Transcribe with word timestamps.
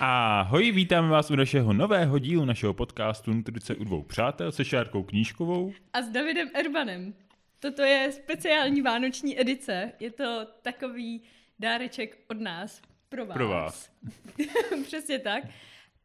Ahoj, 0.00 0.72
vítáme 0.72 1.08
vás 1.08 1.30
u 1.30 1.36
našeho 1.36 1.72
nového 1.72 2.18
dílu 2.18 2.44
našeho 2.44 2.74
podcastu 2.74 3.32
Nutrice 3.32 3.74
u 3.74 3.84
dvou 3.84 4.02
přátel 4.02 4.52
se 4.52 4.64
Šárkou 4.64 5.02
Knížkovou. 5.02 5.72
A 5.92 6.02
s 6.02 6.08
Davidem 6.08 6.50
Erbanem. 6.54 7.14
Toto 7.60 7.82
je 7.82 8.12
speciální 8.12 8.82
vánoční 8.82 9.40
edice. 9.40 9.92
Je 10.00 10.10
to 10.10 10.46
takový 10.62 11.22
dáreček 11.58 12.18
od 12.28 12.40
nás 12.40 12.82
pro 13.08 13.26
vás. 13.26 13.34
Pro 13.34 13.48
vás. 13.48 13.90
Přesně 14.84 15.18
tak. 15.18 15.44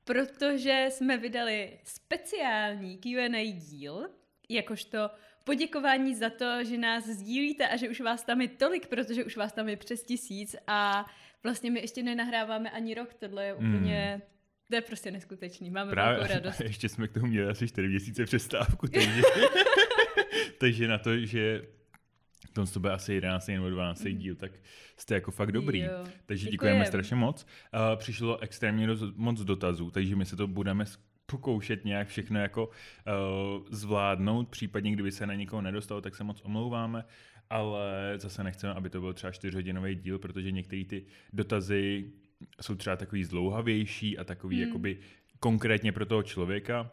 Protože 0.04 0.88
jsme 0.89 1.18
vydali 1.18 1.80
speciální 1.84 2.98
Q&A 2.98 3.52
díl, 3.52 4.09
jakožto 4.50 5.09
poděkování 5.43 6.16
za 6.16 6.29
to, 6.29 6.63
že 6.63 6.77
nás 6.77 7.05
sdílíte 7.05 7.67
a 7.67 7.77
že 7.77 7.90
už 7.90 8.02
vás 8.02 8.23
tam 8.23 8.41
je 8.41 8.48
tolik, 8.48 8.88
protože 8.88 9.26
už 9.26 9.38
vás 9.38 9.53
tam 9.53 9.70
je 9.70 9.77
přes 9.77 10.03
tisíc 10.03 10.55
a 10.67 11.05
vlastně 11.44 11.71
my 11.71 11.80
ještě 11.80 12.03
nenahráváme 12.03 12.71
ani 12.71 12.93
rok, 12.93 13.13
tohle 13.13 13.45
je 13.45 13.54
úplně... 13.54 14.13
Mm. 14.16 14.21
To 14.70 14.76
je 14.76 14.81
prostě 14.81 15.12
neskutečný, 15.12 15.70
máme 15.70 15.91
Právě, 15.91 16.20
velkou 16.20 16.34
radost. 16.34 16.59
ještě 16.62 16.90
jsme 16.90 17.07
k 17.07 17.13
tomu 17.13 17.27
měli 17.27 17.49
asi 17.49 17.67
4 17.67 17.88
měsíce 17.88 18.26
přestávku, 18.26 18.88
takže, 18.88 19.21
takže 20.59 20.88
na 20.88 20.98
to, 20.98 21.18
že 21.18 21.62
to 22.54 22.66
to 22.66 22.79
bude 22.79 22.93
asi 22.93 23.13
11 23.13 23.48
nebo 23.48 23.70
12 23.70 24.04
mm. 24.04 24.18
díl, 24.18 24.35
tak 24.35 24.52
jste 24.98 25.13
jako 25.13 25.31
fakt 25.31 25.52
dobrý. 25.52 25.79
Jo, 25.79 26.05
takže 26.26 26.49
děkujeme, 26.49 26.52
děkujeme 26.52 26.85
strašně 26.85 27.16
moc. 27.16 27.45
Uh, 27.73 27.99
přišlo 27.99 28.40
extrémně 28.40 28.88
doz, 28.88 29.02
moc 29.16 29.41
dotazů, 29.41 29.91
takže 29.91 30.16
my 30.16 30.26
se 30.26 30.35
to 30.35 30.48
budeme 30.48 30.85
pokoušet 31.32 31.86
nějak 31.86 32.08
všechno 32.08 32.40
jako 32.40 32.68
uh, 32.68 33.66
zvládnout, 33.70 34.50
případně 34.50 34.92
kdyby 34.92 35.12
se 35.12 35.28
na 35.28 35.34
někoho 35.34 35.62
nedostalo, 35.62 36.02
tak 36.02 36.16
se 36.16 36.24
moc 36.24 36.42
omlouváme, 36.42 37.05
ale 37.50 38.14
zase 38.18 38.44
nechceme, 38.44 38.74
aby 38.74 38.90
to 38.90 39.00
byl 39.00 39.13
třeba 39.13 39.32
čtyřhodinový 39.32 39.96
díl, 39.96 40.20
protože 40.20 40.52
některé 40.52 40.86
ty 40.86 41.05
dotazy 41.34 42.12
jsou 42.62 42.76
třeba 42.76 42.96
takový 42.96 43.24
zdlouhavější 43.24 44.18
a 44.18 44.24
takový 44.24 44.55
hmm. 44.58 44.68
jakoby 44.68 44.99
konkrétně 45.40 45.91
pro 45.91 46.05
toho 46.05 46.24
člověka. 46.24 46.91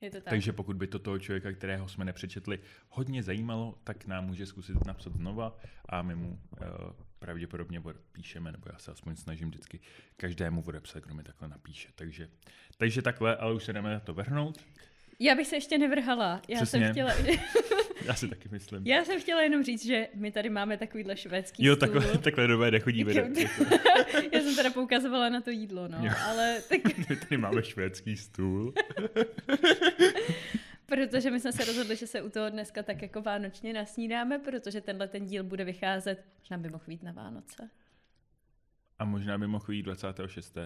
Je 0.00 0.10
to 0.10 0.16
tak. 0.16 0.24
Takže 0.24 0.52
pokud 0.52 0.76
by 0.76 0.86
to 0.86 0.98
toho 0.98 1.18
člověka, 1.18 1.52
kterého 1.52 1.88
jsme 1.88 2.04
nepřečetli, 2.04 2.58
hodně 2.88 3.22
zajímalo, 3.22 3.78
tak 3.84 4.06
nám 4.06 4.26
může 4.26 4.46
zkusit 4.46 4.86
napsat 4.86 5.12
znova 5.12 5.56
a 5.88 6.02
my 6.02 6.14
mu 6.14 6.28
uh, 6.60 6.68
pravděpodobně 7.18 7.82
píšeme, 8.12 8.52
nebo 8.52 8.68
já 8.72 8.78
se 8.78 8.90
aspoň 8.90 9.16
snažím 9.16 9.48
vždycky 9.48 9.80
každému 10.16 10.62
odepsat, 10.66 11.04
kdo 11.04 11.14
mi 11.14 11.22
takhle 11.22 11.48
napíše. 11.48 11.88
Takže, 11.94 12.28
takže 12.76 13.02
takhle, 13.02 13.36
ale 13.36 13.54
už 13.54 13.64
se 13.64 13.72
jdeme 13.72 13.90
na 13.90 14.00
to 14.00 14.14
vrhnout. 14.14 14.58
Já 15.20 15.34
bych 15.34 15.46
se 15.46 15.56
ještě 15.56 15.78
nevrhala. 15.78 16.42
Já 16.48 16.56
Přesně. 16.56 16.80
jsem 16.80 16.92
chtěla... 16.92 17.12
Já 18.04 18.14
si 18.14 18.28
taky 18.28 18.48
myslím. 18.52 18.86
Já 18.86 19.04
jsem 19.04 19.20
chtěla 19.20 19.42
jenom 19.42 19.64
říct, 19.64 19.86
že 19.86 20.08
my 20.14 20.30
tady 20.30 20.50
máme 20.50 20.76
takovýhle 20.76 21.16
švédský 21.16 21.64
jo, 21.64 21.76
stůl. 21.76 21.88
takhle, 21.88 22.18
takhle 22.22 22.46
době 22.46 22.70
nechodíme. 22.70 23.12
Já 24.32 24.40
jsem 24.40 24.56
teda 24.56 24.70
poukazovala 24.70 25.28
na 25.28 25.40
to 25.40 25.50
jídlo, 25.50 25.88
no, 25.88 25.98
jo. 26.02 26.12
ale... 26.26 26.62
Tak... 26.68 26.98
my 27.08 27.16
tady 27.16 27.36
máme 27.36 27.62
švédský 27.62 28.16
stůl. 28.16 28.74
Protože 30.88 31.30
my 31.30 31.40
jsme 31.40 31.52
se 31.52 31.64
rozhodli, 31.64 31.96
že 31.96 32.06
se 32.06 32.22
u 32.22 32.30
toho 32.30 32.50
dneska 32.50 32.82
tak 32.82 33.02
jako 33.02 33.22
vánočně 33.22 33.72
nasnídáme, 33.72 34.38
protože 34.38 34.80
tenhle 34.80 35.08
ten 35.08 35.24
díl 35.24 35.44
bude 35.44 35.64
vycházet, 35.64 36.24
možná 36.38 36.58
by 36.58 36.68
mohl 36.68 36.84
být 36.86 37.02
na 37.02 37.12
Vánoce. 37.12 37.70
A 38.98 39.04
možná 39.04 39.38
by 39.38 39.46
mohl 39.46 39.66
být 39.68 39.82
26. 39.82 40.58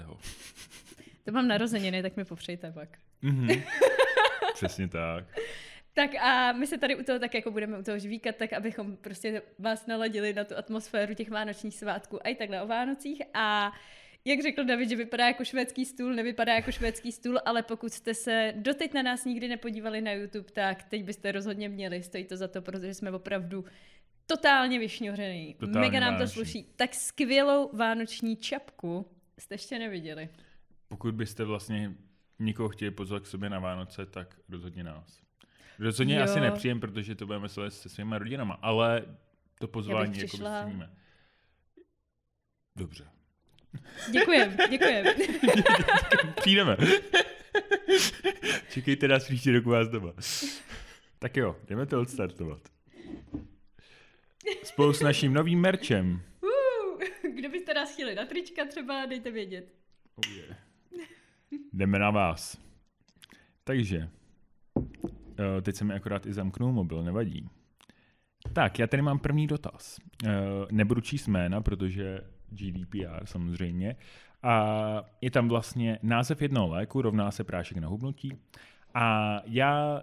To 1.24 1.32
mám 1.32 1.48
narozeniny, 1.48 2.02
tak 2.02 2.16
mi 2.16 2.24
popřejte 2.24 2.72
pak. 2.72 2.88
Mm-hmm. 3.22 3.62
Přesně 4.54 4.88
tak. 4.88 5.24
Tak 5.94 6.14
a 6.14 6.52
my 6.52 6.66
se 6.66 6.78
tady 6.78 6.96
u 6.96 7.02
toho 7.02 7.18
tak 7.18 7.34
jako 7.34 7.50
budeme 7.50 7.78
u 7.78 7.82
toho 7.82 7.98
žvíkat, 7.98 8.36
tak 8.36 8.52
abychom 8.52 8.96
prostě 8.96 9.42
vás 9.58 9.86
naladili 9.86 10.32
na 10.32 10.44
tu 10.44 10.56
atmosféru 10.56 11.14
těch 11.14 11.30
vánočních 11.30 11.74
svátků 11.74 12.26
a 12.26 12.28
i 12.28 12.34
takhle 12.34 12.62
o 12.62 12.66
Vánocích 12.66 13.22
a 13.34 13.72
jak 14.24 14.42
řekl 14.42 14.64
David, 14.64 14.88
že 14.88 14.96
vypadá 14.96 15.26
jako 15.26 15.44
švédský 15.44 15.84
stůl, 15.84 16.14
nevypadá 16.14 16.54
jako 16.54 16.72
švédský 16.72 17.12
stůl, 17.12 17.40
ale 17.44 17.62
pokud 17.62 17.92
jste 17.92 18.14
se 18.14 18.54
doteď 18.56 18.94
na 18.94 19.02
nás 19.02 19.24
nikdy 19.24 19.48
nepodívali 19.48 20.00
na 20.00 20.12
YouTube, 20.12 20.50
tak 20.52 20.82
teď 20.82 21.04
byste 21.04 21.32
rozhodně 21.32 21.68
měli, 21.68 22.02
stojí 22.02 22.24
to 22.24 22.36
za 22.36 22.48
to, 22.48 22.62
protože 22.62 22.94
jsme 22.94 23.10
opravdu 23.10 23.64
totálně 24.26 24.78
vyšňořený. 24.78 25.54
Totálně 25.54 25.80
Mega 25.80 26.00
nám 26.00 26.18
to 26.18 26.28
sluší. 26.28 26.64
Tak 26.76 26.94
skvělou 26.94 27.76
vánoční 27.76 28.36
čapku 28.36 29.06
jste 29.38 29.54
ještě 29.54 29.78
neviděli. 29.78 30.28
Pokud 30.88 31.14
byste 31.14 31.44
vlastně 31.44 31.92
někoho 32.38 32.68
chtěli 32.68 32.90
pozvat 32.90 33.22
k 33.22 33.26
sobě 33.26 33.50
na 33.50 33.58
Vánoce, 33.58 34.06
tak 34.06 34.40
rozhodně 34.48 34.84
nás. 34.84 35.22
Rozhodně 35.78 36.16
jo. 36.16 36.22
asi 36.22 36.40
nepřijem, 36.40 36.80
protože 36.80 37.14
to 37.14 37.26
budeme 37.26 37.48
sledovat 37.48 37.70
se 37.74 37.88
svýma 37.88 38.18
rodinama, 38.18 38.54
ale 38.54 39.16
to 39.58 39.68
pozvání 39.68 40.18
jako 40.18 40.26
přijíme. 40.26 40.90
Dobře. 42.76 43.08
Děkujem, 44.10 44.56
děkujem. 44.70 45.06
Přijdeme. 46.34 46.76
Čekejte 48.70 49.08
nás 49.08 49.24
příští 49.24 49.52
rok 49.52 49.64
vás 49.64 49.88
doma. 49.88 50.12
Tak 51.18 51.36
jo, 51.36 51.56
jdeme 51.68 51.86
to 51.86 52.00
odstartovat. 52.00 52.60
Spolu 54.62 54.92
s 54.92 55.00
naším 55.00 55.34
novým 55.34 55.60
merčem. 55.60 56.22
Uh, 56.40 57.02
kdo 57.34 57.48
byste 57.48 57.74
nás 57.74 57.92
chtěli 57.92 58.14
na 58.14 58.24
trička 58.24 58.64
třeba, 58.64 59.06
dejte 59.06 59.30
vědět. 59.30 59.74
Oh 60.14 60.32
yeah. 60.36 60.56
Jdeme 61.72 61.98
na 61.98 62.10
vás. 62.10 62.58
Takže, 63.64 64.08
eh, 65.38 65.62
teď 65.62 65.76
se 65.76 65.84
mi 65.84 65.94
akorát 65.94 66.26
i 66.26 66.32
zamknul 66.32 66.72
mobil, 66.72 67.02
nevadí. 67.02 67.48
Tak, 68.52 68.78
já 68.78 68.86
tady 68.86 69.02
mám 69.02 69.18
první 69.18 69.46
dotaz. 69.46 69.98
Eh, 70.24 70.30
nebudu 70.70 71.00
číst 71.00 71.26
jména, 71.26 71.60
protože 71.60 72.20
GDPR 72.52 73.26
samozřejmě. 73.26 73.96
A 74.42 75.04
je 75.20 75.30
tam 75.30 75.48
vlastně 75.48 75.98
název 76.02 76.42
jednoho 76.42 76.68
léku, 76.68 77.02
rovná 77.02 77.30
se 77.30 77.44
prášek 77.44 77.78
na 77.78 77.88
hubnutí. 77.88 78.38
A 78.94 79.36
já, 79.46 80.02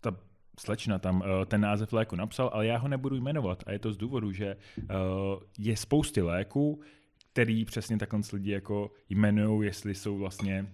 ta 0.00 0.16
slečna 0.58 0.98
tam 0.98 1.22
eh, 1.26 1.46
ten 1.46 1.60
název 1.60 1.92
léku 1.92 2.16
napsal, 2.16 2.50
ale 2.52 2.66
já 2.66 2.78
ho 2.78 2.88
nebudu 2.88 3.16
jmenovat. 3.16 3.64
A 3.66 3.72
je 3.72 3.78
to 3.78 3.92
z 3.92 3.96
důvodu, 3.96 4.32
že 4.32 4.56
je 5.58 5.76
spousty 5.76 6.22
léků, 6.22 6.80
který 7.32 7.64
přesně 7.64 7.98
takhle 7.98 8.20
lidi 8.32 8.50
jako 8.50 8.90
jmenují, 9.08 9.66
jestli 9.66 9.94
jsou 9.94 10.18
vlastně 10.18 10.66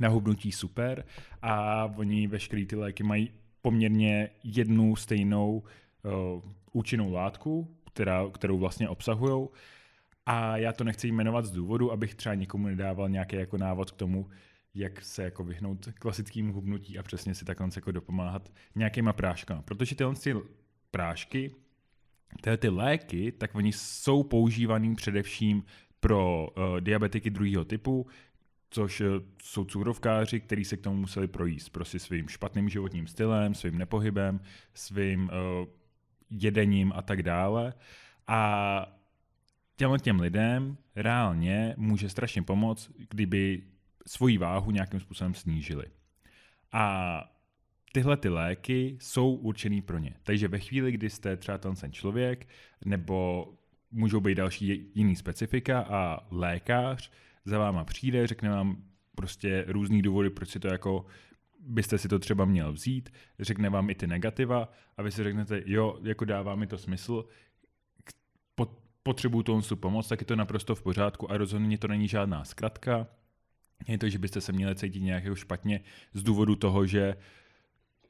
na 0.00 0.08
hubnutí 0.08 0.52
super 0.52 1.04
a 1.42 1.84
oni 1.96 2.26
veškeré 2.26 2.66
ty 2.66 2.76
léky 2.76 3.02
mají 3.02 3.30
poměrně 3.62 4.30
jednu 4.44 4.96
stejnou 4.96 5.62
uh, 5.62 6.42
účinnou 6.72 7.12
látku, 7.12 7.76
která, 7.92 8.28
kterou 8.32 8.58
vlastně 8.58 8.88
obsahují. 8.88 9.48
A 10.30 10.56
já 10.56 10.72
to 10.72 10.84
nechci 10.84 11.08
jmenovat 11.08 11.44
z 11.44 11.50
důvodu, 11.50 11.92
abych 11.92 12.14
třeba 12.14 12.34
někomu 12.34 12.66
nedával 12.66 13.08
nějaký 13.08 13.36
jako 13.36 13.58
návod 13.58 13.90
k 13.90 13.96
tomu, 13.96 14.28
jak 14.74 15.04
se 15.04 15.22
jako 15.22 15.44
vyhnout 15.44 15.88
klasickým 15.94 16.48
hubnutí 16.48 16.98
a 16.98 17.02
přesně 17.02 17.34
si 17.34 17.44
takhle 17.44 17.68
jako 17.76 17.92
dopomáhat 17.92 18.52
nějakýma 18.74 19.12
práškama. 19.12 19.62
Protože 19.62 19.94
tyhle 19.94 20.14
ty 20.14 20.34
prášky, 20.90 21.54
tyhle 22.40 22.56
ty 22.56 22.68
léky, 22.68 23.32
tak 23.32 23.54
oni 23.54 23.72
jsou 23.72 24.22
používaný 24.22 24.94
především 24.94 25.64
pro 26.00 26.48
uh, 26.48 26.80
diabetiky 26.80 27.30
druhého 27.30 27.64
typu, 27.64 28.06
což 28.70 29.00
eh, 29.00 29.04
jsou 29.42 29.64
cukrovkáři, 29.64 30.40
kteří 30.40 30.64
se 30.64 30.76
k 30.76 30.80
tomu 30.80 30.96
museli 30.96 31.28
projíst 31.28 31.70
prostě 31.70 31.98
svým 31.98 32.28
špatným 32.28 32.68
životním 32.68 33.06
stylem, 33.06 33.54
svým 33.54 33.78
nepohybem, 33.78 34.40
svým 34.74 35.22
uh, 35.22 35.68
jedením 36.30 36.92
a 36.96 37.02
tak 37.02 37.22
dále. 37.22 37.74
A 38.26 38.97
těmhle 39.78 39.98
těm 39.98 40.20
lidem 40.20 40.76
reálně 40.96 41.74
může 41.76 42.08
strašně 42.08 42.42
pomoct, 42.42 42.90
kdyby 43.08 43.62
svoji 44.06 44.38
váhu 44.38 44.70
nějakým 44.70 45.00
způsobem 45.00 45.34
snížili. 45.34 45.84
A 46.72 47.24
tyhle 47.92 48.16
ty 48.16 48.28
léky 48.28 48.98
jsou 49.00 49.34
určený 49.34 49.82
pro 49.82 49.98
ně. 49.98 50.14
Takže 50.22 50.48
ve 50.48 50.58
chvíli, 50.58 50.92
kdy 50.92 51.10
jste 51.10 51.36
třeba 51.36 51.58
ten 51.58 51.92
člověk, 51.92 52.48
nebo 52.84 53.48
můžou 53.90 54.20
být 54.20 54.34
další 54.34 54.90
jiný 54.94 55.16
specifika 55.16 55.80
a 55.80 56.26
lékař 56.30 57.10
za 57.44 57.58
váma 57.58 57.84
přijde, 57.84 58.26
řekne 58.26 58.50
vám 58.50 58.82
prostě 59.14 59.64
různý 59.68 60.02
důvody, 60.02 60.30
proč 60.30 60.48
si 60.48 60.60
to 60.60 60.68
jako 60.68 61.06
byste 61.60 61.98
si 61.98 62.08
to 62.08 62.18
třeba 62.18 62.44
měl 62.44 62.72
vzít, 62.72 63.12
řekne 63.40 63.70
vám 63.70 63.90
i 63.90 63.94
ty 63.94 64.06
negativa 64.06 64.72
a 64.96 65.02
vy 65.02 65.10
si 65.10 65.24
řeknete, 65.24 65.62
jo, 65.66 65.98
jako 66.02 66.24
dává 66.24 66.54
mi 66.54 66.66
to 66.66 66.78
smysl, 66.78 67.24
potřebuju 69.08 69.42
tu 69.42 69.76
pomoc, 69.76 70.08
tak 70.08 70.20
je 70.20 70.26
to 70.26 70.36
naprosto 70.36 70.74
v 70.74 70.82
pořádku 70.82 71.30
a 71.30 71.36
rozhodně 71.36 71.78
to 71.78 71.88
není 71.88 72.08
žádná 72.08 72.44
zkratka. 72.44 73.06
Je 73.88 73.98
to, 73.98 74.08
že 74.08 74.18
byste 74.18 74.40
se 74.40 74.52
měli 74.52 74.74
cítit 74.74 75.00
nějak 75.00 75.24
jako 75.24 75.36
špatně 75.36 75.80
z 76.14 76.22
důvodu 76.22 76.56
toho, 76.56 76.86
že 76.86 77.16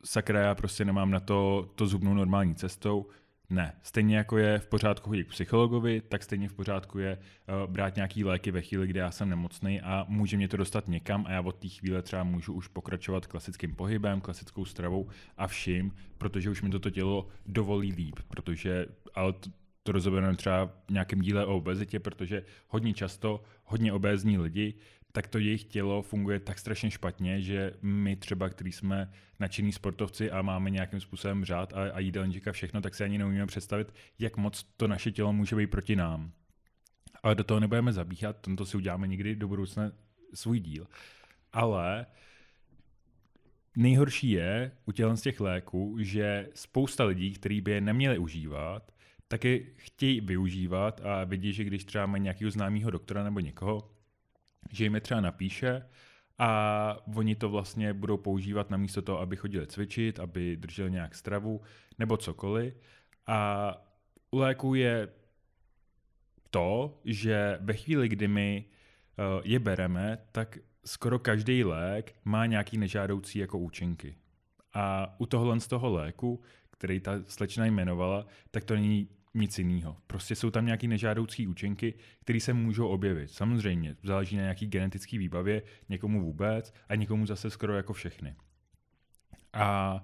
sakra, 0.05 0.41
já 0.41 0.55
prostě 0.55 0.85
nemám 0.85 1.11
na 1.11 1.21
to, 1.21 1.71
to 1.75 1.87
zubnou 1.87 2.15
normální 2.15 2.55
cestou. 2.55 3.07
Ne. 3.51 3.73
Stejně 3.83 4.17
jako 4.17 4.39
je 4.39 4.59
v 4.59 4.67
pořádku 4.67 5.11
chodit 5.11 5.25
k 5.25 5.31
psychologovi, 5.31 6.01
tak 6.01 6.23
stejně 6.23 6.49
v 6.49 6.55
pořádku 6.55 6.99
je 6.99 7.19
uh, 7.19 7.71
brát 7.71 7.97
nějaký 7.97 8.25
léky 8.25 8.51
ve 8.51 8.63
chvíli, 8.63 8.87
kdy 8.87 8.99
já 8.99 9.11
jsem 9.11 9.31
nemocný 9.31 9.81
a 9.81 10.05
může 10.09 10.37
mě 10.37 10.49
to 10.49 10.57
dostat 10.57 10.89
někam 10.89 11.27
a 11.27 11.33
já 11.33 11.41
od 11.41 11.57
té 11.57 11.69
chvíle 11.69 12.03
třeba 12.03 12.23
můžu 12.23 12.53
už 12.53 12.69
pokračovat 12.69 13.27
klasickým 13.27 13.75
pohybem, 13.75 14.21
klasickou 14.21 14.65
stravou 14.65 15.09
a 15.37 15.47
vším, 15.47 15.95
protože 16.19 16.51
už 16.51 16.63
mi 16.63 16.71
toto 16.71 16.91
tělo 16.91 17.29
dovolí 17.47 17.93
líp, 17.93 18.19
protože 18.29 18.87
ale 19.15 19.35
to 19.89 19.93
rozobereme 19.93 20.37
třeba 20.37 20.67
v 20.67 20.91
nějakém 20.91 21.21
díle 21.21 21.47
o 21.47 21.57
obezitě, 21.57 22.01
protože 22.01 22.45
hodně 22.69 22.95
často 22.95 23.43
hodně 23.65 23.93
obézní 23.93 24.39
lidi 24.39 24.75
tak 25.13 25.27
to 25.29 25.39
jejich 25.39 25.65
tělo 25.65 26.03
funguje 26.03 26.41
tak 26.41 26.59
strašně 26.59 26.91
špatně, 26.91 27.41
že 27.43 27.73
my 27.83 28.17
třeba, 28.17 28.49
kteří 28.49 28.73
jsme 28.73 29.13
nadšení 29.41 29.73
sportovci 29.73 30.31
a 30.31 30.43
máme 30.43 30.71
nějakým 30.71 31.01
způsobem 31.01 31.45
řád 31.45 31.73
a, 31.73 31.91
a 31.93 31.99
jídelníček 31.99 32.49
a 32.49 32.53
všechno, 32.53 32.81
tak 32.81 32.95
si 32.95 33.05
ani 33.05 33.19
neumíme 33.19 33.47
představit, 33.47 33.95
jak 34.19 34.37
moc 34.37 34.63
to 34.77 34.89
naše 34.89 35.13
tělo 35.13 35.33
může 35.33 35.57
být 35.57 35.67
proti 35.67 35.97
nám. 35.97 36.33
Ale 37.23 37.35
do 37.35 37.45
toho 37.45 37.61
nebudeme 37.61 37.93
zabíhat, 37.93 38.37
to 38.57 38.67
si 38.67 38.77
uděláme 38.77 39.07
někdy 39.07 39.37
do 39.37 39.49
budoucna 39.49 39.93
svůj 40.35 40.61
díl. 40.61 40.87
Ale 41.53 42.07
nejhorší 43.77 44.31
je 44.31 44.73
u 44.87 44.93
těch 44.93 45.41
léků, 45.41 45.97
že 46.01 46.49
spousta 46.55 47.05
lidí, 47.05 47.33
kteří 47.33 47.61
by 47.61 47.71
je 47.71 47.81
neměli 47.81 48.19
užívat, 48.19 48.93
taky 49.29 49.67
chtějí 49.77 50.21
využívat 50.21 51.01
a 51.05 51.25
vidí, 51.25 51.53
že 51.53 51.65
když 51.65 51.85
třeba 51.85 52.07
mají 52.07 52.23
nějakého 52.23 52.51
známého 52.51 52.91
doktora 52.91 53.25
nebo 53.25 53.41
někoho, 53.41 53.91
že 54.73 54.85
jim 54.85 54.95
je 54.95 55.01
třeba 55.01 55.21
napíše 55.21 55.83
a 56.39 56.97
oni 57.17 57.35
to 57.35 57.49
vlastně 57.49 57.93
budou 57.93 58.17
používat 58.17 58.71
namísto 58.71 59.03
toho, 59.03 59.21
aby 59.21 59.37
chodili 59.37 59.67
cvičit, 59.67 60.21
aby 60.21 60.57
drželi 60.57 60.91
nějak 60.91 61.15
stravu 61.15 61.61
nebo 61.99 62.17
cokoliv. 62.17 62.75
A 63.27 63.71
u 64.31 64.39
léku 64.39 64.75
je 64.75 65.09
to, 66.51 67.01
že 67.05 67.59
ve 67.61 67.75
chvíli, 67.75 68.09
kdy 68.09 68.29
my 68.29 68.65
eh, 68.65 69.23
je 69.45 69.59
bereme, 69.59 70.19
tak 70.33 70.59
skoro 70.85 71.19
každý 71.19 71.65
lék 71.65 72.15
má 72.25 72.47
nějaký 72.47 72.79
nežádoucí 72.79 73.39
jako 73.39 73.59
účinky. 73.59 74.15
A 74.75 75.15
u 75.19 75.27
tohohle 75.27 75.61
z 75.61 75.67
toho 75.67 75.93
léku, 75.93 76.43
který 76.71 77.01
ta 77.01 77.13
slečna 77.27 77.67
jmenovala, 77.67 78.27
tak 78.51 78.65
to 78.65 78.75
není 78.75 79.09
nic 79.41 79.59
jiného. 79.59 79.97
Prostě 80.07 80.35
jsou 80.35 80.51
tam 80.51 80.67
nějaké 80.67 80.89
nežádoucí 80.89 81.47
účinky, 81.47 81.95
které 82.21 82.41
se 82.41 82.53
můžou 82.53 82.89
objevit. 82.89 83.31
Samozřejmě, 83.31 83.97
záleží 84.03 84.37
na 84.37 84.43
nějaký 84.43 84.67
genetický 84.67 85.19
výbavě, 85.19 85.63
někomu 85.89 86.23
vůbec 86.23 86.75
a 86.89 86.95
někomu 86.95 87.27
zase 87.27 87.51
skoro 87.51 87.77
jako 87.77 87.93
všechny. 87.93 88.35
A 89.53 90.01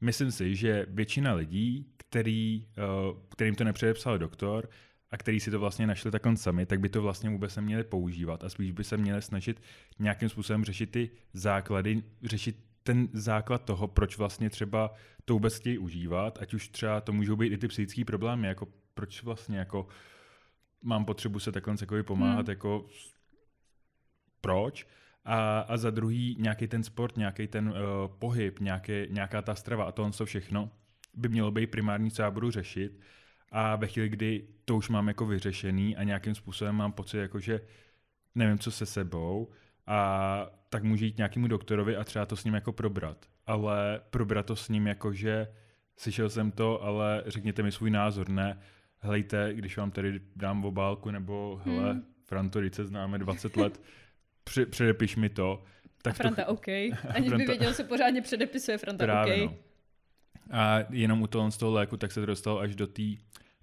myslím 0.00 0.30
si, 0.30 0.56
že 0.56 0.86
většina 0.88 1.34
lidí, 1.34 1.92
který, 1.96 2.66
eh, 2.78 2.82
kterým 3.28 3.54
to 3.54 3.64
nepředepsal 3.64 4.18
doktor 4.18 4.68
a 5.10 5.16
který 5.16 5.40
si 5.40 5.50
to 5.50 5.60
vlastně 5.60 5.86
našli 5.86 6.10
takhle 6.10 6.36
sami, 6.36 6.66
tak 6.66 6.80
by 6.80 6.88
to 6.88 7.02
vlastně 7.02 7.30
vůbec 7.30 7.56
neměli 7.56 7.84
používat 7.84 8.44
a 8.44 8.48
spíš 8.48 8.70
by 8.70 8.84
se 8.84 8.96
měli 8.96 9.22
snažit 9.22 9.62
nějakým 9.98 10.28
způsobem 10.28 10.64
řešit 10.64 10.90
ty 10.90 11.10
základy, 11.32 12.02
řešit 12.22 12.71
ten 12.82 13.08
základ 13.12 13.64
toho, 13.64 13.88
proč 13.88 14.18
vlastně 14.18 14.50
třeba 14.50 14.92
to 15.24 15.34
vůbec 15.34 15.58
chtějí 15.58 15.78
užívat, 15.78 16.38
ať 16.42 16.54
už 16.54 16.68
třeba 16.68 17.00
to 17.00 17.12
můžou 17.12 17.36
být 17.36 17.52
i 17.52 17.58
ty 17.58 17.68
psychické 17.68 18.04
problémy, 18.04 18.48
jako 18.48 18.68
proč 18.94 19.22
vlastně 19.22 19.58
jako 19.58 19.86
mám 20.82 21.04
potřebu 21.04 21.38
se 21.38 21.52
takhle 21.52 21.76
takový 21.76 22.02
pomáhat, 22.02 22.46
hmm. 22.46 22.50
jako 22.50 22.86
proč? 24.40 24.86
A, 25.24 25.60
a 25.60 25.76
za 25.76 25.90
druhý 25.90 26.36
nějaký 26.38 26.68
ten 26.68 26.82
sport, 26.82 27.16
nějaký 27.16 27.46
ten 27.46 27.68
uh, 27.68 27.74
pohyb, 28.18 28.60
nějaký, 28.60 28.92
nějaká 29.10 29.42
ta 29.42 29.54
strava 29.54 29.84
a 29.84 29.92
to 29.92 30.02
on 30.02 30.12
všechno 30.24 30.70
by 31.14 31.28
mělo 31.28 31.50
být 31.50 31.66
primární, 31.66 32.10
co 32.10 32.22
já 32.22 32.30
budu 32.30 32.50
řešit. 32.50 33.00
A 33.50 33.76
ve 33.76 33.86
chvíli, 33.86 34.08
kdy 34.08 34.48
to 34.64 34.76
už 34.76 34.88
mám 34.88 35.08
jako 35.08 35.26
vyřešený 35.26 35.96
a 35.96 36.02
nějakým 36.02 36.34
způsobem 36.34 36.74
mám 36.74 36.92
pocit, 36.92 37.18
jako 37.18 37.40
že 37.40 37.60
nevím, 38.34 38.58
co 38.58 38.70
se 38.70 38.86
sebou, 38.86 39.50
a 39.86 40.61
tak 40.72 40.82
může 40.82 41.06
jít 41.06 41.16
nějakému 41.16 41.48
doktorovi 41.48 41.96
a 41.96 42.04
třeba 42.04 42.26
to 42.26 42.36
s 42.36 42.44
ním 42.44 42.54
jako 42.54 42.72
probrat. 42.72 43.26
Ale 43.46 44.00
probrat 44.10 44.46
to 44.46 44.56
s 44.56 44.68
ním 44.68 44.86
jako, 44.86 45.12
že 45.12 45.48
slyšel 45.96 46.30
jsem 46.30 46.50
to, 46.50 46.82
ale 46.82 47.22
řekněte 47.26 47.62
mi 47.62 47.72
svůj 47.72 47.90
názor, 47.90 48.28
ne 48.28 48.58
helejte, 48.98 49.54
když 49.54 49.76
vám 49.76 49.90
tady 49.90 50.20
dám 50.36 50.64
obálku, 50.64 51.10
nebo 51.10 51.60
hele, 51.64 51.92
hmm. 51.92 52.04
Franto, 52.24 52.60
když 52.60 52.74
se 52.74 52.84
známe 52.84 53.18
20 53.18 53.56
let, 53.56 53.80
při, 54.44 54.66
předepiš 54.66 55.16
mi 55.16 55.28
to. 55.28 55.62
Tak 56.02 56.10
a 56.10 56.14
Franta 56.14 56.44
to... 56.44 56.50
OK. 56.50 56.68
Aniž 56.68 56.94
Franta... 57.04 57.36
by 57.36 57.44
věděl, 57.44 57.74
se 57.74 57.84
pořádně 57.84 58.22
předepisuje 58.22 58.78
Franta 58.78 59.04
Právě, 59.04 59.44
OK. 59.44 59.52
No. 59.52 59.56
A 60.50 60.78
jenom 60.90 61.22
u 61.22 61.26
toho, 61.26 61.50
z 61.50 61.56
toho 61.56 61.72
léku, 61.72 61.96
tak 61.96 62.12
se 62.12 62.20
to 62.20 62.26
dostalo 62.26 62.58
až 62.58 62.76
do 62.76 62.86
té 62.86 63.02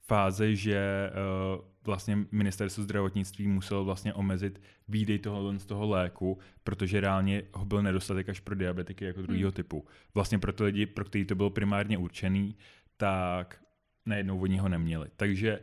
fáze, 0.02 0.56
že 0.56 1.10
uh, 1.56 1.66
vlastně 1.90 2.18
ministerstvo 2.32 2.84
zdravotnictví 2.84 3.48
muselo 3.48 3.86
vlastně 3.86 4.14
omezit 4.14 4.62
výdej 4.88 5.20
toho 5.20 5.60
z 5.60 5.66
toho 5.66 5.88
léku, 5.88 6.38
protože 6.64 7.02
reálně 7.02 7.44
ho 7.54 7.66
byl 7.66 7.82
nedostatek 7.84 8.30
až 8.30 8.40
pro 8.40 8.56
diabetiky 8.56 9.06
jako 9.06 9.22
druhého 9.22 9.50
hmm. 9.50 9.56
typu. 9.56 9.86
Vlastně 10.14 10.40
pro 10.40 10.54
ty 10.54 10.64
lidi, 10.64 10.86
pro 10.86 11.06
který 11.06 11.26
to 11.26 11.36
bylo 11.36 11.50
primárně 11.50 11.98
určený, 11.98 12.56
tak 12.98 13.62
najednou 14.06 14.40
oni 14.40 14.58
ho 14.58 14.70
neměli. 14.70 15.08
Takže 15.16 15.60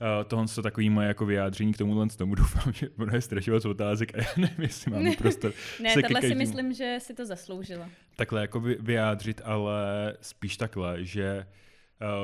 Uh, 0.00 0.24
tohle 0.24 0.46
je 0.56 0.62
takový 0.62 0.90
moje 0.90 1.08
jako 1.08 1.26
vyjádření 1.26 1.72
k 1.72 1.78
tomu 1.78 1.94
tomu. 2.16 2.34
Doufám, 2.42 2.72
že 2.72 2.88
bude 2.96 3.16
je 3.16 3.20
strašovat 3.20 3.64
otázek 3.64 4.14
a 4.14 4.18
já 4.18 4.28
nevím, 4.36 4.62
jestli 4.62 4.90
mám 4.90 5.14
prostor. 5.18 5.52
ne, 5.82 5.94
tohle 5.94 6.22
si 6.22 6.34
myslím, 6.34 6.72
že 6.72 6.98
si 7.00 7.14
to 7.14 7.26
zasloužila. 7.26 7.88
Takhle 8.16 8.40
jako 8.40 8.60
vyjádřit, 8.60 9.40
ale 9.44 10.16
spíš 10.20 10.56
takhle, 10.56 11.04
že 11.04 11.46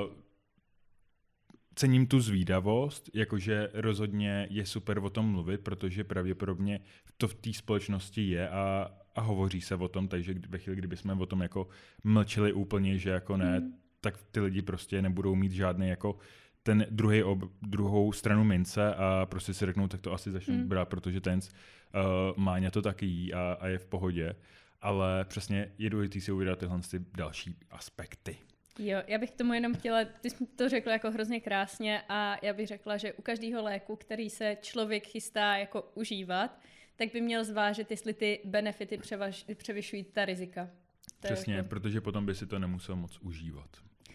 uh, 0.05 0.13
cením 1.77 2.07
tu 2.07 2.21
zvídavost, 2.21 3.11
jakože 3.15 3.69
rozhodně 3.73 4.47
je 4.51 4.67
super 4.67 4.99
o 4.99 5.11
tom 5.11 5.27
mluvit, 5.27 5.61
protože 5.61 6.05
pravděpodobně 6.05 6.81
to 7.17 7.29
v 7.29 7.35
té 7.35 7.53
společnosti 7.53 8.29
je 8.29 8.49
a, 8.49 8.91
a 9.15 9.21
hovoří 9.21 9.61
se 9.61 9.75
o 9.75 9.89
tom, 9.89 10.09
takže 10.09 10.35
ve 10.49 10.59
chvíli, 10.59 10.77
kdyby 10.77 10.97
jsme 10.97 11.15
o 11.15 11.27
tom 11.27 11.43
jako 11.43 11.69
mlčeli 12.05 12.53
úplně, 12.53 12.99
že 12.99 13.11
jako 13.11 13.37
ne, 13.37 13.61
mm. 13.61 13.75
tak 14.01 14.19
ty 14.31 14.41
lidi 14.41 14.63
prostě 14.63 15.03
nebudou 15.03 15.35
mít 15.35 15.53
žádný 15.53 15.89
jako 15.89 16.19
ten 16.63 16.87
druhý 16.91 17.23
ob, 17.23 17.45
druhou 17.63 18.13
stranu 18.13 18.45
mince 18.45 18.95
a 18.95 19.27
prostě 19.27 19.55
si 19.55 19.67
řeknou, 19.67 19.89
tak 19.89 20.01
to 20.01 20.13
asi 20.13 20.33
začnu 20.33 20.55
mm. 20.55 20.69
brát, 20.69 20.89
protože 20.89 21.21
ten 21.21 21.39
uh, 21.39 22.43
Máňa 22.45 22.71
to 22.71 22.83
taky 22.83 23.07
jí 23.07 23.35
a, 23.35 23.57
a 23.61 23.67
je 23.67 23.79
v 23.79 23.87
pohodě. 23.87 24.37
Ale 24.81 25.25
přesně 25.25 25.73
je 25.79 25.91
důležité 25.91 26.21
si 26.21 26.33
uvědomit 26.33 26.59
tyhle 26.59 26.81
ty 26.91 27.05
další 27.17 27.57
aspekty. 27.71 28.37
Jo, 28.79 29.03
já 29.07 29.19
bych 29.19 29.31
tomu 29.31 29.53
jenom 29.53 29.75
chtěla, 29.75 30.05
ty 30.05 30.31
jsi 30.31 30.47
to 30.47 30.69
řekla 30.69 30.93
jako 30.93 31.11
hrozně 31.11 31.41
krásně 31.41 32.03
a 32.09 32.39
já 32.43 32.53
bych 32.53 32.67
řekla, 32.67 32.97
že 32.97 33.13
u 33.13 33.23
každého 33.23 33.63
léku, 33.63 33.97
který 33.97 34.31
se 34.31 34.57
člověk 34.63 35.07
chystá 35.07 35.57
jako 35.57 35.91
užívat, 35.95 36.61
tak 36.97 37.13
by 37.13 37.21
měl 37.21 37.45
zvážit, 37.45 37.91
jestli 37.91 38.15
ty 38.15 38.41
benefity 38.45 38.99
převaž, 38.99 39.45
převyšují 39.55 40.05
ta 40.05 40.25
rizika. 40.25 40.71
To 41.21 41.27
Přesně, 41.27 41.55
jako... 41.55 41.69
protože 41.69 42.01
potom 42.01 42.27
by 42.27 42.35
si 42.35 42.47
to 42.47 42.59
nemusel 42.59 42.97
moc 42.97 43.19
užívat. 43.19 43.71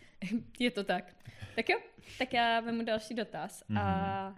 Je 0.60 0.72
to 0.72 0.84
tak. 0.84 1.16
Tak 1.56 1.70
jo, 1.70 1.80
tak 2.18 2.34
já 2.34 2.60
vemu 2.60 2.86
další 2.86 3.14
dotaz 3.14 3.64
mm-hmm. 3.64 3.80
a 3.80 4.30
mhm. 4.30 4.38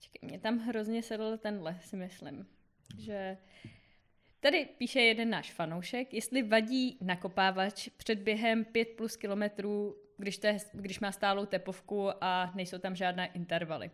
čekaj, 0.00 0.28
mě 0.28 0.38
tam 0.38 0.58
hrozně 0.58 1.02
sedl 1.02 1.38
tenhle, 1.38 1.78
si 1.80 1.96
myslím, 1.96 2.46
že 2.98 3.36
Tady 4.40 4.68
píše 4.78 5.00
jeden 5.00 5.30
náš 5.30 5.52
fanoušek, 5.52 6.14
jestli 6.14 6.42
vadí 6.42 6.98
nakopávač 7.00 7.88
před 7.96 8.18
během 8.18 8.64
5 8.64 8.88
plus 8.88 9.16
kilometrů, 9.16 9.96
když, 10.18 10.38
te, 10.38 10.56
když 10.72 11.00
má 11.00 11.12
stálou 11.12 11.46
tepovku 11.46 12.10
a 12.20 12.52
nejsou 12.54 12.78
tam 12.78 12.96
žádné 12.96 13.26
intervaly. 13.34 13.90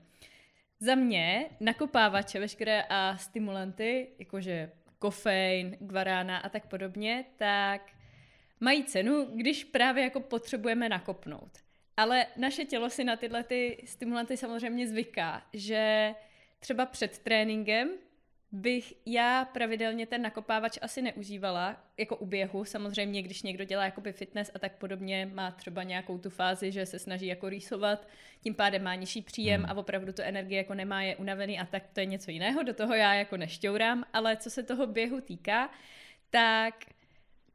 Za 0.81 0.95
mě 0.95 1.51
nakopávače 1.61 2.41
veškeré 2.41 2.83
a 2.89 3.17
stimulanty, 3.17 4.09
jakože 4.19 4.73
kofein, 4.99 5.77
guarána 5.81 6.39
a 6.39 6.49
tak 6.49 6.67
podobně, 6.67 7.25
tak 7.37 7.91
mají 8.61 8.85
cenu, 8.85 9.25
když 9.35 9.65
právě 9.65 10.05
jako 10.05 10.21
potřebujeme 10.21 10.89
nakopnout. 10.89 11.59
Ale 11.97 12.27
naše 12.37 12.65
tělo 12.65 12.91
si 12.91 13.05
na 13.05 13.17
tyhle 13.17 13.45
ty 13.45 13.83
stimulanty 13.85 14.37
samozřejmě 14.37 14.89
zvyká, 14.89 15.47
že 15.53 16.15
třeba 16.61 16.87
před 16.87 17.19
tréninkem 17.19 17.89
bych 18.53 18.95
já 19.07 19.45
pravidelně 19.45 20.07
ten 20.07 20.23
nakopávač 20.23 20.79
asi 20.83 21.03
neužívala, 21.03 21.77
jako 21.97 22.17
u 22.17 22.27
běhu. 22.27 22.65
Samozřejmě, 22.65 23.23
když 23.23 23.43
někdo 23.43 23.65
dělá 23.65 23.85
jakoby 23.85 24.13
fitness 24.13 24.51
a 24.55 24.59
tak 24.59 24.77
podobně, 24.77 25.31
má 25.35 25.51
třeba 25.51 25.83
nějakou 25.83 26.19
tu 26.19 26.31
fázi, 26.31 26.73
že 26.73 26.87
se 26.87 26.99
snaží 26.99 27.27
jako 27.27 27.49
rýsovat, 27.49 28.09
tím 28.43 28.55
pádem 28.55 28.83
má 28.83 28.95
nižší 28.95 29.23
příjem 29.23 29.63
hmm. 29.63 29.71
a 29.71 29.75
opravdu 29.75 30.13
tu 30.13 30.23
energie 30.23 30.59
jako 30.59 30.75
nemá, 30.75 31.03
je 31.03 31.17
unavený 31.17 31.61
a 31.61 31.67
tak 31.67 31.83
to 31.93 32.01
je 32.01 32.07
něco 32.07 32.31
jiného, 32.31 32.63
do 32.63 32.75
toho 32.75 32.95
já 32.95 33.15
jako 33.15 33.37
nešťourám, 33.37 34.05
ale 34.13 34.37
co 34.37 34.51
se 34.51 34.63
toho 34.63 34.87
běhu 34.87 35.21
týká, 35.21 35.71
tak 36.31 36.75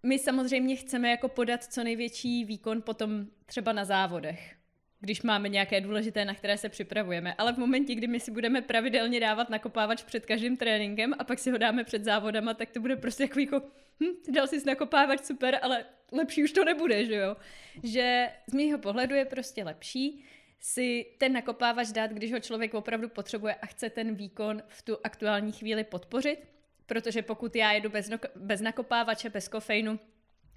my 0.03 0.19
samozřejmě 0.19 0.75
chceme 0.75 1.09
jako 1.09 1.29
podat 1.29 1.63
co 1.63 1.83
největší 1.83 2.45
výkon 2.45 2.81
potom 2.81 3.25
třeba 3.45 3.73
na 3.73 3.85
závodech. 3.85 4.56
Když 4.99 5.21
máme 5.21 5.49
nějaké 5.49 5.81
důležité, 5.81 6.25
na 6.25 6.33
které 6.33 6.57
se 6.57 6.69
připravujeme. 6.69 7.33
Ale 7.33 7.53
v 7.53 7.57
momentě, 7.57 7.95
kdy 7.95 8.07
my 8.07 8.19
si 8.19 8.31
budeme 8.31 8.61
pravidelně 8.61 9.19
dávat 9.19 9.49
nakopávač 9.49 10.03
před 10.03 10.25
každým 10.25 10.57
tréninkem 10.57 11.13
a 11.19 11.23
pak 11.23 11.39
si 11.39 11.51
ho 11.51 11.57
dáme 11.57 11.83
před 11.83 12.03
závodama, 12.03 12.53
tak 12.53 12.71
to 12.71 12.79
bude 12.79 12.95
prostě 12.95 13.23
jako, 13.23 13.39
jako 13.39 13.61
hm, 14.03 14.33
dal 14.33 14.47
jsi 14.47 14.65
nakopávač, 14.65 15.25
super, 15.25 15.59
ale 15.61 15.85
lepší 16.11 16.43
už 16.43 16.51
to 16.51 16.65
nebude, 16.65 17.05
že 17.05 17.15
jo? 17.15 17.37
Že 17.83 18.29
z 18.47 18.53
mýho 18.53 18.79
pohledu 18.79 19.15
je 19.15 19.25
prostě 19.25 19.63
lepší 19.63 20.23
si 20.59 21.05
ten 21.17 21.33
nakopávač 21.33 21.87
dát, 21.87 22.11
když 22.11 22.33
ho 22.33 22.39
člověk 22.39 22.73
opravdu 22.73 23.09
potřebuje 23.09 23.55
a 23.55 23.65
chce 23.65 23.89
ten 23.89 24.15
výkon 24.15 24.63
v 24.67 24.81
tu 24.81 24.97
aktuální 25.03 25.51
chvíli 25.51 25.83
podpořit, 25.83 26.47
protože 26.85 27.21
pokud 27.21 27.55
já 27.55 27.71
jedu 27.71 27.89
bez, 27.89 28.09
bez 28.35 28.61
nakopávače, 28.61 29.29
bez 29.29 29.47
kofeinu, 29.47 29.99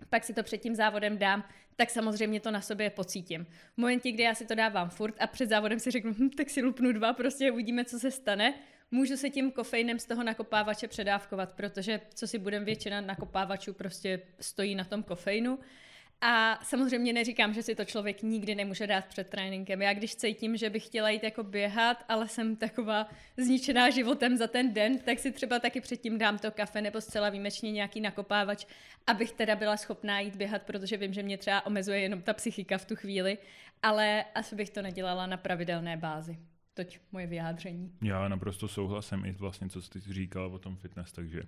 pak 0.08 0.24
si 0.24 0.34
to 0.34 0.42
před 0.42 0.58
tím 0.58 0.74
závodem 0.74 1.18
dám, 1.18 1.44
tak 1.76 1.90
samozřejmě 1.90 2.40
to 2.40 2.50
na 2.50 2.60
sobě 2.60 2.90
pocítím. 2.90 3.44
V 3.44 3.78
momentě, 3.78 4.12
kdy 4.12 4.22
já 4.22 4.34
si 4.34 4.46
to 4.46 4.54
dávám 4.54 4.90
furt 4.90 5.14
a 5.18 5.26
před 5.26 5.48
závodem 5.48 5.80
si 5.80 5.90
řeknu, 5.90 6.12
hm, 6.18 6.30
tak 6.30 6.50
si 6.50 6.62
lupnu 6.62 6.92
dva, 6.92 7.12
prostě 7.12 7.52
uvidíme, 7.52 7.84
co 7.84 7.98
se 7.98 8.10
stane, 8.10 8.54
můžu 8.90 9.16
se 9.16 9.30
tím 9.30 9.50
kofeinem 9.50 9.98
z 9.98 10.06
toho 10.06 10.22
nakopávače 10.22 10.88
předávkovat, 10.88 11.52
protože 11.52 12.00
co 12.14 12.26
si 12.26 12.38
budem 12.38 12.64
většina 12.64 13.00
nakopávačů 13.00 13.72
prostě 13.72 14.20
stojí 14.40 14.74
na 14.74 14.84
tom 14.84 15.02
kofeinu 15.02 15.58
a 16.20 16.58
samozřejmě 16.64 17.12
neříkám, 17.12 17.54
že 17.54 17.62
si 17.62 17.74
to 17.74 17.84
člověk 17.84 18.22
nikdy 18.22 18.54
nemůže 18.54 18.86
dát 18.86 19.04
před 19.06 19.28
tréninkem. 19.28 19.82
Já 19.82 19.92
když 19.92 20.16
cítím, 20.16 20.56
že 20.56 20.70
bych 20.70 20.86
chtěla 20.86 21.10
jít 21.10 21.24
jako 21.24 21.42
běhat, 21.42 22.04
ale 22.08 22.28
jsem 22.28 22.56
taková 22.56 23.06
zničená 23.36 23.90
životem 23.90 24.36
za 24.36 24.46
ten 24.46 24.72
den, 24.72 24.98
tak 24.98 25.18
si 25.18 25.32
třeba 25.32 25.58
taky 25.58 25.80
předtím 25.80 26.18
dám 26.18 26.38
to 26.38 26.50
kafe 26.50 26.82
nebo 26.82 27.00
zcela 27.00 27.30
výjimečně 27.30 27.72
nějaký 27.72 28.00
nakopávač, 28.00 28.66
abych 29.06 29.32
teda 29.32 29.56
byla 29.56 29.76
schopná 29.76 30.20
jít 30.20 30.36
běhat, 30.36 30.62
protože 30.62 30.96
vím, 30.96 31.12
že 31.12 31.22
mě 31.22 31.38
třeba 31.38 31.66
omezuje 31.66 32.00
jenom 32.00 32.22
ta 32.22 32.32
psychika 32.32 32.78
v 32.78 32.84
tu 32.84 32.96
chvíli, 32.96 33.38
ale 33.82 34.24
asi 34.34 34.56
bych 34.56 34.70
to 34.70 34.82
nedělala 34.82 35.26
na 35.26 35.36
pravidelné 35.36 35.96
bázi. 35.96 36.38
Toť 36.74 36.98
moje 37.12 37.26
vyjádření. 37.26 37.92
Já 38.02 38.28
naprosto 38.28 38.68
souhlasím 38.68 39.24
i 39.24 39.32
vlastně, 39.32 39.68
co 39.68 39.82
jsi 39.82 40.00
říkala 40.12 40.46
o 40.46 40.58
tom 40.58 40.76
fitness, 40.76 41.12
takže 41.12 41.42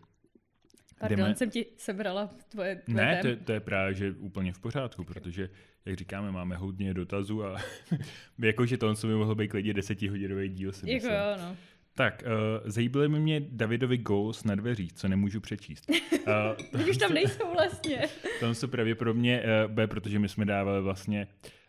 Pardon, 1.03 1.19
jdeme... 1.19 1.35
jsem 1.35 1.51
ti 1.51 1.67
sebrala 1.77 2.31
tvoje, 2.49 2.77
tvoje 2.77 3.07
Ne, 3.07 3.21
to, 3.23 3.45
to 3.45 3.53
je 3.53 3.61
právě 3.61 3.95
že 3.95 4.13
úplně 4.13 4.53
v 4.53 4.59
pořádku, 4.59 5.05
protože, 5.05 5.51
jak 5.85 5.97
říkáme, 5.97 6.33
máme 6.33 6.57
hodně 6.57 6.95
dotazů 6.95 7.45
a 7.45 7.57
jakože 8.39 8.77
to, 8.77 8.95
co 8.95 9.07
by 9.07 9.15
mohlo 9.15 9.35
být 9.35 9.49
klidně 9.49 9.75
desetihodinový 9.75 10.49
díl, 10.49 10.73
si 10.73 10.91
Jako 10.91 11.07
jo, 11.07 11.37
no. 11.39 11.57
Tak, 11.95 12.23
uh, 12.27 12.71
zajíbily 12.71 13.09
mi 13.09 13.21
mě 13.21 13.41
Davidovi 13.41 13.99
goals 13.99 14.45
na 14.45 14.55
dveřích, 14.55 14.93
co 14.93 15.09
nemůžu 15.09 15.41
přečíst. 15.41 15.91
Uh, 16.73 16.89
už 16.89 16.97
tam 16.97 17.15
nejsou 17.15 17.53
vlastně. 17.53 18.09
Tam 18.41 18.55
se 18.55 18.69
pravděpodobně 18.69 19.43
uh, 19.43 19.71
bude, 19.73 19.87
protože 19.87 20.19
my 20.19 20.29
jsme 20.29 20.45
dávali 20.45 20.83
vlastně 20.83 21.27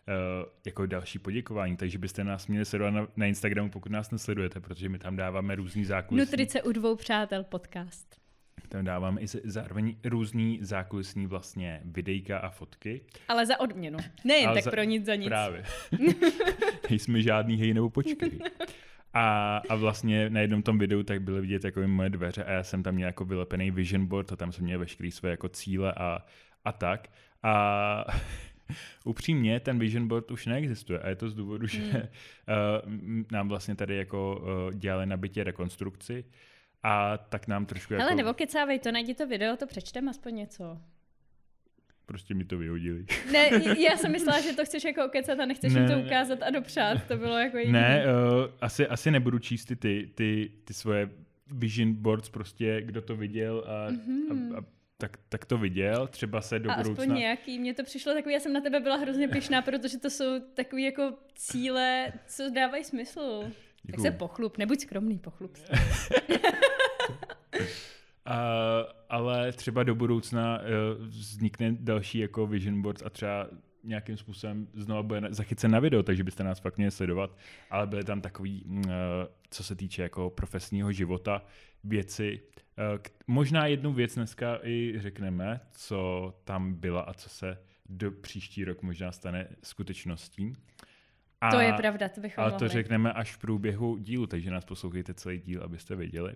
uh, 0.08 0.50
jako 0.66 0.86
další 0.86 1.20
poděkování, 1.20 1.78
takže 1.78 1.98
byste 1.98 2.24
nás 2.24 2.48
měli 2.48 2.66
sledovat 2.66 2.92
na, 2.92 3.08
na 3.16 3.26
Instagramu, 3.26 3.70
pokud 3.70 3.92
nás 3.92 4.12
nesledujete, 4.12 4.60
protože 4.60 4.90
my 4.90 5.00
tam 5.00 5.16
dáváme 5.16 5.56
různý 5.56 5.86
zákulisní. 5.86 6.32
Nutrice 6.32 6.62
u 6.62 6.72
dvou 6.72 6.96
přátel 6.96 7.44
podcast. 7.44 8.23
Tam 8.74 8.86
dávám 8.86 9.18
i 9.18 9.28
zároveň 9.28 9.96
různý 10.04 10.60
zákulisní 10.62 11.28
vlastně 11.28 11.82
videjka 11.86 12.38
a 12.38 12.50
fotky. 12.50 13.02
Ale 13.28 13.46
za 13.46 13.60
odměnu. 13.60 13.98
Ne 14.26 14.34
jen 14.36 14.54
tak 14.54 14.64
za, 14.64 14.72
pro 14.72 14.84
nic 14.84 15.06
za 15.06 15.16
nic. 15.16 15.28
Právě. 15.28 15.64
Nejsme 16.90 17.22
žádný 17.22 17.56
hej 17.56 17.74
nebo 17.74 17.90
počkej. 17.90 18.32
A, 19.14 19.58
a 19.70 19.76
vlastně 19.76 20.30
na 20.30 20.40
jednom 20.40 20.64
tom 20.64 20.78
videu 20.78 21.04
tak 21.04 21.22
byly 21.22 21.42
vidět 21.42 21.64
jako 21.64 21.88
moje 21.88 22.10
dveře 22.10 22.44
a 22.44 22.52
já 22.52 22.64
jsem 22.64 22.84
tam 22.84 22.96
měl 22.96 23.08
jako 23.08 23.26
vylepený 23.26 23.72
vision 23.72 24.06
board 24.06 24.32
a 24.32 24.36
tam 24.36 24.52
jsem 24.52 24.64
měl 24.64 24.80
veškerý 24.80 25.12
své 25.12 25.30
jako 25.30 25.50
cíle 25.50 25.94
a, 25.94 26.26
a 26.66 26.72
tak. 26.72 27.10
A 27.44 28.06
upřímně 29.06 29.60
ten 29.60 29.80
vision 29.80 30.08
board 30.08 30.32
už 30.32 30.46
neexistuje 30.46 31.00
a 31.00 31.10
je 31.10 31.16
to 31.16 31.30
z 31.30 31.36
důvodu, 31.36 31.68
že 31.68 31.82
uh, 31.82 32.92
nám 33.32 33.50
vlastně 33.50 33.76
tady 33.76 33.98
jako 33.98 34.42
uh, 34.42 34.74
dělali 34.74 35.06
na 35.06 35.18
bytě 35.18 35.44
rekonstrukci 35.44 36.26
a 36.84 37.18
tak 37.18 37.48
nám 37.48 37.66
trošku 37.66 37.94
Hele, 37.94 38.06
jako... 38.06 38.18
nebo 38.18 38.34
kecávej 38.34 38.80
to, 38.80 38.92
najdi 38.92 39.14
to 39.14 39.28
video, 39.28 39.58
to 39.58 39.68
přečtem 39.68 40.10
aspoň 40.10 40.36
něco. 40.36 40.78
Prostě 42.06 42.34
mi 42.34 42.46
to 42.46 42.58
vyhodili. 42.58 43.06
Ne, 43.32 43.50
já 43.90 43.98
jsem 43.98 44.12
myslela, 44.12 44.42
že 44.42 44.54
to 44.54 44.66
chceš 44.66 44.84
jako 44.84 45.06
okecat 45.06 45.40
a 45.40 45.46
nechceš 45.46 45.74
ne, 45.74 45.80
jim 45.80 45.90
to 45.90 46.00
ukázat 46.00 46.44
a 46.44 46.50
dopřát. 46.50 47.08
To 47.08 47.18
bylo 47.18 47.38
jako 47.38 47.58
jediný. 47.58 47.74
Ne, 47.74 48.06
uh, 48.06 48.52
asi, 48.62 48.88
asi 48.88 49.12
nebudu 49.12 49.40
číst 49.40 49.66
ty, 49.66 49.76
ty, 49.76 50.10
ty, 50.16 50.52
ty 50.64 50.74
svoje 50.74 51.10
vision 51.48 51.94
boards, 51.94 52.30
prostě 52.30 52.82
kdo 52.82 53.02
to 53.02 53.16
viděl 53.16 53.64
a, 53.68 53.92
mm-hmm. 53.92 54.56
a, 54.56 54.60
a 54.60 54.64
tak, 54.98 55.18
tak 55.30 55.46
to 55.46 55.58
viděl, 55.58 56.08
třeba 56.08 56.42
se 56.42 56.60
do 56.60 56.72
a 56.72 56.76
budoucna... 56.76 57.04
aspoň 57.04 57.18
nějaký, 57.18 57.60
mně 57.60 57.74
to 57.74 57.84
přišlo 57.84 58.14
takový, 58.14 58.34
já 58.34 58.40
jsem 58.40 58.54
na 58.54 58.62
tebe 58.62 58.80
byla 58.80 58.96
hrozně 58.96 59.28
pišná, 59.28 59.62
protože 59.62 59.98
to 59.98 60.10
jsou 60.10 60.40
takový 60.54 60.84
jako 60.84 61.14
cíle, 61.36 62.14
co 62.28 62.50
dávají 62.50 62.84
smysl. 62.84 63.52
Děkuju. 63.84 64.04
Tak 64.04 64.14
se 64.14 64.18
pochlup, 64.18 64.58
nebuď 64.58 64.80
skromný, 64.80 65.20
pochlup 65.20 65.56
se. 65.56 65.66
Uh, 68.28 68.92
ale 69.10 69.52
třeba 69.52 69.84
do 69.84 69.96
budoucna 69.96 70.60
uh, 70.60 71.06
vznikne 71.08 71.76
další 71.80 72.18
jako 72.20 72.48
vision 72.48 72.82
board 72.82 73.02
a 73.06 73.10
třeba 73.10 73.48
nějakým 73.84 74.18
způsobem 74.18 74.68
znovu 74.74 75.04
bude 75.04 75.22
zachycen 75.30 75.72
na 75.72 75.80
video, 75.80 76.04
takže 76.04 76.24
byste 76.24 76.44
nás 76.44 76.60
fakt 76.60 76.78
měli 76.78 76.92
sledovat, 76.92 77.38
ale 77.70 77.88
byly 77.88 78.04
tam 78.04 78.22
takový, 78.22 78.64
uh, 78.66 78.82
co 79.50 79.64
se 79.64 79.76
týče 79.76 80.02
jako 80.02 80.30
profesního 80.30 80.92
života, 80.92 81.46
věci. 81.84 82.40
Uh, 82.94 82.98
k- 83.02 83.10
možná 83.28 83.66
jednu 83.68 83.94
věc 83.94 84.16
dneska 84.16 84.60
i 84.64 84.94
řekneme, 84.98 85.60
co 85.72 86.34
tam 86.44 86.74
byla 86.74 87.02
a 87.02 87.14
co 87.14 87.30
se 87.30 87.58
do 87.90 88.12
příští 88.12 88.66
rok 88.66 88.82
možná 88.82 89.12
stane 89.12 89.48
skutečností. 89.64 90.54
A, 91.44 91.52
to 91.52 91.60
je 91.60 91.74
pravda, 91.74 92.10
to 92.10 92.22
bychom 92.22 92.42
Ale 92.42 92.52
mohli. 92.52 92.68
to 92.68 92.74
řekneme 92.74 93.14
až 93.14 93.32
v 93.36 93.38
průběhu 93.38 93.98
dílu, 93.98 94.28
takže 94.28 94.52
nás 94.52 94.66
poslouchejte 94.66 95.14
celý 95.14 95.40
díl, 95.40 95.64
abyste 95.64 95.96
věděli. 95.96 96.34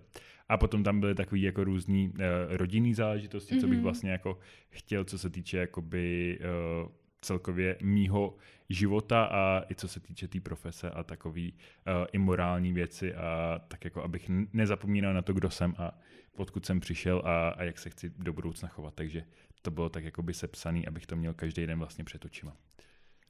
A 0.48 0.56
potom 0.56 0.82
tam 0.82 1.00
byly 1.00 1.14
takové 1.14 1.40
jako 1.40 1.64
různý 1.64 2.08
uh, 2.08 2.16
rodinný 2.48 2.94
záležitosti, 2.94 3.54
mm-hmm. 3.54 3.60
co 3.60 3.66
bych 3.66 3.76
mhm. 3.78 3.82
vlastně 3.82 4.10
jako 4.10 4.38
chtěl, 4.70 5.04
co 5.04 5.18
se 5.18 5.30
týče 5.30 5.58
jakoby 5.58 6.38
uh, 6.82 6.88
celkově 7.20 7.76
mýho 7.82 8.36
života 8.68 9.24
a 9.24 9.62
i 9.70 9.74
co 9.74 9.88
se 9.88 10.00
týče 10.00 10.28
té 10.28 10.32
tý 10.32 10.40
profese 10.40 10.90
a 10.90 11.02
takový 11.02 11.52
uh, 11.52 12.06
imorální 12.12 12.72
věci 12.72 13.14
a 13.14 13.60
tak 13.68 13.84
jako 13.84 14.02
abych 14.02 14.30
nezapomínal 14.52 15.14
na 15.14 15.22
to, 15.22 15.32
kdo 15.32 15.50
jsem 15.50 15.74
a 15.78 15.98
odkud 16.36 16.66
jsem 16.66 16.80
přišel 16.80 17.22
a, 17.24 17.48
a 17.48 17.62
jak 17.62 17.78
se 17.78 17.90
chci 17.90 18.12
do 18.18 18.32
budoucna 18.32 18.68
chovat. 18.68 18.94
Takže 18.94 19.24
to 19.62 19.70
bylo 19.70 19.88
tak 19.88 20.04
jakoby 20.04 20.34
sepsaný, 20.34 20.86
abych 20.86 21.06
to 21.06 21.16
měl 21.16 21.34
každý 21.34 21.66
den 21.66 21.78
vlastně 21.78 22.04
před 22.04 22.24
očima. 22.24 22.56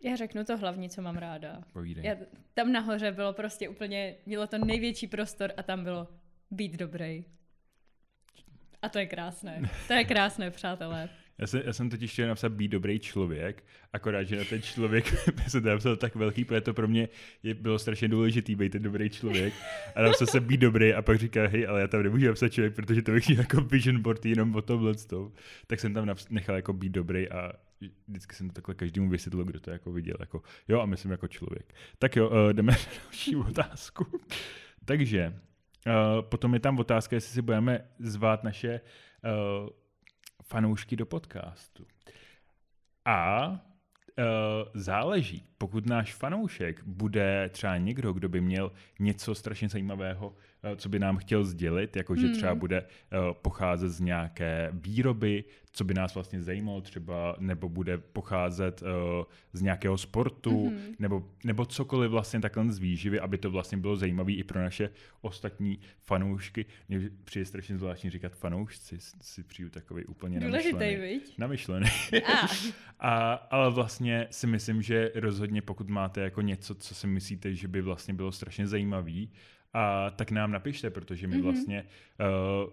Já 0.04 0.16
řeknu 0.16 0.44
to 0.44 0.56
hlavní, 0.56 0.90
co 0.90 1.02
mám 1.02 1.16
ráda. 1.16 1.62
Povídej. 1.72 2.04
Já, 2.04 2.16
tam 2.54 2.72
nahoře 2.72 3.12
bylo 3.12 3.32
prostě 3.32 3.68
úplně, 3.68 4.14
mělo 4.26 4.46
to 4.46 4.58
největší 4.58 5.06
prostor 5.06 5.52
a 5.56 5.62
tam 5.62 5.84
bylo 5.84 6.08
být 6.50 6.76
dobrý. 6.76 7.24
A 8.82 8.88
to 8.88 8.98
je 8.98 9.06
krásné. 9.06 9.62
To 9.86 9.92
je 9.92 10.04
krásné, 10.04 10.50
přátelé. 10.50 11.08
Já 11.38 11.46
jsem, 11.46 11.62
já 11.64 11.72
jsem 11.72 11.90
totiž 11.90 12.12
chtěl 12.12 12.28
napsat 12.28 12.52
být 12.52 12.68
dobrý 12.68 12.98
člověk, 12.98 13.64
akorát, 13.92 14.22
že 14.22 14.36
na 14.36 14.44
ten 14.44 14.62
člověk 14.62 15.06
se 15.48 15.60
to 15.60 15.68
napsal 15.68 15.96
tak 15.96 16.14
velký, 16.14 16.44
protože 16.44 16.60
to 16.60 16.74
pro 16.74 16.88
mě 16.88 17.08
je, 17.42 17.54
bylo 17.54 17.78
strašně 17.78 18.08
důležitý 18.08 18.54
být 18.54 18.72
ten 18.72 18.82
dobrý 18.82 19.10
člověk. 19.10 19.54
A 19.94 20.02
napsal 20.02 20.26
se 20.26 20.40
být 20.40 20.60
dobrý 20.60 20.94
a 20.94 21.02
pak 21.02 21.18
říká, 21.18 21.46
hej, 21.46 21.66
ale 21.66 21.80
já 21.80 21.86
tam 21.86 22.02
nemůžu 22.02 22.26
napsat 22.26 22.48
člověk, 22.48 22.74
protože 22.74 23.02
to 23.02 23.12
bych 23.12 23.28
měl 23.28 23.40
jako 23.40 23.60
vision 23.60 24.02
board 24.02 24.26
jenom 24.26 24.54
o 24.54 24.62
tomhle 24.62 24.94
Tak 25.66 25.80
jsem 25.80 25.94
tam 25.94 26.14
nechal 26.30 26.56
jako 26.56 26.72
být 26.72 26.92
dobrý 26.92 27.28
a 27.28 27.52
vždycky 28.08 28.34
jsem 28.34 28.48
to 28.48 28.54
takhle 28.54 28.74
každému 28.74 29.08
vysvětlil, 29.08 29.44
kdo 29.44 29.60
to 29.60 29.70
jako 29.70 29.92
viděl. 29.92 30.16
Jako, 30.20 30.42
jo, 30.68 30.80
a 30.80 30.86
myslím 30.86 31.10
jako 31.10 31.28
člověk. 31.28 31.74
Tak 31.98 32.16
jo, 32.16 32.28
uh, 32.28 32.52
jdeme 32.52 32.72
na 32.72 32.78
další 33.04 33.36
otázku. 33.36 34.06
Takže, 34.84 35.40
uh, 35.86 36.22
potom 36.22 36.54
je 36.54 36.60
tam 36.60 36.78
otázka, 36.78 37.16
jestli 37.16 37.32
si 37.32 37.42
budeme 37.42 37.88
zvát 37.98 38.44
naše 38.44 38.80
uh, 38.80 39.68
fanoušky 40.42 40.96
do 40.96 41.06
podcastu. 41.06 41.86
A 43.04 43.50
záleží, 44.74 45.44
pokud 45.58 45.86
náš 45.86 46.14
fanoušek 46.14 46.84
bude 46.84 47.48
třeba 47.48 47.76
někdo, 47.76 48.12
kdo 48.12 48.28
by 48.28 48.40
měl 48.40 48.72
něco 48.98 49.34
strašně 49.34 49.68
zajímavého 49.68 50.34
Eh, 50.57 50.57
co 50.76 50.88
by 50.88 50.98
nám 50.98 51.16
chtěl 51.16 51.44
sdělit, 51.44 51.96
jako 51.96 52.16
že 52.16 52.28
třeba 52.28 52.50
hmm. 52.50 52.60
bude 52.60 52.80
uh, 52.80 53.34
pocházet 53.42 53.88
z 53.88 54.00
nějaké 54.00 54.70
výroby, 54.72 55.44
co 55.72 55.84
by 55.84 55.94
nás 55.94 56.14
vlastně 56.14 56.42
zajímalo 56.42 56.80
třeba, 56.80 57.36
nebo 57.38 57.68
bude 57.68 57.98
pocházet 57.98 58.82
uh, 58.82 58.88
z 59.52 59.62
nějakého 59.62 59.98
sportu, 59.98 60.50
mm-hmm. 60.50 60.94
nebo, 60.98 61.28
nebo 61.44 61.66
cokoliv 61.66 62.10
vlastně 62.10 62.40
takhle 62.40 62.72
z 62.72 62.78
výživy, 62.78 63.20
aby 63.20 63.38
to 63.38 63.50
vlastně 63.50 63.78
bylo 63.78 63.96
zajímavé 63.96 64.32
i 64.32 64.44
pro 64.44 64.60
naše 64.60 64.90
ostatní 65.20 65.78
fanoušky. 66.04 66.66
Mně 66.88 67.10
přijde 67.24 67.44
strašně 67.44 67.78
zvláštní 67.78 68.10
říkat 68.10 68.34
fanoušci, 68.34 68.96
si 69.20 69.42
přijdu 69.42 69.70
takový 69.70 70.04
úplně 70.04 70.40
Důležitý, 70.40 70.72
namyšlený. 70.72 70.96
Viď? 70.96 71.38
Namyšlený. 71.38 71.86
Ah. 72.28 72.48
A, 73.00 73.32
ale 73.34 73.70
vlastně 73.70 74.26
si 74.30 74.46
myslím, 74.46 74.82
že 74.82 75.12
rozhodně 75.14 75.62
pokud 75.62 75.88
máte 75.88 76.20
jako 76.20 76.40
něco, 76.40 76.74
co 76.74 76.94
si 76.94 77.06
myslíte, 77.06 77.54
že 77.54 77.68
by 77.68 77.82
vlastně 77.82 78.14
bylo 78.14 78.32
strašně 78.32 78.66
zajímavý, 78.66 79.30
a 79.72 80.10
tak 80.10 80.30
nám 80.30 80.50
napište, 80.50 80.90
protože 80.90 81.26
my 81.26 81.36
mm-hmm. 81.36 81.42
vlastně 81.42 81.84
uh, 82.20 82.72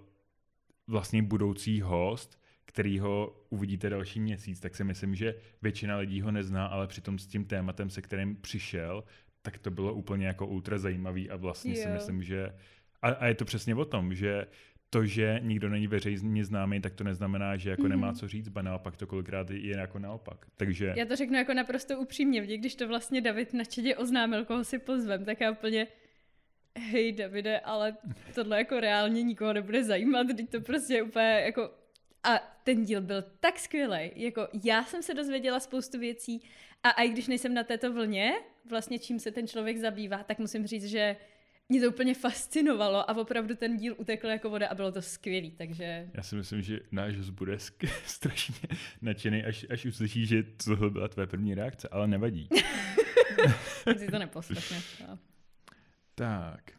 vlastně 0.87 1.23
budoucí 1.23 1.81
host 1.81 2.45
který 2.75 2.99
ho 2.99 3.45
uvidíte 3.49 3.89
další 3.89 4.19
měsíc, 4.19 4.59
tak 4.59 4.75
si 4.75 4.83
myslím, 4.83 5.15
že 5.15 5.35
většina 5.61 5.97
lidí 5.97 6.21
ho 6.21 6.31
nezná, 6.31 6.65
ale 6.65 6.87
přitom 6.87 7.19
s 7.19 7.27
tím 7.27 7.45
tématem, 7.45 7.89
se 7.89 8.01
kterým 8.01 8.35
přišel, 8.35 9.03
tak 9.41 9.57
to 9.57 9.71
bylo 9.71 9.93
úplně 9.93 10.27
jako 10.27 10.47
ultra 10.47 10.77
zajímavý 10.77 11.29
a 11.29 11.35
vlastně 11.35 11.71
jo. 11.71 11.83
si 11.83 11.89
myslím, 11.89 12.23
že 12.23 12.53
a, 13.01 13.09
a 13.09 13.27
je 13.27 13.35
to 13.35 13.45
přesně 13.45 13.75
o 13.75 13.85
tom, 13.85 14.13
že 14.13 14.47
to, 14.89 15.05
že 15.05 15.39
nikdo 15.43 15.69
není 15.69 15.87
veřejně 15.87 16.45
známý, 16.45 16.81
tak 16.81 16.93
to 16.93 17.03
neznamená, 17.03 17.57
že 17.57 17.69
jako 17.69 17.83
mm. 17.83 17.89
nemá 17.89 18.13
co 18.13 18.27
říct, 18.27 18.49
ba 18.49 18.61
naopak 18.61 18.97
to 18.97 19.07
kolikrát 19.07 19.51
je 19.51 19.77
jako 19.77 19.99
naopak. 19.99 20.45
Takže... 20.57 20.93
Já 20.97 21.05
to 21.05 21.15
řeknu 21.15 21.37
jako 21.37 21.53
naprosto 21.53 21.99
upřímně, 21.99 22.57
když 22.57 22.75
to 22.75 22.87
vlastně 22.87 23.21
David 23.21 23.53
na 23.53 23.63
čedě 23.63 23.95
oznámil, 23.95 24.45
koho 24.45 24.63
si 24.63 24.79
pozvem, 24.79 25.25
tak 25.25 25.41
já 25.41 25.51
úplně 25.51 25.87
hej 26.79 27.11
Davide, 27.11 27.59
ale 27.59 27.97
tohle 28.35 28.57
jako 28.57 28.79
reálně 28.79 29.23
nikoho 29.23 29.53
nebude 29.53 29.83
zajímat, 29.83 30.27
teď 30.37 30.49
to 30.49 30.61
prostě 30.61 31.03
úplně 31.03 31.41
jako 31.45 31.71
a 32.23 32.39
ten 32.63 32.85
díl 32.85 33.01
byl 33.01 33.23
tak 33.39 33.59
skvělý. 33.59 34.11
Jako 34.15 34.47
já 34.63 34.83
jsem 34.83 35.03
se 35.03 35.13
dozvěděla 35.13 35.59
spoustu 35.59 35.99
věcí 35.99 36.41
a 36.83 36.91
i 36.91 37.09
když 37.09 37.27
nejsem 37.27 37.53
na 37.53 37.63
této 37.63 37.93
vlně, 37.93 38.33
vlastně 38.69 38.99
čím 38.99 39.19
se 39.19 39.31
ten 39.31 39.47
člověk 39.47 39.77
zabývá, 39.77 40.23
tak 40.23 40.39
musím 40.39 40.67
říct, 40.67 40.85
že 40.85 41.15
mě 41.69 41.81
to 41.81 41.87
úplně 41.87 42.13
fascinovalo 42.13 43.09
a 43.09 43.17
opravdu 43.17 43.55
ten 43.55 43.77
díl 43.77 43.95
utekl 43.97 44.27
jako 44.27 44.49
voda 44.49 44.67
a 44.67 44.75
bylo 44.75 44.91
to 44.91 45.01
skvělý, 45.01 45.51
takže... 45.51 46.09
Já 46.13 46.23
si 46.23 46.35
myslím, 46.35 46.61
že 46.61 46.79
náš 46.91 47.17
host 47.17 47.29
bude 47.29 47.57
strašně 48.05 48.55
nadšený, 49.01 49.43
až, 49.43 49.65
až 49.69 49.85
uslyší, 49.85 50.25
že 50.25 50.43
tohle 50.43 50.89
byla 50.89 51.07
tvé 51.07 51.27
první 51.27 51.55
reakce, 51.55 51.87
ale 51.91 52.07
nevadí. 52.07 52.49
si 53.97 54.07
to 54.07 54.19
neposlechne. 54.19 54.81
No. 55.07 55.19
Tak. 56.15 56.71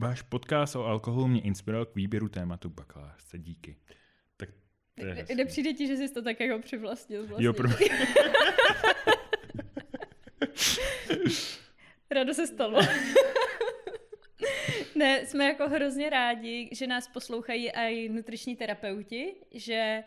Váš 0.00 0.22
podcast 0.22 0.76
o 0.76 0.84
alkoholu 0.84 1.26
mě 1.26 1.40
inspiroval 1.40 1.86
k 1.86 1.94
výběru 1.94 2.28
tématu 2.28 2.70
bakalářce. 2.70 3.38
Díky. 3.38 3.76
Tak 4.36 4.48
to 5.00 5.06
je 5.06 5.26
Nepřijde 5.36 5.72
ti, 5.72 5.86
že 5.86 5.96
jsi 5.96 6.14
to 6.14 6.22
tak 6.22 6.40
jako 6.40 6.62
přivlastnil 6.62 7.26
vlastně. 7.26 7.46
Jo, 7.46 7.52
pro... 7.52 7.68
Rado 12.10 12.34
se 12.34 12.46
stalo. 12.46 12.80
ne, 14.94 15.26
jsme 15.26 15.44
jako 15.44 15.68
hrozně 15.68 16.10
rádi, 16.10 16.68
že 16.72 16.86
nás 16.86 17.08
poslouchají 17.08 17.70
i 17.70 18.08
nutriční 18.08 18.56
terapeuti, 18.56 19.34
že 19.50 20.04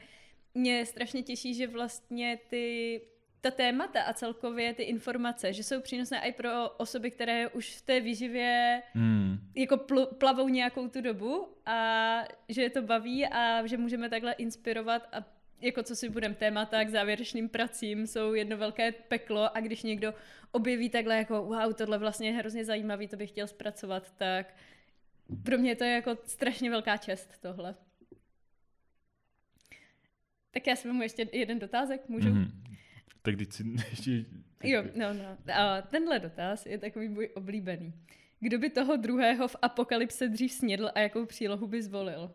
mě 0.53 0.85
strašně 0.85 1.23
těší, 1.23 1.53
že 1.53 1.67
vlastně 1.67 2.39
ty 2.49 3.01
ta 3.51 3.55
témata 3.55 4.01
a 4.01 4.13
celkově 4.13 4.73
ty 4.73 4.83
informace, 4.83 5.53
že 5.53 5.63
jsou 5.63 5.81
přínosné 5.81 6.27
i 6.27 6.31
pro 6.31 6.69
osoby, 6.69 7.11
které 7.11 7.47
už 7.47 7.77
v 7.77 7.81
té 7.81 7.99
výživě 7.99 8.81
hmm. 8.93 9.39
jako 9.55 9.75
pl- 9.75 10.05
plavou 10.05 10.47
nějakou 10.47 10.87
tu 10.87 11.01
dobu 11.01 11.47
a 11.65 12.23
že 12.49 12.61
je 12.61 12.69
to 12.69 12.81
baví 12.81 13.25
a 13.25 13.67
že 13.67 13.77
můžeme 13.77 14.09
takhle 14.09 14.33
inspirovat 14.33 15.07
a 15.11 15.23
jako 15.61 15.83
co 15.83 15.95
si 15.95 16.09
budeme 16.09 16.35
témata 16.35 16.83
k 16.83 16.89
závěrečným 16.89 17.49
pracím, 17.49 18.07
jsou 18.07 18.33
jedno 18.33 18.57
velké 18.57 18.91
peklo 18.91 19.57
a 19.57 19.59
když 19.59 19.83
někdo 19.83 20.13
objeví 20.51 20.89
takhle 20.89 21.17
jako 21.17 21.43
wow, 21.43 21.73
tohle 21.73 21.97
vlastně 21.97 22.29
je 22.29 22.37
hrozně 22.37 22.65
zajímavý, 22.65 23.07
to 23.07 23.17
bych 23.17 23.29
chtěl 23.29 23.47
zpracovat, 23.47 24.13
tak 24.17 24.53
pro 25.43 25.57
mě 25.57 25.75
to 25.75 25.83
je 25.83 25.91
jako 25.91 26.17
strašně 26.25 26.69
velká 26.69 26.97
čest 26.97 27.41
tohle. 27.41 27.75
Tak 30.51 30.67
já 30.67 30.75
si 30.75 30.87
mu 30.87 31.01
ještě 31.01 31.29
jeden 31.31 31.59
dotázek, 31.59 32.09
můžu? 32.09 32.29
Mm-hmm. 32.29 32.66
Tak 33.27 33.35
když 33.35 33.47
si 33.51 33.63
ještě... 33.89 34.25
Jo, 34.63 34.83
no, 34.95 35.13
no. 35.13 35.53
A 35.53 35.81
tenhle 35.81 36.19
dotaz 36.19 36.65
je 36.65 36.77
takový 36.77 37.09
můj 37.09 37.29
oblíbený. 37.35 37.93
Kdo 38.39 38.59
by 38.59 38.69
toho 38.69 38.97
druhého 38.97 39.47
v 39.47 39.55
apokalypse 39.61 40.27
dřív 40.27 40.51
snědl 40.51 40.89
a 40.95 40.99
jakou 40.99 41.25
přílohu 41.25 41.67
by 41.67 41.83
zvolil? 41.83 42.31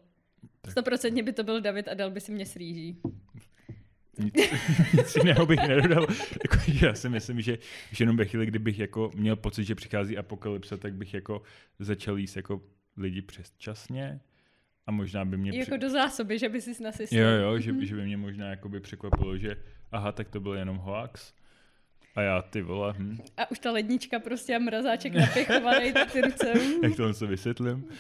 Stoprocentně 0.69 1.23
by 1.23 1.33
to 1.33 1.45
byl 1.45 1.61
David 1.61 1.89
a 1.89 1.95
dal 1.95 2.11
by 2.11 2.21
si 2.21 2.33
mě 2.33 2.47
s 2.47 2.57
rýží. 2.57 3.01
Nic, 4.19 4.35
nic 4.97 5.17
jiného 5.17 5.47
bych 5.47 5.69
nedodal. 5.69 6.07
Jako, 6.43 6.87
já 6.87 6.95
si 6.95 7.09
myslím, 7.09 7.41
že, 7.41 7.59
že 7.93 8.03
jenom 8.03 8.17
ve 8.17 8.25
chvíli, 8.25 8.47
kdybych 8.47 8.79
jako 8.79 9.11
měl 9.15 9.37
pocit, 9.37 9.65
že 9.65 9.75
přichází 9.75 10.19
apokalypse, 10.19 10.77
tak 10.77 10.95
bych 10.95 11.15
jako 11.15 11.43
začal 11.79 12.19
jíst 12.19 12.37
jako 12.37 12.63
lidi 12.97 13.23
přesčasně 13.23 14.21
a 14.87 14.91
možná 14.91 15.25
by 15.25 15.37
mě... 15.37 15.59
Jako 15.59 15.71
při... 15.71 15.79
do 15.79 15.91
zásoby, 15.91 16.39
že 16.39 16.49
by 16.49 16.61
si 16.61 16.83
nasyslil. 16.83 17.29
Jo, 17.29 17.31
jo, 17.31 17.59
že, 17.59 17.73
mm-hmm. 17.73 17.83
že 17.83 17.95
by 17.95 18.05
mě 18.05 18.17
možná 18.17 18.51
jako 18.51 18.69
by 18.69 18.81
překvapilo, 18.81 19.39
že 19.39 19.57
aha, 19.93 20.13
tak 20.13 20.29
to 20.29 20.41
byl 20.41 20.53
jenom 20.53 20.77
hoax. 20.77 21.35
A 22.15 22.23
já 22.23 22.43
ty 22.43 22.63
vole. 22.63 22.95
Hm. 22.99 23.19
A 23.37 23.51
už 23.51 23.59
ta 23.59 23.73
lednička 23.73 24.19
prostě 24.19 24.57
a 24.57 24.59
mrazáček 24.59 25.15
napěchovaný, 25.15 25.93
tak 25.93 26.13
ty 26.13 26.21
ruce. 26.21 26.53
Jak 26.83 26.97
to 26.97 27.15
se 27.15 27.27
vysvětlím? 27.27 27.89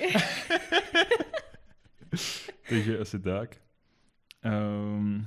Takže 2.68 2.98
asi 2.98 3.20
tak. 3.20 3.56
Um, 4.44 5.26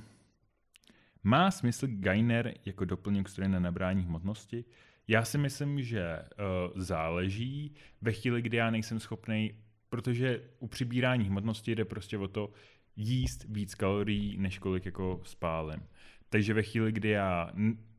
má 1.23 1.51
smysl 1.51 1.87
Gainer 1.89 2.53
jako 2.65 2.85
doplněk 2.85 3.29
stroje 3.29 3.49
na 3.49 3.59
nabrání 3.59 4.03
hmotnosti? 4.03 4.65
Já 5.07 5.25
si 5.25 5.37
myslím, 5.37 5.83
že 5.83 6.19
uh, 6.19 6.81
záleží 6.81 7.75
ve 8.01 8.11
chvíli, 8.11 8.41
kdy 8.41 8.57
já 8.57 8.69
nejsem 8.69 8.99
schopný, 8.99 9.53
protože 9.95 10.41
u 10.59 10.67
přibírání 10.67 11.25
hmotnosti 11.25 11.75
jde 11.75 11.85
prostě 11.85 12.17
o 12.17 12.27
to 12.27 12.51
jíst 12.95 13.45
víc 13.49 13.75
kalorií, 13.75 14.37
než 14.37 14.59
kolik 14.59 14.85
jako 14.85 15.21
spálím. 15.23 15.83
Takže 16.29 16.53
ve 16.53 16.63
chvíli, 16.63 16.91
kdy 16.91 17.09
já 17.09 17.51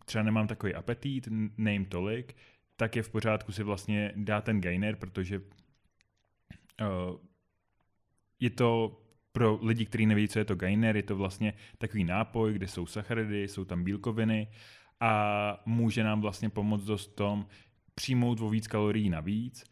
třeba 0.05 0.25
nemám 0.25 0.47
takový 0.47 0.75
apetit, 0.75 1.29
nejím 1.59 1.85
tolik, 1.85 2.37
tak 2.77 2.97
je 2.97 3.03
v 3.03 3.11
pořádku 3.11 3.53
si 3.53 3.63
vlastně 3.63 4.13
dát 4.17 4.45
ten 4.45 4.61
gainer, 4.61 4.97
protože 4.97 5.39
uh, 5.39 5.45
je 8.41 8.51
to 8.51 9.01
pro 9.33 9.59
lidi, 9.63 9.87
kteří 9.87 10.07
neví, 10.07 10.29
co 10.29 10.39
je 10.39 10.45
to 10.45 10.55
gainer, 10.55 10.97
je 10.97 11.03
to 11.03 11.17
vlastně 11.17 11.55
takový 11.79 12.05
nápoj, 12.05 12.53
kde 12.53 12.69
jsou 12.69 12.87
sacharidy, 12.87 13.49
jsou 13.49 13.65
tam 13.65 13.85
bílkoviny 13.85 14.49
a 15.01 15.63
může 15.67 16.05
nám 16.05 16.21
vlastně 16.21 16.51
pomoct 16.51 16.85
dost 16.85 17.07
tom 17.07 17.47
přijmout 17.95 18.41
o 18.41 18.49
víc 18.49 18.67
kalorií 18.67 19.11
navíc, 19.11 19.65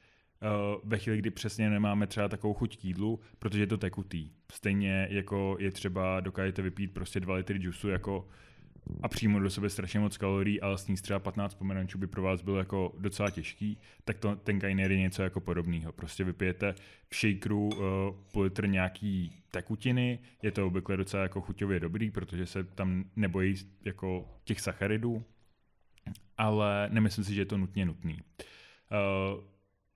ve 0.85 0.99
chvíli, 0.99 1.19
kdy 1.19 1.31
přesně 1.31 1.71
nemáme 1.71 2.07
třeba 2.07 2.29
takovou 2.29 2.55
chuť 2.55 2.77
k 2.77 2.85
jídlu, 2.85 3.21
protože 3.39 3.63
je 3.63 3.67
to 3.67 3.79
tekutý. 3.79 4.31
Stejně 4.53 5.09
jako 5.11 5.57
je 5.61 5.71
třeba, 5.71 6.21
dokážete 6.21 6.63
vypít 6.63 6.95
prostě 6.95 7.21
2 7.21 7.35
litry 7.35 7.59
džusu 7.59 7.89
jako 7.89 8.29
a 9.03 9.09
přímo 9.09 9.41
do 9.41 9.51
sebe 9.51 9.71
strašně 9.71 10.01
moc 10.01 10.17
kalorií, 10.17 10.61
ale 10.61 10.79
sníst 10.79 11.05
třeba 11.05 11.19
15 11.19 11.55
pomerančů 11.55 11.99
by 11.99 12.07
pro 12.07 12.23
vás 12.23 12.43
bylo 12.43 12.59
jako 12.59 12.93
docela 12.99 13.31
těžký, 13.31 13.79
tak 14.05 14.19
to, 14.19 14.37
ten 14.37 14.59
gainer 14.59 14.93
je 14.93 14.99
něco 14.99 15.23
jako 15.23 15.41
podobného. 15.41 15.93
Prostě 15.93 16.25
vypijete 16.25 16.75
v 17.11 17.17
shakeru 17.17 17.69
uh, 17.69 17.81
půl 18.33 18.43
litr 18.43 18.67
nějaký 18.67 19.33
tekutiny, 19.51 20.19
je 20.43 20.51
to 20.51 20.67
obvykle 20.67 20.97
docela 20.97 21.23
jako 21.23 21.41
chuťově 21.41 21.81
dobrý, 21.81 22.11
protože 22.11 22.47
se 22.47 22.65
tam 22.65 23.05
nebojí 23.17 23.55
jako 23.85 24.29
těch 24.45 24.61
sacharidů, 24.61 25.25
ale 26.39 26.89
nemyslím 26.93 27.25
si, 27.25 27.35
že 27.35 27.41
je 27.41 27.47
to 27.47 27.59
nutně 27.59 27.87
nutný. 27.87 28.15
Uh, 28.15 29.45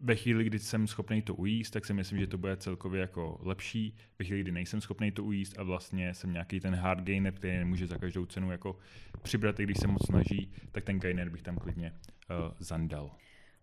ve 0.01 0.17
chvíli, 0.17 0.45
kdy 0.45 0.59
jsem 0.59 0.87
schopný 0.87 1.23
to 1.23 1.35
ujíst, 1.35 1.71
tak 1.71 1.85
si 1.85 1.95
myslím, 1.95 2.19
že 2.19 2.27
to 2.27 2.39
bude 2.39 2.57
celkově 2.57 3.01
jako 3.01 3.39
lepší. 3.43 3.97
Ve 4.19 4.25
chvíli, 4.25 4.41
kdy 4.41 4.53
nejsem 4.53 4.81
schopný 4.81 5.13
to 5.13 5.25
ujíst 5.25 5.59
a 5.59 5.63
vlastně 5.63 6.15
jsem 6.15 6.33
nějaký 6.33 6.61
ten 6.61 6.75
hard 6.75 7.05
gainer, 7.05 7.35
který 7.35 7.59
nemůže 7.59 7.87
za 7.87 7.99
každou 7.99 8.27
cenu 8.27 8.51
jako 8.51 8.79
přibrat, 9.23 9.61
i 9.61 9.63
když 9.63 9.79
se 9.79 9.87
moc 9.87 10.07
snaží, 10.07 10.53
tak 10.73 10.85
ten 10.85 11.01
gainer 11.01 11.31
bych 11.31 11.43
tam 11.43 11.57
klidně 11.57 11.93
uh, 11.93 12.55
zandal. 12.59 13.11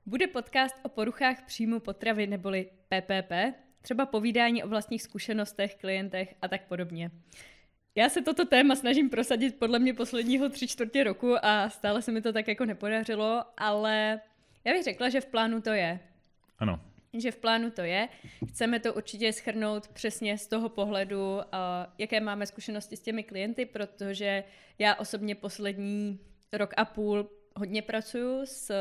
Bude 0.05 0.27
podcast 0.27 0.75
o 0.83 0.89
poruchách 0.89 1.45
příjmu 1.45 1.79
potravy 1.79 2.27
neboli 2.27 2.69
PPP, 2.87 3.31
třeba 3.81 4.05
povídání 4.05 4.63
o 4.63 4.67
vlastních 4.67 5.01
zkušenostech, 5.01 5.75
klientech 5.75 6.35
a 6.41 6.47
tak 6.47 6.67
podobně. 6.67 7.11
Já 7.95 8.09
se 8.09 8.21
toto 8.21 8.45
téma 8.45 8.75
snažím 8.75 9.09
prosadit 9.09 9.59
podle 9.59 9.79
mě 9.79 9.93
posledního 9.93 10.49
tři 10.49 10.67
čtvrtě 10.67 11.03
roku 11.03 11.35
a 11.45 11.69
stále 11.69 12.01
se 12.01 12.11
mi 12.11 12.21
to 12.21 12.33
tak 12.33 12.47
jako 12.47 12.65
nepodařilo, 12.65 13.43
ale 13.57 14.19
já 14.65 14.73
bych 14.73 14.83
řekla, 14.83 15.09
že 15.09 15.21
v 15.21 15.25
plánu 15.25 15.61
to 15.61 15.69
je. 15.69 15.99
Ano. 16.59 16.79
Že 17.17 17.31
v 17.31 17.37
plánu 17.37 17.71
to 17.71 17.81
je. 17.81 18.09
Chceme 18.47 18.79
to 18.79 18.93
určitě 18.93 19.33
schrnout 19.33 19.87
přesně 19.87 20.37
z 20.37 20.47
toho 20.47 20.69
pohledu, 20.69 21.39
jaké 21.97 22.19
máme 22.19 22.45
zkušenosti 22.45 22.97
s 22.97 23.01
těmi 23.01 23.23
klienty, 23.23 23.65
protože 23.65 24.43
já 24.79 24.95
osobně 24.95 25.35
poslední 25.35 26.19
rok 26.53 26.73
a 26.77 26.85
půl 26.85 27.29
hodně 27.57 27.81
pracuju 27.81 28.45
s 28.45 28.71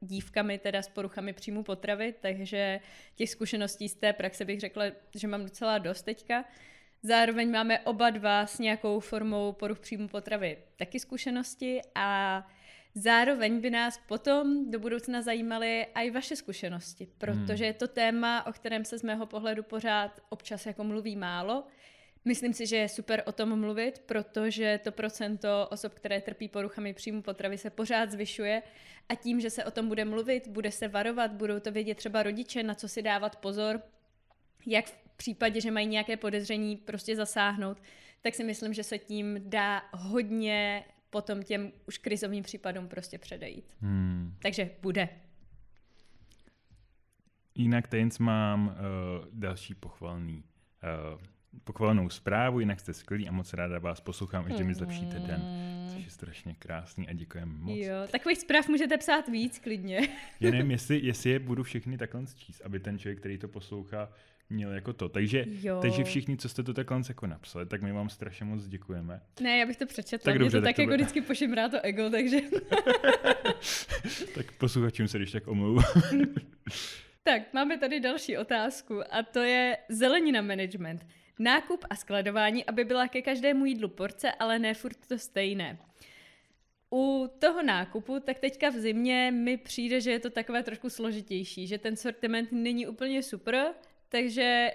dívkami, 0.00 0.58
teda 0.58 0.82
s 0.82 0.88
poruchami 0.88 1.32
příjmu 1.32 1.62
potravy, 1.62 2.14
takže 2.20 2.80
těch 3.14 3.30
zkušeností 3.30 3.88
z 3.88 3.94
té 3.94 4.12
praxe 4.12 4.44
bych 4.44 4.60
řekla, 4.60 4.84
že 5.14 5.28
mám 5.28 5.42
docela 5.42 5.78
dost 5.78 6.02
teďka. 6.02 6.44
Zároveň 7.02 7.50
máme 7.50 7.80
oba 7.80 8.10
dva 8.10 8.46
s 8.46 8.58
nějakou 8.58 9.00
formou 9.00 9.52
poruch 9.52 9.78
příjmu 9.78 10.08
potravy 10.08 10.58
taky 10.76 11.00
zkušenosti 11.00 11.80
a 11.94 12.46
Zároveň 13.00 13.60
by 13.60 13.70
nás 13.70 14.00
potom 14.08 14.70
do 14.70 14.78
budoucna 14.78 15.22
zajímaly 15.22 15.86
i 15.94 16.10
vaše 16.10 16.36
zkušenosti, 16.36 17.08
protože 17.18 17.64
je 17.64 17.72
to 17.72 17.88
téma, 17.88 18.46
o 18.46 18.52
kterém 18.52 18.84
se 18.84 18.98
z 18.98 19.02
mého 19.02 19.26
pohledu 19.26 19.62
pořád 19.62 20.20
občas 20.28 20.66
jako 20.66 20.84
mluví 20.84 21.16
málo. 21.16 21.64
Myslím 22.24 22.52
si, 22.52 22.66
že 22.66 22.76
je 22.76 22.88
super 22.88 23.22
o 23.26 23.32
tom 23.32 23.60
mluvit, 23.60 23.98
protože 23.98 24.80
to 24.84 24.92
procento 24.92 25.68
osob, 25.70 25.94
které 25.94 26.20
trpí 26.20 26.48
poruchami 26.48 26.94
příjmu 26.94 27.22
potravy, 27.22 27.58
se 27.58 27.70
pořád 27.70 28.10
zvyšuje 28.10 28.62
a 29.08 29.14
tím, 29.14 29.40
že 29.40 29.50
se 29.50 29.64
o 29.64 29.70
tom 29.70 29.88
bude 29.88 30.04
mluvit, 30.04 30.48
bude 30.48 30.72
se 30.72 30.88
varovat, 30.88 31.30
budou 31.32 31.60
to 31.60 31.72
vědět 31.72 31.96
třeba 31.96 32.22
rodiče, 32.22 32.62
na 32.62 32.74
co 32.74 32.88
si 32.88 33.02
dávat 33.02 33.36
pozor, 33.36 33.82
jak 34.66 34.84
případě, 35.18 35.60
že 35.60 35.70
mají 35.70 35.86
nějaké 35.86 36.16
podezření, 36.16 36.76
prostě 36.76 37.16
zasáhnout, 37.16 37.78
tak 38.22 38.34
si 38.34 38.44
myslím, 38.44 38.74
že 38.74 38.84
se 38.84 38.98
tím 38.98 39.40
dá 39.44 39.82
hodně 39.92 40.84
potom 41.10 41.42
těm 41.42 41.72
už 41.86 41.98
krizovým 41.98 42.42
případům 42.42 42.88
prostě 42.88 43.18
předejít. 43.18 43.74
Hmm. 43.80 44.34
Takže 44.42 44.70
bude. 44.82 45.08
Jinak 47.54 47.88
teď 47.88 48.18
mám 48.18 48.66
uh, 48.66 48.74
další 49.32 49.74
pochvalný 49.74 50.44
uh, 51.14 51.20
pochvalnou 51.64 52.08
zprávu, 52.08 52.60
jinak 52.60 52.80
jste 52.80 52.94
skvělí 52.94 53.28
a 53.28 53.32
moc 53.32 53.52
ráda 53.52 53.78
vás 53.78 54.00
poslouchám, 54.00 54.46
ještě 54.46 54.64
mi 54.64 54.74
zlepšíte 54.74 55.18
den, 55.18 55.40
mm. 55.40 55.88
což 55.94 56.04
je 56.04 56.10
strašně 56.10 56.54
krásný 56.58 57.08
a 57.08 57.12
děkujeme 57.12 57.52
moc. 57.52 57.76
Jo, 57.76 57.94
takových 58.10 58.38
zpráv 58.38 58.68
můžete 58.68 58.98
psát 58.98 59.28
víc 59.28 59.58
klidně. 59.58 60.08
Já 60.40 60.50
nevím, 60.50 60.70
jestli, 60.76 61.00
jestli 61.06 61.30
je 61.30 61.38
budu 61.38 61.62
všechny 61.62 61.98
takhle 61.98 62.22
číst, 62.34 62.60
aby 62.60 62.80
ten 62.80 62.98
člověk, 62.98 63.18
který 63.18 63.38
to 63.38 63.48
poslouchá, 63.48 64.12
měl 64.50 64.72
jako 64.72 64.92
to. 64.92 65.08
Takže, 65.08 65.44
takže 65.82 66.04
všichni, 66.04 66.36
co 66.36 66.48
jste 66.48 66.62
to 66.62 66.74
takhle 66.74 67.00
jako 67.08 67.26
napsali, 67.26 67.66
tak 67.66 67.82
my 67.82 67.92
vám 67.92 68.08
strašně 68.08 68.46
moc 68.46 68.66
děkujeme. 68.66 69.20
Ne, 69.40 69.58
já 69.58 69.66
bych 69.66 69.76
to 69.76 69.86
přečetla. 69.86 70.32
Tak 70.32 70.38
dobře, 70.38 70.58
to 70.58 70.64
tak, 70.64 70.68
tak 70.68 70.78
jako 70.78 70.90
bude. 70.90 70.96
vždycky 70.96 71.20
pošimrá 71.20 71.68
to 71.68 71.80
ego, 71.82 72.10
takže... 72.10 72.40
tak 74.34 74.52
posluchačům 74.52 75.08
se 75.08 75.18
když 75.18 75.32
tak 75.32 75.48
omlouvám. 75.48 76.02
tak, 77.22 77.42
máme 77.52 77.78
tady 77.78 78.00
další 78.00 78.36
otázku 78.36 79.14
a 79.14 79.22
to 79.22 79.38
je 79.38 79.76
zelenina 79.88 80.42
management. 80.42 81.06
Nákup 81.38 81.84
a 81.90 81.96
skladování, 81.96 82.64
aby 82.64 82.84
byla 82.84 83.08
ke 83.08 83.22
každému 83.22 83.64
jídlu 83.64 83.88
porce, 83.88 84.32
ale 84.32 84.58
ne 84.58 84.74
furt 84.74 85.06
to 85.08 85.18
stejné. 85.18 85.78
U 86.92 87.30
toho 87.38 87.62
nákupu, 87.62 88.20
tak 88.20 88.38
teďka 88.38 88.68
v 88.68 88.74
zimě 88.74 89.30
mi 89.30 89.56
přijde, 89.56 90.00
že 90.00 90.10
je 90.10 90.20
to 90.20 90.30
takové 90.30 90.62
trošku 90.62 90.90
složitější, 90.90 91.66
že 91.66 91.78
ten 91.78 91.96
sortiment 91.96 92.52
není 92.52 92.86
úplně 92.86 93.22
super, 93.22 93.74
takže 94.08 94.70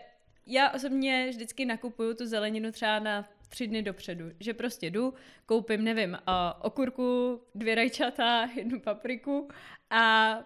já 0.48 0.72
osobně 0.72 1.28
vždycky 1.30 1.66
nakupuju 1.66 2.14
tu 2.14 2.26
zeleninu 2.26 2.72
třeba 2.72 3.00
na 3.00 3.30
tři 3.50 3.68
dny 3.68 3.82
dopředu, 3.82 4.26
že 4.40 4.54
prostě 4.54 4.90
jdu, 4.90 5.14
koupím, 5.46 5.84
nevím, 5.84 6.18
okurku, 6.62 7.42
dvě 7.56 7.76
rajčata, 7.76 8.50
jednu 8.56 8.80
papriku 8.80 9.50
a 9.90 10.38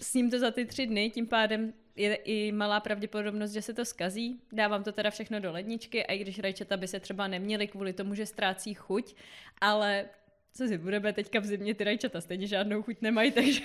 s 0.00 0.14
ním 0.14 0.30
to 0.30 0.38
za 0.38 0.50
ty 0.50 0.64
tři 0.64 0.86
dny, 0.86 1.10
tím 1.10 1.26
pádem 1.26 1.72
je 1.96 2.14
i 2.14 2.52
malá 2.52 2.80
pravděpodobnost, 2.80 3.52
že 3.52 3.62
se 3.62 3.74
to 3.74 3.84
skazí. 3.84 4.40
Dávám 4.52 4.84
to 4.84 4.92
teda 4.92 5.10
všechno 5.10 5.40
do 5.40 5.52
ledničky, 5.52 6.06
a 6.06 6.12
i 6.12 6.18
když 6.18 6.38
rajčata 6.38 6.76
by 6.76 6.88
se 6.88 7.00
třeba 7.00 7.28
neměly 7.28 7.66
kvůli 7.66 7.92
tomu, 7.92 8.14
že 8.14 8.26
ztrácí 8.26 8.74
chuť, 8.74 9.14
ale 9.60 10.08
co 10.58 10.68
si 10.68 10.78
budeme 10.78 11.12
teďka 11.12 11.40
v 11.40 11.44
zimě, 11.44 11.74
ty 11.74 11.84
rajčata 11.84 12.20
stejně 12.20 12.46
žádnou 12.46 12.82
chuť 12.82 12.96
nemají, 13.00 13.32
takže 13.38 13.60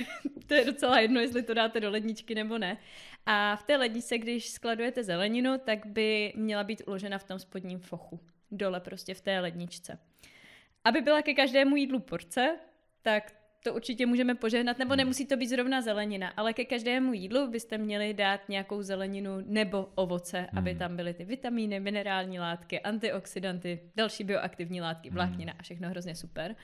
to 0.47 0.53
je 0.53 0.65
docela 0.65 0.99
jedno, 0.99 1.21
jestli 1.21 1.43
to 1.43 1.53
dáte 1.53 1.79
do 1.79 1.91
ledničky 1.91 2.35
nebo 2.35 2.57
ne. 2.57 2.77
A 3.25 3.55
v 3.55 3.63
té 3.63 3.77
ledničce, 3.77 4.17
když 4.17 4.49
skladujete 4.49 5.03
zeleninu, 5.03 5.57
tak 5.57 5.85
by 5.85 6.33
měla 6.35 6.63
být 6.63 6.81
uložena 6.87 7.17
v 7.17 7.23
tom 7.23 7.39
spodním 7.39 7.79
fochu. 7.79 8.19
Dole 8.51 8.79
prostě 8.79 9.13
v 9.13 9.21
té 9.21 9.39
ledničce. 9.39 9.99
Aby 10.83 11.01
byla 11.01 11.21
ke 11.21 11.33
každému 11.33 11.75
jídlu 11.75 11.99
porce, 11.99 12.59
tak 13.01 13.33
to 13.63 13.73
určitě 13.73 14.05
můžeme 14.05 14.35
požehnat, 14.35 14.79
nebo 14.79 14.89
hmm. 14.89 14.97
nemusí 14.97 15.25
to 15.25 15.37
být 15.37 15.47
zrovna 15.47 15.81
zelenina, 15.81 16.29
ale 16.37 16.53
ke 16.53 16.65
každému 16.65 17.13
jídlu 17.13 17.51
byste 17.51 17.77
měli 17.77 18.13
dát 18.13 18.49
nějakou 18.49 18.81
zeleninu 18.81 19.31
nebo 19.45 19.89
ovoce, 19.95 20.37
hmm. 20.37 20.57
aby 20.57 20.75
tam 20.75 20.95
byly 20.95 21.13
ty 21.13 21.25
vitamíny, 21.25 21.79
minerální 21.79 22.39
látky, 22.39 22.79
antioxidanty, 22.79 23.79
další 23.95 24.23
bioaktivní 24.23 24.81
látky, 24.81 25.09
hmm. 25.09 25.15
vláknina 25.15 25.51
hmm. 25.51 25.59
a 25.59 25.63
všechno 25.63 25.89
hrozně 25.89 26.15
super. 26.15 26.55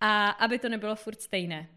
A 0.00 0.28
aby 0.28 0.58
to 0.58 0.68
nebylo 0.68 0.96
furt 0.96 1.20
stejné. 1.20 1.68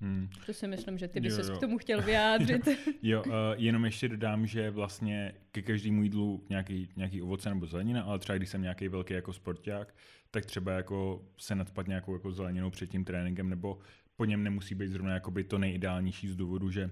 Hmm. 0.00 0.28
To 0.46 0.52
si 0.52 0.68
myslím, 0.68 0.98
že 0.98 1.08
ty 1.08 1.20
bys 1.20 1.34
se 1.34 1.52
k 1.52 1.58
tomu 1.58 1.78
chtěl 1.78 2.02
vyjádřit. 2.02 2.68
jo, 3.02 3.22
uh, 3.26 3.32
jenom 3.56 3.84
ještě 3.84 4.08
dodám, 4.08 4.46
že 4.46 4.70
vlastně 4.70 5.34
ke 5.52 5.62
každému 5.62 6.02
jídlu 6.02 6.44
nějaký, 6.48 6.88
nějaký 6.96 7.22
ovoce 7.22 7.48
nebo 7.48 7.66
zelenina, 7.66 8.02
ale 8.02 8.18
třeba 8.18 8.36
když 8.36 8.48
jsem 8.48 8.62
nějaký 8.62 8.88
velký 8.88 9.14
jako 9.14 9.32
sporták, 9.32 9.94
tak 10.30 10.46
třeba 10.46 10.72
jako 10.72 11.22
se 11.38 11.54
nadspat 11.54 11.88
nějakou 11.88 12.12
jako 12.12 12.32
zeleninou 12.32 12.70
před 12.70 12.90
tím 12.90 13.04
tréninkem 13.04 13.48
nebo 13.48 13.78
po 14.20 14.24
něm 14.24 14.44
nemusí 14.44 14.74
být 14.74 14.88
zrovna 14.88 15.14
jakoby 15.14 15.44
to 15.44 15.58
nejideálnější 15.58 16.28
z 16.28 16.36
důvodu, 16.36 16.70
že 16.70 16.90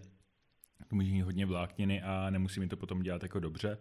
to 0.88 0.97
může 0.97 1.12
mít 1.12 1.23
hodně 1.23 1.47
vlákniny 1.47 2.03
a 2.03 2.31
nemusí 2.31 2.61
mi 2.61 2.69
to 2.69 2.77
potom 2.77 3.03
dělat 3.03 3.23
jako 3.23 3.41
dobře, 3.41 3.79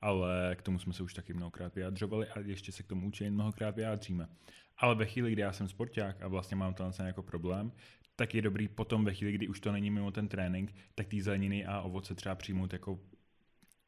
ale 0.00 0.56
k 0.58 0.62
tomu 0.62 0.78
jsme 0.78 0.92
se 0.92 1.02
už 1.02 1.14
taky 1.14 1.34
mnohokrát 1.34 1.74
vyjadřovali 1.74 2.28
a 2.28 2.40
ještě 2.40 2.72
se 2.72 2.82
k 2.82 2.86
tomu 2.86 3.06
určitě 3.06 3.30
mnohokrát 3.30 3.76
vyjádříme. 3.76 4.28
Ale 4.76 4.94
ve 4.94 5.06
chvíli, 5.06 5.32
kdy 5.32 5.42
já 5.42 5.52
jsem 5.52 5.68
sporták 5.68 6.22
a 6.22 6.28
vlastně 6.28 6.56
mám 6.56 6.74
to 6.74 6.90
jako 7.04 7.22
problém, 7.22 7.72
tak 8.16 8.34
je 8.34 8.42
dobrý 8.42 8.68
potom 8.68 9.04
ve 9.04 9.14
chvíli, 9.14 9.32
kdy 9.32 9.48
už 9.48 9.60
to 9.60 9.72
není 9.72 9.90
mimo 9.90 10.10
ten 10.10 10.28
trénink, 10.28 10.74
tak 10.94 11.06
ty 11.06 11.22
zeleniny 11.22 11.66
a 11.66 11.80
ovoce 11.80 12.14
třeba 12.14 12.34
přijmout 12.34 12.72
jako 12.72 13.00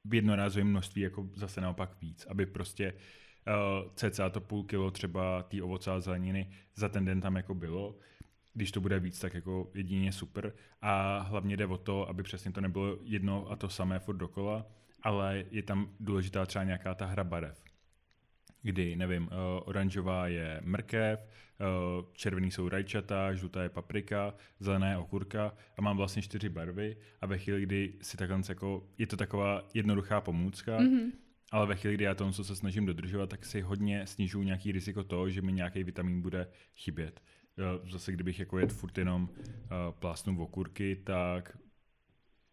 v 0.05 0.15
jednorázovém 0.15 0.69
množství 0.69 1.03
jako 1.03 1.31
zase 1.35 1.61
naopak 1.61 2.01
víc, 2.01 2.27
aby 2.27 2.47
prostě 2.47 2.93
uh, 2.93 3.93
cca 3.95 4.31
to 4.31 4.41
půl 4.41 4.65
kilo 4.65 4.91
třeba 4.91 5.43
té 5.43 5.63
ovoce 5.63 5.91
a 5.91 6.01
zeleniny 6.01 6.51
za 6.75 6.89
ten 6.89 7.05
den 7.05 7.21
tam 7.21 7.37
jako 7.37 7.55
bylo 7.55 7.99
když 8.57 8.73
to 8.73 8.81
bude 8.81 9.01
víc, 9.01 9.21
tak 9.21 9.35
jako 9.35 9.71
jedině 9.75 10.13
super. 10.13 10.53
A 10.83 11.19
hlavně 11.19 11.57
jde 11.57 11.67
o 11.67 11.79
to, 11.79 12.09
aby 12.09 12.23
přesně 12.23 12.53
to 12.53 12.61
nebylo 12.61 12.99
jedno 13.03 13.51
a 13.51 13.57
to 13.57 13.69
samé 13.69 13.99
furt 13.99 14.17
dokola, 14.17 14.67
ale 15.03 15.45
je 15.51 15.63
tam 15.63 15.91
důležitá 16.01 16.47
třeba 16.47 16.65
nějaká 16.65 16.95
ta 16.95 17.07
hra 17.07 17.25
barev. 17.25 17.63
Kdy, 18.63 18.97
nevím, 18.97 19.23
uh, 19.23 19.29
oranžová 19.65 20.29
je 20.29 20.61
mrkev, 20.65 21.21
uh, 21.21 22.05
červený 22.13 22.51
jsou 22.51 22.69
rajčata, 22.69 23.35
žlutá 23.35 23.63
je 23.63 23.69
paprika, 23.69 24.35
zelená 24.61 24.91
je 24.91 24.97
okurka 24.97 25.55
a 25.79 25.83
mám 25.83 25.97
vlastně 25.97 26.23
čtyři 26.23 26.49
barvy 26.49 26.97
a 27.21 27.27
ve 27.27 27.39
chvíli, 27.39 27.63
kdy 27.63 27.93
si 28.03 28.17
takhle 28.17 28.41
jako, 28.49 28.89
je 28.99 29.07
to 29.07 29.17
taková 29.17 29.69
jednoduchá 29.75 30.21
pomůcka, 30.21 30.79
mm-hmm. 30.79 31.13
ale 31.53 31.67
ve 31.67 31.77
chvíli, 31.77 31.95
kdy 31.95 32.05
já 32.05 32.15
to 32.15 32.33
se 32.33 32.57
snažím 32.57 32.87
dodržovat, 32.87 33.31
tak 33.31 33.45
si 33.45 33.61
hodně 33.61 34.07
snižuju 34.07 34.45
nějaký 34.45 34.73
riziko 34.73 35.05
toho, 35.05 35.31
že 35.31 35.43
mi 35.43 35.53
nějaký 35.53 35.85
vitamin 35.85 36.23
bude 36.23 36.49
chybět 36.77 37.21
zase 37.91 38.13
kdybych 38.13 38.39
jako 38.39 38.59
jet 38.59 38.73
furt 38.73 38.99
jenom 38.99 39.23
uh, 39.23 39.95
plásnu 39.99 40.37
v 40.37 40.41
okurky, 40.41 40.97
tak 40.97 41.59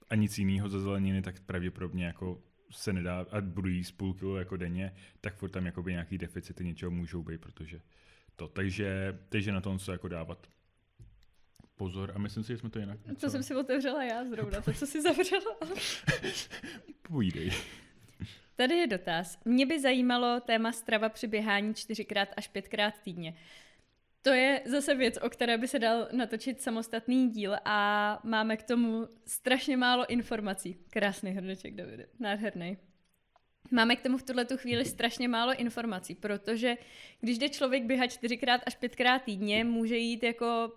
a 0.09 0.15
nic 0.15 0.37
jiného 0.37 0.69
ze 0.69 0.79
zeleniny, 0.79 1.21
tak 1.21 1.39
pravděpodobně 1.39 2.05
jako 2.05 2.41
se 2.71 2.93
nedá, 2.93 3.25
a 3.31 3.41
budu 3.41 3.69
jíst 3.69 3.91
půl 3.91 4.13
kilo 4.13 4.37
jako 4.37 4.57
denně, 4.57 4.93
tak 5.21 5.35
furt 5.35 5.49
tam 5.49 5.65
jakoby 5.65 5.91
nějaký 5.91 6.17
deficity 6.17 6.65
něčeho 6.65 6.91
můžou 6.91 7.23
být, 7.23 7.41
protože 7.41 7.81
to. 8.35 8.47
Takže, 8.47 9.19
takže 9.29 9.51
na 9.51 9.61
to 9.61 9.77
co 9.77 9.91
jako 9.91 10.07
dávat 10.07 10.47
pozor 11.75 12.11
a 12.15 12.19
myslím 12.19 12.43
si, 12.43 12.53
že 12.53 12.57
jsme 12.57 12.69
to 12.69 12.79
jinak. 12.79 12.99
Co 13.17 13.29
jsem 13.29 13.43
si 13.43 13.55
otevřela 13.55 14.03
já 14.03 14.25
zrovna, 14.25 14.61
to, 14.61 14.73
co 14.73 14.87
si 14.87 15.01
zavřela. 15.07 15.55
Půjdej. 17.01 17.51
Tady 18.55 18.75
je 18.75 18.87
dotaz. 18.87 19.39
Mě 19.45 19.65
by 19.65 19.79
zajímalo 19.79 20.39
téma 20.39 20.71
strava 20.71 21.09
při 21.09 21.27
běhání 21.27 21.73
čtyřikrát 21.73 22.29
až 22.37 22.47
pětkrát 22.47 22.93
týdně. 23.03 23.33
To 24.23 24.29
je 24.29 24.61
zase 24.65 24.95
věc, 24.95 25.17
o 25.21 25.29
které 25.29 25.57
by 25.57 25.67
se 25.67 25.79
dal 25.79 26.07
natočit 26.11 26.61
samostatný 26.61 27.29
díl 27.29 27.55
a 27.65 28.19
máme 28.23 28.57
k 28.57 28.63
tomu 28.63 29.07
strašně 29.25 29.77
málo 29.77 30.05
informací. 30.05 30.77
Krásný 30.89 31.31
hrneček, 31.31 31.75
Davide, 31.75 32.07
nádherný. 32.19 32.77
Máme 33.71 33.95
k 33.95 34.01
tomu 34.01 34.17
v 34.17 34.23
tuhle 34.23 34.45
chvíli 34.55 34.85
strašně 34.85 35.27
málo 35.27 35.55
informací, 35.55 36.15
protože 36.15 36.77
když 37.21 37.37
jde 37.37 37.49
člověk 37.49 37.83
běhat 37.83 38.11
čtyřikrát 38.11 38.61
až 38.65 38.75
pětkrát 38.75 39.23
týdně, 39.23 39.63
může 39.63 39.97
jít 39.97 40.23
jako 40.23 40.71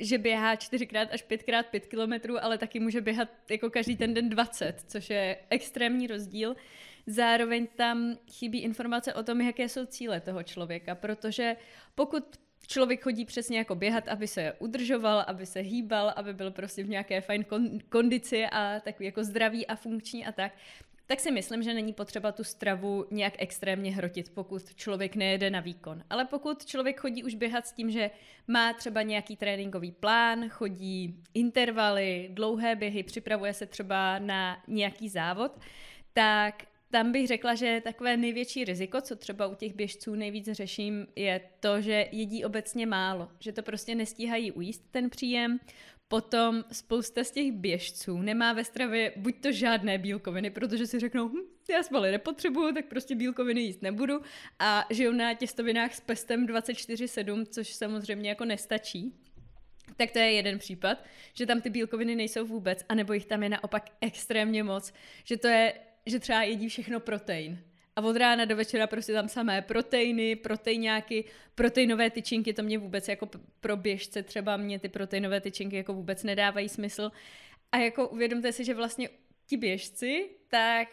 že 0.00 0.18
běhá 0.18 0.56
čtyřikrát 0.56 1.08
až 1.12 1.22
pětkrát 1.22 1.66
pět 1.66 1.86
kilometrů, 1.86 2.44
ale 2.44 2.58
taky 2.58 2.80
může 2.80 3.00
běhat 3.00 3.28
jako 3.50 3.70
každý 3.70 3.96
ten 3.96 4.14
den 4.14 4.28
20, 4.28 4.84
což 4.86 5.10
je 5.10 5.38
extrémní 5.50 6.06
rozdíl. 6.06 6.56
Zároveň 7.06 7.66
tam 7.76 8.16
chybí 8.32 8.58
informace 8.58 9.14
o 9.14 9.22
tom, 9.22 9.40
jaké 9.40 9.68
jsou 9.68 9.86
cíle 9.86 10.20
toho 10.20 10.42
člověka, 10.42 10.94
protože 10.94 11.56
pokud 11.94 12.24
člověk 12.68 13.02
chodí 13.02 13.24
přesně 13.24 13.58
jako 13.58 13.74
běhat, 13.74 14.08
aby 14.08 14.26
se 14.26 14.52
udržoval, 14.58 15.24
aby 15.26 15.46
se 15.46 15.60
hýbal, 15.60 16.12
aby 16.16 16.34
byl 16.34 16.50
prostě 16.50 16.84
v 16.84 16.88
nějaké 16.88 17.20
fajn 17.20 17.44
kondici 17.88 18.46
a 18.46 18.80
takový 18.80 19.06
jako 19.06 19.24
zdravý 19.24 19.66
a 19.66 19.76
funkční 19.76 20.26
a 20.26 20.32
tak, 20.32 20.52
tak 21.06 21.20
si 21.20 21.30
myslím, 21.30 21.62
že 21.62 21.74
není 21.74 21.92
potřeba 21.92 22.32
tu 22.32 22.44
stravu 22.44 23.06
nějak 23.10 23.34
extrémně 23.38 23.94
hrotit, 23.94 24.30
pokud 24.34 24.74
člověk 24.74 25.16
nejede 25.16 25.50
na 25.50 25.60
výkon. 25.60 26.02
Ale 26.10 26.24
pokud 26.24 26.64
člověk 26.64 27.00
chodí 27.00 27.24
už 27.24 27.34
běhat 27.34 27.66
s 27.66 27.72
tím, 27.72 27.90
že 27.90 28.10
má 28.46 28.72
třeba 28.72 29.02
nějaký 29.02 29.36
tréninkový 29.36 29.92
plán, 29.92 30.48
chodí 30.48 31.22
intervaly, 31.34 32.28
dlouhé 32.32 32.76
běhy, 32.76 33.02
připravuje 33.02 33.54
se 33.54 33.66
třeba 33.66 34.18
na 34.18 34.62
nějaký 34.66 35.08
závod, 35.08 35.60
tak 36.12 36.64
tam 36.90 37.12
bych 37.12 37.26
řekla, 37.26 37.54
že 37.54 37.80
takové 37.84 38.16
největší 38.16 38.64
riziko, 38.64 39.00
co 39.00 39.16
třeba 39.16 39.46
u 39.46 39.54
těch 39.54 39.74
běžců 39.74 40.14
nejvíc 40.14 40.48
řeším, 40.52 41.06
je 41.16 41.40
to, 41.60 41.80
že 41.80 42.08
jedí 42.12 42.44
obecně 42.44 42.86
málo, 42.86 43.28
že 43.40 43.52
to 43.52 43.62
prostě 43.62 43.94
nestíhají 43.94 44.52
ujíst 44.52 44.82
ten 44.90 45.10
příjem. 45.10 45.60
Potom 46.08 46.64
spousta 46.72 47.24
z 47.24 47.30
těch 47.30 47.52
běžců 47.52 48.18
nemá 48.22 48.52
ve 48.52 48.64
stravě 48.64 49.12
buď 49.16 49.34
to 49.40 49.52
žádné 49.52 49.98
bílkoviny, 49.98 50.50
protože 50.50 50.86
si 50.86 50.98
řeknou, 50.98 51.28
hm, 51.28 51.40
já 51.70 51.82
svaly 51.82 52.10
nepotřebuju, 52.10 52.74
tak 52.74 52.84
prostě 52.86 53.14
bílkoviny 53.14 53.60
jíst 53.60 53.82
nebudu 53.82 54.20
a 54.58 54.86
žijou 54.90 55.12
na 55.12 55.34
těstovinách 55.34 55.94
s 55.94 56.00
pestem 56.00 56.46
24-7, 56.46 57.46
což 57.46 57.72
samozřejmě 57.72 58.28
jako 58.28 58.44
nestačí. 58.44 59.14
Tak 59.96 60.10
to 60.10 60.18
je 60.18 60.32
jeden 60.32 60.58
případ, 60.58 61.04
že 61.34 61.46
tam 61.46 61.60
ty 61.60 61.70
bílkoviny 61.70 62.16
nejsou 62.16 62.46
vůbec, 62.46 62.84
anebo 62.88 63.12
jich 63.12 63.26
tam 63.26 63.42
je 63.42 63.48
naopak 63.48 63.84
extrémně 64.00 64.62
moc, 64.62 64.92
že 65.24 65.36
to 65.36 65.48
je 65.48 65.74
že 66.10 66.18
třeba 66.18 66.42
jedí 66.42 66.68
všechno 66.68 67.00
protein. 67.00 67.58
A 67.96 68.00
od 68.00 68.16
rána 68.16 68.44
do 68.44 68.56
večera 68.56 68.86
prostě 68.86 69.12
tam 69.12 69.28
samé 69.28 69.62
proteiny, 69.62 70.36
proteinňáky, 70.36 71.24
proteinové 71.54 72.10
tyčinky, 72.10 72.52
to 72.52 72.62
mě 72.62 72.78
vůbec 72.78 73.08
jako 73.08 73.28
pro 73.60 73.76
běžce 73.76 74.22
třeba 74.22 74.56
mě 74.56 74.78
ty 74.78 74.88
proteinové 74.88 75.40
tyčinky 75.40 75.76
jako 75.76 75.94
vůbec 75.94 76.22
nedávají 76.22 76.68
smysl. 76.68 77.12
A 77.72 77.76
jako 77.76 78.08
uvědomte 78.08 78.52
si, 78.52 78.64
že 78.64 78.74
vlastně 78.74 79.08
ti 79.46 79.56
běžci, 79.56 80.30
tak 80.48 80.88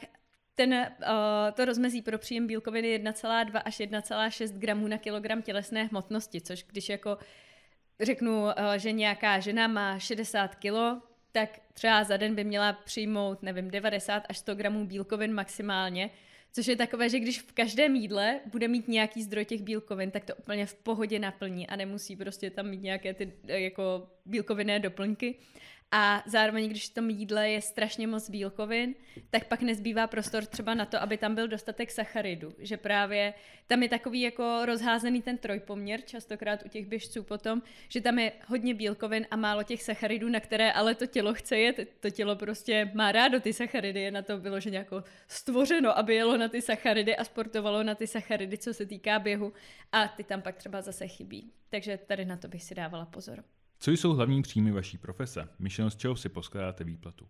ten, 0.56 0.74
uh, 0.74 1.52
to 1.54 1.66
rozmezí 1.66 2.02
pro 2.02 2.18
příjem 2.18 2.48
bílkoviny 2.48 3.00
1,2 3.00 3.62
až 3.66 3.80
1,6 3.80 4.60
gramů 4.60 4.88
na 4.88 4.98
kilogram 4.98 5.42
tělesné 5.42 5.84
hmotnosti, 5.84 6.42
což 6.42 6.64
když 6.64 6.90
jako 6.90 7.18
řeknu, 8.00 8.44
uh, 8.44 8.52
že 8.78 8.92
nějaká 8.92 9.40
žena 9.40 9.68
má 9.68 10.00
60 10.00 10.56
kilo, 10.56 11.02
tak 11.36 11.60
třeba 11.74 12.04
za 12.04 12.18
den 12.18 12.36
by 12.36 12.44
měla 12.44 12.74
přijmout, 12.74 13.44
nevím, 13.44 13.72
90 13.72 14.24
až 14.30 14.38
100 14.38 14.56
gramů 14.56 14.86
bílkovin 14.86 15.34
maximálně, 15.34 16.10
což 16.52 16.68
je 16.68 16.76
takové, 16.76 17.10
že 17.10 17.20
když 17.20 17.42
v 17.42 17.52
každém 17.52 17.96
jídle 17.96 18.40
bude 18.46 18.68
mít 18.68 18.88
nějaký 18.88 19.24
zdroj 19.24 19.46
těch 19.46 19.62
bílkovin, 19.62 20.12
tak 20.12 20.26
to 20.26 20.36
úplně 20.36 20.66
v 20.66 20.76
pohodě 20.76 21.20
naplní 21.20 21.68
a 21.68 21.76
nemusí 21.76 22.16
prostě 22.16 22.50
tam 22.50 22.70
mít 22.70 22.82
nějaké 22.82 23.14
ty 23.14 23.34
jako 23.46 24.08
bílkovinné 24.26 24.80
doplňky 24.80 25.36
a 25.92 26.24
zároveň, 26.26 26.70
když 26.70 26.90
v 26.90 26.94
tom 26.94 27.10
jídle 27.10 27.50
je 27.50 27.62
strašně 27.62 28.08
moc 28.08 28.30
bílkovin, 28.30 28.96
tak 29.30 29.48
pak 29.48 29.62
nezbývá 29.62 30.08
prostor 30.08 30.46
třeba 30.46 30.74
na 30.74 30.86
to, 30.86 31.02
aby 31.02 31.18
tam 31.18 31.36
byl 31.36 31.48
dostatek 31.48 31.92
sacharidu. 31.92 32.54
Že 32.60 32.78
právě 32.78 33.34
tam 33.68 33.84
je 33.84 33.90
takový 33.90 34.22
jako 34.22 34.66
rozházený 34.66 35.22
ten 35.22 35.38
trojpoměr, 35.38 36.02
častokrát 36.02 36.66
u 36.66 36.68
těch 36.68 36.86
běžců 36.86 37.24
potom, 37.24 37.62
že 37.90 38.02
tam 38.02 38.20
je 38.20 38.32
hodně 38.48 38.74
bílkovin 38.74 39.28
a 39.32 39.36
málo 39.36 39.64
těch 39.64 39.84
sacharidů, 39.84 40.30
na 40.30 40.40
které 40.40 40.72
ale 40.72 40.96
to 40.96 41.06
tělo 41.06 41.34
chce 41.34 41.58
jet. 41.58 41.80
To 42.00 42.10
tělo 42.10 42.36
prostě 42.36 42.92
má 42.94 43.12
rádo 43.12 43.40
ty 43.40 43.54
sacharidy, 43.54 44.02
je 44.02 44.12
na 44.12 44.22
to 44.22 44.38
bylo, 44.38 44.60
že 44.60 44.70
nějako 44.70 45.04
stvořeno, 45.28 45.98
aby 45.98 46.16
jelo 46.16 46.38
na 46.38 46.48
ty 46.48 46.62
sacharidy 46.62 47.16
a 47.16 47.24
sportovalo 47.24 47.84
na 47.84 47.96
ty 47.96 48.08
sacharidy, 48.08 48.58
co 48.58 48.74
se 48.74 48.86
týká 48.86 49.20
běhu. 49.20 49.54
A 49.92 50.08
ty 50.08 50.24
tam 50.24 50.42
pak 50.42 50.56
třeba 50.56 50.82
zase 50.82 51.08
chybí. 51.08 51.52
Takže 51.70 51.98
tady 51.98 52.26
na 52.26 52.38
to 52.38 52.48
bych 52.48 52.64
si 52.64 52.76
dávala 52.76 53.06
pozor. 53.06 53.44
Co 53.80 53.92
jsou 53.92 54.14
hlavní 54.14 54.42
příjmy 54.42 54.72
vaší 54.72 54.98
profese? 54.98 55.48
Myšleno, 55.60 55.92
z 55.92 55.96
čeho 55.96 56.16
si 56.16 56.30
poskládáte 56.30 56.84
výplatu? 56.84 57.28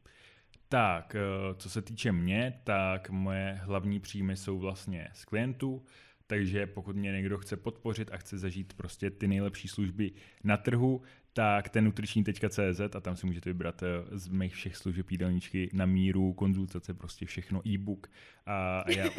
Tak, 0.69 1.15
eh, 1.15 1.55
co 1.57 1.69
se 1.69 1.81
týče 1.81 2.11
mě, 2.11 2.61
tak 2.63 3.09
moje 3.09 3.59
hlavní 3.63 3.99
příjmy 3.99 4.37
jsou 4.37 4.59
vlastně 4.59 5.07
z 5.13 5.25
klientů, 5.25 5.83
takže 6.27 6.67
pokud 6.67 6.95
mě 6.95 7.11
někdo 7.11 7.37
chce 7.37 7.57
podpořit 7.57 8.09
a 8.11 8.17
chce 8.17 8.37
zažít 8.37 8.73
prostě 8.73 9.09
ty 9.09 9.27
nejlepší 9.27 9.67
služby 9.67 10.11
na 10.43 10.57
trhu, 10.57 11.01
tak 11.33 11.69
ten 11.69 11.83
nutriční.cz 11.83 12.79
a 12.95 12.99
tam 12.99 13.15
si 13.15 13.25
můžete 13.25 13.49
vybrat 13.49 13.83
eh, 13.83 13.87
z 14.17 14.27
mých 14.27 14.55
všech 14.55 14.75
služeb 14.77 15.11
jídelníčky 15.11 15.69
na 15.73 15.85
míru, 15.85 16.33
konzultace, 16.33 16.93
prostě 16.93 17.25
všechno, 17.25 17.67
e-book 17.67 18.09
a 18.45 18.83
já... 18.91 19.05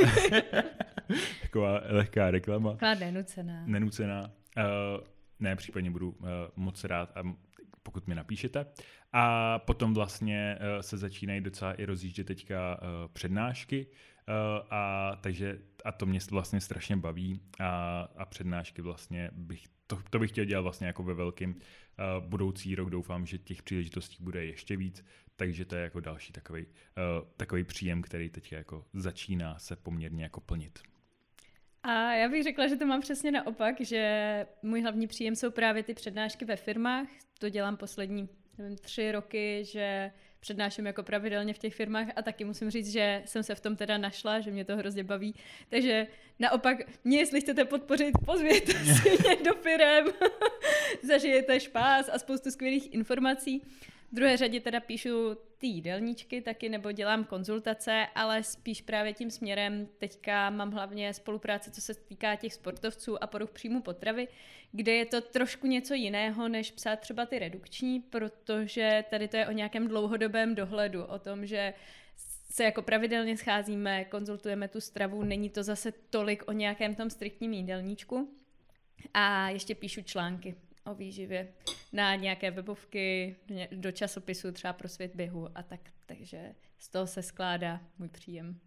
Taková 1.42 1.80
lehká 1.88 2.30
reklama. 2.30 2.70
Taková 2.70 2.94
nenucená. 2.94 3.62
Nenucená. 3.66 4.30
Uh, 4.56 5.04
ne, 5.40 5.56
případně 5.56 5.90
budu 5.90 6.10
uh, 6.10 6.26
moc 6.56 6.84
rád, 6.84 7.16
a 7.16 7.22
pokud 7.82 8.06
mi 8.06 8.14
napíšete. 8.14 8.66
A 9.12 9.58
potom 9.58 9.94
vlastně 9.94 10.58
uh, 10.60 10.80
se 10.80 10.98
začínají 10.98 11.40
docela 11.40 11.72
i 11.72 11.84
rozjíždět 11.84 12.26
teďka 12.26 12.80
uh, 12.82 12.88
přednášky, 13.12 13.86
uh, 13.86 14.66
a 14.70 15.12
takže 15.20 15.58
a 15.84 15.92
to 15.92 16.06
mě 16.06 16.20
vlastně 16.30 16.60
strašně 16.60 16.96
baví 16.96 17.40
a, 17.60 18.00
a 18.16 18.24
přednášky 18.24 18.82
vlastně 18.82 19.30
bych, 19.32 19.64
to, 19.86 19.98
to 20.10 20.18
bych 20.18 20.30
chtěl 20.30 20.44
dělat 20.44 20.62
vlastně 20.62 20.86
jako 20.86 21.02
ve 21.02 21.14
velkým. 21.14 21.50
Uh, 21.50 22.28
budoucí 22.28 22.74
rok 22.74 22.90
doufám, 22.90 23.26
že 23.26 23.38
těch 23.38 23.62
příležitostí 23.62 24.16
bude 24.20 24.44
ještě 24.44 24.76
víc, 24.76 25.04
takže 25.36 25.64
to 25.64 25.74
je 25.74 25.82
jako 25.82 26.00
další 26.00 26.32
takový, 26.32 26.66
uh, 26.66 27.28
takový 27.36 27.64
příjem, 27.64 28.02
který 28.02 28.30
teď 28.30 28.52
jako 28.52 28.84
začíná 28.92 29.58
se 29.58 29.76
poměrně 29.76 30.22
jako 30.22 30.40
plnit. 30.40 30.95
A 31.88 32.12
já 32.12 32.28
bych 32.28 32.42
řekla, 32.42 32.66
že 32.66 32.76
to 32.76 32.86
mám 32.86 33.00
přesně 33.00 33.30
naopak, 33.30 33.80
že 33.80 34.46
můj 34.62 34.82
hlavní 34.82 35.06
příjem 35.06 35.36
jsou 35.36 35.50
právě 35.50 35.82
ty 35.82 35.94
přednášky 35.94 36.44
ve 36.44 36.56
firmách. 36.56 37.06
To 37.38 37.48
dělám 37.48 37.76
poslední 37.76 38.28
nevím, 38.58 38.76
tři 38.76 39.12
roky, 39.12 39.64
že 39.64 40.12
přednáším 40.40 40.86
jako 40.86 41.02
pravidelně 41.02 41.54
v 41.54 41.58
těch 41.58 41.74
firmách 41.74 42.06
a 42.16 42.22
taky 42.22 42.44
musím 42.44 42.70
říct, 42.70 42.92
že 42.92 43.22
jsem 43.24 43.42
se 43.42 43.54
v 43.54 43.60
tom 43.60 43.76
teda 43.76 43.98
našla, 43.98 44.40
že 44.40 44.50
mě 44.50 44.64
to 44.64 44.76
hrozně 44.76 45.04
baví. 45.04 45.34
Takže 45.68 46.06
naopak, 46.38 46.78
mě 47.04 47.18
jestli 47.18 47.40
chcete 47.40 47.64
podpořit, 47.64 48.12
pozvěte 48.24 48.72
si 48.72 49.10
mě 49.20 49.36
do 49.44 49.54
firem, 49.54 50.06
zažijete 51.02 51.60
špás 51.60 52.10
a 52.12 52.18
spoustu 52.18 52.50
skvělých 52.50 52.94
informací. 52.94 53.62
V 54.12 54.14
druhé 54.14 54.36
řadě 54.36 54.60
teda 54.60 54.80
píšu 54.80 55.36
ty 55.58 55.66
jídelníčky 55.66 56.40
taky, 56.40 56.68
nebo 56.68 56.92
dělám 56.92 57.24
konzultace, 57.24 58.06
ale 58.14 58.42
spíš 58.42 58.82
právě 58.82 59.12
tím 59.12 59.30
směrem 59.30 59.88
teďka 59.98 60.50
mám 60.50 60.70
hlavně 60.70 61.14
spolupráce, 61.14 61.70
co 61.70 61.80
se 61.80 61.94
týká 61.94 62.36
těch 62.36 62.54
sportovců 62.54 63.22
a 63.22 63.26
poruch 63.26 63.50
příjmu 63.50 63.82
potravy, 63.82 64.28
kde 64.72 64.92
je 64.92 65.06
to 65.06 65.20
trošku 65.20 65.66
něco 65.66 65.94
jiného, 65.94 66.48
než 66.48 66.70
psát 66.70 67.00
třeba 67.00 67.26
ty 67.26 67.38
redukční, 67.38 68.00
protože 68.00 69.04
tady 69.10 69.28
to 69.28 69.36
je 69.36 69.46
o 69.46 69.52
nějakém 69.52 69.88
dlouhodobém 69.88 70.54
dohledu, 70.54 71.04
o 71.04 71.18
tom, 71.18 71.46
že 71.46 71.74
se 72.50 72.64
jako 72.64 72.82
pravidelně 72.82 73.36
scházíme, 73.36 74.04
konzultujeme 74.04 74.68
tu 74.68 74.80
stravu, 74.80 75.22
není 75.22 75.50
to 75.50 75.62
zase 75.62 75.92
tolik 76.10 76.42
o 76.46 76.52
nějakém 76.52 76.94
tom 76.94 77.10
striktním 77.10 77.52
jídelníčku. 77.52 78.28
A 79.14 79.48
ještě 79.48 79.74
píšu 79.74 80.02
články 80.02 80.54
o 80.86 80.94
výživě 80.94 81.48
na 81.92 82.14
nějaké 82.14 82.50
webovky, 82.50 83.36
do 83.72 83.92
časopisu 83.92 84.52
třeba 84.52 84.72
pro 84.72 84.88
svět 84.88 85.14
běhu 85.14 85.58
a 85.58 85.62
tak. 85.62 85.80
Takže 86.06 86.54
z 86.78 86.88
toho 86.88 87.06
se 87.06 87.22
skládá 87.22 87.80
můj 87.98 88.08
příjem. 88.08 88.60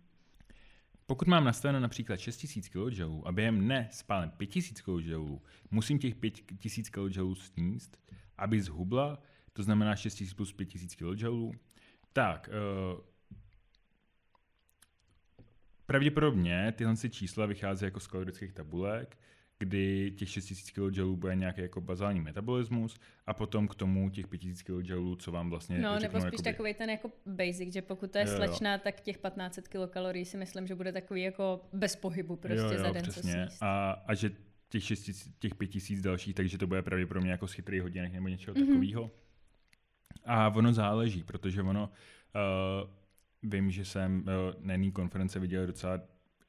Pokud 1.05 1.27
mám 1.27 1.43
nastaveno 1.43 1.79
například 1.79 2.19
6000 2.19 2.69
kJ 2.69 3.03
a 3.25 3.32
během 3.32 3.60
dne 3.60 3.89
spálem 3.91 4.29
5000 4.29 4.82
kJ, 4.82 5.15
musím 5.71 5.99
těch 5.99 6.15
5000 6.15 6.89
kJ 6.89 7.19
sníst, 7.36 7.97
aby 8.38 8.62
zhubla, 8.62 9.21
to 9.53 9.63
znamená 9.63 9.95
6000 9.95 10.34
plus 10.34 10.53
5000 10.53 10.95
kJ, 10.95 11.25
tak 12.13 12.49
uh, 12.49 13.01
pravděpodobně 15.86 16.73
tyhle 16.77 16.95
čísla 17.10 17.45
vychází 17.45 17.86
jako 17.86 17.99
z 17.99 18.08
kalorických 18.08 18.53
tabulek, 18.53 19.17
kdy 19.59 20.11
těch 20.11 20.29
6000 20.29 20.71
kJ 20.71 21.01
bude 21.03 21.35
nějaký 21.35 21.61
jako 21.61 21.81
bazální 21.81 22.21
metabolismus 22.21 22.99
a 23.25 23.33
potom 23.33 23.67
k 23.67 23.75
tomu 23.75 24.09
těch 24.09 24.27
5000 24.27 24.61
kJ, 24.61 24.93
co 25.17 25.31
vám 25.31 25.49
vlastně 25.49 25.79
No, 25.79 25.99
řeknu, 25.99 26.19
nebo 26.19 26.27
spíš 26.27 26.37
jakoby... 26.37 26.43
takový 26.43 26.73
ten 26.73 26.89
jako 26.89 27.11
basic, 27.25 27.73
že 27.73 27.81
pokud 27.81 28.11
to 28.11 28.17
je 28.17 28.27
slečná, 28.27 28.77
tak 28.77 29.01
těch 29.01 29.17
1500 29.17 29.67
kilokalorií 29.67 30.25
si 30.25 30.37
myslím, 30.37 30.67
že 30.67 30.75
bude 30.75 30.91
takový 30.91 31.21
jako 31.21 31.61
bez 31.73 31.95
pohybu 31.95 32.35
prostě 32.35 32.57
jo, 32.57 32.71
jo, 32.71 32.77
za 32.77 32.91
den, 32.91 33.03
přesně. 33.03 33.21
co 33.21 33.29
sníst. 33.29 33.63
A, 33.63 33.91
a 33.91 34.13
že 34.13 34.31
těch, 34.69 34.83
6, 34.83 35.09
těch 35.39 35.55
5000 35.55 36.01
dalších, 36.01 36.35
takže 36.35 36.57
to 36.57 36.67
bude 36.67 36.81
pravděpodobně 36.81 37.31
jako 37.31 37.47
z 37.47 37.53
chytrých 37.53 37.81
hodinek 37.81 38.13
nebo 38.13 38.27
něčeho 38.27 38.55
mm-hmm. 38.55 38.67
takového. 38.67 39.11
A 40.25 40.47
ono 40.49 40.73
záleží, 40.73 41.23
protože 41.23 41.61
ono, 41.61 41.89
uh, 41.89 42.89
vím, 43.51 43.71
že 43.71 43.85
jsem 43.85 44.19
uh, 44.19 44.65
na 44.65 44.73
jedné 44.73 44.91
konference 44.91 45.39
viděl 45.39 45.67
docela 45.67 45.99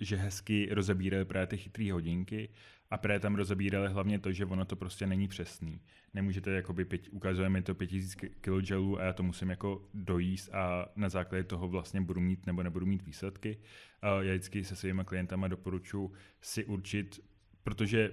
že 0.00 0.16
hezky 0.16 0.68
rozebírali 0.70 1.24
právě 1.24 1.46
ty 1.46 1.56
chytré 1.56 1.92
hodinky 1.92 2.48
a 2.90 2.98
právě 2.98 3.20
tam 3.20 3.34
rozebírali 3.34 3.88
hlavně 3.88 4.18
to, 4.18 4.32
že 4.32 4.46
ono 4.46 4.64
to 4.64 4.76
prostě 4.76 5.06
není 5.06 5.28
přesný. 5.28 5.80
Nemůžete, 6.14 6.50
jakoby, 6.50 6.84
pět, 6.84 7.08
ukazuje 7.10 7.48
mi 7.48 7.62
to 7.62 7.74
5000 7.74 8.14
kJ 8.40 8.74
a 8.98 9.02
já 9.02 9.12
to 9.12 9.22
musím 9.22 9.50
jako 9.50 9.88
dojíst 9.94 10.54
a 10.54 10.88
na 10.96 11.08
základě 11.08 11.44
toho 11.44 11.68
vlastně 11.68 12.00
budu 12.00 12.20
mít 12.20 12.46
nebo 12.46 12.62
nebudu 12.62 12.86
mít 12.86 13.02
výsledky. 13.02 13.58
Já 14.02 14.32
vždycky 14.32 14.64
se 14.64 14.76
svými 14.76 15.02
klientama 15.04 15.48
doporučuji 15.48 16.12
si 16.40 16.64
určit, 16.64 17.20
protože 17.62 18.12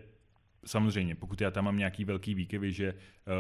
samozřejmě, 0.66 1.16
pokud 1.16 1.42
já 1.42 1.52
tam 1.52 1.66
mám 1.66 1.78
nějaký 1.78 2.06
velký 2.06 2.36
výkyvy, 2.36 2.72
že 2.72 2.94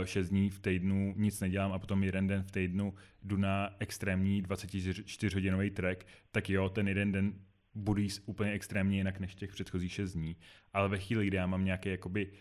6 0.04 0.30
dní 0.30 0.50
v 0.50 0.60
týdnu 0.60 1.14
nic 1.18 1.42
nedělám 1.42 1.72
a 1.72 1.80
potom 1.80 2.04
jeden 2.04 2.28
den 2.28 2.44
v 2.44 2.52
týdnu 2.52 2.94
jdu 3.24 3.38
na 3.38 3.76
extrémní 3.80 4.44
24-hodinový 4.44 5.72
track, 5.72 6.06
tak 6.32 6.50
jo, 6.50 6.70
ten 6.70 6.88
jeden 6.88 7.12
den 7.12 7.34
budu 7.78 8.02
jíst 8.02 8.24
úplně 8.26 8.52
extrémně 8.52 8.98
jinak 8.98 9.20
než 9.20 9.36
těch 9.36 9.52
předchozích 9.52 9.92
6 9.92 10.14
dní, 10.14 10.36
ale 10.74 10.90
ve 10.90 11.00
chvíli, 11.00 11.28
kdy 11.28 11.38
já 11.38 11.48
mám 11.48 11.66
nějaký 11.66 11.90
jakoby 11.90 12.32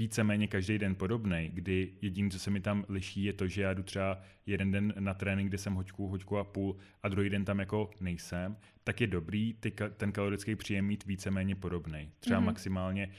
víceméně 0.00 0.46
každý 0.46 0.78
den 0.78 0.94
podobný, 0.94 1.50
kdy 1.52 1.92
jediné, 2.02 2.30
co 2.30 2.38
se 2.38 2.50
mi 2.50 2.60
tam 2.60 2.84
liší, 2.88 3.24
je 3.24 3.32
to, 3.32 3.48
že 3.48 3.62
já 3.62 3.74
jdu 3.74 3.82
třeba 3.82 4.18
jeden 4.46 4.70
den 4.70 4.94
na 4.98 5.14
trénink, 5.14 5.48
kde 5.48 5.58
jsem 5.58 5.74
hoďku, 5.74 6.08
hoďku 6.08 6.38
a 6.38 6.44
půl 6.44 6.76
a 7.02 7.08
druhý 7.08 7.30
den 7.30 7.44
tam 7.44 7.58
jako 7.58 7.90
nejsem, 8.00 8.56
tak 8.84 9.00
je 9.00 9.06
dobrý 9.06 9.54
ty, 9.54 9.72
ten 9.96 10.12
kalorický 10.12 10.56
příjem 10.56 10.84
mít 10.84 11.04
víceméně 11.06 11.54
podobný. 11.54 12.10
Třeba 12.20 12.40
mm-hmm. 12.40 12.44
maximálně, 12.44 13.06
uh, 13.06 13.12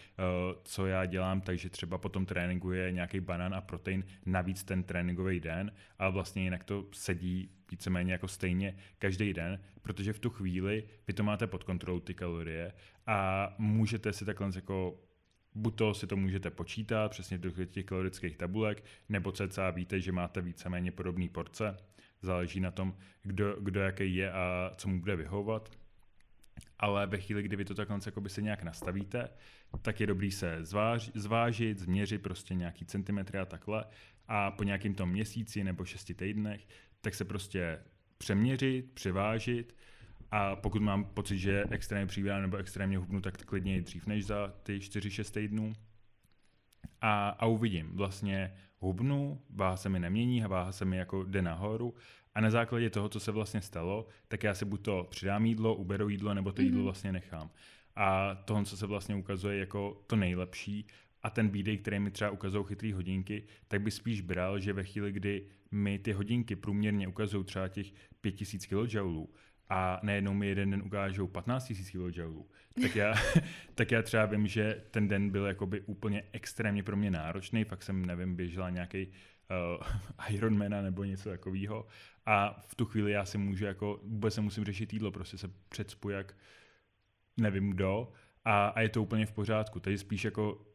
co 0.64 0.88
já 0.88 1.06
dělám, 1.06 1.42
takže 1.42 1.70
třeba 1.70 1.98
po 1.98 2.10
tom 2.10 2.26
tréninku 2.26 2.72
je 2.72 2.92
nějaký 2.92 3.20
banán 3.20 3.54
a 3.54 3.62
protein 3.62 4.04
navíc 4.26 4.64
ten 4.64 4.84
tréninkový 4.84 5.40
den, 5.40 5.72
ale 6.00 6.12
vlastně 6.12 6.44
jinak 6.44 6.64
to 6.64 6.86
sedí 6.92 7.50
víceméně 7.72 8.12
jako 8.12 8.28
stejně 8.28 8.76
každý 9.00 9.34
den, 9.34 9.60
protože 9.82 10.14
v 10.14 10.20
tu 10.20 10.30
chvíli 10.30 10.84
vy 11.08 11.14
to 11.14 11.24
máte 11.24 11.48
pod 11.48 11.64
kontrolou 11.64 12.00
ty 12.00 12.14
kalorie 12.14 12.74
a 13.08 13.50
můžete 13.58 14.14
si 14.14 14.26
takhle 14.26 14.50
jako 14.56 15.11
Buď 15.56 15.76
to 15.76 15.94
si 15.94 16.08
to 16.08 16.18
můžete 16.18 16.50
počítat 16.50 17.12
přesně 17.12 17.38
do 17.38 17.66
těch 17.66 17.86
kalorických 17.86 18.38
tabulek, 18.38 18.84
nebo 19.10 19.32
cca 19.32 19.70
víte, 19.70 20.00
že 20.00 20.12
máte 20.12 20.42
víceméně 20.42 20.92
podobné 20.92 21.30
porce. 21.30 21.78
Záleží 22.22 22.60
na 22.60 22.72
tom, 22.72 22.96
kdo, 23.24 23.56
kdo 23.62 23.80
jaký 23.80 24.16
je 24.16 24.32
a 24.32 24.72
co 24.76 24.88
mu 24.90 25.00
bude 25.00 25.16
vyhovovat. 25.16 25.70
ale 26.80 27.08
ve 27.08 27.18
chvíli, 27.18 27.44
kdy 27.44 27.56
vy 27.56 27.66
to 27.66 27.76
takhle 27.76 28.00
se 28.28 28.42
nějak 28.42 28.64
nastavíte, 28.64 29.30
tak 29.82 30.00
je 30.00 30.08
dobrý 30.08 30.32
se 30.32 30.58
zváž, 30.66 31.12
zvážit, 31.14 31.80
změřit 31.80 32.22
prostě 32.22 32.56
nějaký 32.56 32.86
centimetry 32.86 33.40
a 33.40 33.46
takhle 33.46 33.86
a 34.28 34.52
po 34.52 34.64
nějakým 34.64 34.96
tom 34.96 35.10
měsíci 35.10 35.64
nebo 35.64 35.86
šesti 35.86 36.14
týdnech, 36.14 36.68
tak 37.02 37.16
se 37.16 37.26
prostě 37.26 37.80
přeměřit, 38.18 38.92
převážit 38.94 39.76
a 40.32 40.56
pokud 40.56 40.82
mám 40.82 41.06
pocit, 41.06 41.38
že 41.38 41.64
extrémně 41.70 42.08
přibírám 42.08 42.42
nebo 42.42 42.58
extrémně 42.58 42.98
hubnu, 42.98 43.22
tak 43.22 43.38
klidně 43.38 43.78
i 43.78 43.82
dřív 43.82 44.08
než 44.08 44.26
za 44.26 44.54
ty 44.64 44.78
4-6 44.78 45.34
týdnů. 45.34 45.74
A, 47.02 47.30
a 47.30 47.46
uvidím, 47.46 47.90
vlastně 47.94 48.54
hubnu, 48.80 49.42
váha 49.50 49.78
se 49.78 49.90
mi 49.90 50.00
nemění, 50.00 50.42
váha 50.42 50.72
se 50.72 50.86
mi 50.86 50.98
jako 50.98 51.24
jde 51.24 51.42
nahoru 51.42 51.94
a 52.36 52.42
na 52.42 52.50
základě 52.50 52.90
toho, 52.90 53.10
co 53.10 53.20
se 53.20 53.32
vlastně 53.32 53.62
stalo, 53.62 54.08
tak 54.28 54.44
já 54.44 54.54
si 54.54 54.66
buď 54.66 54.82
to 54.82 55.08
přidám 55.10 55.46
jídlo, 55.46 55.76
uberu 55.76 56.10
jídlo, 56.10 56.34
nebo 56.34 56.52
to 56.52 56.62
jídlo 56.62 56.80
mm-hmm. 56.80 56.84
vlastně 56.84 57.12
nechám. 57.12 57.50
A 57.96 58.36
tohle, 58.36 58.66
co 58.66 58.78
se 58.78 58.86
vlastně 58.86 59.16
ukazuje 59.16 59.58
jako 59.58 60.04
to 60.08 60.16
nejlepší 60.16 60.88
a 61.24 61.30
ten 61.30 61.50
bídej, 61.50 61.78
který 61.78 62.00
mi 62.00 62.12
třeba 62.12 62.32
ukazují 62.32 62.66
chytrý 62.66 62.94
hodinky, 62.94 63.44
tak 63.68 63.82
by 63.82 63.92
spíš 63.92 64.22
bral, 64.22 64.60
že 64.60 64.74
ve 64.74 64.84
chvíli, 64.84 65.12
kdy 65.12 65.46
mi 65.72 66.00
ty 66.00 66.12
hodinky 66.12 66.56
průměrně 66.56 67.08
ukazují 67.08 67.44
třeba 67.44 67.68
těch 67.68 67.94
5000 68.22 68.66
kJ, 68.66 68.98
a 69.72 70.00
najednou 70.04 70.34
mi 70.34 70.48
jeden 70.48 70.72
den 70.72 70.82
ukážou 70.86 71.28
15 71.28 71.74
000 71.94 72.12
kJ, 72.12 72.22
tak 72.82 72.96
já, 72.96 73.14
tak 73.76 73.92
já 73.92 74.02
třeba 74.02 74.26
vím, 74.26 74.48
že 74.48 74.84
ten 74.92 75.08
den 75.08 75.30
byl 75.30 75.46
jakoby 75.46 75.82
úplně 75.82 76.24
extrémně 76.32 76.84
pro 76.84 76.98
mě 76.98 77.12
náročný, 77.12 77.64
fakt 77.64 77.84
jsem, 77.84 78.06
nevím, 78.06 78.36
běžela 78.36 78.70
nějaký 78.70 79.08
uh, 79.08 79.88
Ironmana 80.36 80.82
nebo 80.82 81.04
něco 81.04 81.30
takového 81.30 81.88
a 82.26 82.62
v 82.68 82.76
tu 82.76 82.86
chvíli 82.86 83.12
já 83.12 83.26
si 83.26 83.38
můžu 83.38 83.66
jako, 83.66 84.00
vůbec 84.04 84.34
se 84.34 84.42
musím 84.42 84.66
řešit 84.66 84.94
jídlo, 84.94 85.12
prostě 85.12 85.38
se 85.38 85.48
předspu 85.70 86.10
jak 86.10 86.36
nevím 87.38 87.70
kdo. 87.70 88.12
A, 88.46 88.68
a 88.68 88.82
je 88.82 88.90
to 88.90 89.04
úplně 89.04 89.26
v 89.26 89.32
pořádku, 89.32 89.80
takže 89.80 89.98
spíš 89.98 90.26
jako 90.26 90.71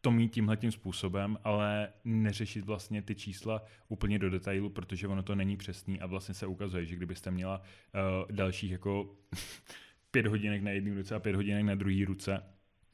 to 0.00 0.10
mít 0.10 0.28
tímhle 0.32 0.56
tím 0.56 0.72
způsobem, 0.72 1.38
ale 1.44 1.92
neřešit 2.04 2.64
vlastně 2.64 3.02
ty 3.02 3.14
čísla 3.14 3.62
úplně 3.88 4.18
do 4.18 4.30
detailu, 4.30 4.70
protože 4.70 5.08
ono 5.08 5.22
to 5.22 5.34
není 5.34 5.56
přesný 5.56 6.00
a 6.00 6.06
vlastně 6.06 6.34
se 6.34 6.46
ukazuje, 6.46 6.84
že 6.86 6.96
kdybyste 6.96 7.30
měla 7.30 7.58
uh, 7.60 8.36
dalších 8.36 8.70
jako 8.70 9.16
pět 10.10 10.26
hodinek 10.26 10.62
na 10.62 10.70
jedné 10.70 10.94
ruce 10.94 11.14
a 11.14 11.20
pět 11.20 11.36
hodinek 11.36 11.64
na 11.64 11.74
druhé 11.74 12.04
ruce, 12.04 12.42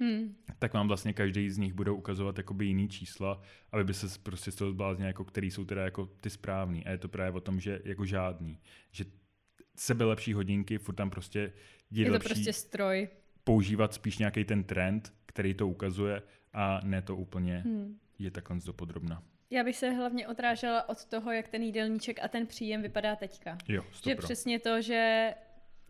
Hmm. 0.00 0.34
tak 0.58 0.74
vám 0.74 0.88
vlastně 0.88 1.12
každý 1.12 1.50
z 1.50 1.58
nich 1.58 1.72
budou 1.72 1.96
ukazovat 1.96 2.38
jakoby 2.38 2.66
jiný 2.66 2.88
čísla, 2.88 3.42
aby 3.72 3.84
by 3.84 3.94
se 3.94 4.06
prostě 4.22 4.50
z 4.50 4.54
toho 4.54 4.70
zbláznil, 4.70 5.06
jako 5.06 5.24
který 5.24 5.50
jsou 5.50 5.64
teda 5.64 5.84
jako 5.84 6.06
ty 6.06 6.30
správný. 6.30 6.84
A 6.86 6.90
je 6.90 6.98
to 6.98 7.08
právě 7.08 7.32
o 7.32 7.40
tom, 7.40 7.60
že 7.60 7.80
jako 7.84 8.04
žádný. 8.04 8.58
Že 8.92 9.04
sebe 9.76 10.04
lepší 10.04 10.32
hodinky, 10.32 10.78
furt 10.78 10.94
tam 10.94 11.10
prostě 11.10 11.38
je, 11.90 12.02
je 12.02 12.06
to 12.06 12.12
lepší 12.12 12.28
prostě 12.28 12.52
stroj. 12.52 13.08
používat 13.44 13.94
spíš 13.94 14.18
nějaký 14.18 14.44
ten 14.44 14.64
trend, 14.64 15.12
který 15.26 15.54
to 15.54 15.68
ukazuje 15.68 16.22
a 16.56 16.80
ne 16.84 17.02
to 17.02 17.16
úplně 17.16 17.58
hmm. 17.58 17.98
je 18.18 18.30
takhle 18.30 18.56
dopodrobna. 18.66 19.22
Já 19.50 19.64
bych 19.64 19.76
se 19.76 19.90
hlavně 19.90 20.28
odrážela 20.28 20.88
od 20.88 21.04
toho, 21.04 21.32
jak 21.32 21.48
ten 21.48 21.62
jídelníček 21.62 22.18
a 22.22 22.28
ten 22.28 22.46
příjem 22.46 22.82
vypadá 22.82 23.16
teďka. 23.16 23.58
Jo, 23.68 23.84
že 24.04 24.14
přesně 24.14 24.58
to, 24.58 24.82
že 24.82 25.34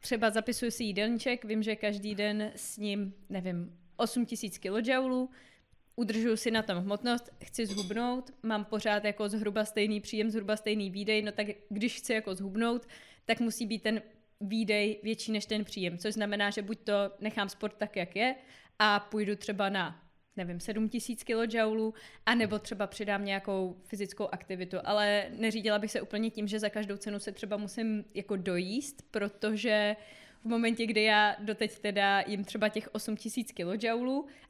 třeba 0.01 0.31
zapisuju 0.31 0.71
si 0.71 0.85
jídelníček, 0.85 1.45
vím, 1.45 1.63
že 1.63 1.77
každý 1.77 2.15
den 2.15 2.53
s 2.57 2.77
ním, 2.77 3.15
nevím, 3.29 3.79
8000 3.97 4.59
kJ, 4.59 4.93
udržuju 5.97 6.37
si 6.37 6.51
na 6.51 6.63
tom 6.63 6.79
hmotnost, 6.79 7.31
chci 7.45 7.67
zhubnout, 7.67 8.31
mám 8.43 8.65
pořád 8.65 9.05
jako 9.05 9.29
zhruba 9.29 9.65
stejný 9.65 10.01
příjem, 10.01 10.31
zhruba 10.31 10.57
stejný 10.57 10.91
výdej, 10.91 11.23
no 11.23 11.33
tak 11.33 11.47
když 11.69 11.97
chci 11.97 12.13
jako 12.13 12.35
zhubnout, 12.35 12.87
tak 13.25 13.41
musí 13.41 13.67
být 13.67 13.83
ten 13.83 14.03
výdej 14.41 15.01
větší 15.03 15.33
než 15.33 15.47
ten 15.47 15.65
příjem, 15.65 15.99
což 15.99 16.15
znamená, 16.15 16.51
že 16.51 16.63
buď 16.63 16.79
to 16.79 16.93
nechám 17.21 17.49
sport 17.49 17.77
tak, 17.77 17.97
jak 17.97 18.17
je 18.17 18.35
a 18.79 19.01
půjdu 19.01 19.37
třeba 19.37 19.69
na 19.69 20.06
nevím, 20.37 20.61
7000 20.61 21.25
kJ, 21.25 21.59
anebo 22.27 22.59
třeba 22.59 22.87
přidám 22.87 23.25
nějakou 23.25 23.77
fyzickou 23.85 24.29
aktivitu, 24.33 24.77
ale 24.85 25.27
neřídila 25.39 25.79
bych 25.79 25.91
se 25.91 26.01
úplně 26.01 26.31
tím, 26.31 26.49
že 26.49 26.59
za 26.59 26.69
každou 26.69 26.97
cenu 26.97 27.19
se 27.19 27.33
třeba 27.33 27.57
musím 27.57 28.05
jako 28.15 28.37
dojíst, 28.37 29.03
protože 29.11 29.97
v 30.47 30.49
momentě, 30.49 30.87
kdy 30.87 31.03
já 31.03 31.37
doteď 31.39 31.79
teda 31.79 32.25
jim 32.27 32.45
třeba 32.45 32.69
těch 32.69 32.89
8000 32.93 33.53
kJ 33.53 33.89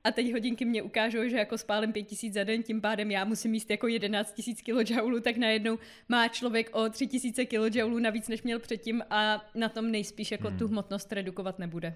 a 0.05 0.11
teď 0.13 0.33
hodinky 0.33 0.65
mě 0.65 0.83
ukážou, 0.83 1.29
že 1.29 1.37
jako 1.37 1.59
spálím 1.59 1.93
5000 1.93 2.35
za 2.35 2.45
den, 2.45 2.63
tím 2.63 2.81
pádem 2.81 3.11
já 3.11 3.25
musím 3.25 3.55
jíst 3.55 3.71
jako 3.71 3.89
11 3.89 4.41
000 4.67 4.85
kJ, 4.85 5.21
tak 5.21 5.37
najednou 5.37 5.79
má 6.09 6.29
člověk 6.29 6.71
o 6.73 6.89
3000 6.89 7.47
kJ 7.47 8.01
navíc, 8.01 8.29
než 8.29 8.43
měl 8.43 8.59
předtím 8.59 9.03
a 9.11 9.45
na 9.55 9.69
tom 9.69 9.91
nejspíš 9.91 10.31
jako 10.31 10.49
hmm. 10.49 10.59
tu 10.59 10.69
hmotnost 10.69 11.13
redukovat 11.13 11.59
nebude. 11.59 11.95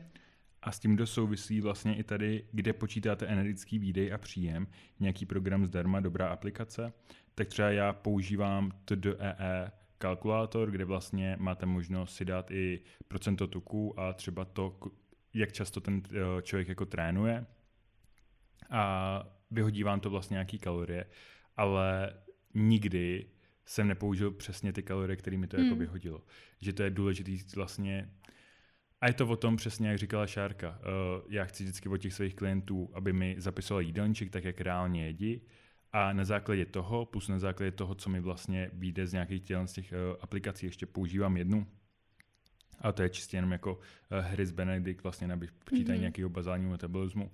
A 0.62 0.73
s 0.73 0.79
tím 0.79 0.96
dosouvisí 0.96 1.61
vlastně 1.61 1.96
i 1.96 2.03
tady, 2.03 2.44
kde 2.53 2.73
počítáte 2.73 3.27
energetický 3.27 3.79
výdej 3.79 4.12
a 4.12 4.18
příjem, 4.18 4.66
nějaký 5.01 5.27
program 5.27 5.66
zdarma, 5.66 6.01
dobrá 6.01 6.29
aplikace. 6.29 6.92
Tak 7.35 7.49
třeba 7.49 7.70
já 7.70 7.92
používám 7.92 8.70
TDEE 8.85 9.16
e 9.20 9.73
kalkulátor, 9.99 10.70
kde 10.70 10.85
vlastně 10.85 11.37
máte 11.40 11.66
možnost 11.66 12.14
si 12.14 12.25
dát 12.25 12.51
i 12.51 12.81
procento 13.09 13.46
tuku 13.46 14.01
a 14.01 14.12
třeba 14.12 14.44
to, 14.44 14.79
jak 15.35 15.53
často 15.53 15.81
ten 15.81 16.03
eh, 16.11 16.42
člověk 16.42 16.68
jako 16.68 16.87
trénuje. 16.87 17.46
A 18.70 19.23
vyhodí 19.51 19.83
vám 19.83 20.01
to 20.01 20.11
vlastně 20.11 20.35
nějaký 20.35 20.59
kalorie, 20.59 21.07
ale 21.57 22.14
nikdy 22.55 23.27
jsem 23.64 23.88
nepoužil 23.88 24.31
přesně 24.31 24.73
ty 24.73 24.83
kalorie, 24.83 25.16
které 25.16 25.38
mi 25.38 25.46
to 25.46 25.57
jako 25.57 25.62
hmm. 25.62 25.70
jako 25.70 25.79
vyhodilo. 25.81 26.25
Že 26.61 26.73
to 26.73 26.83
je 26.83 26.90
důležité 26.90 27.33
vlastně 27.57 28.11
a 29.00 29.06
je 29.06 29.12
to 29.12 29.26
o 29.26 29.36
tom 29.36 29.56
přesně, 29.56 29.88
jak 29.88 29.98
říkala 29.98 30.26
Šárka. 30.26 30.70
Uh, 30.70 31.32
já 31.32 31.44
chci 31.44 31.64
vždycky 31.64 31.88
od 31.88 31.96
těch 31.96 32.14
svých 32.14 32.34
klientů, 32.34 32.90
aby 32.92 33.12
mi 33.12 33.34
zapisoval 33.38 33.82
jídelníček 33.82 34.30
tak, 34.30 34.44
jak 34.44 34.60
reálně 34.60 35.06
jedí. 35.06 35.42
A 35.92 36.12
na 36.12 36.24
základě 36.24 36.66
toho, 36.66 37.06
plus 37.06 37.28
na 37.28 37.38
základě 37.38 37.70
toho, 37.70 37.94
co 37.94 38.10
mi 38.10 38.20
vlastně 38.20 38.70
vyjde 38.72 39.06
z 39.06 39.12
nějakých 39.12 39.42
těl, 39.42 39.66
z 39.66 39.72
těch 39.72 39.92
uh, 39.92 40.16
aplikací, 40.20 40.66
ještě 40.66 40.86
používám 40.86 41.36
jednu. 41.36 41.66
A 42.80 42.92
to 42.92 43.02
je 43.02 43.08
čistě 43.08 43.36
jenom 43.36 43.52
jako 43.52 43.74
uh, 43.74 44.18
hry 44.18 44.46
z 44.46 44.50
Benedict, 44.50 45.02
vlastně 45.02 45.26
na 45.26 45.40
počítají 45.64 45.98
mm-hmm. 45.98 46.00
nějakého 46.00 46.30
bazálního 46.30 46.70
metabolismu 46.70 47.30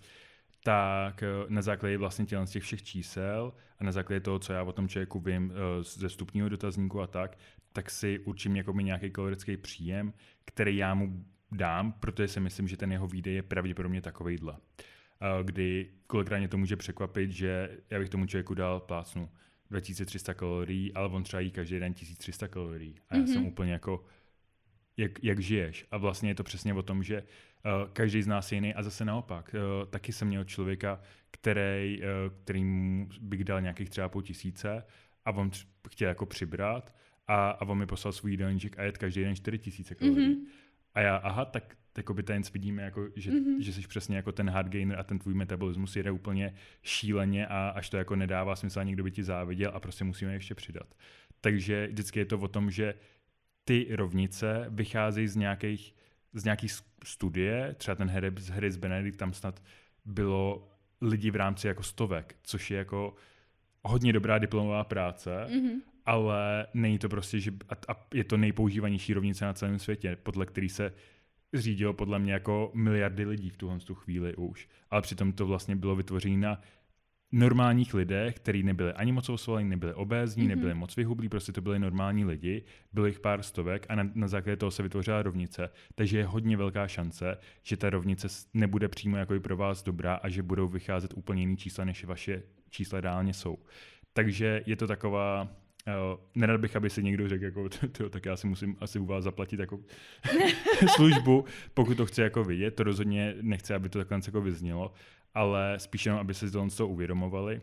tak 0.65 1.25
na 1.49 1.63
základě 1.63 1.99
vlastně 1.99 2.27
těch, 2.27 2.51
těch 2.51 2.63
všech 2.63 2.83
čísel 2.83 3.53
a 3.79 3.85
na 3.85 3.93
základě 3.93 4.21
toho, 4.21 4.39
co 4.39 4.53
já 4.53 4.63
o 4.63 4.73
tom 4.73 4.89
člověku 4.89 5.21
vím 5.21 5.53
ze 5.81 6.09
vstupního 6.09 6.49
dotazníku 6.49 7.01
a 7.01 7.07
tak, 7.07 7.39
tak 7.73 7.91
si 7.91 8.19
určím 8.19 8.57
jako 8.57 8.73
nějaký 8.73 9.11
kalorický 9.11 9.57
příjem, 9.57 10.13
který 10.45 10.77
já 10.77 10.95
mu 10.95 11.25
dám, 11.53 11.93
protože 11.93 12.29
si 12.29 12.41
myslím, 12.41 12.69
že 12.69 12.77
ten 12.77 12.93
jeho 12.93 13.07
výdej 13.07 13.35
je 13.35 13.43
pravděpodobně 13.43 14.01
takovejhle. 14.01 14.57
Kdy 15.43 15.91
kolikrát 16.07 16.49
to 16.49 16.59
může 16.59 16.77
překvapit, 16.77 17.31
že 17.31 17.79
já 17.91 17.99
bych 17.99 18.09
tomu 18.09 18.27
člověku 18.27 18.55
dal 18.55 18.81
plácnu 18.81 19.31
2300 19.71 20.35
kalorií, 20.35 20.95
ale 20.95 21.09
on 21.09 21.23
třeba 21.23 21.41
jí 21.41 21.51
každý 21.51 21.79
den 21.79 21.95
1300 21.95 22.49
kalorií. 22.49 22.95
A 23.09 23.17
já 23.17 23.23
mm-hmm. 23.23 23.27
jsem 23.27 23.37
mhm. 23.37 23.47
úplně 23.47 23.73
jako, 23.73 24.05
jak, 24.97 25.25
jak 25.25 25.41
žiješ. 25.41 25.87
A 25.91 25.97
vlastně 25.97 26.31
je 26.31 26.35
to 26.35 26.45
přesně 26.45 26.75
o 26.75 26.83
tom, 26.83 27.03
že 27.03 27.23
uh, 27.23 27.91
každý 27.93 28.23
z 28.23 28.27
nás 28.27 28.53
je 28.53 28.57
jiný 28.57 28.75
a 28.75 28.83
zase 28.83 29.05
naopak. 29.05 29.55
Uh, 29.55 29.91
taky 29.91 30.13
jsem 30.13 30.29
měl 30.29 30.45
člověka, 30.45 31.01
který, 31.31 32.01
uh, 32.01 32.37
kterým 32.45 33.09
bych 33.21 33.45
dal 33.45 33.61
nějakých 33.61 33.91
třeba 33.91 34.09
půl 34.09 34.23
tisíce 34.23 34.85
a 35.25 35.31
on 35.31 35.51
chtěl 35.91 36.09
jako 36.09 36.27
přibrat 36.27 36.95
a, 37.27 37.51
a 37.51 37.67
on 37.67 37.79
mi 37.79 37.87
poslal 37.87 38.13
svůj 38.13 38.31
jídelníček 38.31 38.79
a 38.79 38.83
jet 38.83 38.99
každý 38.99 39.23
den 39.23 39.37
4000 39.37 39.95
kalorií. 39.95 40.37
Mm-hmm. 40.37 40.47
A 40.97 41.01
já, 41.01 41.17
aha, 41.17 41.45
tak 41.45 41.77
by 42.15 42.23
ten 42.23 42.43
vidíme, 42.53 42.83
jako, 42.83 43.09
že, 43.17 43.31
mm-hmm. 43.31 43.61
že 43.61 43.73
jsi 43.73 43.81
přesně 43.81 44.17
jako 44.17 44.33
ten 44.33 44.51
hard 44.51 44.69
gainer 44.69 44.99
a 44.99 45.03
ten 45.03 45.19
tvůj 45.19 45.35
metabolismus 45.35 45.97
jede 45.97 46.11
úplně 46.11 46.55
šíleně 46.83 47.47
a 47.47 47.69
až 47.69 47.91
to 47.91 47.97
jako 47.97 48.17
nedává 48.17 48.57
smysl 48.57 48.81
a 48.81 48.83
někdo 48.83 49.05
by 49.05 49.11
ti 49.11 49.25
záviděl 49.25 49.71
a 49.75 49.81
prostě 49.81 50.05
musíme 50.05 50.33
ještě 50.33 50.55
přidat. 50.55 50.95
Takže 51.41 51.87
vždycky 51.87 52.19
je 52.19 52.25
to 52.25 52.39
o 52.39 52.49
tom, 52.49 52.71
že 52.71 52.95
ty 53.65 53.87
rovnice 53.91 54.67
vycházejí 54.69 55.29
z 55.29 55.37
nějakých, 55.37 55.95
z 56.33 56.45
nějakých 56.45 56.73
studie, 57.05 57.75
třeba 57.79 57.95
ten 57.95 58.09
hry, 58.09 58.33
hry 58.51 58.71
z 58.71 58.77
Benedict, 58.77 59.19
tam 59.19 59.33
snad 59.33 59.63
bylo 60.05 60.69
lidi 61.01 61.31
v 61.31 61.37
rámci 61.37 61.67
jako 61.67 61.83
stovek, 61.83 62.37
což 62.43 62.71
je 62.71 62.79
jako 62.79 63.15
hodně 63.83 64.13
dobrá 64.13 64.39
diplomová 64.39 64.85
práce 64.85 65.47
mm-hmm 65.49 65.96
ale 66.07 66.67
není 66.75 66.99
to 66.99 67.09
prostě, 67.09 67.41
že 67.41 67.53
a, 67.69 67.93
a 67.93 68.07
je 68.15 68.25
to 68.25 68.37
nejpoužívanější 68.37 69.15
rovnice 69.15 69.45
na 69.45 69.53
celém 69.53 69.79
světě, 69.79 70.17
podle 70.23 70.47
který 70.47 70.69
se 70.69 70.93
řídilo 71.55 71.93
podle 71.93 72.19
mě 72.19 72.33
jako 72.33 72.71
miliardy 72.75 73.25
lidí 73.25 73.51
v 73.51 73.57
tuhle 73.57 73.79
tu 73.79 73.95
chvíli 73.95 74.37
už. 74.37 74.69
Ale 74.91 75.03
přitom 75.03 75.33
to 75.33 75.47
vlastně 75.47 75.77
bylo 75.77 75.97
vytvořeno 75.97 76.37
na 76.37 76.61
normálních 77.33 77.95
lidech, 77.95 78.35
kteří 78.35 78.63
nebyli 78.63 78.93
ani 78.93 79.13
moc 79.13 79.29
osvolení, 79.29 79.71
nebyli 79.71 79.95
obézní, 79.95 80.45
mm-hmm. 80.45 80.49
nebyli 80.49 80.75
moc 80.75 80.97
vyhublí, 80.97 81.29
prostě 81.29 81.53
to 81.53 81.61
byli 81.61 81.79
normální 81.79 82.25
lidi, 82.25 82.65
bylo 82.93 83.07
jich 83.07 83.21
pár 83.21 83.43
stovek 83.43 83.87
a 83.89 83.95
na, 83.95 84.11
na 84.15 84.29
základě 84.29 84.57
toho 84.57 84.71
se 84.71 84.83
vytvořila 84.83 85.23
rovnice, 85.23 85.71
takže 85.95 86.19
je 86.19 86.27
hodně 86.27 86.57
velká 86.57 86.89
šance, 86.89 87.39
že 87.63 87.77
ta 87.77 87.91
rovnice 87.91 88.29
nebude 88.55 88.89
přímo 88.89 89.17
jako 89.17 89.35
i 89.35 89.41
pro 89.41 89.57
vás 89.57 89.83
dobrá 89.83 90.15
a 90.15 90.29
že 90.29 90.43
budou 90.43 90.69
vycházet 90.69 91.15
úplně 91.17 91.43
jiný 91.43 91.57
čísla, 91.57 91.85
než 91.85 92.05
vaše 92.05 92.43
čísla 92.71 93.01
reálně 93.01 93.35
jsou. 93.35 93.59
Takže 94.13 94.63
je 94.67 94.77
to 94.77 94.87
taková 94.87 95.49
Uh, 95.87 96.21
nerad 96.35 96.61
bych, 96.61 96.77
aby 96.77 96.91
si 96.91 97.03
někdo 97.03 97.29
řekl, 97.29 97.45
jako, 97.45 97.69
tyjo, 97.93 98.09
tak 98.09 98.27
já 98.27 98.37
si 98.37 98.47
musím 98.47 98.77
asi 98.81 98.99
u 98.99 99.07
vás 99.07 99.25
zaplatit 99.25 99.61
jako 99.61 99.81
službu, 100.97 101.45
pokud 101.75 101.97
to 101.97 102.07
chce 102.07 102.23
jako 102.23 102.45
vidět. 102.45 102.71
To 102.71 102.83
rozhodně 102.83 103.35
nechce, 103.41 103.75
aby 103.75 103.89
to 103.89 103.99
takhle 103.99 104.21
jako 104.27 104.41
vyznělo, 104.41 104.93
ale 105.35 105.79
spíš 105.79 106.07
jenom, 106.07 106.21
aby 106.21 106.35
se 106.35 106.51
to 106.51 106.89
uvědomovali. 106.89 107.61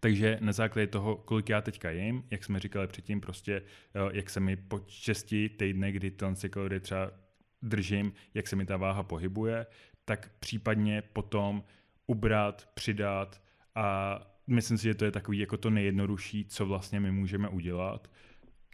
Takže 0.00 0.38
na 0.40 0.52
základě 0.52 0.86
toho, 0.86 1.16
kolik 1.16 1.48
já 1.48 1.60
teďka 1.60 1.90
jim, 1.90 2.24
jak 2.30 2.44
jsme 2.44 2.60
říkali 2.60 2.86
předtím, 2.86 3.20
prostě 3.20 3.62
jak 4.12 4.30
se 4.30 4.40
mi 4.40 4.56
po 4.56 4.80
6 4.86 5.34
týdne, 5.56 5.92
kdy 5.92 6.10
ty 6.10 6.48
kalorie 6.48 6.80
třeba 6.80 7.10
držím, 7.62 8.12
jak 8.34 8.48
se 8.48 8.56
mi 8.56 8.66
ta 8.66 8.76
váha 8.76 9.02
pohybuje, 9.02 9.66
tak 10.04 10.30
případně 10.38 11.02
potom 11.02 11.64
ubrat, 12.06 12.68
přidat 12.74 13.42
a 13.74 14.20
myslím 14.46 14.78
si, 14.78 14.84
že 14.84 14.94
to 14.94 15.04
je 15.04 15.10
takový 15.10 15.38
jako 15.38 15.56
to 15.56 15.70
nejjednodušší, 15.70 16.44
co 16.44 16.66
vlastně 16.66 17.00
my 17.00 17.12
můžeme 17.12 17.48
udělat, 17.48 18.10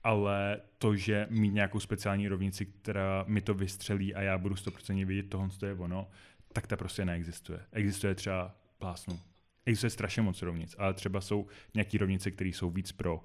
ale 0.04 0.60
to, 0.78 0.96
že 0.96 1.26
mít 1.30 1.54
nějakou 1.54 1.80
speciální 1.80 2.28
rovnici, 2.28 2.66
která 2.66 3.24
mi 3.28 3.40
to 3.40 3.54
vystřelí 3.54 4.14
a 4.14 4.22
já 4.22 4.38
budu 4.38 4.54
100% 4.54 5.06
vidět 5.06 5.30
tohle, 5.30 5.48
to 5.58 5.66
je 5.66 5.74
ono, 5.74 6.08
tak 6.52 6.66
ta 6.66 6.76
prostě 6.76 7.04
neexistuje. 7.04 7.60
Existuje 7.72 8.14
třeba 8.14 8.56
plásnu. 8.78 9.20
Existuje 9.66 9.90
strašně 9.90 10.22
moc 10.22 10.42
rovnic, 10.42 10.74
ale 10.78 10.94
třeba 10.94 11.20
jsou 11.20 11.46
nějaké 11.74 11.98
rovnice, 11.98 12.30
které 12.30 12.50
jsou 12.50 12.70
víc 12.70 12.92
pro 12.92 13.24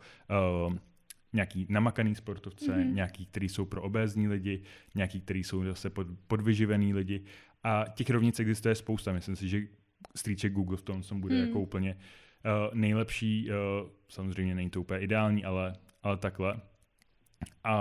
uh, 0.70 0.76
nějaký 1.34 1.66
namakaný 1.70 2.16
sportovce, 2.16 2.72
mm-hmm. 2.72 2.94
nějaký, 2.94 3.26
který 3.26 3.50
jsou 3.50 3.66
pro 3.66 3.82
obézní 3.82 4.28
lidi, 4.28 4.64
nějaký, 4.96 5.22
který 5.22 5.44
jsou 5.44 5.64
zase 5.64 5.90
pod, 5.90 6.08
podvyživený 6.28 6.94
lidi. 6.94 7.24
A 7.64 7.86
těch 7.94 8.10
rovnic 8.10 8.40
existuje 8.40 8.76
spousta. 8.76 9.14
Myslím 9.14 9.36
si, 9.36 9.50
že 9.50 9.62
strýček 10.16 10.54
Google 10.54 10.78
v 10.78 10.82
tom, 10.82 11.02
tom 11.02 11.22
bude 11.22 11.36
mm. 11.36 11.48
jako 11.48 11.60
úplně 11.60 11.96
uh, 11.96 12.02
nejlepší. 12.74 13.50
Uh, 13.50 13.90
samozřejmě 14.10 14.56
není 14.56 14.70
to 14.70 14.82
úplně 14.82 15.00
ideální, 15.00 15.46
ale, 15.46 15.74
ale 16.04 16.18
takhle. 16.18 16.62
A, 17.64 17.74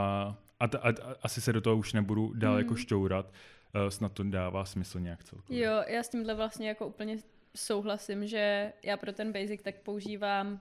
a, 0.61 0.65
a, 0.65 0.89
a 0.89 1.17
asi 1.23 1.41
se 1.41 1.53
do 1.53 1.61
toho 1.61 1.77
už 1.77 1.93
nebudu 1.93 2.33
dál 2.35 2.53
mm. 2.53 2.59
jako 2.59 2.75
hmm. 2.75 2.83
šťourat. 2.83 3.33
Uh, 3.75 3.89
snad 3.89 4.13
to 4.13 4.23
dává 4.23 4.65
smysl 4.65 5.01
nějak 5.01 5.25
celkově. 5.25 5.65
Jo, 5.65 5.83
já 5.89 6.03
s 6.03 6.09
tímhle 6.09 6.35
vlastně 6.35 6.69
jako 6.69 6.87
úplně 6.87 7.17
souhlasím, 7.57 8.27
že 8.27 8.73
já 8.83 8.97
pro 8.97 9.13
ten 9.13 9.33
basic 9.33 9.63
tak 9.63 9.75
používám 9.83 10.61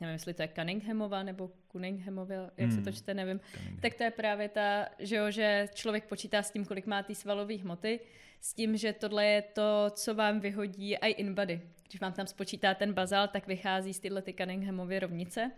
nevím, 0.00 0.12
jestli 0.12 0.34
to 0.34 0.42
je 0.42 0.48
Cunninghamova 0.48 1.22
nebo 1.22 1.50
Cunninghamova, 1.72 2.34
jak 2.34 2.70
hmm. 2.70 2.70
se 2.70 2.82
to 2.82 2.92
čte, 2.92 3.14
nevím, 3.14 3.40
Cunningham. 3.52 3.80
tak 3.80 3.94
to 3.94 4.04
je 4.04 4.10
právě 4.10 4.48
ta, 4.48 4.88
že, 4.98 5.16
jo, 5.16 5.30
že 5.30 5.68
člověk 5.74 6.04
počítá 6.04 6.42
s 6.42 6.50
tím, 6.50 6.64
kolik 6.64 6.86
má 6.86 7.02
té 7.02 7.14
svalové 7.14 7.54
hmoty, 7.54 8.00
s 8.40 8.54
tím, 8.54 8.76
že 8.76 8.92
tohle 8.92 9.26
je 9.26 9.42
to, 9.42 9.90
co 9.90 10.14
vám 10.14 10.40
vyhodí 10.40 10.96
i 10.96 11.10
InBody. 11.10 11.60
Když 11.88 12.00
vám 12.00 12.12
tam 12.12 12.26
spočítá 12.26 12.74
ten 12.74 12.92
bazál, 12.92 13.28
tak 13.28 13.46
vychází 13.46 13.94
z 13.94 14.00
tyhle 14.00 14.22
ty 14.22 14.32
Cunninghamovy 14.32 14.98
rovnice. 14.98 15.50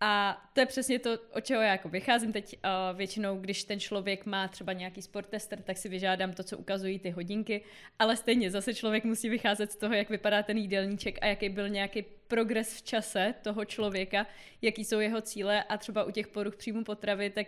A 0.00 0.42
to 0.52 0.60
je 0.60 0.66
přesně 0.66 0.98
to, 0.98 1.18
o 1.32 1.40
čeho 1.40 1.62
já 1.62 1.72
jako 1.72 1.88
vycházím 1.88 2.32
teď 2.32 2.58
uh, 2.64 2.96
většinou, 2.96 3.36
když 3.36 3.64
ten 3.64 3.80
člověk 3.80 4.26
má 4.26 4.48
třeba 4.48 4.72
nějaký 4.72 5.02
sport 5.02 5.28
tester, 5.28 5.62
tak 5.62 5.76
si 5.76 5.88
vyžádám 5.88 6.32
to, 6.32 6.42
co 6.42 6.58
ukazují 6.58 6.98
ty 6.98 7.10
hodinky, 7.10 7.64
ale 7.98 8.16
stejně 8.16 8.50
zase 8.50 8.74
člověk 8.74 9.04
musí 9.04 9.28
vycházet 9.28 9.72
z 9.72 9.76
toho, 9.76 9.94
jak 9.94 10.10
vypadá 10.10 10.42
ten 10.42 10.58
jídelníček 10.58 11.18
a 11.20 11.26
jaký 11.26 11.48
byl 11.48 11.68
nějaký 11.68 12.04
progres 12.28 12.76
v 12.76 12.82
čase 12.82 13.34
toho 13.42 13.64
člověka, 13.64 14.26
jaký 14.62 14.84
jsou 14.84 15.00
jeho 15.00 15.20
cíle 15.20 15.62
a 15.64 15.76
třeba 15.76 16.04
u 16.04 16.10
těch 16.10 16.28
poruch 16.28 16.56
příjmu 16.56 16.84
potravy, 16.84 17.30
tak 17.30 17.46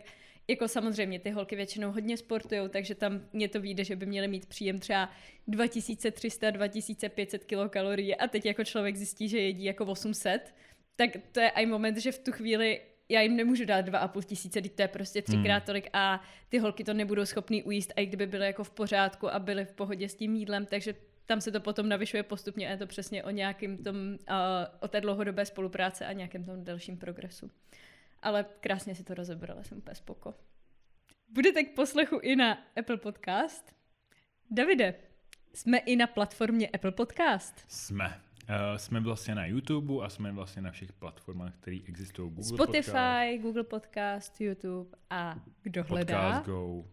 jako 0.48 0.68
samozřejmě 0.68 1.18
ty 1.18 1.30
holky 1.30 1.56
většinou 1.56 1.92
hodně 1.92 2.16
sportují, 2.16 2.60
takže 2.70 2.94
tam 2.94 3.20
mě 3.32 3.48
to 3.48 3.60
vyjde, 3.60 3.84
že 3.84 3.96
by 3.96 4.06
měly 4.06 4.28
mít 4.28 4.46
příjem 4.46 4.78
třeba 4.78 5.10
2300-2500 5.48 7.38
kilokalorií 7.38 8.16
a 8.16 8.26
teď 8.28 8.46
jako 8.46 8.64
člověk 8.64 8.96
zjistí, 8.96 9.28
že 9.28 9.38
jedí 9.38 9.64
jako 9.64 9.86
800, 9.86 10.54
tak 10.96 11.10
to 11.32 11.40
je 11.40 11.50
i 11.50 11.66
moment, 11.66 11.96
že 11.96 12.12
v 12.12 12.18
tu 12.18 12.32
chvíli 12.32 12.80
já 13.10 13.20
jim 13.20 13.36
nemůžu 13.36 13.64
dát 13.64 13.80
dva 13.80 13.98
a 13.98 14.08
půl 14.08 14.22
tisíce, 14.22 14.62
teď 14.62 14.72
to 14.72 14.82
je 14.82 14.88
prostě 14.88 15.22
třikrát 15.22 15.56
hmm. 15.56 15.66
tolik 15.66 15.88
a 15.92 16.22
ty 16.48 16.58
holky 16.58 16.84
to 16.84 16.94
nebudou 16.94 17.24
schopný 17.24 17.62
ujíst, 17.62 17.92
i 17.96 18.06
kdyby 18.06 18.26
byly 18.26 18.46
jako 18.46 18.64
v 18.64 18.70
pořádku 18.70 19.34
a 19.34 19.38
byly 19.38 19.64
v 19.64 19.72
pohodě 19.72 20.08
s 20.08 20.14
tím 20.14 20.36
jídlem, 20.36 20.66
takže 20.66 20.94
tam 21.26 21.40
se 21.40 21.52
to 21.52 21.60
potom 21.60 21.88
navyšuje 21.88 22.22
postupně 22.22 22.68
a 22.68 22.70
je 22.70 22.76
to 22.76 22.86
přesně 22.86 23.24
o 23.24 23.30
nějakým 23.30 23.84
tom, 23.84 23.96
uh, 23.96 24.16
o 24.80 24.88
té 24.88 25.00
dlouhodobé 25.00 25.46
spolupráce 25.46 26.06
a 26.06 26.12
nějakém 26.12 26.44
tom 26.44 26.64
dalším 26.64 26.96
progresu. 26.96 27.50
Ale 28.22 28.46
krásně 28.60 28.94
si 28.94 29.04
to 29.04 29.14
rozebrala, 29.14 29.62
jsem 29.62 29.78
úplně 29.78 29.94
spoko. 29.94 30.34
Budete 31.28 31.62
k 31.62 31.74
poslechu 31.74 32.18
i 32.18 32.36
na 32.36 32.58
Apple 32.76 32.96
Podcast. 32.96 33.74
Davide, 34.50 34.94
jsme 35.54 35.78
i 35.78 35.96
na 35.96 36.06
platformě 36.06 36.68
Apple 36.68 36.92
Podcast. 36.92 37.64
Jsme. 37.68 38.20
Uh, 38.50 38.76
jsme 38.76 39.00
vlastně 39.00 39.34
na 39.34 39.46
YouTube 39.46 40.04
a 40.04 40.08
jsme 40.08 40.32
vlastně 40.32 40.62
na 40.62 40.70
všech 40.70 40.92
platformách, 40.92 41.54
které 41.56 41.78
existují. 41.88 42.30
Google 42.30 42.44
Spotify, 42.44 42.90
Podcast, 42.90 43.42
Google 43.42 43.64
Podcast, 43.64 44.40
YouTube 44.40 44.98
a 45.10 45.36
kdo 45.62 45.84
hledá, 45.84 46.30
Podcast 46.30 46.46
Go. 46.46 46.84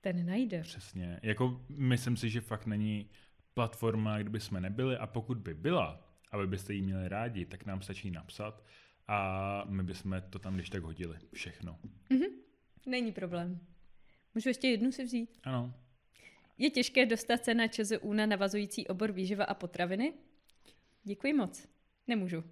ten 0.00 0.26
najde. 0.26 0.62
Přesně. 0.62 1.20
Jako 1.22 1.60
myslím 1.68 2.16
si, 2.16 2.30
že 2.30 2.40
fakt 2.40 2.66
není 2.66 3.10
platforma, 3.54 4.18
kdyby 4.18 4.40
jsme 4.40 4.60
nebyli 4.60 4.96
a 4.96 5.06
pokud 5.06 5.38
by 5.38 5.54
byla, 5.54 6.00
aby 6.30 6.46
byste 6.46 6.74
ji 6.74 6.82
měli 6.82 7.08
rádi, 7.08 7.44
tak 7.44 7.66
nám 7.66 7.82
stačí 7.82 8.10
napsat 8.10 8.64
a 9.08 9.62
my 9.68 9.82
bychom 9.82 10.22
to 10.30 10.38
tam 10.38 10.54
když 10.54 10.70
tak 10.70 10.82
hodili. 10.82 11.18
Všechno. 11.34 11.78
Mm-hmm. 12.10 12.30
Není 12.86 13.12
problém. 13.12 13.60
Můžu 14.34 14.48
ještě 14.48 14.68
jednu 14.68 14.92
si 14.92 15.04
vzít? 15.04 15.38
Ano. 15.44 15.74
Je 16.58 16.70
těžké 16.70 17.06
dostat 17.06 17.44
se 17.44 17.54
na 17.54 17.68
ČZU 17.68 18.12
na 18.12 18.26
navazující 18.26 18.86
obor 18.86 19.12
výživa 19.12 19.44
a 19.44 19.54
potraviny? 19.54 20.12
Děkuji 21.06 21.32
moc. 21.32 21.68
Nemůžu. 22.06 22.44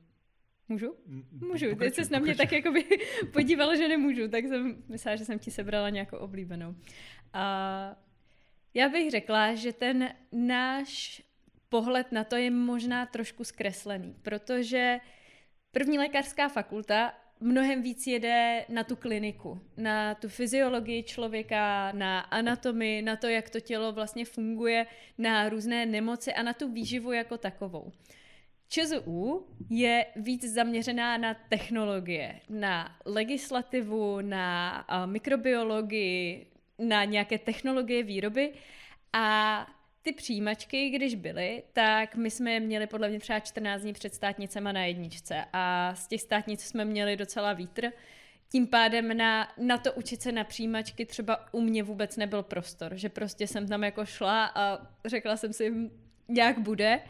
Můžu? 0.68 0.96
Můžu. 1.30 1.76
Teď 1.76 1.94
se 1.94 2.02
na 2.11 2.18
mě 2.18 2.34
tak 2.34 2.52
jako 2.52 2.72
by 2.72 2.84
podíval, 3.32 3.76
že 3.76 3.88
nemůžu, 3.88 4.28
tak 4.28 4.44
jsem 4.44 4.84
myslela, 4.88 5.16
že 5.16 5.24
jsem 5.24 5.38
ti 5.38 5.50
sebrala 5.50 5.90
nějakou 5.90 6.16
oblíbenou. 6.16 6.74
A 7.32 7.96
já 8.74 8.88
bych 8.88 9.11
řekla, 9.11 9.55
že 9.55 9.72
ten 9.72 10.14
náš 10.32 11.22
pohled 11.68 12.12
na 12.12 12.24
to 12.24 12.36
je 12.36 12.50
možná 12.50 13.07
trošku 13.07 13.44
zkreslený, 13.44 14.16
protože 14.22 14.98
první 15.72 15.98
lékařská 15.98 16.48
fakulta 16.48 17.14
mnohem 17.40 17.82
víc 17.82 18.07
jede 18.07 18.64
na 18.68 18.84
tu 18.84 18.96
kliniku, 18.96 19.61
na 19.76 20.14
tu 20.14 20.28
fyziologii 20.28 21.02
člověka, 21.02 21.92
na 21.92 22.20
anatomii, 22.20 23.02
na 23.02 23.16
to, 23.16 23.28
jak 23.28 23.50
to 23.50 23.61
tělo 23.61 23.92
vlastně 23.92 24.24
funguje, 24.24 24.86
na 25.18 25.48
různé 25.48 25.86
nemoci 25.86 26.34
a 26.34 26.42
na 26.42 26.52
tu 26.52 26.72
výživu 26.72 27.12
jako 27.12 27.38
takovou. 27.38 27.92
ČZU 28.75 29.47
je 29.70 30.07
víc 30.16 30.53
zaměřená 30.53 31.18
na 31.18 31.35
technologie, 31.35 32.41
na 32.49 32.97
legislativu, 33.05 34.20
na 34.20 34.87
mikrobiologii, 35.07 36.47
na 36.79 37.05
nějaké 37.05 37.39
technologie 37.39 38.03
výroby. 38.03 38.53
A 39.12 39.66
ty 40.03 40.12
přijímačky, 40.12 40.91
když 40.91 41.14
byly, 41.14 41.62
tak 41.72 42.16
my 42.16 42.31
jsme 42.31 42.53
je 42.53 42.61
měli 42.61 42.87
podle 42.87 43.09
mě 43.09 43.20
třeba 43.20 43.41
14 43.41 43.83
dní 43.83 43.93
před 43.93 44.14
státnicema 44.14 44.72
na 44.72 44.85
jedničce. 44.85 45.45
A 45.53 45.95
z 45.95 46.07
těch 46.07 46.20
státnic 46.20 46.64
jsme 46.64 46.85
měli 46.85 47.16
docela 47.16 47.53
vítr. 47.53 47.93
Tím 48.53 48.66
pádem 48.66 49.16
na, 49.16 49.53
na 49.59 49.79
to 49.79 49.93
učit 49.93 50.22
se 50.22 50.33
na 50.33 50.45
přijímačky 50.45 51.07
třeba 51.07 51.53
u 51.53 51.61
mě 51.61 51.83
vůbec 51.83 52.16
nebyl 52.16 52.43
prostor, 52.43 52.95
že 52.95 53.09
prostě 53.09 53.47
jsem 53.47 53.68
tam 53.68 53.85
jako 53.85 54.07
šla 54.07 54.53
a 54.55 54.79
řekla 55.05 55.37
jsem 55.37 55.53
si, 55.53 55.91
jak 56.29 56.59
bude 56.59 57.01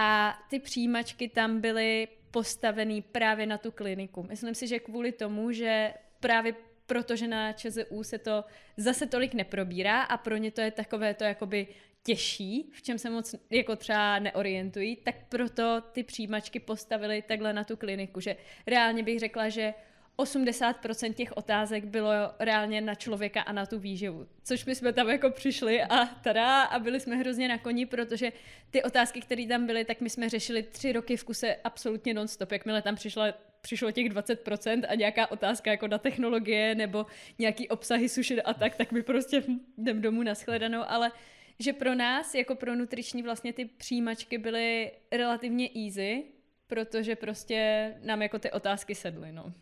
a 0.00 0.38
ty 0.50 0.58
přijímačky 0.58 1.28
tam 1.28 1.60
byly 1.60 2.08
postavený 2.30 3.02
právě 3.02 3.46
na 3.46 3.58
tu 3.58 3.70
kliniku. 3.70 4.22
Myslím 4.22 4.54
si, 4.54 4.66
že 4.66 4.78
kvůli 4.78 5.12
tomu, 5.12 5.52
že 5.52 5.94
právě 6.20 6.54
protože 6.86 7.26
na 7.26 7.52
ČZU 7.52 8.02
se 8.02 8.18
to 8.18 8.44
zase 8.76 9.06
tolik 9.06 9.34
neprobírá 9.34 10.02
a 10.02 10.16
pro 10.16 10.36
ně 10.36 10.50
to 10.50 10.60
je 10.60 10.70
takové 10.70 11.14
to 11.14 11.24
jakoby 11.24 11.66
těžší, 12.02 12.70
v 12.72 12.82
čem 12.82 12.98
se 12.98 13.10
moc 13.10 13.34
jako 13.50 13.76
třeba 13.76 14.18
neorientují, 14.18 14.96
tak 14.96 15.14
proto 15.28 15.80
ty 15.92 16.02
přijímačky 16.02 16.60
postavili 16.60 17.22
takhle 17.22 17.52
na 17.52 17.64
tu 17.64 17.76
kliniku, 17.76 18.20
že 18.20 18.36
reálně 18.66 19.02
bych 19.02 19.18
řekla, 19.18 19.48
že 19.48 19.74
80% 20.18 21.14
těch 21.14 21.36
otázek 21.36 21.84
bylo 21.84 22.12
reálně 22.38 22.80
na 22.80 22.94
člověka 22.94 23.42
a 23.42 23.52
na 23.52 23.66
tu 23.66 23.78
výživu. 23.78 24.26
Což 24.44 24.64
my 24.64 24.74
jsme 24.74 24.92
tam 24.92 25.08
jako 25.08 25.30
přišli 25.30 25.82
a 25.82 26.06
tada 26.06 26.62
a 26.62 26.78
byli 26.78 27.00
jsme 27.00 27.16
hrozně 27.16 27.48
na 27.48 27.58
koni, 27.58 27.86
protože 27.86 28.32
ty 28.70 28.82
otázky, 28.82 29.20
které 29.20 29.46
tam 29.46 29.66
byly, 29.66 29.84
tak 29.84 30.00
my 30.00 30.10
jsme 30.10 30.28
řešili 30.28 30.62
tři 30.62 30.92
roky 30.92 31.16
v 31.16 31.24
kuse 31.24 31.56
absolutně 31.64 32.14
non-stop. 32.14 32.52
Jakmile 32.52 32.82
tam 32.82 32.94
přišla, 32.94 33.34
přišlo 33.60 33.92
těch 33.92 34.12
20% 34.12 34.84
a 34.88 34.94
nějaká 34.94 35.30
otázka 35.30 35.70
jako 35.70 35.88
na 35.88 35.98
technologie 35.98 36.74
nebo 36.74 37.06
nějaký 37.38 37.68
obsahy 37.68 38.08
sušit 38.08 38.40
a 38.40 38.54
tak, 38.54 38.76
tak 38.76 38.92
my 38.92 39.02
prostě 39.02 39.42
jdem 39.78 40.02
domů 40.02 40.22
na 40.22 40.34
shledanou, 40.34 40.82
ale 40.86 41.12
že 41.58 41.72
pro 41.72 41.94
nás, 41.94 42.34
jako 42.34 42.54
pro 42.54 42.74
nutriční 42.74 43.22
vlastně 43.22 43.52
ty 43.52 43.64
přijímačky 43.64 44.38
byly 44.38 44.92
relativně 45.12 45.70
easy, 45.86 46.24
protože 46.66 47.16
prostě 47.16 47.94
nám 48.02 48.22
jako 48.22 48.38
ty 48.38 48.50
otázky 48.50 48.94
sedly, 48.94 49.32
no. 49.32 49.52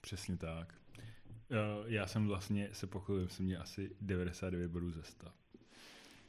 Přesně 0.00 0.36
tak. 0.36 0.74
Já 1.86 2.06
jsem 2.06 2.26
vlastně 2.26 2.68
se 2.72 2.86
pochlubil, 2.86 3.28
jsem 3.28 3.46
měl 3.46 3.62
asi 3.62 3.90
99 4.00 4.68
bodů 4.68 4.90
ze 4.90 5.02
100. 5.02 5.26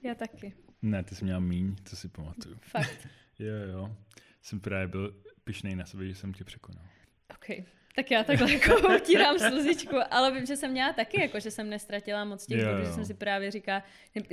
Já 0.04 0.16
taky. 0.16 0.54
Ne, 0.82 1.04
ty 1.04 1.16
jsi 1.16 1.24
měla 1.24 1.40
míň, 1.40 1.76
co 1.86 1.96
si 1.96 2.08
pamatuju. 2.08 2.58
Fakt. 2.62 3.08
jo, 3.40 3.56
jo. 3.56 3.96
Jsem 4.42 4.60
právě 4.60 4.88
byl 4.88 5.24
pišnej 5.44 5.76
na 5.76 5.86
sebe, 5.86 6.08
že 6.08 6.16
jsem 6.16 6.34
tě 6.34 6.44
překonal. 6.44 6.86
OK. 7.34 7.66
Tak 7.96 8.12
já 8.12 8.24
takhle 8.24 8.52
jako 8.54 8.96
utírám 8.96 9.40
slzičku, 9.40 9.96
ale 10.12 10.32
vím, 10.32 10.46
že 10.46 10.56
jsem 10.56 10.72
měla 10.72 10.94
taky, 10.94 11.22
jako 11.22 11.40
že 11.40 11.52
jsem 11.52 11.70
nestratila 11.70 12.26
moc 12.26 12.46
těch 12.46 12.66
bodů, 12.66 12.86
že 12.86 12.92
jsem 12.92 13.06
si 13.06 13.14
právě 13.14 13.52
říká, 13.52 13.84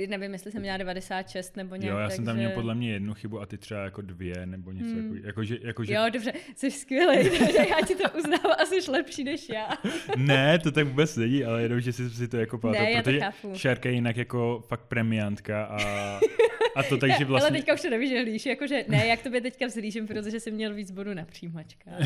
nevím, 0.07 0.33
jestli 0.33 0.51
jsem 0.51 0.61
měla 0.61 0.77
96 0.77 1.57
nebo 1.57 1.75
nějak. 1.75 1.93
Jo, 1.93 1.99
já 1.99 2.09
jsem 2.09 2.25
tam 2.25 2.35
měl 2.35 2.51
podle 2.51 2.75
mě 2.75 2.93
jednu 2.93 3.13
chybu 3.13 3.41
a 3.41 3.45
ty 3.45 3.57
třeba 3.57 3.83
jako 3.83 4.01
dvě 4.01 4.45
nebo 4.45 4.71
něco 4.71 4.89
hmm. 4.89 5.15
jako, 5.15 5.27
jako, 5.27 5.43
že, 5.43 5.57
jako 5.61 5.83
že... 5.83 5.93
Jo, 5.93 6.01
dobře, 6.13 6.33
jsi 6.55 6.71
skvělý, 6.71 7.25
já 7.69 7.85
ti 7.87 7.95
to 7.95 8.17
uznávám 8.17 8.57
a 8.59 8.65
jsi 8.65 8.91
lepší 8.91 9.23
než 9.23 9.49
já. 9.49 9.69
ne, 10.17 10.59
to 10.59 10.71
tak 10.71 10.87
vůbec 10.87 11.15
není, 11.15 11.45
ale 11.45 11.61
jenom, 11.61 11.81
že 11.81 11.93
jsi 11.93 12.09
si 12.09 12.27
to 12.27 12.37
jako 12.37 12.57
pamatoval, 12.57 13.03
protože 13.03 13.21
Šárka 13.53 13.89
je 13.89 13.95
jinak 13.95 14.17
jako 14.17 14.63
fakt 14.67 14.81
premiantka 14.81 15.65
a, 15.65 15.79
a 16.75 16.83
to 16.83 16.97
takže 16.97 17.25
vlastně... 17.25 17.49
Ale 17.49 17.57
teďka 17.57 17.73
už 17.73 17.81
to 17.81 17.89
nevyžehlíš, 17.89 18.45
jakože 18.45 18.85
ne, 18.87 19.07
jak 19.07 19.21
to 19.21 19.29
by 19.29 19.41
teďka 19.41 19.65
vzlížím, 19.65 20.07
protože 20.07 20.39
jsi 20.39 20.51
měl 20.51 20.73
víc 20.73 20.91
bodů 20.91 21.13
na 21.13 21.25
přijímačkách. 21.25 21.99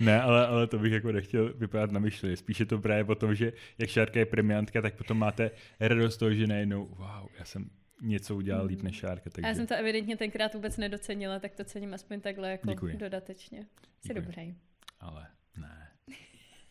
Ne, 0.00 0.22
ale, 0.22 0.46
ale 0.46 0.66
to 0.66 0.78
bych 0.78 0.92
jako 0.92 1.12
nechtěl 1.12 1.54
vypadat 1.54 1.90
na 1.90 2.00
myšli. 2.00 2.36
Spíše 2.36 2.66
to 2.66 2.78
právě 2.78 3.04
o 3.04 3.14
tom, 3.14 3.34
že 3.34 3.52
jak 3.78 3.90
Šárka 3.90 4.18
je 4.18 4.26
premiantka, 4.26 4.82
tak 4.82 4.94
potom 4.94 5.18
máte 5.18 5.50
radost 5.80 6.16
toho, 6.16 6.34
že 6.34 6.46
najednou, 6.46 6.86
wow, 6.86 7.28
já 7.38 7.44
jsem 7.44 7.70
něco 8.02 8.36
udělal 8.36 8.66
líp 8.66 8.82
než 8.82 8.96
Šárka. 8.96 9.30
Takže... 9.30 9.48
Já 9.48 9.54
jsem 9.54 9.66
to 9.66 9.74
evidentně 9.74 10.16
tenkrát 10.16 10.54
vůbec 10.54 10.76
nedocenila, 10.76 11.38
tak 11.38 11.54
to 11.54 11.64
cením 11.64 11.94
aspoň 11.94 12.20
takhle 12.20 12.50
jako 12.50 12.68
Děkuji. 12.68 12.96
dodatečně. 12.96 13.66
Jsi 14.06 14.14
dobrý. 14.14 14.54
Ale 15.00 15.26
ne. 15.56 15.88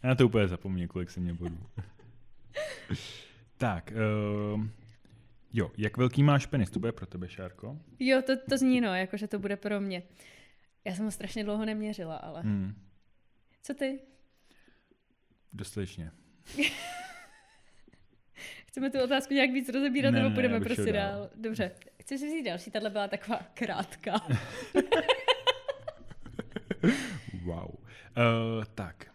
Já 0.04 0.10
na 0.10 0.16
to 0.16 0.26
úplně 0.26 0.48
zapomněl, 0.48 0.88
kolik 0.88 1.10
jsem 1.10 1.24
měl 1.24 1.36
bodů. 1.36 1.60
tak, 3.58 3.94
uh, 4.56 4.66
jo, 5.54 5.72
jak 5.78 5.98
velký 5.98 6.24
máš 6.24 6.46
penis? 6.46 6.70
To 6.70 6.80
bude 6.80 6.92
pro 6.92 7.06
tebe, 7.06 7.30
Šárko? 7.30 7.78
Jo, 8.00 8.22
to, 8.22 8.34
to 8.50 8.58
zní 8.58 8.82
no, 8.82 8.96
jakože 8.96 9.28
to 9.28 9.40
bude 9.40 9.56
pro 9.56 9.82
mě. 9.82 10.04
Já 10.86 10.96
jsem 10.96 11.06
ho 11.06 11.12
strašně 11.12 11.44
dlouho 11.44 11.66
neměřila, 11.66 12.18
ale... 12.18 12.42
Hmm. 12.42 12.76
Co 13.62 13.74
ty? 13.74 14.00
Dostatečně. 15.54 16.12
Chceme 18.68 18.90
tu 18.90 19.04
otázku 19.04 19.34
nějak 19.34 19.52
víc 19.52 19.70
rozebírat, 19.70 20.14
ne, 20.14 20.24
nebo 20.24 20.34
půjdeme 20.34 20.60
ne, 20.60 20.66
prostě 20.66 20.92
dál. 20.92 21.12
dál. 21.12 21.30
Dobře. 21.36 21.72
Chceš 22.02 22.20
si 22.20 22.28
vzít 22.28 22.44
další? 22.44 22.72
Tahle 22.72 22.90
byla 22.90 23.08
taková 23.08 23.40
krátká. 23.54 24.14
wow. 27.44 27.70
Uh, 27.70 28.66
tak. 28.76 29.12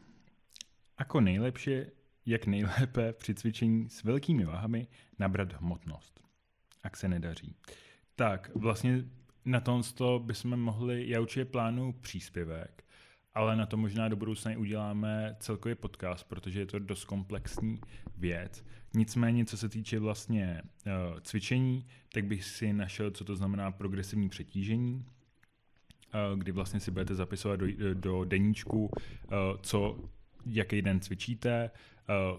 Ako 0.99 1.21
nejlepší, 1.21 1.81
jak 2.27 2.47
nejlépe 2.47 3.13
při 3.13 3.35
cvičení 3.35 3.91
s 3.91 4.05
velkými 4.05 4.45
váhami 4.45 4.87
nabrat 5.19 5.53
hmotnost. 5.53 6.21
Ak 6.83 6.97
se 6.97 7.09
nedaří. 7.09 7.57
Tak, 8.17 8.51
vlastně 8.55 9.05
na 9.47 9.61
to 9.95 10.19
bychom 10.19 10.57
mohli, 10.57 11.09
já 11.09 11.21
určitě 11.21 11.45
plánu 11.45 11.93
příspěvek, 11.93 12.85
ale 13.35 13.57
na 13.57 13.67
to 13.67 13.77
možná 13.77 14.09
do 14.09 14.17
budoucna 14.17 14.59
uděláme 14.59 15.37
celkový 15.41 15.75
podcast, 15.75 16.29
protože 16.29 16.61
je 16.61 16.67
to 16.67 16.79
dost 16.79 17.05
komplexní 17.05 17.81
věc. 18.17 18.65
Nicméně, 18.95 19.45
co 19.45 19.57
se 19.57 19.69
týče 19.69 19.99
vlastně 19.99 20.63
uh, 20.87 21.21
cvičení, 21.21 21.87
tak 22.13 22.25
bych 22.25 22.45
si 22.45 22.73
našel, 22.73 23.11
co 23.11 23.25
to 23.25 23.37
znamená 23.37 23.71
progresivní 23.71 24.29
přetížení, 24.29 24.95
uh, 24.95 26.39
kdy 26.39 26.53
vlastně 26.53 26.81
si 26.81 26.91
budete 26.91 27.15
zapisovat 27.15 27.57
do, 27.57 27.95
do 27.95 28.25
deníčku, 28.25 28.85
uh, 28.85 28.91
co, 29.63 29.99
jaký 30.47 30.83
den 30.83 31.01
cvičíte, 31.01 31.71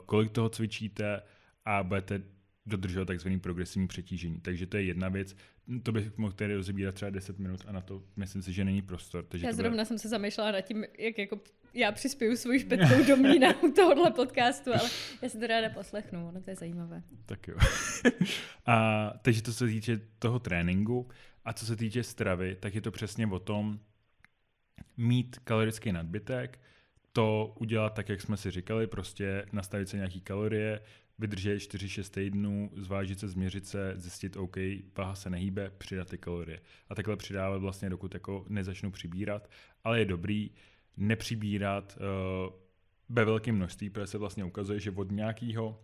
kolik 0.05 0.31
toho 0.31 0.49
cvičíte 0.49 1.21
a 1.65 1.83
budete 1.83 2.21
dodržovat 2.67 3.05
takzvaný 3.05 3.39
progresivní 3.39 3.87
přetížení. 3.87 4.39
Takže 4.39 4.67
to 4.67 4.77
je 4.77 4.83
jedna 4.83 5.09
věc. 5.09 5.35
To 5.83 5.91
bych 5.91 6.17
mohl 6.17 6.33
tady 6.33 6.55
rozebírat 6.55 6.95
třeba 6.95 7.11
10 7.11 7.39
minut 7.39 7.63
a 7.67 7.71
na 7.71 7.81
to 7.81 8.03
myslím 8.15 8.41
si, 8.41 8.53
že 8.53 8.65
není 8.65 8.81
prostor. 8.81 9.25
Takže 9.25 9.45
já 9.47 9.53
zrovna 9.53 9.75
bude... 9.75 9.85
jsem 9.85 9.99
se 9.99 10.09
zamýšlela 10.09 10.51
nad 10.51 10.61
tím, 10.61 10.85
jak 10.99 11.17
jako 11.17 11.39
já 11.73 11.91
přispěju 11.91 12.35
svou 12.35 12.59
špetkou 12.59 13.03
do 13.07 13.17
mlína 13.17 13.63
u 13.63 13.71
tohohle 13.71 14.11
podcastu, 14.11 14.71
ale 14.73 14.89
já 15.21 15.29
si 15.29 15.39
to 15.39 15.47
ráda 15.47 15.69
poslechnu, 15.69 16.31
no 16.31 16.41
to 16.41 16.49
je 16.49 16.55
zajímavé. 16.55 17.03
Tak 17.25 17.47
jo. 17.47 17.57
a, 18.65 19.13
takže 19.21 19.41
to 19.41 19.53
se 19.53 19.67
týče 19.67 19.99
toho 20.19 20.39
tréninku 20.39 21.07
a 21.45 21.53
co 21.53 21.65
se 21.65 21.75
týče 21.75 22.03
stravy, 22.03 22.57
tak 22.59 22.75
je 22.75 22.81
to 22.81 22.91
přesně 22.91 23.27
o 23.27 23.39
tom 23.39 23.79
mít 24.97 25.39
kalorický 25.43 25.91
nadbytek, 25.91 26.59
to 27.13 27.55
udělat 27.59 27.93
tak, 27.93 28.09
jak 28.09 28.21
jsme 28.21 28.37
si 28.37 28.51
říkali, 28.51 28.87
prostě 28.87 29.45
nastavit 29.51 29.89
se 29.89 29.97
nějaký 29.97 30.21
kalorie, 30.21 30.81
vydržet 31.19 31.57
4-6 31.57 32.13
týdnů, 32.13 32.71
zvážit 32.75 33.19
se, 33.19 33.27
změřit 33.27 33.67
se, 33.67 33.93
zjistit, 33.95 34.37
OK, 34.37 34.57
váha 34.97 35.15
se 35.15 35.29
nehýbe, 35.29 35.71
přidat 35.77 36.09
ty 36.09 36.17
kalorie. 36.17 36.59
A 36.89 36.95
takhle 36.95 37.17
přidávat 37.17 37.57
vlastně, 37.57 37.89
dokud 37.89 38.13
jako 38.13 38.45
nezačnu 38.49 38.91
přibírat. 38.91 39.49
Ale 39.83 39.99
je 39.99 40.05
dobrý 40.05 40.51
nepřibírat 40.97 41.97
uh, 41.97 42.53
ve 43.09 43.25
velkém 43.25 43.55
množství, 43.55 43.89
protože 43.89 44.07
se 44.07 44.17
vlastně 44.17 44.43
ukazuje, 44.43 44.79
že 44.79 44.91
od 44.91 45.11
nějakého 45.11 45.83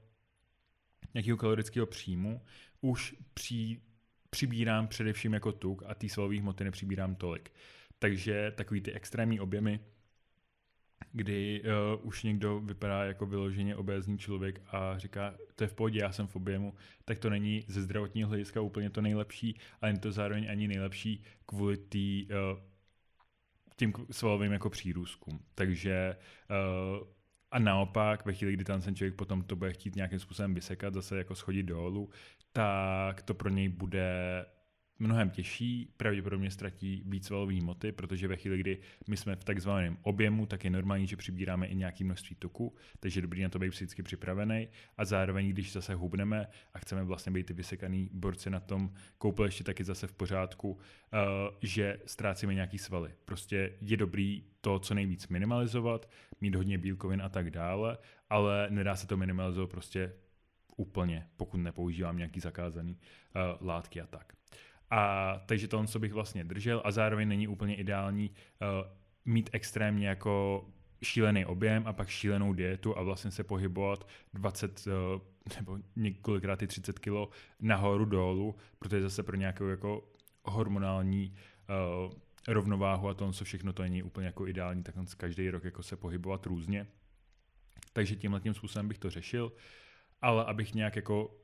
nějakého 1.14 1.38
kalorického 1.38 1.86
příjmu 1.86 2.42
už 2.82 3.16
při, 3.34 3.82
přibírám 4.30 4.88
především 4.88 5.34
jako 5.34 5.52
tuk 5.52 5.84
a 5.86 5.96
ty 5.96 6.10
svalové 6.10 6.40
hmoty 6.40 6.64
nepřibírám 6.64 7.16
tolik. 7.16 7.52
Takže 8.00 8.52
takový 8.56 8.82
ty 8.82 8.92
extrémní 8.94 9.40
objemy 9.40 9.80
kdy 11.14 11.62
uh, 11.64 12.08
už 12.08 12.24
někdo 12.24 12.60
vypadá 12.60 13.04
jako 13.04 13.26
vyloženě 13.26 13.76
obézní 13.76 14.18
člověk 14.18 14.62
a 14.68 14.98
říká, 14.98 15.36
to 15.56 15.64
je 15.64 15.68
v 15.68 15.74
pohodě, 15.74 16.00
já 16.00 16.12
jsem 16.12 16.28
v 16.28 16.36
objemu, 16.36 16.74
tak 17.06 17.20
to 17.20 17.30
není 17.30 17.66
ze 17.68 17.82
zdravotního 17.82 18.30
hlediska 18.30 18.62
úplně 18.62 18.90
to 18.90 19.02
nejlepší, 19.02 19.60
ale 19.82 19.92
není 19.92 20.00
to 20.02 20.12
zároveň 20.12 20.52
ani 20.52 20.68
nejlepší 20.68 21.24
kvůli 21.46 21.78
tý, 21.78 22.28
uh, 22.28 22.60
tím 23.76 23.94
svalovým 24.12 24.52
jako 24.52 24.70
přírůzkům. 24.70 25.40
Takže 25.56 26.18
uh, 26.50 27.08
a 27.52 27.60
naopak, 27.60 28.26
ve 28.26 28.34
chvíli, 28.34 28.54
kdy 28.54 28.64
tam 28.64 28.82
ten 28.82 28.96
člověk 28.96 29.16
potom 29.16 29.44
to 29.44 29.56
bude 29.56 29.74
chtít 29.74 29.96
nějakým 29.96 30.20
způsobem 30.20 30.54
vysekat, 30.54 30.94
zase 30.94 31.18
jako 31.18 31.36
schodit 31.36 31.66
dolů, 31.66 32.10
tak 32.52 33.22
to 33.22 33.34
pro 33.34 33.50
něj 33.50 33.70
bude 33.70 34.46
mnohem 35.00 35.30
těžší, 35.30 35.94
pravděpodobně 35.98 36.52
ztratí 36.52 37.04
víc 37.06 37.26
svalové 37.26 37.54
hmoty, 37.54 37.92
protože 37.92 38.28
ve 38.28 38.38
chvíli, 38.38 38.58
kdy 38.58 38.78
my 39.08 39.18
jsme 39.18 39.36
v 39.36 39.44
takzvaném 39.44 39.98
objemu, 40.02 40.46
tak 40.46 40.64
je 40.64 40.70
normální, 40.70 41.08
že 41.08 41.18
přibíráme 41.18 41.68
i 41.68 41.76
nějaký 41.76 42.04
množství 42.04 42.36
tuku, 42.36 42.76
takže 43.00 43.22
dobrý 43.22 43.44
na 43.44 43.50
to 43.50 43.60
být 43.60 43.70
psychicky 43.70 44.04
připravený 44.04 44.68
a 44.98 45.06
zároveň, 45.06 45.50
když 45.50 45.72
zase 45.72 45.96
hubneme 45.96 46.48
a 46.74 46.80
chceme 46.80 47.04
vlastně 47.04 47.32
být 47.32 47.46
ty 47.46 47.54
vysekaný 47.54 48.10
borci 48.14 48.50
na 48.50 48.60
tom 48.60 48.94
koupil 49.18 49.46
ještě 49.46 49.64
taky 49.64 49.84
zase 49.84 50.08
v 50.08 50.14
pořádku, 50.14 50.72
uh, 50.72 50.80
že 51.62 52.00
ztrácíme 52.06 52.54
nějaký 52.54 52.78
svaly. 52.78 53.12
Prostě 53.26 53.74
je 53.82 53.98
dobrý 53.98 54.44
to, 54.62 54.80
co 54.80 54.94
nejvíc 54.94 55.28
minimalizovat, 55.28 56.10
mít 56.42 56.56
hodně 56.56 56.78
bílkovin 56.78 57.22
a 57.22 57.30
tak 57.30 57.50
dále, 57.50 57.98
ale 58.30 58.68
nedá 58.70 58.96
se 58.96 59.08
to 59.08 59.18
minimalizovat 59.18 59.70
prostě 59.70 60.14
úplně, 60.78 61.28
pokud 61.38 61.58
nepoužívám 61.58 62.18
nějaký 62.18 62.40
zakázaný 62.40 62.92
uh, 62.92 63.68
látky 63.68 64.02
a 64.02 64.08
tak. 64.08 64.34
A 64.94 65.42
takže 65.46 65.68
to, 65.68 65.86
co 65.86 66.00
bych 66.00 66.14
vlastně 66.14 66.44
držel 66.44 66.82
a 66.86 66.92
zároveň 66.92 67.28
není 67.28 67.48
úplně 67.48 67.76
ideální 67.76 68.30
uh, 68.30 68.68
mít 69.26 69.50
extrémně 69.54 70.08
jako 70.08 70.66
šílený 71.04 71.46
objem 71.46 71.84
a 71.88 71.94
pak 71.94 72.10
šílenou 72.10 72.54
dietu 72.54 72.98
a 72.98 73.04
vlastně 73.04 73.32
se 73.32 73.44
pohybovat 73.44 74.08
20 74.34 74.88
uh, 74.88 74.94
eh, 75.52 75.56
nebo 75.58 75.78
několikrát 75.96 76.62
i 76.62 76.68
30 76.68 77.00
kilo 77.00 77.30
nahoru 77.60 78.06
dolů, 78.06 78.56
protože 78.80 79.02
zase 79.02 79.24
pro 79.24 79.36
nějakou 79.36 79.68
jako 79.68 80.12
hormonální 80.44 81.36
uh, 82.06 82.12
rovnováhu 82.48 83.10
a 83.10 83.14
to, 83.14 83.32
co 83.32 83.46
všechno 83.46 83.74
to 83.74 83.84
není 83.84 84.04
úplně 84.04 84.28
jako 84.28 84.48
ideální, 84.48 84.84
tak 84.84 84.96
každý 85.18 85.50
rok 85.50 85.64
jako 85.64 85.84
se 85.84 85.96
pohybovat 85.96 86.46
různě. 86.46 86.88
Takže 87.94 88.16
tímhle 88.16 88.40
tím 88.40 88.54
způsobem 88.54 88.88
bych 88.88 88.98
to 88.98 89.10
řešil, 89.10 89.52
ale 90.22 90.46
abych 90.46 90.74
nějak 90.74 90.96
jako 90.96 91.38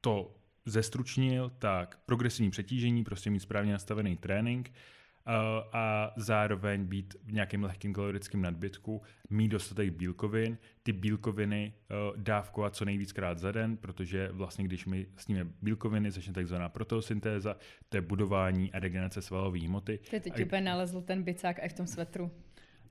to 0.00 0.34
zestručnil, 0.66 1.52
tak 1.58 1.98
progresivní 2.06 2.50
přetížení, 2.50 3.04
prostě 3.04 3.30
mít 3.30 3.40
správně 3.40 3.72
nastavený 3.72 4.16
trénink 4.16 4.70
uh, 4.70 5.32
a 5.72 6.12
zároveň 6.16 6.84
být 6.84 7.14
v 7.24 7.32
nějakém 7.32 7.64
lehkém 7.64 7.92
kalorickém 7.92 8.42
nadbytku, 8.42 9.02
mít 9.30 9.48
dostatek 9.48 9.90
bílkovin, 9.90 10.58
ty 10.82 10.92
bílkoviny 10.92 11.72
uh, 11.90 12.16
dávkovat 12.22 12.76
co 12.76 12.84
nejvíckrát 12.84 13.38
za 13.38 13.52
den, 13.52 13.76
protože 13.76 14.28
vlastně 14.32 14.64
když 14.64 14.86
my 14.86 15.06
sníme 15.16 15.46
bílkoviny, 15.62 16.10
začne 16.10 16.32
takzvaná 16.32 16.68
proteosyntéza, 16.68 17.56
to 17.88 17.96
je 17.96 18.00
budování 18.00 18.72
a 18.72 18.78
regenerace 18.78 19.22
svalové 19.22 19.60
hmoty. 19.60 19.98
Ty 20.10 20.20
teď 20.20 20.40
a... 20.40 20.44
úplně 20.44 20.60
nalezl 20.60 21.02
ten 21.02 21.22
bicák 21.22 21.56
i 21.62 21.68
v 21.68 21.72
tom 21.72 21.86
svetru. 21.86 22.30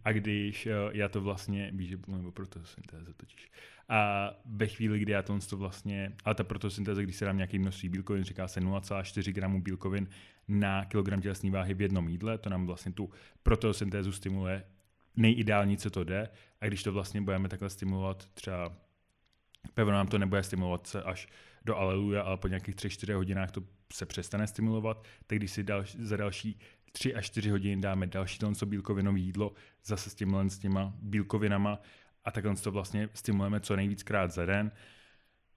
A 0.06 0.12
když 0.12 0.66
uh, 0.66 0.72
já 0.92 1.10
to 1.10 1.22
vlastně, 1.22 1.72
víš, 1.74 1.90
že 1.90 1.98
mluvím 2.08 2.26
o 2.28 2.32
protosyntéze 2.32 3.14
totiž, 3.14 3.52
a 3.90 4.32
ve 4.46 4.68
chvíli, 4.68 5.00
kdy 5.00 5.12
já 5.12 5.22
to, 5.22 5.40
to 5.50 5.58
vlastně, 5.58 6.14
ale 6.26 6.36
ta 6.36 6.44
protosyntéza, 6.44 7.02
když 7.02 7.16
se 7.16 7.26
dám 7.26 7.38
nějaký 7.38 7.60
množství 7.60 7.90
bílkovin, 7.90 8.24
říká 8.24 8.48
se 8.48 8.60
0,4 8.60 9.34
gramů 9.34 9.62
bílkovin 9.62 10.08
na 10.48 10.86
kilogram 10.86 11.22
tělesné 11.22 11.52
váhy 11.52 11.74
v 11.74 11.82
jednom 11.82 12.10
jídle, 12.10 12.38
to 12.38 12.50
nám 12.50 12.66
vlastně 12.66 12.92
tu 12.92 13.10
protosyntézu 13.44 14.12
stimuluje 14.12 14.64
nejideální, 15.16 15.78
co 15.78 15.90
to 15.90 16.04
jde. 16.04 16.30
A 16.62 16.66
když 16.66 16.84
to 16.84 16.92
vlastně 16.92 17.22
budeme 17.22 17.50
takhle 17.50 17.70
stimulovat 17.70 18.26
třeba 18.34 18.78
Pevno 19.74 19.94
nám 19.94 20.08
to 20.08 20.18
nebude 20.18 20.44
stimulovat 20.44 20.88
se 20.88 21.04
až 21.04 21.28
do 21.66 21.78
aleluja, 21.78 22.22
ale 22.22 22.38
po 22.38 22.48
nějakých 22.48 22.76
3-4 22.76 23.16
hodinách 23.16 23.52
to 23.52 23.64
se 23.94 24.06
přestane 24.06 24.48
stimulovat, 24.48 25.08
tak 25.28 25.38
když 25.38 25.52
si 25.52 25.64
dal, 25.64 25.84
za 26.00 26.18
další 26.18 26.60
tři 26.96 27.16
až 27.16 27.26
čtyři 27.26 27.50
hodiny 27.50 27.82
dáme 27.82 28.08
další 28.08 28.40
to 28.40 28.66
bílkovinové 28.66 29.20
jídlo, 29.20 29.54
zase 29.86 30.10
s 30.10 30.16
tímhle 30.16 30.50
s 30.50 30.60
těma 30.60 30.94
bílkovinama 31.02 31.80
a 32.26 32.32
takhle 32.32 32.56
to 32.56 32.72
vlastně 32.72 33.10
stimulujeme 33.14 33.60
co 33.60 33.76
nejvíckrát 33.76 34.32
za 34.32 34.46
den 34.46 34.72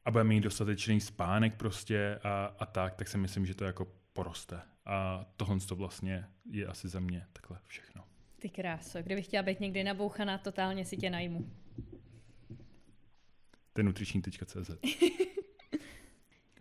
a 0.04 0.10
budeme 0.10 0.28
mít 0.28 0.40
dostatečný 0.40 1.00
spánek 1.00 1.54
prostě 1.54 2.18
a, 2.22 2.54
a 2.58 2.66
tak, 2.66 2.94
tak 2.94 3.08
si 3.08 3.18
myslím, 3.18 3.46
že 3.46 3.54
to 3.54 3.64
jako 3.64 3.86
poroste. 4.12 4.60
A 4.84 5.26
tohle 5.36 5.60
to 5.60 5.76
vlastně 5.76 6.24
je 6.50 6.66
asi 6.66 6.88
za 6.88 7.00
mě 7.00 7.26
takhle 7.32 7.58
všechno. 7.66 8.04
Ty 8.38 8.48
kráso, 8.48 9.02
kdybych 9.02 9.24
chtěla 9.24 9.42
být 9.42 9.60
někdy 9.60 9.84
nabouchaná, 9.84 10.38
totálně 10.38 10.84
si 10.84 10.96
tě 10.96 11.10
najmu. 11.10 11.50
To 13.72 13.80
je 13.80 13.84
nutriční.cz 13.84 14.70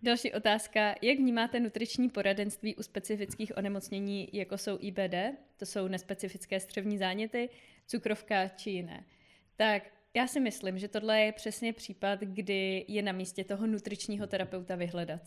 Další 0.04 0.34
otázka. 0.34 0.96
Jak 1.02 1.18
vnímáte 1.18 1.60
nutriční 1.60 2.10
poradenství 2.10 2.76
u 2.76 2.84
specifických 2.84 3.58
onemocnění, 3.58 4.30
jako 4.34 4.58
jsou 4.58 4.78
IBD, 4.82 5.16
to 5.58 5.66
jsou 5.66 5.88
nespecifické 5.88 6.60
střevní 6.60 6.98
záněty, 6.98 7.50
cukrovka 7.88 8.48
či 8.48 8.70
jiné? 8.70 9.04
Tak 9.56 9.84
já 10.14 10.28
si 10.28 10.40
myslím, 10.40 10.80
že 10.80 10.88
tohle 10.88 11.22
je 11.22 11.32
přesně 11.32 11.74
případ, 11.74 12.20
kdy 12.20 12.86
je 12.88 13.02
na 13.02 13.12
místě 13.12 13.44
toho 13.44 13.68
nutričního 13.68 14.28
terapeuta 14.28 14.76
vyhledat. 14.76 15.22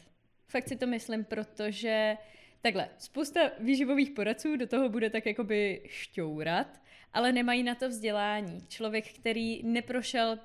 Fakt 0.48 0.68
si 0.68 0.76
to 0.76 0.86
myslím, 0.86 1.24
protože 1.24 2.16
takhle, 2.60 2.88
spousta 2.98 3.40
výživových 3.58 4.10
poradců 4.10 4.56
do 4.56 4.66
toho 4.66 4.88
bude 4.88 5.10
tak 5.10 5.26
jakoby 5.26 5.82
šťourat, 5.86 6.80
ale 7.12 7.32
nemají 7.32 7.62
na 7.62 7.74
to 7.74 7.88
vzdělání. 7.88 8.66
Člověk, 8.68 9.12
který 9.12 9.62
neprošel 9.62 10.38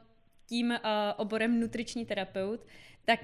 tím 0.45 0.69
uh, 0.69 0.77
oborem 1.17 1.59
nutriční 1.59 2.05
terapeut, 2.05 2.65
tak 3.05 3.19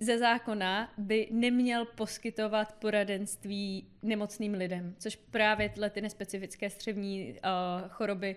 ze 0.00 0.18
zákona 0.18 0.92
by 0.98 1.28
neměl 1.30 1.84
poskytovat 1.84 2.72
poradenství 2.72 3.88
nemocným 4.02 4.54
lidem, 4.54 4.94
což 4.98 5.16
právě 5.16 5.68
tyhle 5.68 5.90
ty 5.90 6.00
nespecifické 6.00 6.70
střevní 6.70 7.32
uh, 7.32 7.88
choroby 7.88 8.36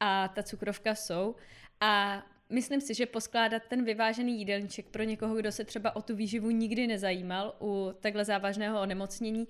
a 0.00 0.28
ta 0.28 0.42
cukrovka 0.42 0.94
jsou. 0.94 1.34
A 1.80 2.22
myslím 2.48 2.80
si, 2.80 2.94
že 2.94 3.06
poskládat 3.06 3.62
ten 3.68 3.84
vyvážený 3.84 4.38
jídelníček 4.38 4.86
pro 4.86 5.02
někoho, 5.02 5.36
kdo 5.36 5.52
se 5.52 5.64
třeba 5.64 5.96
o 5.96 6.02
tu 6.02 6.16
výživu 6.16 6.50
nikdy 6.50 6.86
nezajímal 6.86 7.56
u 7.60 7.92
takhle 8.00 8.24
závažného 8.24 8.80
onemocnění, 8.80 9.48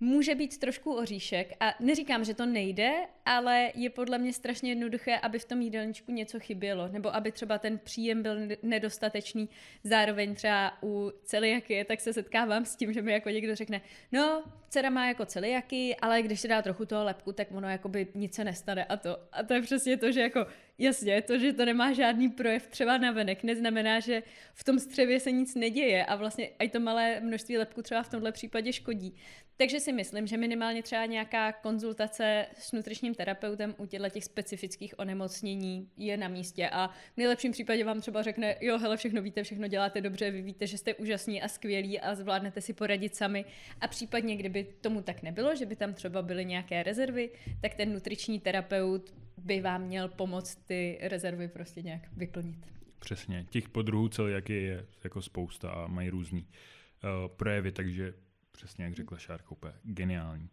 může 0.00 0.34
být 0.34 0.58
trošku 0.58 0.92
oříšek 0.92 1.52
a 1.60 1.74
neříkám, 1.80 2.24
že 2.24 2.34
to 2.34 2.46
nejde, 2.46 2.92
ale 3.26 3.72
je 3.74 3.90
podle 3.90 4.18
mě 4.18 4.32
strašně 4.32 4.70
jednoduché, 4.70 5.18
aby 5.18 5.38
v 5.38 5.44
tom 5.44 5.60
jídelníčku 5.60 6.12
něco 6.12 6.40
chybělo, 6.40 6.88
nebo 6.88 7.14
aby 7.14 7.32
třeba 7.32 7.58
ten 7.58 7.78
příjem 7.78 8.22
byl 8.22 8.36
nedostatečný. 8.62 9.48
Zároveň 9.84 10.34
třeba 10.34 10.82
u 10.82 11.12
celiaky, 11.24 11.84
tak 11.84 12.00
se 12.00 12.12
setkávám 12.12 12.64
s 12.64 12.76
tím, 12.76 12.92
že 12.92 13.02
mi 13.02 13.12
jako 13.12 13.28
někdo 13.28 13.54
řekne, 13.54 13.80
no, 14.12 14.44
dcera 14.70 14.90
má 14.90 15.06
jako 15.06 15.26
celiaky, 15.26 15.96
ale 15.96 16.22
když 16.22 16.40
se 16.40 16.48
dá 16.48 16.62
trochu 16.62 16.86
toho 16.86 17.04
lepku, 17.04 17.32
tak 17.32 17.52
ono 17.52 17.68
jakoby 17.68 18.06
nic 18.14 18.34
se 18.34 18.44
nestane 18.44 18.84
a 18.84 18.96
to. 18.96 19.18
A 19.32 19.42
to 19.42 19.54
je 19.54 19.62
přesně 19.62 19.96
to, 19.96 20.12
že 20.12 20.20
jako 20.20 20.46
Jasně, 20.82 21.22
to, 21.22 21.38
že 21.38 21.52
to 21.52 21.64
nemá 21.64 21.92
žádný 21.92 22.28
projev 22.28 22.66
třeba 22.66 22.98
na 22.98 23.12
venek, 23.12 23.42
neznamená, 23.42 24.00
že 24.00 24.22
v 24.54 24.64
tom 24.64 24.78
střevě 24.78 25.20
se 25.20 25.32
nic 25.32 25.54
neděje 25.54 26.04
a 26.04 26.16
vlastně 26.16 26.46
i 26.46 26.68
to 26.68 26.80
malé 26.80 27.20
množství 27.20 27.58
lepku 27.58 27.82
třeba 27.82 28.02
v 28.02 28.08
tomhle 28.08 28.32
případě 28.32 28.72
škodí. 28.72 29.14
Takže 29.56 29.80
si 29.80 29.92
myslím, 29.92 30.26
že 30.26 30.36
minimálně 30.36 30.82
třeba 30.82 31.06
nějaká 31.06 31.52
konzultace 31.52 32.46
s 32.58 32.72
nutričním 32.72 33.14
terapeutem 33.14 33.74
u 33.78 33.86
těchto 33.86 34.08
těch 34.08 34.24
specifických 34.24 34.98
onemocnění 34.98 35.90
je 35.96 36.16
na 36.16 36.28
místě 36.28 36.68
a 36.72 36.88
v 36.88 37.16
nejlepším 37.16 37.52
případě 37.52 37.84
vám 37.84 38.00
třeba 38.00 38.22
řekne, 38.22 38.56
jo, 38.60 38.78
hele, 38.78 38.96
všechno 38.96 39.22
víte, 39.22 39.42
všechno 39.42 39.68
děláte 39.68 40.00
dobře, 40.00 40.30
vy 40.30 40.42
víte, 40.42 40.66
že 40.66 40.78
jste 40.78 40.94
úžasní 40.94 41.42
a 41.42 41.48
skvělí 41.48 42.00
a 42.00 42.14
zvládnete 42.14 42.60
si 42.60 42.72
poradit 42.72 43.16
sami. 43.16 43.44
A 43.80 43.88
případně, 43.88 44.36
kdyby 44.36 44.59
tomu 44.64 45.02
tak 45.02 45.22
nebylo, 45.22 45.56
že 45.56 45.66
by 45.66 45.76
tam 45.76 45.94
třeba 45.94 46.22
byly 46.22 46.44
nějaké 46.44 46.82
rezervy, 46.82 47.30
tak 47.60 47.74
ten 47.74 47.92
nutriční 47.92 48.40
terapeut 48.40 49.14
by 49.36 49.60
vám 49.60 49.82
měl 49.82 50.08
pomoct 50.08 50.56
ty 50.66 50.98
rezervy 51.02 51.48
prostě 51.48 51.82
nějak 51.82 52.08
vyplnit. 52.12 52.66
Přesně. 52.98 53.46
Těch 53.50 53.68
podruhů 53.68 54.08
celiaky 54.08 54.62
je 54.62 54.86
jako 55.04 55.22
spousta 55.22 55.70
a 55.70 55.86
mají 55.86 56.10
různý 56.10 56.46
uh, 56.46 57.36
projevy, 57.36 57.72
takže 57.72 58.14
přesně 58.52 58.84
jak 58.84 58.94
řekla 58.94 59.18
Šárka, 59.18 59.50
úplně 59.50 59.72
geniální. 59.82 60.48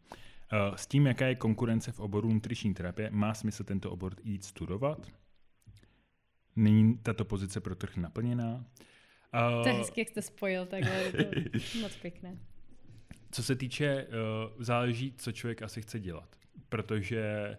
Uh, 0.70 0.76
s 0.76 0.88
tím, 0.88 1.08
jaká 1.08 1.28
je 1.28 1.36
konkurence 1.36 1.92
v 1.92 2.00
oboru 2.00 2.34
nutriční 2.34 2.74
terapie, 2.74 3.10
má 3.10 3.34
smysl 3.34 3.64
tento 3.64 3.92
obor 3.92 4.16
jít 4.24 4.46
studovat? 4.46 5.08
Není 6.56 6.98
tato 6.98 7.26
pozice 7.26 7.62
pro 7.62 7.76
trh 7.76 7.98
naplněná? 7.98 8.66
Uh, 9.34 9.64
to 9.64 9.70
je 9.70 9.76
hezky, 9.76 10.02
jak 10.02 10.10
jste 10.10 10.22
spojil 10.22 10.66
takhle, 10.66 10.94
je 10.94 11.12
to 11.12 11.78
moc 11.82 11.96
pěkné. 11.96 12.38
Co 13.32 13.44
se 13.44 13.56
týče, 13.56 14.08
uh, 14.08 14.64
záleží, 14.64 15.14
co 15.18 15.32
člověk 15.32 15.62
asi 15.62 15.82
chce 15.82 16.00
dělat, 16.00 16.36
protože 16.70 17.58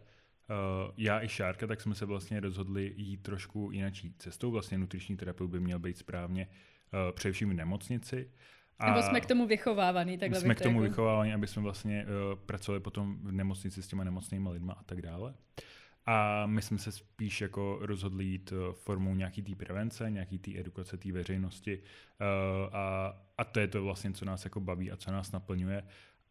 uh, 0.51 0.95
já 0.97 1.23
i 1.23 1.29
Šárka, 1.29 1.67
tak 1.67 1.81
jsme 1.81 1.95
se 1.95 2.07
vlastně 2.07 2.41
rozhodli 2.41 2.93
jít 2.97 3.23
trošku 3.23 3.71
jinačí 3.73 4.15
cestou. 4.19 4.51
Vlastně 4.51 4.79
nutriční 4.79 5.17
terapeut 5.17 5.51
by 5.51 5.61
měl 5.61 5.79
být 5.79 5.99
správně 5.99 6.47
uh, 6.47 7.13
především 7.13 7.51
v 7.51 7.55
nemocnici. 7.55 8.31
A 8.79 8.91
Nebo 8.91 9.03
jsme 9.03 9.21
k 9.21 9.27
tomu 9.27 9.47
vychovávaný, 9.47 10.19
takhle 10.19 10.41
Jsme 10.41 10.55
k 10.55 10.61
tomu 10.61 10.83
jako... 10.83 10.91
vychovávaní, 10.91 11.35
aby 11.35 11.47
jsme 11.47 11.63
vlastně 11.63 12.07
uh, 12.07 12.39
pracovali 12.39 12.81
potom 12.81 13.19
v 13.23 13.33
nemocnici 13.33 13.83
s 13.83 13.89
těma 13.89 14.05
nemocnými 14.05 14.49
lidma 14.49 14.73
a 14.73 14.83
tak 14.83 15.03
dále. 15.03 15.35
A 16.07 16.47
my 16.47 16.63
jsme 16.63 16.79
se 16.79 16.93
spíš 16.93 17.41
jako 17.41 17.79
rozhodli 17.81 18.25
jít 18.25 18.53
formou 18.73 19.15
nějaký 19.15 19.43
té 19.43 19.55
prevence, 19.55 20.11
nějaký 20.11 20.39
té 20.39 20.59
edukace 20.59 20.97
té 20.97 21.13
veřejnosti 21.13 21.83
a, 22.73 23.28
a 23.39 23.45
to 23.45 23.61
je 23.61 23.69
to 23.69 23.85
vlastně, 23.85 24.13
co 24.13 24.25
nás 24.25 24.45
jako 24.45 24.61
baví 24.61 24.91
a 24.91 24.97
co 24.97 25.11
nás 25.11 25.33
naplňuje. 25.33 25.83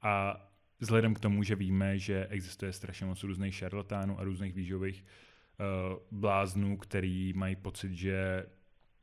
A 0.01 0.43
vzhledem 0.80 1.14
k 1.14 1.20
tomu, 1.20 1.43
že 1.43 1.55
víme, 1.55 1.99
že 1.99 2.28
existuje 2.30 2.74
strašně 2.74 3.05
moc 3.05 3.24
různých 3.24 3.55
šarlatánů 3.55 4.20
a 4.20 4.24
různých 4.24 4.53
výživových 4.53 5.03
uh, 5.03 6.20
bláznů, 6.20 6.78
který 6.78 7.34
mají 7.34 7.55
pocit, 7.55 7.93
že 7.93 8.45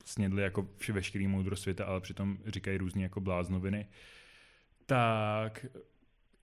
snědli 0.04 0.42
jako 0.42 0.68
vše 0.76 0.92
veškerý 0.92 1.26
moudro 1.26 1.56
světa, 1.56 1.84
ale 1.84 2.00
přitom 2.00 2.38
říkají 2.46 2.78
různě 2.78 3.02
jako 3.02 3.20
bláznoviny, 3.20 3.86
tak 4.86 5.66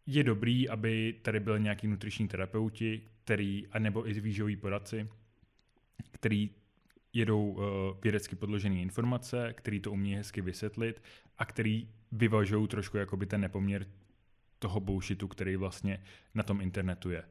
je 0.05 0.23
dobrý, 0.23 0.69
aby 0.69 1.15
tady 1.21 1.39
byl 1.39 1.59
nějaký 1.59 1.87
nutriční 1.87 2.27
terapeuti, 2.27 3.01
který, 3.23 3.67
anebo 3.71 4.09
i 4.09 4.13
výživový 4.13 4.55
poradci, 4.55 5.09
který 6.11 6.49
jedou 7.13 7.51
uh, 7.51 7.63
vědecky 8.03 8.35
podložené 8.35 8.75
informace, 8.75 9.53
který 9.53 9.79
to 9.79 9.91
umí 9.91 10.15
hezky 10.15 10.41
vysvětlit 10.41 11.03
a 11.37 11.45
který 11.45 11.87
vyvažují 12.11 12.67
trošku 12.67 12.97
jakoby 12.97 13.25
ten 13.25 13.41
nepoměr 13.41 13.87
toho 14.59 14.79
bullshitu, 14.79 15.27
který 15.27 15.55
vlastně 15.55 16.03
na 16.33 16.43
tom 16.43 16.61
internetu 16.61 17.09
je. 17.09 17.23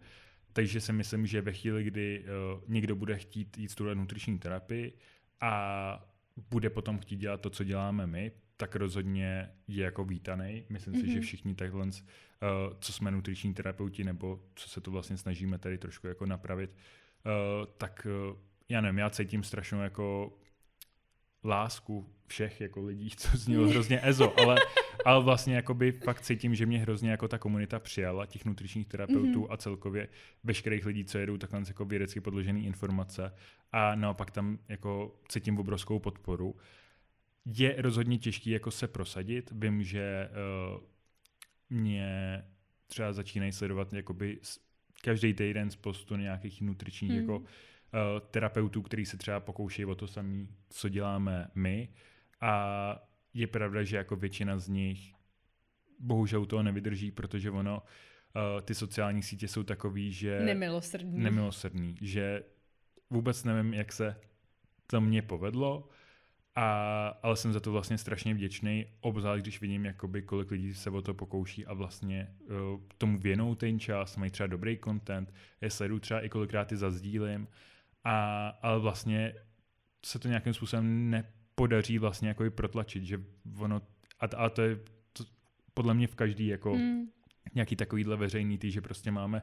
Takže 0.53 0.81
si 0.81 0.93
myslím, 0.93 1.26
že 1.26 1.43
ve 1.43 1.53
chvíli, 1.53 1.85
kdy 1.85 2.24
uh, 2.24 2.62
někdo 2.68 2.97
bude 2.97 3.18
chtít 3.18 3.59
jít 3.59 3.70
studovat 3.70 3.99
nutriční 3.99 4.39
terapii 4.39 4.93
a 5.41 6.11
bude 6.51 6.70
potom 6.70 6.99
chtít 6.99 7.16
dělat 7.16 7.41
to, 7.41 7.51
co 7.51 7.64
děláme 7.64 8.07
my, 8.07 8.33
tak 8.57 8.76
rozhodně 8.76 9.51
je 9.68 9.85
jako 9.85 10.05
vítaný. 10.05 10.64
Myslím 10.68 10.95
mm-hmm. 10.95 11.01
si, 11.01 11.07
že 11.07 11.18
mhm. 11.18 11.22
všichni 11.22 11.55
takhle, 11.55 11.85
uh, 11.85 11.91
co 12.81 12.93
jsme 12.93 13.11
nutriční 13.11 13.55
terapeuti, 13.55 14.05
nebo 14.05 14.43
co 14.55 14.68
se 14.68 14.81
to 14.81 14.91
vlastně 14.91 15.16
snažíme 15.16 15.59
tady 15.59 15.78
trošku 15.78 16.07
jako 16.07 16.26
napravit, 16.26 16.70
uh, 16.70 17.66
tak 17.78 18.07
uh, 18.31 18.37
já 18.71 18.81
nevím, 18.81 18.99
já 18.99 19.11
cítím 19.11 19.43
strašnou 19.43 19.81
jako 19.81 20.33
lásku 21.45 22.07
všech 22.27 22.61
jako 22.61 22.85
lidí, 22.85 23.11
co 23.11 23.37
znělo 23.37 23.68
hrozně 23.71 24.01
ezo, 24.03 24.41
ale, 24.41 24.57
ale 25.05 25.25
vlastně 25.25 25.55
jakoby 25.55 25.93
fakt 25.93 26.21
cítím, 26.21 26.55
že 26.55 26.66
mě 26.66 26.79
hrozně 26.79 27.11
jako 27.11 27.29
ta 27.29 27.39
komunita 27.39 27.79
přijala, 27.79 28.27
těch 28.27 28.45
nutričních 28.45 28.87
terapeutů 28.87 29.43
mm-hmm. 29.43 29.53
a 29.53 29.57
celkově 29.57 30.09
veškerých 30.45 30.87
lidí, 30.87 31.05
co 31.05 31.18
jedou 31.18 31.37
takhle 31.37 31.62
jako 31.68 31.85
vědecky 31.85 32.21
podložené 32.21 32.61
informace 32.61 33.35
a 33.73 33.95
naopak 33.95 34.31
tam 34.31 34.59
jako 34.68 35.21
cítím 35.29 35.59
obrovskou 35.59 35.99
podporu. 35.99 36.57
Je 37.47 37.75
rozhodně 37.79 38.18
těžký 38.18 38.51
jako 38.51 38.71
se 38.71 38.89
prosadit, 38.89 39.51
vím, 39.55 39.83
že 39.83 40.31
uh, 40.75 40.81
mě 41.71 42.43
třeba 42.87 43.12
začínají 43.12 43.53
sledovat 43.53 43.93
jakoby 43.93 44.39
každý 45.03 45.35
týden 45.35 45.71
z 45.71 45.77
postu 45.77 46.16
nějakých 46.16 46.61
nutričních 46.61 47.11
mm. 47.11 47.18
jako 47.18 47.43
terapeutů, 48.30 48.82
který 48.82 49.07
se 49.07 49.16
třeba 49.16 49.41
pokoušejí 49.41 49.86
o 49.86 49.95
to 49.95 50.07
samé, 50.07 50.47
co 50.70 50.88
děláme 50.88 51.51
my. 51.55 51.88
A 52.41 53.03
je 53.34 53.47
pravda, 53.47 53.82
že 53.82 53.97
jako 53.97 54.16
většina 54.16 54.59
z 54.59 54.68
nich 54.68 55.14
bohužel 55.99 56.47
toho 56.47 56.62
nevydrží, 56.62 57.11
protože 57.11 57.51
ono, 57.51 57.82
uh, 57.82 58.61
ty 58.62 58.74
sociální 58.74 59.22
sítě 59.22 59.49
jsou 59.49 59.62
takový, 59.62 60.12
že... 60.12 60.41
Nemilosrdný. 60.41 61.18
Nemilosrdný, 61.20 61.97
že 62.01 62.43
vůbec 63.11 63.45
nevím, 63.45 63.74
jak 63.74 63.93
se 63.93 64.16
to 64.86 65.01
mně 65.01 65.22
povedlo, 65.22 65.88
a, 66.55 67.07
ale 67.22 67.36
jsem 67.36 67.53
za 67.53 67.61
to 67.61 67.72
vlastně 67.72 67.99
strašně 67.99 68.34
vděčný, 68.34 68.86
obzvlášť 69.01 69.43
když 69.43 69.61
vidím, 69.61 69.84
jakoby, 69.84 70.22
kolik 70.22 70.51
lidí 70.51 70.74
se 70.74 70.91
o 70.91 71.03
to 71.03 71.14
pokouší 71.14 71.66
a 71.66 71.74
vlastně 71.74 72.34
uh, 72.41 72.80
tomu 72.99 73.18
věnou 73.18 73.55
ten 73.55 73.80
čas, 73.80 74.16
mají 74.16 74.30
třeba 74.30 74.47
dobrý 74.47 74.78
content, 74.84 75.34
je 75.61 75.70
sleduju 75.70 76.01
třeba 76.01 76.20
i 76.20 76.28
kolikrát 76.28 76.72
i 76.72 76.76
zazdílím, 76.76 77.49
a, 78.05 78.48
ale 78.62 78.80
vlastně 78.80 79.34
se 80.07 80.18
to 80.18 80.28
nějakým 80.28 80.55
způsobem 80.55 81.11
ne, 81.11 81.24
podaří 81.55 81.98
vlastně 81.98 82.28
jako 82.28 82.44
i 82.44 82.51
protlačit, 82.51 83.05
že 83.05 83.20
ono, 83.59 83.82
a, 84.20 84.26
a 84.36 84.48
to 84.48 84.62
je 84.62 84.76
to, 85.12 85.24
podle 85.74 85.94
mě 85.94 86.07
v 86.07 86.14
každý 86.14 86.46
jako 86.46 86.74
mm. 86.74 87.09
nějaký 87.55 87.76
takovýhle 87.76 88.16
veřejný 88.16 88.59
tý, 88.59 88.70
že 88.70 88.80
prostě 88.80 89.11
máme 89.11 89.42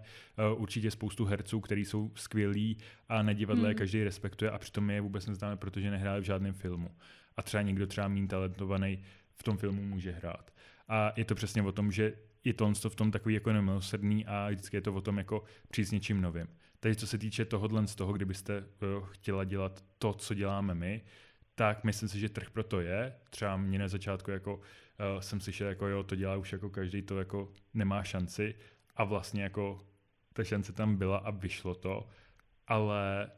uh, 0.54 0.62
určitě 0.62 0.92
spoustu 0.92 1.26
herců, 1.26 1.60
kteří 1.60 1.86
jsou 1.86 2.12
skvělí 2.16 2.78
a 3.10 3.22
na 3.22 3.34
divadle 3.34 3.68
hmm. 3.68 3.78
každý 3.78 4.04
respektuje 4.04 4.52
a 4.52 4.58
přitom 4.58 4.90
je 4.90 5.02
vůbec 5.02 5.28
neznáme, 5.28 5.58
protože 5.58 5.92
nehráli 5.92 6.22
v 6.22 6.26
žádném 6.26 6.54
filmu. 6.54 6.90
A 7.38 7.42
třeba 7.42 7.62
někdo 7.64 7.88
třeba 7.88 8.08
méně 8.08 8.28
talentovaný 8.28 9.04
v 9.36 9.44
tom 9.44 9.58
filmu 9.58 9.82
může 9.82 10.12
hrát. 10.12 10.54
A 10.88 11.14
je 11.16 11.26
to 11.26 11.36
přesně 11.36 11.62
o 11.62 11.72
tom, 11.72 11.92
že 11.92 12.14
je 12.44 12.54
to 12.54 12.74
v 12.90 12.96
tom 12.96 13.12
takový 13.12 13.34
jako 13.34 13.54
nemilosrdný 13.54 14.26
a 14.26 14.50
vždycky 14.50 14.78
je 14.78 14.82
to 14.82 14.94
o 14.94 15.02
tom 15.02 15.18
jako 15.18 15.44
přijít 15.70 15.86
s 15.86 15.92
něčím 15.92 16.22
novým. 16.22 16.48
Takže 16.80 16.96
co 16.96 17.08
se 17.08 17.18
týče 17.18 17.46
tohohle 17.46 17.88
z 17.88 17.96
toho, 17.96 18.14
kdybyste 18.14 18.60
uh, 18.60 19.06
chtěla 19.06 19.44
dělat 19.44 19.86
to, 19.98 20.14
co 20.14 20.34
děláme 20.34 20.76
my, 20.76 21.02
tak 21.56 21.84
myslím 21.84 22.10
si, 22.10 22.20
že 22.20 22.30
trh 22.30 22.50
pro 22.50 22.64
to 22.64 22.82
je. 22.82 23.16
Třeba 23.30 23.58
mě 23.58 23.80
na 23.80 23.88
začátku 23.88 24.32
jako 24.32 24.56
uh, 24.56 24.62
jsem 25.20 25.40
slyšel, 25.40 25.68
jako 25.68 25.88
jo, 25.88 26.04
to 26.04 26.16
dělá 26.16 26.36
už 26.36 26.52
jako 26.52 26.70
každý, 26.70 27.02
to 27.02 27.20
jako 27.20 27.52
nemá 27.74 28.04
šanci 28.04 28.56
a 28.96 29.04
vlastně 29.04 29.44
jako 29.44 29.80
ta 30.34 30.44
šance 30.44 30.74
tam 30.74 30.96
byla 30.96 31.18
a 31.18 31.32
vyšlo 31.32 31.76
to, 31.76 32.10
ale 32.68 33.32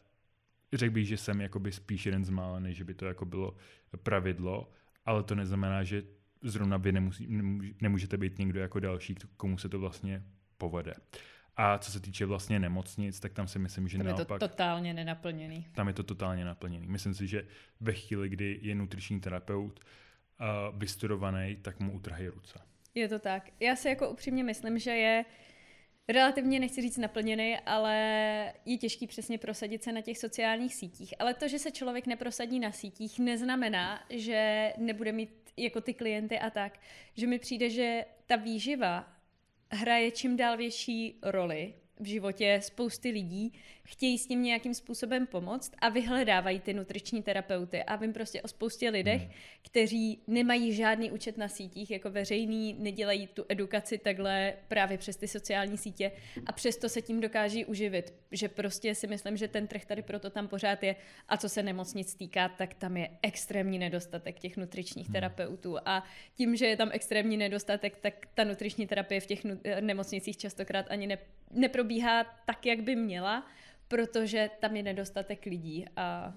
řekl 0.74 0.94
bych, 0.94 1.08
že 1.08 1.18
jsem 1.18 1.42
jakoby 1.42 1.72
spíš 1.72 2.06
jeden 2.06 2.26
z 2.26 2.30
mála, 2.30 2.60
než 2.60 2.78
že 2.78 2.84
by 2.84 2.94
to 2.94 3.06
jako 3.06 3.26
bylo 3.26 3.56
pravidlo, 4.04 4.72
ale 5.06 5.24
to 5.24 5.36
neznamená, 5.36 5.84
že 5.84 6.04
zrovna 6.42 6.78
vy 6.78 6.92
nemusí, 6.92 7.28
nemůžete 7.82 8.18
být 8.18 8.38
někdo 8.38 8.60
jako 8.60 8.80
další, 8.80 9.16
komu 9.38 9.58
se 9.58 9.70
to 9.70 9.80
vlastně 9.80 10.24
povede. 10.58 10.94
A 11.62 11.78
co 11.78 11.92
se 11.92 12.00
týče 12.00 12.26
vlastně 12.26 12.60
nemocnic, 12.60 13.20
tak 13.20 13.34
tam 13.34 13.48
si 13.48 13.60
myslím, 13.60 13.88
že 13.88 13.98
tam 13.98 14.08
naopak... 14.08 14.20
je 14.20 14.26
to 14.26 14.48
totálně 14.48 14.94
nenaplněný. 14.94 15.68
Tam 15.72 15.88
je 15.88 15.94
to 15.94 16.04
totálně 16.04 16.46
naplněný. 16.46 16.88
Myslím 16.88 17.14
si, 17.14 17.28
že 17.28 17.48
ve 17.80 17.94
chvíli, 17.94 18.30
kdy 18.30 18.60
je 18.62 18.76
nutriční 18.76 19.20
terapeut 19.20 19.80
uh, 19.80 20.80
vystudovaný, 20.80 21.56
tak 21.62 21.80
mu 21.80 21.92
utrhají 21.92 22.28
ruce. 22.28 22.60
Je 22.96 23.08
to 23.08 23.20
tak. 23.20 23.50
Já 23.60 23.76
si 23.76 23.88
jako 23.88 24.10
upřímně 24.10 24.44
myslím, 24.44 24.80
že 24.80 24.92
je 24.92 25.26
relativně, 26.08 26.60
nechci 26.60 26.82
říct 26.82 26.98
naplněný, 26.98 27.58
ale 27.66 27.96
je 28.66 28.78
těžký 28.78 29.08
přesně 29.08 29.38
prosadit 29.38 29.84
se 29.84 29.92
na 29.92 30.02
těch 30.02 30.18
sociálních 30.18 30.76
sítích. 30.76 31.14
Ale 31.20 31.34
to, 31.34 31.48
že 31.48 31.60
se 31.60 31.72
člověk 31.72 32.08
neprosadí 32.08 32.60
na 32.60 32.72
sítích, 32.72 33.20
neznamená, 33.20 34.04
že 34.10 34.74
nebude 34.78 35.12
mít 35.12 35.50
jako 35.58 35.82
ty 35.82 35.94
klienty 35.94 36.40
a 36.40 36.50
tak. 36.50 36.80
Že 37.14 37.28
mi 37.28 37.40
přijde, 37.40 37.70
že 37.70 38.06
ta 38.26 38.36
výživa 38.36 39.19
hraje 39.72 40.12
čím 40.12 40.38
dál 40.38 40.58
větší 40.58 41.20
roli 41.24 41.74
v 42.00 42.06
životě 42.06 42.60
spousty 42.64 43.10
lidí, 43.10 43.54
chtějí 43.84 44.18
s 44.18 44.28
tím 44.28 44.44
nějakým 44.44 44.74
způsobem 44.74 45.28
pomoct 45.28 45.72
a 45.80 45.90
vyhledávají 45.90 46.60
ty 46.60 46.74
nutriční 46.74 47.24
terapeuty. 47.24 47.84
A 47.84 47.96
vím 47.96 48.14
prostě 48.14 48.42
o 48.42 48.48
spoustě 48.48 48.90
lidech, 48.90 49.22
hmm. 49.22 49.32
kteří 49.62 50.20
nemají 50.28 50.74
žádný 50.74 51.12
účet 51.12 51.38
na 51.38 51.48
sítích 51.48 51.92
jako 51.92 52.10
veřejný, 52.10 52.76
nedělají 52.80 53.28
tu 53.28 53.46
edukaci 53.50 53.98
takhle 53.98 54.54
právě 54.68 54.98
přes 54.98 55.18
ty 55.18 55.28
sociální 55.28 55.78
sítě 55.78 56.12
a 56.46 56.52
přesto 56.52 56.90
se 56.90 57.02
tím 57.02 57.22
dokáží 57.22 57.66
uživit. 57.66 58.14
Že 58.32 58.50
prostě 58.50 58.96
si 58.96 59.08
myslím, 59.08 59.38
že 59.38 59.48
ten 59.48 59.68
trh 59.68 59.86
tady 59.86 60.02
proto 60.02 60.30
tam 60.30 60.48
pořád 60.48 60.84
je. 60.84 60.96
A 61.28 61.38
co 61.38 61.50
se 61.50 61.64
nemocnic 61.64 62.16
týká, 62.16 62.50
tak 62.50 62.74
tam 62.74 62.98
je 62.98 63.10
extrémní 63.22 63.80
nedostatek 63.80 64.40
těch 64.40 64.58
nutričních 64.58 65.06
hmm. 65.06 65.14
terapeutů. 65.14 65.78
A 65.86 66.04
tím, 66.36 66.56
že 66.56 66.66
je 66.66 66.78
tam 66.78 66.90
extrémní 66.92 67.38
nedostatek, 67.38 67.98
tak 67.98 68.14
ta 68.34 68.44
nutriční 68.44 68.88
terapie 68.88 69.22
v 69.22 69.26
těch 69.26 69.42
nemocnicích 69.80 70.38
častokrát 70.38 70.86
ani 70.90 71.08
ne, 71.08 71.18
neprobíhá 71.52 72.24
tak, 72.24 72.66
jak 72.66 72.82
by 72.82 72.96
měla 72.96 73.46
protože 73.90 74.50
tam 74.60 74.76
je 74.76 74.84
nedostatek 74.84 75.46
lidí 75.46 75.86
a 75.96 76.34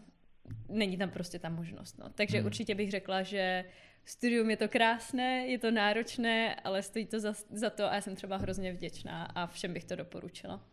není 0.68 0.96
tam 0.96 1.10
prostě 1.10 1.38
ta 1.38 1.48
možnost. 1.48 1.98
No. 1.98 2.10
Takže 2.14 2.38
hmm. 2.38 2.46
určitě 2.46 2.74
bych 2.74 2.90
řekla, 2.90 3.22
že 3.22 3.64
studium 4.04 4.50
je 4.50 4.56
to 4.56 4.68
krásné, 4.68 5.46
je 5.46 5.58
to 5.58 5.70
náročné, 5.70 6.54
ale 6.54 6.82
stojí 6.82 7.06
to 7.06 7.20
za, 7.20 7.32
za 7.50 7.70
to 7.70 7.84
a 7.84 7.94
já 7.94 8.00
jsem 8.00 8.16
třeba 8.16 8.36
hrozně 8.36 8.72
vděčná 8.72 9.24
a 9.24 9.46
všem 9.46 9.72
bych 9.72 9.84
to 9.84 9.96
doporučila. 9.96 10.64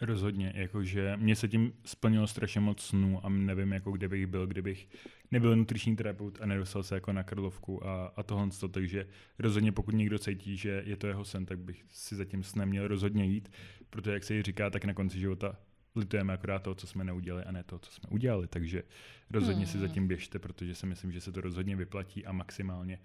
Rozhodně, 0.00 0.52
jakože 0.56 1.16
mě 1.16 1.36
se 1.36 1.48
tím 1.48 1.72
splnilo 1.84 2.26
strašně 2.26 2.60
moc 2.60 2.82
snů 2.82 3.26
a 3.26 3.28
nevím, 3.28 3.72
jako 3.72 3.90
kde 3.90 4.08
bych 4.08 4.26
byl, 4.26 4.46
kdybych 4.46 4.88
nebyl 5.30 5.56
nutriční 5.56 5.96
terapeut 5.96 6.38
a 6.40 6.46
nedostal 6.46 6.82
se 6.82 6.94
jako 6.94 7.12
na 7.12 7.22
Karlovku 7.22 7.86
a, 7.86 8.12
a 8.16 8.22
tohle, 8.22 8.48
takže 8.70 9.06
rozhodně 9.38 9.72
pokud 9.72 9.94
někdo 9.94 10.18
cítí, 10.18 10.56
že 10.56 10.82
je 10.86 10.96
to 10.96 11.06
jeho 11.06 11.24
sen, 11.24 11.46
tak 11.46 11.58
bych 11.58 11.84
si 11.88 12.16
za 12.16 12.24
tím 12.24 12.42
snem 12.42 12.68
měl 12.68 12.88
rozhodně 12.88 13.24
jít, 13.24 13.52
protože 13.90 14.12
jak 14.12 14.24
se 14.24 14.34
jí 14.34 14.42
říká, 14.42 14.70
tak 14.70 14.84
na 14.84 14.94
konci 14.94 15.18
života 15.18 15.56
litujeme 15.96 16.32
akorát 16.32 16.62
toho, 16.62 16.74
co 16.74 16.86
jsme 16.86 17.04
neudělali 17.04 17.44
a 17.44 17.52
ne 17.52 17.64
to, 17.64 17.78
co 17.78 17.92
jsme 17.92 18.08
udělali. 18.10 18.46
Takže 18.46 18.82
rozhodně 19.30 19.64
hmm. 19.64 19.72
si 19.72 19.78
zatím 19.78 20.08
běžte, 20.08 20.38
protože 20.38 20.74
si 20.74 20.86
myslím, 20.86 21.12
že 21.12 21.20
se 21.20 21.32
to 21.32 21.40
rozhodně 21.40 21.76
vyplatí 21.76 22.26
a 22.26 22.32
maximálně 22.32 22.98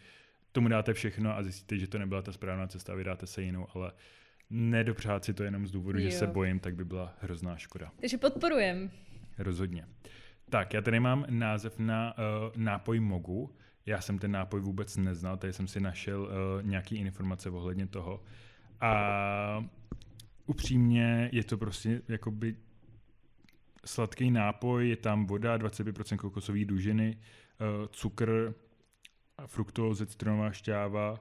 tomu 0.52 0.68
dáte 0.68 0.94
všechno 0.94 1.38
a 1.38 1.44
zjistíte, 1.44 1.78
že 1.78 1.88
to 1.88 2.00
nebyla 2.00 2.22
ta 2.22 2.32
správná 2.32 2.68
cesta 2.68 2.94
a 2.94 2.96
vydáte 2.96 3.28
se 3.28 3.42
jinou, 3.42 3.68
ale 3.74 3.92
nedopřát 4.50 5.26
si 5.26 5.34
to 5.34 5.44
jenom 5.44 5.68
z 5.68 5.72
důvodu, 5.72 6.00
jo. 6.00 6.10
že 6.10 6.18
se 6.18 6.28
bojím, 6.28 6.60
tak 6.60 6.76
by 6.76 6.86
byla 6.86 7.16
hrozná 7.22 7.58
škoda. 7.58 7.92
Takže 8.00 8.18
podporujem. 8.18 8.92
Rozhodně. 9.38 9.86
Tak, 10.50 10.74
já 10.74 10.82
tady 10.82 11.00
mám 11.00 11.26
název 11.30 11.80
na 11.80 12.14
uh, 12.18 12.24
nápoj 12.56 13.00
Mogu. 13.00 13.56
Já 13.86 14.02
jsem 14.02 14.20
ten 14.20 14.32
nápoj 14.32 14.60
vůbec 14.60 14.98
neznal, 14.98 15.38
tady 15.38 15.54
jsem 15.54 15.68
si 15.68 15.80
našel 15.80 16.22
uh, 16.22 16.30
nějaký 16.68 16.96
informace 16.96 17.50
ohledně 17.50 17.88
toho. 17.88 18.24
A 18.82 19.66
upřímně 20.46 21.30
je 21.32 21.44
to 21.44 21.58
prostě 21.58 22.02
jakoby 22.08 22.56
sladký 23.86 24.32
nápoj, 24.32 24.90
je 24.90 24.96
tam 24.96 25.26
voda, 25.26 25.58
25% 25.58 26.18
kokosové 26.18 26.66
dužiny, 26.66 27.18
eh, 27.18 27.88
cukr, 27.92 28.54
fruktóze, 29.46 30.06
citronová 30.06 30.52
šťáva, 30.52 31.20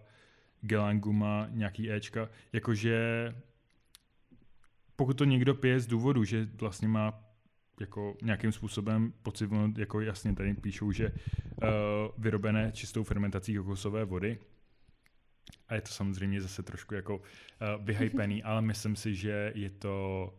gelanguma, 0.67 1.49
nějaký 1.51 1.93
Ečka. 1.93 2.29
Jakože 2.53 3.35
pokud 4.97 5.19
to 5.19 5.25
někdo 5.25 5.55
pije 5.55 5.81
z 5.81 5.87
důvodu, 5.87 6.25
že 6.25 6.49
vlastně 6.55 6.89
má 6.89 7.25
jako 7.81 8.17
nějakým 8.23 8.53
způsobem 8.53 9.13
pocit, 9.23 9.51
jako 9.77 10.01
jasně 10.01 10.35
tady 10.35 10.55
píšou, 10.55 10.93
že 10.93 11.09
uh, 11.09 11.69
vyrobené 12.19 12.73
čistou 12.73 13.05
fermentací 13.05 13.55
kokosové 13.55 14.05
vody, 14.05 14.39
a 15.69 15.75
je 15.75 15.81
to 15.81 15.89
samozřejmě 15.89 16.41
zase 16.41 16.63
trošku 16.63 16.95
jako 16.95 17.17
uh, 17.17 17.23
vyhypený, 17.85 18.43
ale 18.43 18.63
myslím 18.63 18.97
si, 18.97 19.15
že 19.15 19.53
je 19.55 19.71
to 19.71 20.35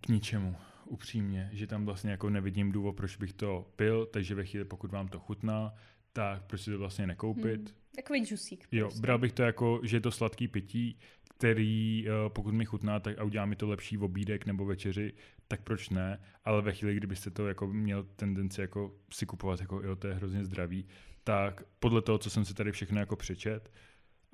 k 0.00 0.08
ničemu 0.08 0.56
upřímně, 0.84 1.50
že 1.52 1.66
tam 1.66 1.84
vlastně 1.84 2.10
jako 2.10 2.30
nevidím 2.30 2.72
důvod, 2.72 2.96
proč 2.96 3.16
bych 3.16 3.32
to 3.32 3.70
pil, 3.76 4.06
takže 4.06 4.34
ve 4.34 4.44
chvíli, 4.44 4.64
pokud 4.64 4.90
vám 4.90 5.08
to 5.08 5.18
chutná, 5.18 5.74
tak 6.12 6.42
proč 6.42 6.60
si 6.60 6.70
to 6.70 6.78
vlastně 6.78 7.06
nekoupit. 7.06 7.60
Hmm. 7.60 7.79
Takový 7.96 8.24
džusík. 8.26 8.68
Jo, 8.72 8.84
prostě. 8.84 9.00
bral 9.00 9.18
bych 9.18 9.32
to 9.32 9.42
jako, 9.42 9.80
že 9.82 9.96
je 9.96 10.00
to 10.00 10.10
sladký 10.10 10.48
pití, 10.48 10.98
který 11.40 12.04
eh, 12.08 12.10
pokud 12.28 12.54
mi 12.54 12.64
chutná 12.64 13.00
tak 13.00 13.18
a 13.18 13.24
udělá 13.24 13.46
mi 13.46 13.56
to 13.56 13.68
lepší 13.68 13.96
v 13.96 14.04
obídek 14.04 14.46
nebo 14.46 14.64
večeři, 14.64 15.12
tak 15.48 15.62
proč 15.62 15.90
ne, 15.90 16.20
ale 16.44 16.62
ve 16.62 16.72
chvíli, 16.72 16.94
kdybyste 16.94 17.30
to 17.30 17.48
jako 17.48 17.66
měl 17.66 18.02
tendenci 18.02 18.60
jako 18.60 18.94
si 19.12 19.26
kupovat, 19.26 19.60
jako 19.60 19.82
jo, 19.82 19.96
to 19.96 20.08
je 20.08 20.14
hrozně 20.14 20.44
zdravý, 20.44 20.86
tak 21.24 21.62
podle 21.78 22.02
toho, 22.02 22.18
co 22.18 22.30
jsem 22.30 22.44
si 22.44 22.54
tady 22.54 22.72
všechno 22.72 23.00
jako 23.00 23.16
přečet, 23.16 23.70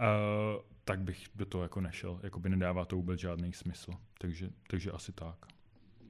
uh, 0.01 0.63
tak 0.85 1.01
bych 1.01 1.25
do 1.35 1.47
toho 1.47 1.63
jako 1.63 1.81
nešel, 1.81 2.21
jako 2.23 2.41
by 2.41 2.49
nedává 2.49 2.85
to 2.85 2.97
vůbec 2.97 3.21
žádný 3.21 3.53
smysl, 3.53 3.93
takže, 4.19 4.51
takže 4.71 4.91
asi 4.91 5.13
tak. 5.13 5.47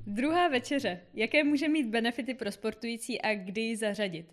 Druhá 0.07 0.49
večeře. 0.49 1.01
Jaké 1.15 1.45
může 1.45 1.69
mít 1.69 1.89
benefity 1.89 2.35
pro 2.35 2.53
sportující 2.53 3.23
a 3.23 3.35
kdy 3.35 3.61
ji 3.61 3.77
zařadit? 3.77 4.33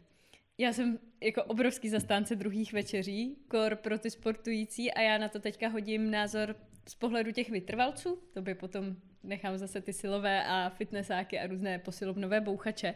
Já 0.58 0.74
jsem 0.74 1.00
jako 1.22 1.44
obrovský 1.44 1.90
zastánce 1.90 2.36
druhých 2.36 2.74
večeří, 2.74 3.38
kor 3.48 3.76
pro 3.76 4.00
ty 4.00 4.12
sportující 4.12 4.92
a 4.92 5.02
já 5.02 5.18
na 5.18 5.30
to 5.30 5.40
teďka 5.40 5.68
hodím 5.68 6.12
názor 6.12 6.56
z 6.88 6.96
pohledu 6.96 7.32
těch 7.32 7.50
vytrvalců, 7.50 8.20
to 8.34 8.42
by 8.42 8.56
potom 8.56 8.96
nechám 9.24 9.58
zase 9.58 9.82
ty 9.82 9.94
silové 9.94 10.44
a 10.46 10.70
fitnessáky 10.70 11.40
a 11.40 11.48
různé 11.48 11.80
posilovnové 11.80 12.42
bouchače. 12.42 12.96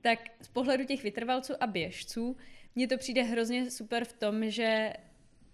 Tak 0.00 0.18
z 0.40 0.48
pohledu 0.48 0.84
těch 0.84 1.02
vytrvalců 1.02 1.52
a 1.60 1.66
běžců 1.66 2.36
mně 2.74 2.88
to 2.88 2.98
přijde 2.98 3.22
hrozně 3.22 3.70
super 3.70 4.04
v 4.04 4.12
tom, 4.12 4.50
že 4.50 4.92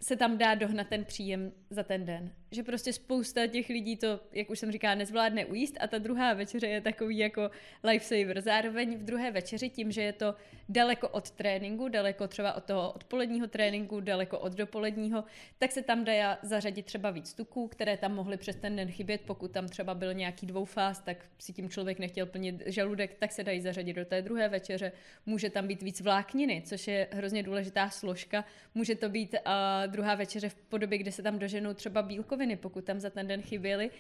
se 0.01 0.17
tam 0.17 0.39
dá 0.39 0.55
dohnat 0.55 0.89
ten 0.89 1.05
příjem 1.05 1.53
za 1.71 1.83
ten 1.83 2.05
den. 2.05 2.33
Že 2.55 2.63
prostě 2.63 2.93
spousta 2.93 3.47
těch 3.47 3.69
lidí 3.69 3.97
to, 3.97 4.21
jak 4.33 4.51
už 4.51 4.59
jsem 4.59 4.73
říkala, 4.73 4.95
nezvládne 4.95 5.47
ujíst 5.47 5.77
a 5.81 5.87
ta 5.87 5.99
druhá 5.99 6.35
večeře 6.35 6.67
je 6.67 6.81
takový 6.81 7.19
jako 7.19 7.51
lifesaver. 7.85 8.41
Zároveň 8.41 8.97
v 8.97 9.03
druhé 9.03 9.31
večeři 9.31 9.71
tím, 9.71 9.93
že 9.93 10.03
je 10.03 10.13
to 10.13 10.35
daleko 10.69 11.09
od 11.09 11.31
tréninku, 11.31 11.89
daleko 11.89 12.29
třeba 12.29 12.53
od 12.53 12.65
toho 12.65 12.93
odpoledního 12.93 13.47
tréninku, 13.47 14.01
daleko 14.01 14.39
od 14.39 14.53
dopoledního, 14.53 15.25
tak 15.59 15.73
se 15.73 15.83
tam 15.83 16.05
dá 16.05 16.39
zařadit 16.43 16.87
třeba 16.87 17.11
víc 17.11 17.35
tuků, 17.35 17.69
které 17.69 17.97
tam 17.97 18.15
mohly 18.15 18.37
přes 18.37 18.57
ten 18.57 18.77
den 18.77 18.91
chybět, 18.91 19.21
pokud 19.21 19.51
tam 19.51 19.69
třeba 19.69 19.95
byl 19.95 20.15
nějaký 20.15 20.47
dvoufáz, 20.47 21.01
tak 21.01 21.17
si 21.39 21.53
tím 21.53 21.69
člověk 21.69 21.99
nechtěl 21.99 22.27
plnit 22.27 22.63
žaludek, 22.67 23.15
tak 23.19 23.33
se 23.33 23.45
dají 23.45 23.61
zařadit 23.61 23.93
do 23.93 24.05
té 24.05 24.23
druhé 24.23 24.49
večeře. 24.49 24.93
Může 25.27 25.51
tam 25.51 25.67
být 25.67 25.83
víc 25.83 26.01
vlákniny, 26.01 26.63
což 26.67 26.89
je 26.89 27.09
hrozně 27.13 27.43
důležitá 27.43 27.91
složka. 27.91 28.45
Může 28.75 28.95
to 28.95 29.09
být 29.09 29.35
uh, 29.35 29.93
druhá 29.93 30.15
večeře 30.15 30.49
v 30.49 30.55
podobě, 30.55 30.99
kde 30.99 31.13
se 31.13 31.23
tam 31.23 31.39
doženou 31.39 31.75
třeba 31.75 32.03
bílkoviny 32.03 32.44
potraviny, 32.45 32.57
pokud 32.57 32.85
tam 32.85 33.01
za 33.01 33.11
ten 33.11 33.27
den 33.27 33.43
chyběly. 33.43 33.91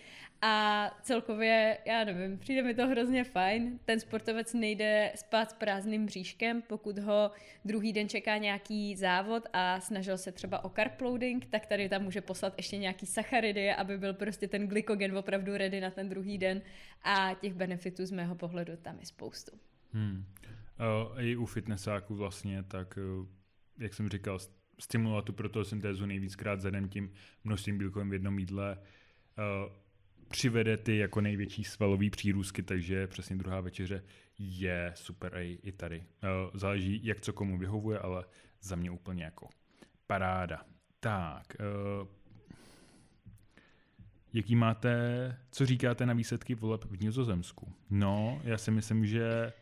A 0.42 0.90
celkově, 1.02 1.78
já 1.86 2.04
nevím, 2.04 2.38
přijde 2.38 2.62
mi 2.62 2.74
to 2.74 2.86
hrozně 2.86 3.24
fajn. 3.24 3.78
Ten 3.84 4.00
sportovec 4.00 4.54
nejde 4.54 5.12
spát 5.14 5.50
s 5.50 5.54
prázdným 5.54 6.06
bříškem, 6.06 6.62
pokud 6.62 6.98
ho 6.98 7.30
druhý 7.64 7.92
den 7.92 8.08
čeká 8.08 8.36
nějaký 8.38 8.96
závod 8.96 9.46
a 9.52 9.80
snažil 9.80 10.18
se 10.18 10.32
třeba 10.32 10.64
o 10.64 10.68
carb 10.68 11.00
loading, 11.00 11.46
tak 11.46 11.66
tady 11.66 11.88
tam 11.88 12.02
může 12.02 12.20
poslat 12.20 12.54
ještě 12.56 12.78
nějaký 12.78 13.06
sacharidy, 13.06 13.72
aby 13.72 13.98
byl 13.98 14.14
prostě 14.14 14.48
ten 14.48 14.68
glykogen 14.68 15.18
opravdu 15.18 15.56
ready 15.56 15.80
na 15.80 15.90
ten 15.90 16.08
druhý 16.08 16.38
den 16.38 16.62
a 17.02 17.34
těch 17.40 17.54
benefitů 17.54 18.06
z 18.06 18.10
mého 18.10 18.34
pohledu 18.34 18.76
tam 18.76 18.98
je 19.00 19.06
spoustu. 19.06 19.52
Hmm. 19.92 20.24
Uh, 20.80 21.20
I 21.20 21.36
u 21.36 21.46
fitnessáků 21.46 22.14
vlastně, 22.14 22.62
tak 22.62 22.98
uh, 22.98 23.26
jak 23.78 23.94
jsem 23.94 24.08
říkal, 24.08 24.38
stimulovat 24.78 25.24
tu 25.24 25.32
protosyntézu 25.32 26.06
nejvíckrát 26.06 26.60
zadem 26.60 26.88
tím 26.88 27.12
množstvím 27.44 27.78
bílkovin 27.78 28.10
v 28.10 28.12
jednom 28.12 28.38
jídle 28.38 28.78
uh, 28.78 29.72
přivede 30.28 30.76
ty 30.76 30.96
jako 30.96 31.20
největší 31.20 31.64
svalový 31.64 32.10
přírůzky, 32.10 32.62
takže 32.62 33.06
přesně 33.06 33.36
druhá 33.36 33.60
večeře 33.60 34.04
je 34.38 34.92
super 34.94 35.36
i, 35.36 35.58
i 35.62 35.72
tady. 35.72 35.98
Uh, 35.98 36.50
záleží, 36.54 37.00
jak 37.06 37.20
co 37.20 37.32
komu 37.32 37.58
vyhovuje, 37.58 37.98
ale 37.98 38.24
za 38.60 38.76
mě 38.76 38.90
úplně 38.90 39.24
jako 39.24 39.48
paráda. 40.06 40.64
Tak, 41.00 41.56
uh, 42.00 42.08
jaký 44.32 44.56
máte, 44.56 45.36
co 45.50 45.66
říkáte 45.66 46.06
na 46.06 46.14
výsledky 46.14 46.54
voleb 46.54 46.84
v 46.84 47.00
Nizozemsku? 47.00 47.72
No, 47.90 48.40
já 48.44 48.58
si 48.58 48.70
myslím, 48.70 49.06
že 49.06 49.52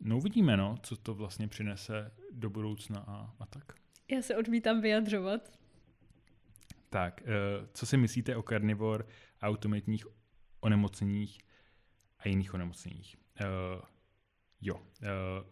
no 0.00 0.16
uvidíme, 0.16 0.56
no, 0.56 0.76
co 0.82 0.96
to 0.96 1.14
vlastně 1.14 1.48
přinese 1.48 2.10
do 2.32 2.50
budoucna 2.50 3.04
a, 3.06 3.34
a 3.40 3.46
tak. 3.46 3.83
Já 4.08 4.22
se 4.22 4.36
odmítám 4.36 4.80
vyjadřovat. 4.80 5.58
Tak, 6.90 7.20
uh, 7.22 7.66
co 7.72 7.86
si 7.86 7.96
myslíte 7.96 8.36
o 8.36 8.42
karnivor 8.42 9.06
a 9.40 9.46
automatních 9.46 10.06
onemocněních 10.60 11.38
a 12.18 12.28
jiných 12.28 12.54
onemocněních? 12.54 13.16
Uh, 13.40 13.82
jo, 14.60 14.74
uh, 14.74 14.82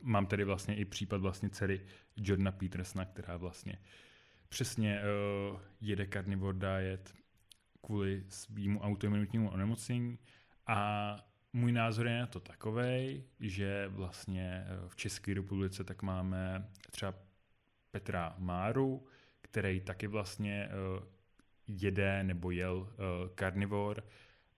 mám 0.00 0.26
tady 0.26 0.44
vlastně 0.44 0.76
i 0.76 0.84
případ 0.84 1.20
vlastně 1.20 1.50
dcery 1.50 1.86
Jordana 2.16 2.52
Petersona, 2.52 3.04
která 3.04 3.36
vlastně 3.36 3.78
přesně 4.48 5.00
jede 5.80 6.06
carnivore 6.06 6.58
diet 6.58 7.14
kvůli 7.86 8.24
svýmu 8.28 8.80
autoimunitnímu 8.80 9.50
onemocnění 9.50 10.18
a 10.66 11.16
můj 11.52 11.72
názor 11.72 12.06
je 12.06 12.18
na 12.18 12.26
to 12.26 12.40
takový, 12.40 13.24
že 13.40 13.88
vlastně 13.88 14.66
v 14.88 14.96
České 14.96 15.34
republice 15.34 15.84
tak 15.84 16.02
máme 16.02 16.70
třeba 16.90 17.14
Petra 17.92 18.34
Máru, 18.38 19.06
který 19.40 19.80
taky 19.80 20.06
vlastně 20.06 20.68
uh, 20.68 21.04
jede 21.66 22.22
nebo 22.22 22.50
jel 22.50 22.76
uh, 22.76 22.88
karnivor 23.34 24.04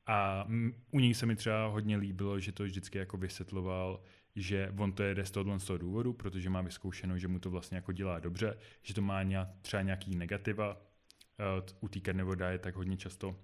a 0.06 0.48
u 0.90 1.00
něj 1.00 1.14
se 1.14 1.26
mi 1.26 1.36
třeba 1.36 1.66
hodně 1.66 1.96
líbilo, 1.96 2.40
že 2.40 2.52
to 2.52 2.64
vždycky 2.64 2.98
jako 2.98 3.16
vysvětloval, 3.16 4.02
že 4.36 4.72
on 4.78 4.92
to 4.92 5.02
jede 5.02 5.24
z 5.24 5.30
tohohle 5.30 5.60
z 5.60 5.64
toho 5.64 5.78
důvodu, 5.78 6.12
protože 6.12 6.50
má 6.50 6.60
vyzkoušeno, 6.60 7.18
že 7.18 7.28
mu 7.28 7.38
to 7.38 7.50
vlastně 7.50 7.76
jako 7.76 7.92
dělá 7.92 8.18
dobře, 8.18 8.58
že 8.82 8.94
to 8.94 9.02
má 9.02 9.22
nějak, 9.22 9.48
třeba 9.62 9.82
nějaký 9.82 10.16
negativa. 10.16 10.76
Uh, 10.76 11.66
u 11.80 11.88
té 11.88 12.00
carnivore 12.00 12.46
diet 12.46 12.62
tak 12.62 12.76
hodně 12.76 12.96
často 12.96 13.36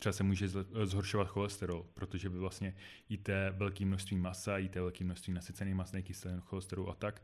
třeba 0.00 0.12
se 0.12 0.22
může 0.22 0.48
zhoršovat 0.84 1.28
cholesterol, 1.28 1.86
protože 1.94 2.30
by 2.30 2.38
vlastně 2.38 2.74
jíte 3.08 3.50
velké 3.50 3.84
množství 3.86 4.16
masa, 4.16 4.58
jíte 4.58 4.80
velké 4.80 5.04
množství 5.04 5.32
nasycených 5.32 5.74
masných 5.74 6.04
kyselin, 6.04 6.40
cholesterolu 6.40 6.90
a 6.90 6.94
tak, 6.94 7.22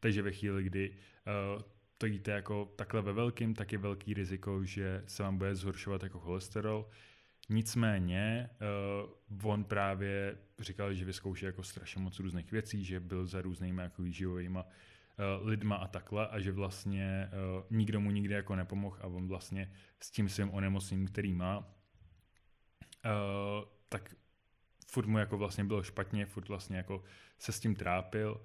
takže 0.00 0.22
ve 0.22 0.32
chvíli, 0.32 0.62
kdy 0.62 0.90
uh, 0.90 1.62
to 1.98 2.06
jíte 2.06 2.30
jako 2.30 2.72
takhle 2.76 3.02
ve 3.02 3.12
velkým, 3.12 3.54
tak 3.54 3.72
je 3.72 3.78
velký 3.78 4.14
riziko, 4.14 4.64
že 4.64 5.02
se 5.06 5.22
vám 5.22 5.38
bude 5.38 5.54
zhoršovat 5.54 6.02
jako 6.02 6.18
cholesterol. 6.18 6.90
Nicméně 7.48 8.50
uh, 9.40 9.50
on 9.52 9.64
právě 9.64 10.38
říkal, 10.58 10.94
že 10.94 11.04
vyzkouší 11.04 11.44
jako 11.44 11.62
strašně 11.62 12.02
moc 12.02 12.18
různých 12.18 12.52
věcí, 12.52 12.84
že 12.84 13.00
byl 13.00 13.26
za 13.26 13.42
různými 13.42 13.82
jako 13.82 14.02
výživovými 14.02 14.58
uh, 14.58 15.48
lidma 15.48 15.76
a 15.76 15.86
takhle 15.86 16.28
a 16.28 16.40
že 16.40 16.52
vlastně 16.52 17.30
nikdo 17.70 18.00
mu 18.00 18.10
nikdy 18.10 18.34
jako 18.34 18.56
nepomohl 18.56 18.96
a 19.00 19.06
on 19.06 19.28
vlastně 19.28 19.72
s 20.00 20.10
tím 20.10 20.28
svým 20.28 20.50
onemocněním, 20.50 21.06
který 21.06 21.32
má, 21.32 21.74
tak 23.88 24.14
furt 24.86 25.06
mu 25.06 25.18
jako 25.18 25.38
vlastně 25.38 25.64
bylo 25.64 25.82
špatně, 25.82 26.26
furt 26.26 26.48
vlastně 26.48 26.76
jako 26.76 27.04
se 27.38 27.52
s 27.52 27.60
tím 27.60 27.74
trápil 27.74 28.42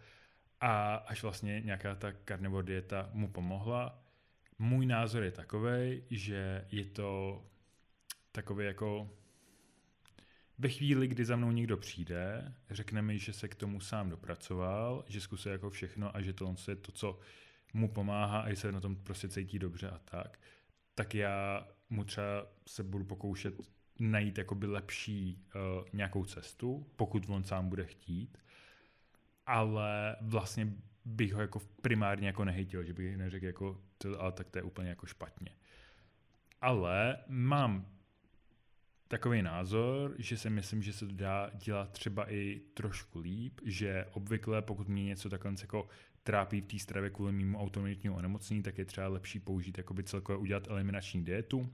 a 0.65 0.95
až 0.95 1.23
vlastně 1.23 1.61
nějaká 1.61 1.95
ta 1.95 2.13
carnivore 2.25 2.65
dieta 2.65 3.09
mu 3.13 3.27
pomohla. 3.27 4.03
Můj 4.59 4.85
názor 4.85 5.23
je 5.23 5.31
takový, 5.31 6.03
že 6.09 6.65
je 6.71 6.85
to 6.85 7.41
takový 8.31 8.65
jako 8.65 9.09
ve 10.57 10.69
chvíli, 10.69 11.07
kdy 11.07 11.25
za 11.25 11.35
mnou 11.35 11.51
někdo 11.51 11.77
přijde, 11.77 12.53
řekne 12.69 13.01
mi, 13.01 13.19
že 13.19 13.33
se 13.33 13.47
k 13.47 13.55
tomu 13.55 13.79
sám 13.79 14.09
dopracoval, 14.09 15.05
že 15.07 15.21
zkusí 15.21 15.49
jako 15.49 15.69
všechno 15.69 16.15
a 16.15 16.21
že 16.21 16.33
to 16.33 16.55
je 16.67 16.75
to, 16.75 16.91
co 16.91 17.19
mu 17.73 17.89
pomáhá 17.89 18.39
a 18.39 18.49
že 18.49 18.55
se 18.55 18.71
na 18.71 18.79
tom 18.79 18.95
prostě 18.95 19.29
cítí 19.29 19.59
dobře 19.59 19.89
a 19.89 19.97
tak, 19.97 20.39
tak 20.95 21.15
já 21.15 21.67
mu 21.89 22.03
třeba 22.03 22.47
se 22.67 22.83
budu 22.83 23.05
pokoušet 23.05 23.53
najít 23.99 24.37
jakoby 24.37 24.67
lepší 24.67 25.45
uh, 25.55 25.87
nějakou 25.93 26.25
cestu, 26.25 26.87
pokud 26.95 27.29
on 27.29 27.43
sám 27.43 27.69
bude 27.69 27.85
chtít 27.85 28.37
ale 29.45 30.15
vlastně 30.21 30.73
bych 31.05 31.33
ho 31.33 31.41
jako 31.41 31.59
primárně 31.81 32.27
jako 32.27 32.45
nehejtil, 32.45 32.83
že 32.83 32.93
bych 32.93 33.17
neřekl 33.17 33.45
jako, 33.45 33.81
to, 33.97 34.21
ale 34.21 34.31
tak 34.31 34.49
to 34.49 34.59
je 34.59 34.63
úplně 34.63 34.89
jako 34.89 35.05
špatně. 35.05 35.55
Ale 36.61 37.17
mám 37.27 37.93
takový 39.07 39.41
názor, 39.41 40.15
že 40.17 40.37
si 40.37 40.49
myslím, 40.49 40.83
že 40.83 40.93
se 40.93 41.07
to 41.07 41.13
dá 41.13 41.51
dělat 41.53 41.91
třeba 41.91 42.31
i 42.31 42.61
trošku 42.73 43.19
líp, 43.19 43.61
že 43.65 44.05
obvykle 44.11 44.61
pokud 44.61 44.87
mě 44.87 45.03
něco 45.03 45.29
takhle 45.29 45.53
jako 45.61 45.87
trápí 46.23 46.61
v 46.61 46.65
té 46.65 46.79
stravě 46.79 47.09
kvůli 47.09 47.31
mému 47.31 47.59
autoimunitnímu 47.59 48.15
onemocnění, 48.15 48.63
tak 48.63 48.77
je 48.77 48.85
třeba 48.85 49.07
lepší 49.07 49.39
použít 49.39 49.77
jakoby 49.77 50.03
celkově 50.03 50.37
udělat 50.37 50.67
eliminační 50.67 51.25
dietu, 51.25 51.73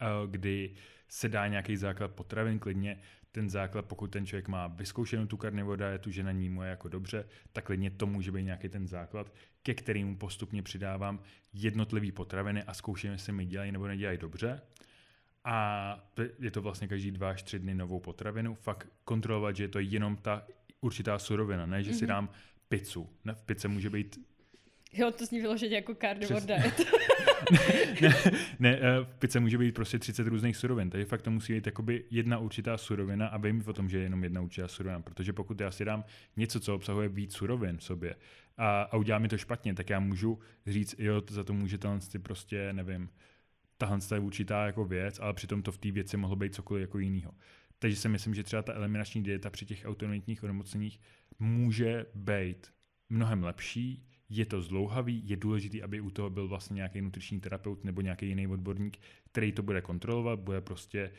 eh, 0.00 0.06
kdy 0.26 0.74
se 1.08 1.28
dá 1.28 1.46
nějaký 1.46 1.76
základ 1.76 2.12
potravin, 2.12 2.58
klidně 2.58 3.00
ten 3.38 3.50
základ, 3.50 3.86
pokud 3.86 4.10
ten 4.10 4.26
člověk 4.26 4.48
má 4.48 4.66
vyzkoušenou 4.66 5.26
tu 5.26 5.36
karnivore 5.36 5.88
dietu, 5.88 6.10
že 6.10 6.22
na 6.22 6.32
ní 6.32 6.48
mu 6.48 6.62
je 6.62 6.70
jako 6.70 6.88
dobře, 6.88 7.24
tak 7.52 7.64
klidně 7.64 7.90
to 7.90 8.06
může 8.06 8.32
být 8.32 8.42
nějaký 8.42 8.68
ten 8.68 8.86
základ, 8.86 9.32
ke 9.62 9.74
kterému 9.74 10.16
postupně 10.16 10.62
přidávám 10.62 11.20
jednotlivé 11.52 12.12
potraviny 12.12 12.62
a 12.62 12.74
zkouším, 12.74 13.12
jestli 13.12 13.32
mi 13.32 13.46
dělají 13.46 13.72
nebo 13.72 13.86
nedělají 13.86 14.18
dobře. 14.18 14.60
A 15.44 16.08
je 16.38 16.50
to 16.50 16.62
vlastně 16.62 16.88
každý 16.88 17.10
dva 17.10 17.30
až 17.30 17.42
tři 17.42 17.58
dny 17.58 17.74
novou 17.74 18.00
potravinu. 18.00 18.54
Fakt 18.54 18.88
kontrolovat, 19.04 19.56
že 19.56 19.64
je 19.64 19.68
to 19.68 19.78
jenom 19.78 20.16
ta 20.16 20.46
určitá 20.80 21.18
surovina, 21.18 21.66
ne, 21.66 21.82
že 21.82 21.90
mm-hmm. 21.90 21.98
si 21.98 22.04
mhm. 22.04 22.08
dám 22.08 22.28
pizzu. 22.68 23.08
V 23.34 23.42
pizze 23.42 23.68
může 23.68 23.90
být 23.90 24.18
Jo, 24.92 25.10
to 25.10 25.26
zní 25.26 25.40
vyložit 25.40 25.72
jako 25.72 25.94
carnivore 25.94 26.40
Přes... 26.40 26.46
diet. 26.46 26.88
ne, 28.00 28.14
ne, 28.58 28.78
eh, 28.80 29.04
v 29.04 29.18
pice 29.18 29.40
může 29.40 29.58
být 29.58 29.74
prostě 29.74 29.98
30 29.98 30.26
různých 30.26 30.56
surovin, 30.56 30.90
takže 30.90 31.04
fakt 31.04 31.22
to 31.22 31.30
musí 31.30 31.52
být 31.52 31.66
jakoby 31.66 32.04
jedna 32.10 32.38
určitá 32.38 32.78
surovina 32.78 33.26
a 33.26 33.38
vím 33.38 33.62
o 33.66 33.72
tom, 33.72 33.88
že 33.88 33.98
je 33.98 34.02
jenom 34.02 34.24
jedna 34.24 34.40
určitá 34.40 34.68
surovina, 34.68 35.00
protože 35.00 35.32
pokud 35.32 35.60
já 35.60 35.70
si 35.70 35.84
dám 35.84 36.04
něco, 36.36 36.60
co 36.60 36.74
obsahuje 36.74 37.08
víc 37.08 37.34
surovin 37.34 37.76
v 37.76 37.84
sobě 37.84 38.14
a, 38.56 38.82
a 38.82 38.96
udělá 38.96 39.18
mi 39.18 39.28
to 39.28 39.38
špatně, 39.38 39.74
tak 39.74 39.90
já 39.90 40.00
můžu 40.00 40.38
říct, 40.66 40.94
jo, 40.98 41.22
za 41.30 41.44
to 41.44 41.52
může 41.52 41.78
tenhle 41.78 42.00
prostě, 42.22 42.72
nevím, 42.72 43.10
tahle 43.78 43.98
je 44.14 44.20
určitá 44.20 44.66
jako 44.66 44.84
věc, 44.84 45.18
ale 45.20 45.34
přitom 45.34 45.62
to 45.62 45.72
v 45.72 45.78
té 45.78 45.90
věci 45.90 46.16
mohlo 46.16 46.36
být 46.36 46.54
cokoliv 46.54 46.80
jako 46.80 46.98
jiného. 46.98 47.34
Takže 47.78 47.96
si 47.96 48.08
myslím, 48.08 48.34
že 48.34 48.42
třeba 48.42 48.62
ta 48.62 48.72
eliminační 48.74 49.22
dieta 49.22 49.50
při 49.50 49.66
těch 49.66 49.84
autonomních 49.84 50.42
onemocněních 50.44 51.00
může 51.38 52.06
být 52.14 52.72
mnohem 53.08 53.44
lepší, 53.44 54.06
je 54.30 54.46
to 54.46 54.62
zdlouhavý, 54.62 55.22
je 55.24 55.36
důležité, 55.36 55.82
aby 55.82 56.00
u 56.00 56.10
toho 56.10 56.30
byl 56.30 56.48
vlastně 56.48 56.74
nějaký 56.74 57.00
nutriční 57.00 57.40
terapeut 57.40 57.84
nebo 57.84 58.00
nějaký 58.00 58.26
jiný 58.26 58.46
odborník, 58.46 58.98
který 59.32 59.52
to 59.52 59.62
bude 59.62 59.80
kontrolovat, 59.80 60.38
bude 60.38 60.60
prostě 60.60 61.10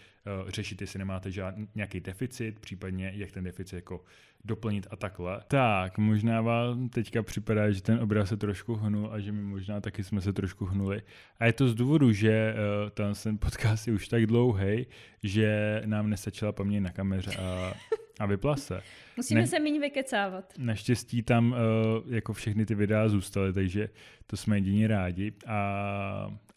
uh, 0.43 0.49
řešit, 0.49 0.81
jestli 0.81 0.99
nemáte 0.99 1.31
žádný, 1.31 1.67
nějaký 1.75 1.99
deficit, 1.99 2.59
případně 2.59 3.11
jak 3.15 3.31
ten 3.31 3.43
deficit 3.43 3.75
jako 3.75 4.03
doplnit 4.45 4.87
a 4.91 4.95
takhle. 4.95 5.41
Tak, 5.47 5.97
možná 5.97 6.41
vám 6.41 6.89
teďka 6.89 7.23
připadá, 7.23 7.71
že 7.71 7.81
ten 7.81 7.99
obraz 7.99 8.29
se 8.29 8.37
trošku 8.37 8.75
hnul 8.75 9.09
a 9.11 9.19
že 9.19 9.31
my 9.31 9.41
možná 9.41 9.81
taky 9.81 10.03
jsme 10.03 10.21
se 10.21 10.33
trošku 10.33 10.65
hnuli. 10.65 11.01
A 11.39 11.45
je 11.45 11.53
to 11.53 11.67
z 11.67 11.75
důvodu, 11.75 12.11
že 12.11 12.53
uh, 12.53 12.89
ten, 12.89 13.13
ten 13.23 13.37
podcast 13.37 13.87
je 13.87 13.93
už 13.93 14.07
tak 14.07 14.25
dlouhý, 14.25 14.85
že 15.23 15.81
nám 15.85 16.09
nestačila 16.09 16.51
paměť 16.51 16.81
na 16.81 16.91
kameře 16.91 17.35
a 17.35 17.73
a 18.19 18.25
vypla 18.25 18.55
se. 18.55 18.81
Musíme 19.17 19.41
ne, 19.41 19.47
se 19.47 19.59
méně 19.59 19.79
vykecávat. 19.79 20.53
Naštěstí 20.57 21.23
tam 21.23 21.51
uh, 21.51 22.13
jako 22.13 22.33
všechny 22.33 22.65
ty 22.65 22.75
videa 22.75 23.09
zůstaly, 23.09 23.53
takže 23.53 23.89
to 24.27 24.37
jsme 24.37 24.57
jedině 24.57 24.87
rádi 24.87 25.33
a, 25.47 25.57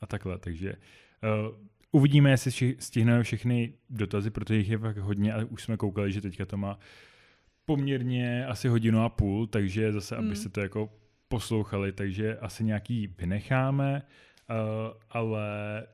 a 0.00 0.06
takhle. 0.06 0.38
Takže 0.38 0.72
uh, 0.72 1.56
uvidíme, 1.92 2.30
jestli 2.30 2.76
stihneme 2.78 3.22
všechny 3.22 3.72
dotazy, 3.90 4.30
protože 4.30 4.56
jich 4.56 4.70
je 4.70 4.78
fakt 4.78 4.98
hodně 4.98 5.34
a 5.34 5.44
už 5.44 5.62
jsme 5.62 5.76
koukali, 5.76 6.12
že 6.12 6.20
teďka 6.20 6.46
to 6.46 6.56
má 6.56 6.78
poměrně 7.64 8.46
asi 8.46 8.68
hodinu 8.68 9.02
a 9.02 9.08
půl, 9.08 9.46
takže 9.46 9.92
zase, 9.92 10.16
hmm. 10.16 10.26
abyste 10.26 10.48
to 10.48 10.60
jako 10.60 10.92
poslouchali, 11.28 11.92
takže 11.92 12.38
asi 12.38 12.64
nějaký 12.64 13.14
vynecháme. 13.18 14.02
Ale 15.10 15.46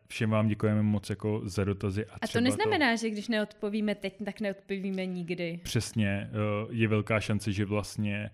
všem 0.07 0.31
vám 0.31 0.49
děkujeme 0.49 0.83
moc 0.83 1.11
jako 1.11 1.41
za 1.45 1.65
dotazy. 1.65 2.07
A, 2.07 2.15
a 2.23 2.27
to 2.27 2.41
neznamená, 2.41 2.91
to... 2.91 2.97
že 2.97 3.11
když 3.11 3.29
neodpovíme 3.29 3.95
teď, 3.95 4.15
tak 4.25 4.41
neodpovíme 4.41 5.07
nikdy. 5.07 5.61
Přesně, 5.63 6.31
uh, 6.33 6.75
je 6.75 6.89
velká 6.89 7.21
šance, 7.21 7.53
že 7.53 7.65
vlastně 7.65 8.31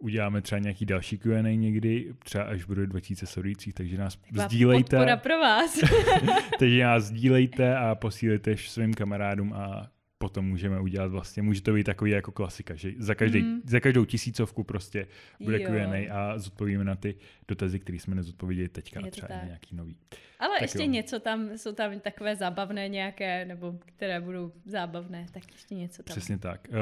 uděláme 0.00 0.40
třeba 0.40 0.58
nějaký 0.58 0.86
další 0.86 1.18
Q&A 1.18 1.56
někdy, 1.56 2.14
třeba 2.24 2.44
až 2.44 2.64
bude 2.64 2.86
2000 2.86 3.26
sledujících, 3.26 3.74
takže 3.74 3.98
nás 3.98 4.16
Taková 4.16 4.44
sdílejte. 4.44 5.16
Pro 5.16 5.38
vás. 5.38 5.78
takže 6.58 6.84
nás 6.84 7.04
sdílejte 7.04 7.76
a 7.76 7.94
posílejte 7.94 8.56
svým 8.56 8.94
kamarádům 8.94 9.52
a 9.52 9.93
potom 10.18 10.44
můžeme 10.46 10.80
udělat 10.80 11.10
vlastně, 11.10 11.42
může 11.42 11.62
to 11.62 11.72
být 11.72 11.84
takový 11.84 12.10
jako 12.10 12.32
klasika, 12.32 12.74
že 12.74 12.92
za, 12.98 13.14
každý, 13.14 13.42
mm. 13.42 13.60
za 13.64 13.80
každou 13.80 14.04
tisícovku 14.04 14.64
prostě 14.64 15.06
bude 15.40 15.62
jo. 15.62 15.68
Q&A 15.68 16.12
a 16.12 16.38
zodpovíme 16.38 16.84
na 16.84 16.96
ty 16.96 17.16
dotazy, 17.48 17.80
které 17.80 17.98
jsme 17.98 18.14
nezodpověděli 18.14 18.68
teďka, 18.68 19.00
Je 19.04 19.10
třeba 19.10 19.28
tak. 19.28 19.44
nějaký 19.44 19.76
nový. 19.76 19.96
Ale 20.38 20.54
tak 20.54 20.62
ještě 20.62 20.82
jo. 20.82 20.90
něco 20.90 21.20
tam, 21.20 21.58
jsou 21.58 21.72
tam 21.72 22.00
takové 22.00 22.36
zábavné 22.36 22.88
nějaké, 22.88 23.44
nebo 23.44 23.78
které 23.86 24.20
budou 24.20 24.52
zábavné, 24.64 25.26
tak 25.32 25.52
ještě 25.52 25.74
něco 25.74 26.02
tam. 26.02 26.14
Přesně 26.14 26.38
tak. 26.38 26.68
Uh, 26.70 26.76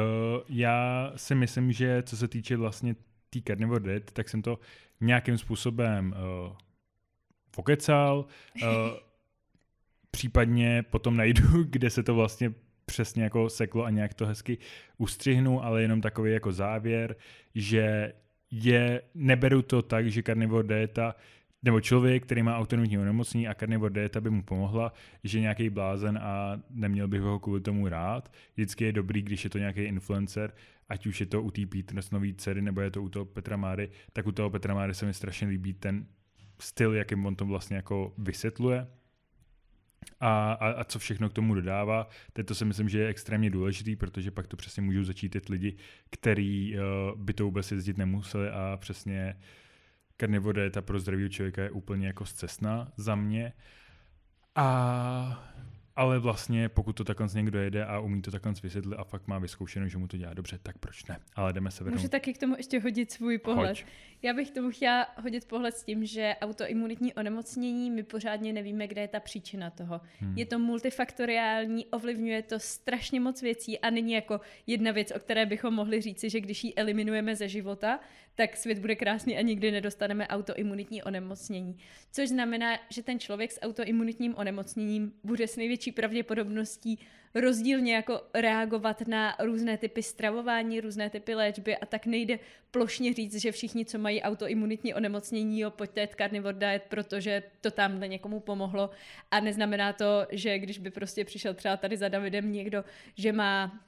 já 0.49 1.12
si 1.16 1.35
myslím, 1.35 1.72
že 1.72 2.03
co 2.03 2.16
se 2.16 2.28
týče 2.28 2.57
vlastně 2.57 2.95
té 3.30 3.41
Carnivore 3.47 3.85
Dead, 3.85 4.12
tak 4.12 4.28
jsem 4.28 4.43
to 4.43 4.59
nějakým 5.01 5.39
způsobem 5.39 6.14
uh, 6.47 6.57
pokecal, 7.51 8.26
uh, 8.62 8.68
případně 10.11 10.83
potom 10.83 11.16
najdu, 11.16 11.43
kde 11.64 11.91
se 11.91 12.03
to 12.03 12.14
vlastně 12.14 12.55
přesně 12.85 13.22
jako 13.22 13.49
seklo 13.49 13.85
a 13.85 13.91
nějak 13.91 14.14
to 14.14 14.26
hezky 14.26 14.59
ustřihnu, 14.99 15.64
ale 15.64 15.83
jenom 15.83 16.01
takový 16.01 16.33
jako 16.33 16.53
závěr, 16.53 17.16
že 17.55 18.12
je, 18.51 19.03
neberu 19.14 19.62
to 19.62 19.83
tak, 19.83 20.11
že 20.11 20.22
carnivore 20.22 20.68
dieta 20.68 21.14
nebo 21.62 21.80
člověk, 21.80 22.22
který 22.22 22.43
má 22.43 22.59
autonomní 22.59 22.99
onemocnění 22.99 23.49
a 23.49 23.55
carnivore 23.55 23.95
dieta 23.95 24.20
by 24.20 24.30
mu 24.30 24.43
pomohla, 24.43 24.93
že 25.24 25.41
nějaký 25.41 25.70
blázen 25.70 26.18
a 26.22 26.61
neměl 26.70 27.09
bych 27.09 27.20
ho 27.20 27.39
kvůli 27.39 27.61
tomu 27.61 27.89
rád. 27.89 28.33
Vždycky 28.55 28.85
je 28.85 28.93
dobrý, 28.93 29.22
když 29.22 29.45
je 29.45 29.51
to 29.51 29.59
nějaký 29.59 29.80
influencer, 29.80 30.53
ať 30.89 31.07
už 31.07 31.20
je 31.20 31.26
to 31.26 31.43
u 31.43 31.51
té 31.51 31.66
Petersonové 31.66 32.33
dcery, 32.35 32.62
nebo 32.62 32.80
je 32.80 32.91
to 32.91 33.03
u 33.03 33.09
toho 33.09 33.24
Petra 33.24 33.57
Máry, 33.57 33.91
tak 34.12 34.26
u 34.26 34.33
toho 34.33 34.51
Petra 34.51 34.74
Máry 34.74 34.95
se 34.95 35.07
mi 35.07 35.14
strašně 35.14 35.49
líbí 35.49 35.72
ten 35.72 36.07
styl, 36.59 36.95
jakým 36.95 37.26
on 37.26 37.37
to 37.37 37.47
vlastně 37.47 37.76
jako 37.76 38.14
vysvětluje 38.18 38.87
a, 40.20 40.53
a, 40.53 40.68
a 40.70 40.84
co 40.84 40.98
všechno 40.98 41.30
k 41.30 41.32
tomu 41.32 41.55
dodává. 41.55 42.09
Teď 42.32 42.46
to 42.46 42.55
si 42.55 42.64
myslím, 42.64 42.88
že 42.88 42.98
je 42.98 43.09
extrémně 43.09 43.50
důležitý, 43.50 43.96
protože 43.96 44.30
pak 44.30 44.46
to 44.46 44.57
přesně 44.57 44.82
můžou 44.82 45.05
začít 45.05 45.28
ty 45.28 45.40
lidi, 45.50 45.76
který 46.11 46.74
uh, 46.74 47.20
by 47.20 47.32
to 47.34 47.44
vůbec 47.44 47.72
jezdit 47.72 47.98
nemuseli 47.98 48.50
a 48.50 48.76
přesně 48.80 49.36
karnivore 50.16 50.70
ta 50.70 50.82
pro 50.82 51.00
zdravého 51.00 51.28
člověka 51.28 51.62
je 51.62 51.70
úplně 51.70 52.07
jako 52.07 52.26
zcestná 52.26 52.92
za 52.96 53.14
mě. 53.14 53.53
A 54.55 55.53
ale 55.97 56.18
vlastně, 56.18 56.68
pokud 56.68 56.93
to 56.93 57.05
takhle 57.05 57.28
někdo 57.34 57.59
jede 57.59 57.84
a 57.84 58.01
umí 58.01 58.22
to 58.22 58.30
takhle 58.30 58.53
vysvětlit 58.62 58.97
a 58.97 59.05
fakt 59.05 59.28
má 59.28 59.38
vyzkoušeno, 59.38 59.88
že 59.88 59.99
mu 59.99 60.09
to 60.09 60.16
dělá 60.16 60.34
dobře, 60.34 60.59
tak 60.62 60.78
proč 60.78 61.05
ne? 61.05 61.18
Ale 61.34 61.53
jdeme 61.53 61.70
se 61.70 61.84
vrhnout. 61.84 61.99
Můžu 61.99 62.09
taky 62.09 62.32
k 62.32 62.38
tomu 62.38 62.55
ještě 62.57 62.80
hodit 62.80 63.12
svůj 63.12 63.38
pohled. 63.38 63.68
Hoď. 63.68 63.84
Já 64.22 64.34
bych 64.34 64.51
tomu 64.51 64.70
chtěla 64.70 65.07
hodit 65.22 65.49
pohled 65.49 65.76
s 65.76 65.84
tím, 65.84 66.05
že 66.05 66.34
autoimunitní 66.40 67.14
onemocnění, 67.14 67.90
my 67.90 68.03
pořádně 68.03 68.53
nevíme, 68.53 68.86
kde 68.86 69.01
je 69.01 69.09
ta 69.09 69.20
příčina 69.20 69.70
toho. 69.70 70.01
Hmm. 70.20 70.38
Je 70.38 70.47
to 70.47 70.59
multifaktoriální, 70.59 71.86
ovlivňuje 71.86 72.43
to 72.43 72.59
strašně 72.59 73.20
moc 73.20 73.43
věcí 73.43 73.78
a 73.78 73.90
není 73.90 74.12
jako 74.12 74.40
jedna 74.66 74.93
věc, 74.93 75.12
o 75.16 75.18
které 75.18 75.47
bychom 75.47 75.74
mohli 75.74 76.01
říci, 76.01 76.30
že 76.30 76.40
když 76.40 76.64
ji 76.64 76.74
eliminujeme 76.74 77.36
ze 77.36 77.49
života, 77.49 78.01
tak 78.34 78.57
svět 78.57 78.78
bude 78.78 78.97
krásný 78.97 79.38
a 79.38 79.43
nikdy 79.43 79.70
nedostaneme 79.70 80.28
autoimunitní 80.28 81.03
onemocnění. 81.03 81.76
Což 82.12 82.28
znamená, 82.28 82.78
že 82.88 83.03
ten 83.03 83.18
člověk 83.18 83.53
s 83.53 83.61
autoimunitním 83.61 84.34
onemocněním 84.34 85.12
bude 85.24 85.49
s 85.49 85.57
největší 85.57 85.82
pravděpodobností 85.91 86.99
rozdílně 87.35 87.95
jako 87.95 88.22
reagovat 88.35 89.09
na 89.09 89.37
různé 89.39 89.78
typy 89.78 90.03
stravování, 90.03 90.80
různé 90.80 91.11
typy 91.11 91.35
léčby 91.35 91.76
a 91.76 91.87
tak 91.87 92.07
nejde 92.07 92.39
plošně 92.70 93.12
říct, 93.12 93.41
že 93.41 93.53
všichni, 93.53 93.85
co 93.85 93.99
mají 93.99 94.22
autoimunitní 94.22 94.95
onemocnění, 94.95 95.61
jo, 95.61 95.70
pojďte 95.70 96.09
carnivore 96.18 96.59
diet, 96.59 96.83
protože 96.89 97.43
to 97.61 97.70
tam 97.70 98.01
někomu 98.01 98.41
pomohlo. 98.41 98.91
A 99.30 99.41
neznamená 99.41 99.93
to, 99.93 100.26
že 100.30 100.59
když 100.59 100.78
by 100.78 100.91
prostě 100.91 101.24
přišel 101.24 101.55
třeba 101.55 101.76
tady 101.76 101.97
za 101.97 102.09
Davidem 102.09 102.53
někdo, 102.53 102.85
že 103.16 103.33
má 103.33 103.80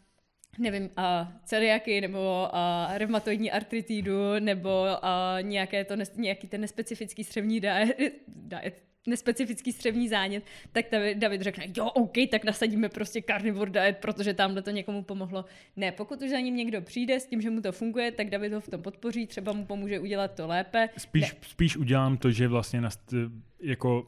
nevím, 0.59 0.91
a 0.97 1.33
celiaky, 1.45 2.01
nebo 2.01 2.49
a 2.53 2.91
reumatoidní 2.95 3.51
artritidu, 3.51 4.39
nebo 4.39 4.87
a 5.05 5.37
nějaké 5.41 5.85
to, 5.85 5.95
nějaký 6.17 6.49
ten 6.49 6.61
nespecifický 6.61 7.25
střevní 7.25 7.61
diet, 7.61 7.99
diet 8.27 8.83
nespecifický 9.07 9.73
střevní 9.73 10.09
zánět, 10.09 10.45
tak 10.73 10.85
David 11.15 11.43
řekne, 11.43 11.65
jo, 11.77 11.87
OK, 11.87 12.13
tak 12.31 12.45
nasadíme 12.45 12.89
prostě 12.89 13.23
carnivore 13.27 13.71
diet, 13.71 13.99
protože 13.99 14.35
tamhle 14.35 14.63
to 14.63 14.71
někomu 14.71 15.03
pomohlo. 15.03 15.45
Ne, 15.77 15.93
pokud 15.93 16.23
už 16.23 16.31
za 16.31 16.41
ním 16.41 16.57
někdo 16.57 16.83
přijde 16.83 17.21
s 17.21 17.27
tím, 17.27 17.41
že 17.41 17.51
mu 17.51 17.61
to 17.61 17.73
funguje, 17.73 18.13
tak 18.13 18.31
David 18.31 18.53
ho 18.53 18.61
v 18.61 18.69
tom 18.69 18.83
podpoří, 18.83 19.27
třeba 19.27 19.53
mu 19.53 19.67
pomůže 19.67 20.01
udělat 20.01 20.35
to 20.35 20.47
lépe. 20.47 20.89
Spíš, 20.97 21.37
spíš 21.43 21.77
udělám 21.77 22.17
to, 22.17 22.31
že 22.31 22.49
vlastně 22.49 22.81
nast, 22.81 23.15
jako 23.61 24.07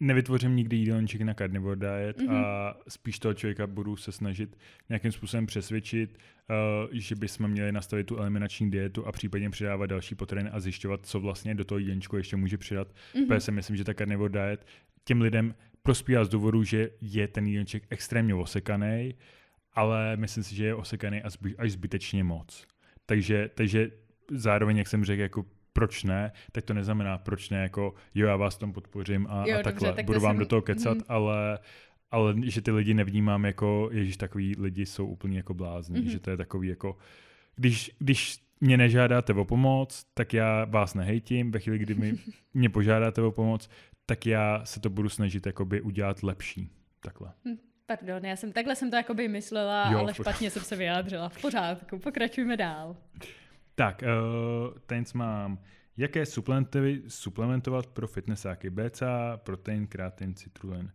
nevytvořím 0.00 0.56
nikdy 0.56 0.76
jídelníček 0.76 1.20
na 1.20 1.34
carnivore 1.34 1.76
diet 1.76 2.18
mm-hmm. 2.18 2.34
a 2.34 2.76
spíš 2.88 3.18
toho 3.18 3.34
člověka 3.34 3.66
budu 3.66 3.96
se 3.96 4.12
snažit 4.12 4.56
nějakým 4.88 5.12
způsobem 5.12 5.46
přesvědčit, 5.46 6.18
uh, 6.18 6.88
že 6.92 7.14
bychom 7.14 7.48
měli 7.48 7.72
nastavit 7.72 8.06
tu 8.06 8.16
eliminační 8.16 8.70
dietu 8.70 9.06
a 9.06 9.12
případně 9.12 9.50
přidávat 9.50 9.86
další 9.86 10.14
potraviny 10.14 10.50
a 10.50 10.60
zjišťovat, 10.60 11.06
co 11.06 11.20
vlastně 11.20 11.54
do 11.54 11.64
toho 11.64 11.78
jídelníčku 11.78 12.16
ještě 12.16 12.36
může 12.36 12.58
přidat. 12.58 12.88
Mm-hmm. 12.88 13.26
Protože 13.26 13.40
si 13.40 13.52
myslím, 13.52 13.76
že 13.76 13.84
ta 13.84 13.94
carnivore 13.94 14.32
diet 14.32 14.66
těm 15.04 15.20
lidem 15.20 15.54
prospívá 15.82 16.24
z 16.24 16.28
důvodu, 16.28 16.64
že 16.64 16.90
je 17.00 17.28
ten 17.28 17.46
jídelníček 17.46 17.82
extrémně 17.90 18.34
osekaný, 18.34 19.14
ale 19.72 20.16
myslím 20.16 20.44
si, 20.44 20.54
že 20.54 20.64
je 20.64 20.74
osekaný 20.74 21.22
až 21.58 21.72
zbytečně 21.72 22.24
moc. 22.24 22.66
Takže, 23.06 23.50
takže 23.54 23.90
zároveň, 24.30 24.76
jak 24.76 24.88
jsem 24.88 25.04
řekl, 25.04 25.22
jako 25.22 25.44
proč 25.72 26.04
ne, 26.04 26.32
tak 26.52 26.64
to 26.64 26.74
neznamená, 26.74 27.18
proč 27.18 27.50
ne, 27.50 27.62
jako 27.62 27.94
jo, 28.14 28.26
já 28.26 28.36
vás 28.36 28.56
tom 28.56 28.72
podpořím 28.72 29.26
a, 29.30 29.44
jo, 29.46 29.58
a 29.58 29.62
takhle, 29.62 29.88
dobře, 29.88 29.96
tak 29.96 30.04
budu 30.04 30.20
vám 30.20 30.34
jsem... 30.34 30.38
do 30.38 30.46
toho 30.46 30.62
kecat, 30.62 30.96
mm. 30.96 31.04
ale 31.08 31.58
ale 32.10 32.34
že 32.42 32.60
ty 32.60 32.70
lidi 32.70 32.94
nevnímám 32.94 33.44
jako, 33.44 33.88
ježíš, 33.92 34.16
takový 34.16 34.54
lidi 34.58 34.86
jsou 34.86 35.06
úplně 35.06 35.36
jako 35.36 35.54
blázni, 35.54 36.00
mm-hmm. 36.00 36.10
že 36.10 36.20
to 36.20 36.30
je 36.30 36.36
takový 36.36 36.68
jako, 36.68 36.96
když, 37.56 37.90
když 37.98 38.38
mě 38.60 38.76
nežádáte 38.76 39.32
o 39.32 39.44
pomoc, 39.44 40.04
tak 40.14 40.34
já 40.34 40.64
vás 40.64 40.94
nehejtím, 40.94 41.50
ve 41.50 41.60
chvíli, 41.60 41.78
kdy 41.78 41.94
mi, 41.94 42.14
mě 42.54 42.70
požádáte 42.70 43.22
o 43.22 43.32
pomoc, 43.32 43.68
tak 44.06 44.26
já 44.26 44.64
se 44.64 44.80
to 44.80 44.90
budu 44.90 45.08
snažit 45.08 45.46
jakoby 45.46 45.80
udělat 45.80 46.22
lepší. 46.22 46.70
Takhle. 47.00 47.32
Hm, 47.44 47.56
pardon, 47.86 48.24
já 48.24 48.36
jsem 48.36 48.52
takhle 48.52 48.76
jsem 48.76 48.90
to 48.90 48.96
jakoby 48.96 49.28
myslela, 49.28 49.90
jo, 49.92 49.98
ale 49.98 50.14
špatně 50.14 50.50
jsem 50.50 50.62
se 50.62 50.76
vyjádřila. 50.76 51.28
V 51.28 51.40
pořádku, 51.40 51.98
pokračujeme 51.98 52.56
dál. 52.56 52.96
Tak, 53.78 54.02
uh, 54.02 54.78
teď 54.86 55.14
mám, 55.14 55.58
jaké 55.96 56.26
suplementy 56.26 57.02
suplementovat 57.08 57.86
pro 57.86 58.08
fitnessáky? 58.08 58.70
BCA, 58.70 59.36
protein, 59.36 59.86
kreatin, 59.86 60.34
citrulin. 60.34 60.92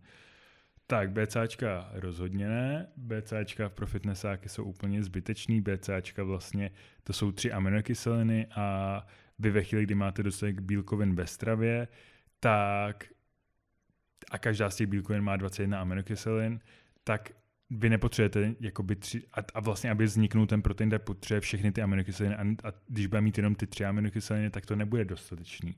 Tak, 0.87 1.11
BCAčka 1.11 1.89
rozhodně 1.93 2.49
ne. 2.49 2.87
BCAčka 2.97 3.69
pro 3.69 3.87
fitnessáky 3.87 4.49
jsou 4.49 4.63
úplně 4.63 5.03
zbytečný. 5.03 5.61
BCAčka 5.61 6.23
vlastně, 6.23 6.71
to 7.03 7.13
jsou 7.13 7.31
tři 7.31 7.51
aminokyseliny 7.51 8.47
a 8.55 9.07
vy 9.39 9.51
ve 9.51 9.63
chvíli, 9.63 9.83
kdy 9.83 9.95
máte 9.95 10.23
dostatek 10.23 10.59
bílkovin 10.59 11.15
ve 11.15 11.27
stravě, 11.27 11.87
tak 12.39 13.03
a 14.31 14.37
každá 14.37 14.69
z 14.69 14.75
těch 14.75 14.87
bílkovin 14.87 15.21
má 15.21 15.35
21 15.35 15.81
aminokyselin, 15.81 16.59
tak 17.03 17.31
vy 17.69 17.89
nepotřebujete 17.89 18.55
jakoby 18.59 18.95
tři, 18.95 19.23
a, 19.33 19.37
a 19.53 19.59
vlastně, 19.59 19.91
aby 19.91 20.05
vzniknul 20.05 20.47
ten 20.47 20.61
protein, 20.61 20.89
tak 20.89 21.03
potřebuje 21.03 21.41
všechny 21.41 21.71
ty 21.71 21.81
aminokyseliny 21.81 22.35
a, 22.35 22.41
a 22.41 22.73
když 22.87 23.07
bude 23.07 23.21
mít 23.21 23.37
jenom 23.37 23.55
ty 23.55 23.67
tři 23.67 23.85
aminokyseliny, 23.85 24.49
tak 24.49 24.65
to 24.65 24.75
nebude 24.75 25.05
dostatečný. 25.05 25.75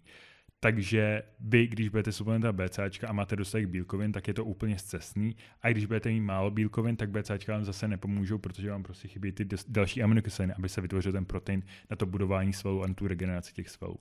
Takže 0.60 1.24
vy, 1.40 1.68
když 1.68 1.90
budete 1.90 2.12
suplementovat 2.12 2.56
BCAčka 2.56 3.08
a 3.08 3.14
máte 3.14 3.36
dostatek 3.36 3.68
bílkovin, 3.68 4.12
tak 4.12 4.28
je 4.28 4.34
to 4.34 4.46
úplně 4.46 4.80
zcestný. 4.80 5.36
A 5.62 5.70
když 5.70 5.86
budete 5.86 6.10
mít 6.10 6.22
málo 6.22 6.52
bílkovin, 6.52 6.96
tak 6.96 7.10
BCAčka 7.10 7.54
vám 7.54 7.66
zase 7.66 7.88
nepomůžou, 7.88 8.38
protože 8.38 8.70
vám 8.70 8.84
prostě 8.84 9.08
chybí 9.08 9.32
ty 9.32 9.48
další 9.68 10.04
aminokyseliny, 10.04 10.54
aby 10.54 10.70
se 10.70 10.82
vytvořil 10.82 11.12
ten 11.12 11.26
protein 11.26 11.64
na 11.90 11.96
to 11.96 12.06
budování 12.06 12.54
svalů 12.54 12.84
a 12.84 12.88
na 12.88 12.94
tu 12.94 13.08
regeneraci 13.08 13.54
těch 13.54 13.70
svalů. 13.70 14.00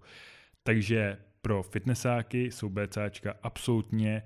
Takže 0.62 1.18
pro 1.42 1.62
fitnessáky 1.62 2.50
jsou 2.50 2.68
BCAčka 2.68 3.34
absolutně 3.42 4.22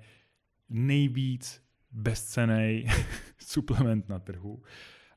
nejvíc 0.69 1.68
bezcený 1.91 2.85
suplement 3.37 4.09
na 4.09 4.19
trhu 4.19 4.63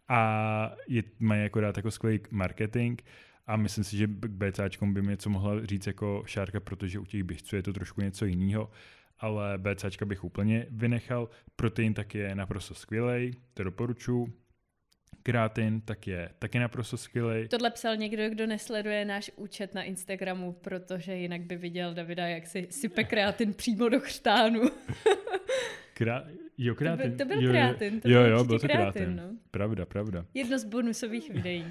a 0.08 0.76
je, 0.88 1.02
mají 1.18 1.42
jako 1.42 1.60
dát 1.60 1.76
jako 1.76 1.90
skvělý 1.90 2.20
marketing 2.30 3.00
a 3.46 3.56
myslím 3.56 3.84
si, 3.84 3.96
že 3.96 4.06
k 4.06 4.28
BCAčkům 4.28 4.94
by 4.94 5.02
mi 5.02 5.10
něco 5.10 5.30
mohla 5.30 5.66
říct 5.66 5.86
jako 5.86 6.22
šárka, 6.26 6.60
protože 6.60 6.98
u 6.98 7.04
těch 7.04 7.22
běžců 7.22 7.56
je 7.56 7.62
to 7.62 7.72
trošku 7.72 8.00
něco 8.00 8.24
jiného, 8.24 8.70
ale 9.18 9.58
BCAčka 9.58 10.04
bych 10.04 10.24
úplně 10.24 10.66
vynechal. 10.70 11.28
Protein 11.56 11.94
taky 11.94 12.18
je 12.18 12.34
naprosto 12.34 12.74
skvělý, 12.74 13.36
to 13.54 13.64
doporučuji. 13.64 14.42
Kreatin 15.22 15.80
tak 15.80 16.06
je 16.06 16.30
taky 16.38 16.58
naprosto 16.58 16.96
skvělý. 16.96 17.48
Tohle 17.48 17.70
psal 17.70 17.96
někdo, 17.96 18.30
kdo 18.30 18.46
nesleduje 18.46 19.04
náš 19.04 19.30
účet 19.36 19.74
na 19.74 19.82
Instagramu, 19.82 20.52
protože 20.52 21.14
jinak 21.14 21.40
by 21.40 21.56
viděl 21.56 21.94
Davida, 21.94 22.26
jak 22.26 22.46
si 22.46 22.66
sype 22.70 23.04
kreatin 23.04 23.54
přímo 23.54 23.88
do 23.88 24.00
chřtánu. 24.00 24.60
Krá... 25.94 26.24
Jo, 26.62 26.74
kreatin. 26.74 27.16
To 27.16 27.16
byl, 27.16 27.18
to 27.18 27.34
byl 27.34 27.42
jo, 27.42 27.50
kreatin. 27.50 28.00
To 28.00 28.08
jo, 28.08 28.22
byl 28.22 28.30
jo, 28.30 28.44
byl 28.44 28.58
to 28.58 28.66
kreatin. 28.66 28.92
kreatin. 28.92 29.16
No. 29.16 29.36
Pravda, 29.50 29.86
pravda. 29.86 30.26
Jedno 30.34 30.58
z 30.58 30.64
bonusových 30.64 31.30
videí. 31.30 31.66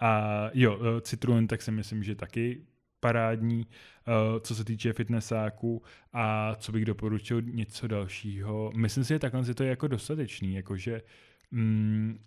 A 0.00 0.50
jo, 0.54 0.78
eh, 0.80 1.00
citron, 1.00 1.46
tak 1.46 1.62
si 1.62 1.70
myslím, 1.70 2.02
že 2.02 2.14
taky 2.14 2.66
parádní, 3.00 3.66
eh, 3.66 4.40
co 4.40 4.54
se 4.54 4.64
týče 4.64 4.92
fitnessáku 4.92 5.82
a 6.12 6.54
co 6.54 6.72
bych 6.72 6.84
doporučil 6.84 7.42
něco 7.42 7.88
dalšího. 7.88 8.72
Myslím 8.76 9.04
si, 9.04 9.08
že 9.08 9.18
takhle 9.18 9.42
je 9.48 9.54
to 9.54 9.64
jako 9.64 9.88
dostatečný, 9.88 10.54
jakože 10.54 11.02
mm, 11.50 12.18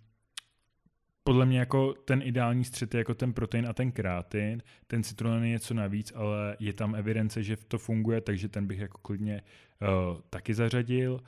podle 1.26 1.46
mě 1.46 1.58
jako 1.58 1.94
ten 1.94 2.22
ideální 2.22 2.64
střed 2.64 2.94
je 2.94 2.98
jako 2.98 3.14
ten 3.14 3.32
protein 3.32 3.66
a 3.66 3.72
ten 3.72 3.92
kreatin, 3.92 4.62
ten 4.86 5.02
citron 5.02 5.44
je 5.44 5.50
něco 5.50 5.74
navíc, 5.74 6.12
ale 6.14 6.56
je 6.60 6.72
tam 6.72 6.94
evidence, 6.94 7.42
že 7.42 7.56
to 7.56 7.78
funguje, 7.78 8.20
takže 8.20 8.48
ten 8.48 8.66
bych 8.66 8.78
jako 8.78 8.98
klidně 8.98 9.42
uh, 9.82 10.20
taky 10.30 10.54
zařadil, 10.54 11.20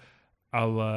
ale, 0.52 0.94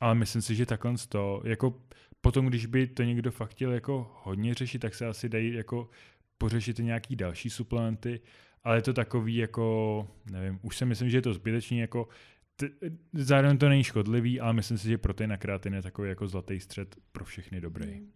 ale 0.00 0.14
myslím 0.14 0.42
si, 0.42 0.54
že 0.54 0.66
takhle 0.66 0.94
to, 1.08 1.42
jako 1.44 1.82
potom, 2.20 2.46
když 2.46 2.66
by 2.66 2.86
to 2.86 3.02
někdo 3.02 3.30
fakt 3.30 3.50
chtěl 3.50 3.72
jako 3.72 4.10
hodně 4.22 4.54
řešit, 4.54 4.78
tak 4.78 4.94
se 4.94 5.06
asi 5.06 5.28
dají 5.28 5.54
jako 5.54 5.90
pořešit 6.38 6.78
nějaký 6.78 7.16
další 7.16 7.50
suplementy, 7.50 8.20
ale 8.64 8.76
je 8.76 8.82
to 8.82 8.92
takový 8.92 9.36
jako, 9.36 10.08
nevím, 10.30 10.58
už 10.62 10.76
si 10.76 10.84
myslím, 10.84 11.10
že 11.10 11.16
je 11.16 11.22
to 11.22 11.34
zbytečný, 11.34 11.78
jako 11.78 12.08
t- 12.56 12.70
zároveň 13.12 13.58
to 13.58 13.68
není 13.68 13.84
škodlivý, 13.84 14.40
ale 14.40 14.52
myslím 14.52 14.78
si, 14.78 14.88
že 14.88 14.98
protein 14.98 15.32
a 15.32 15.36
kreatin 15.36 15.74
je 15.74 15.82
takový 15.82 16.08
jako 16.08 16.26
zlatý 16.26 16.60
střed 16.60 16.96
pro 17.12 17.24
všechny 17.24 17.60
dobrý. 17.60 17.92
Hmm. 17.92 18.10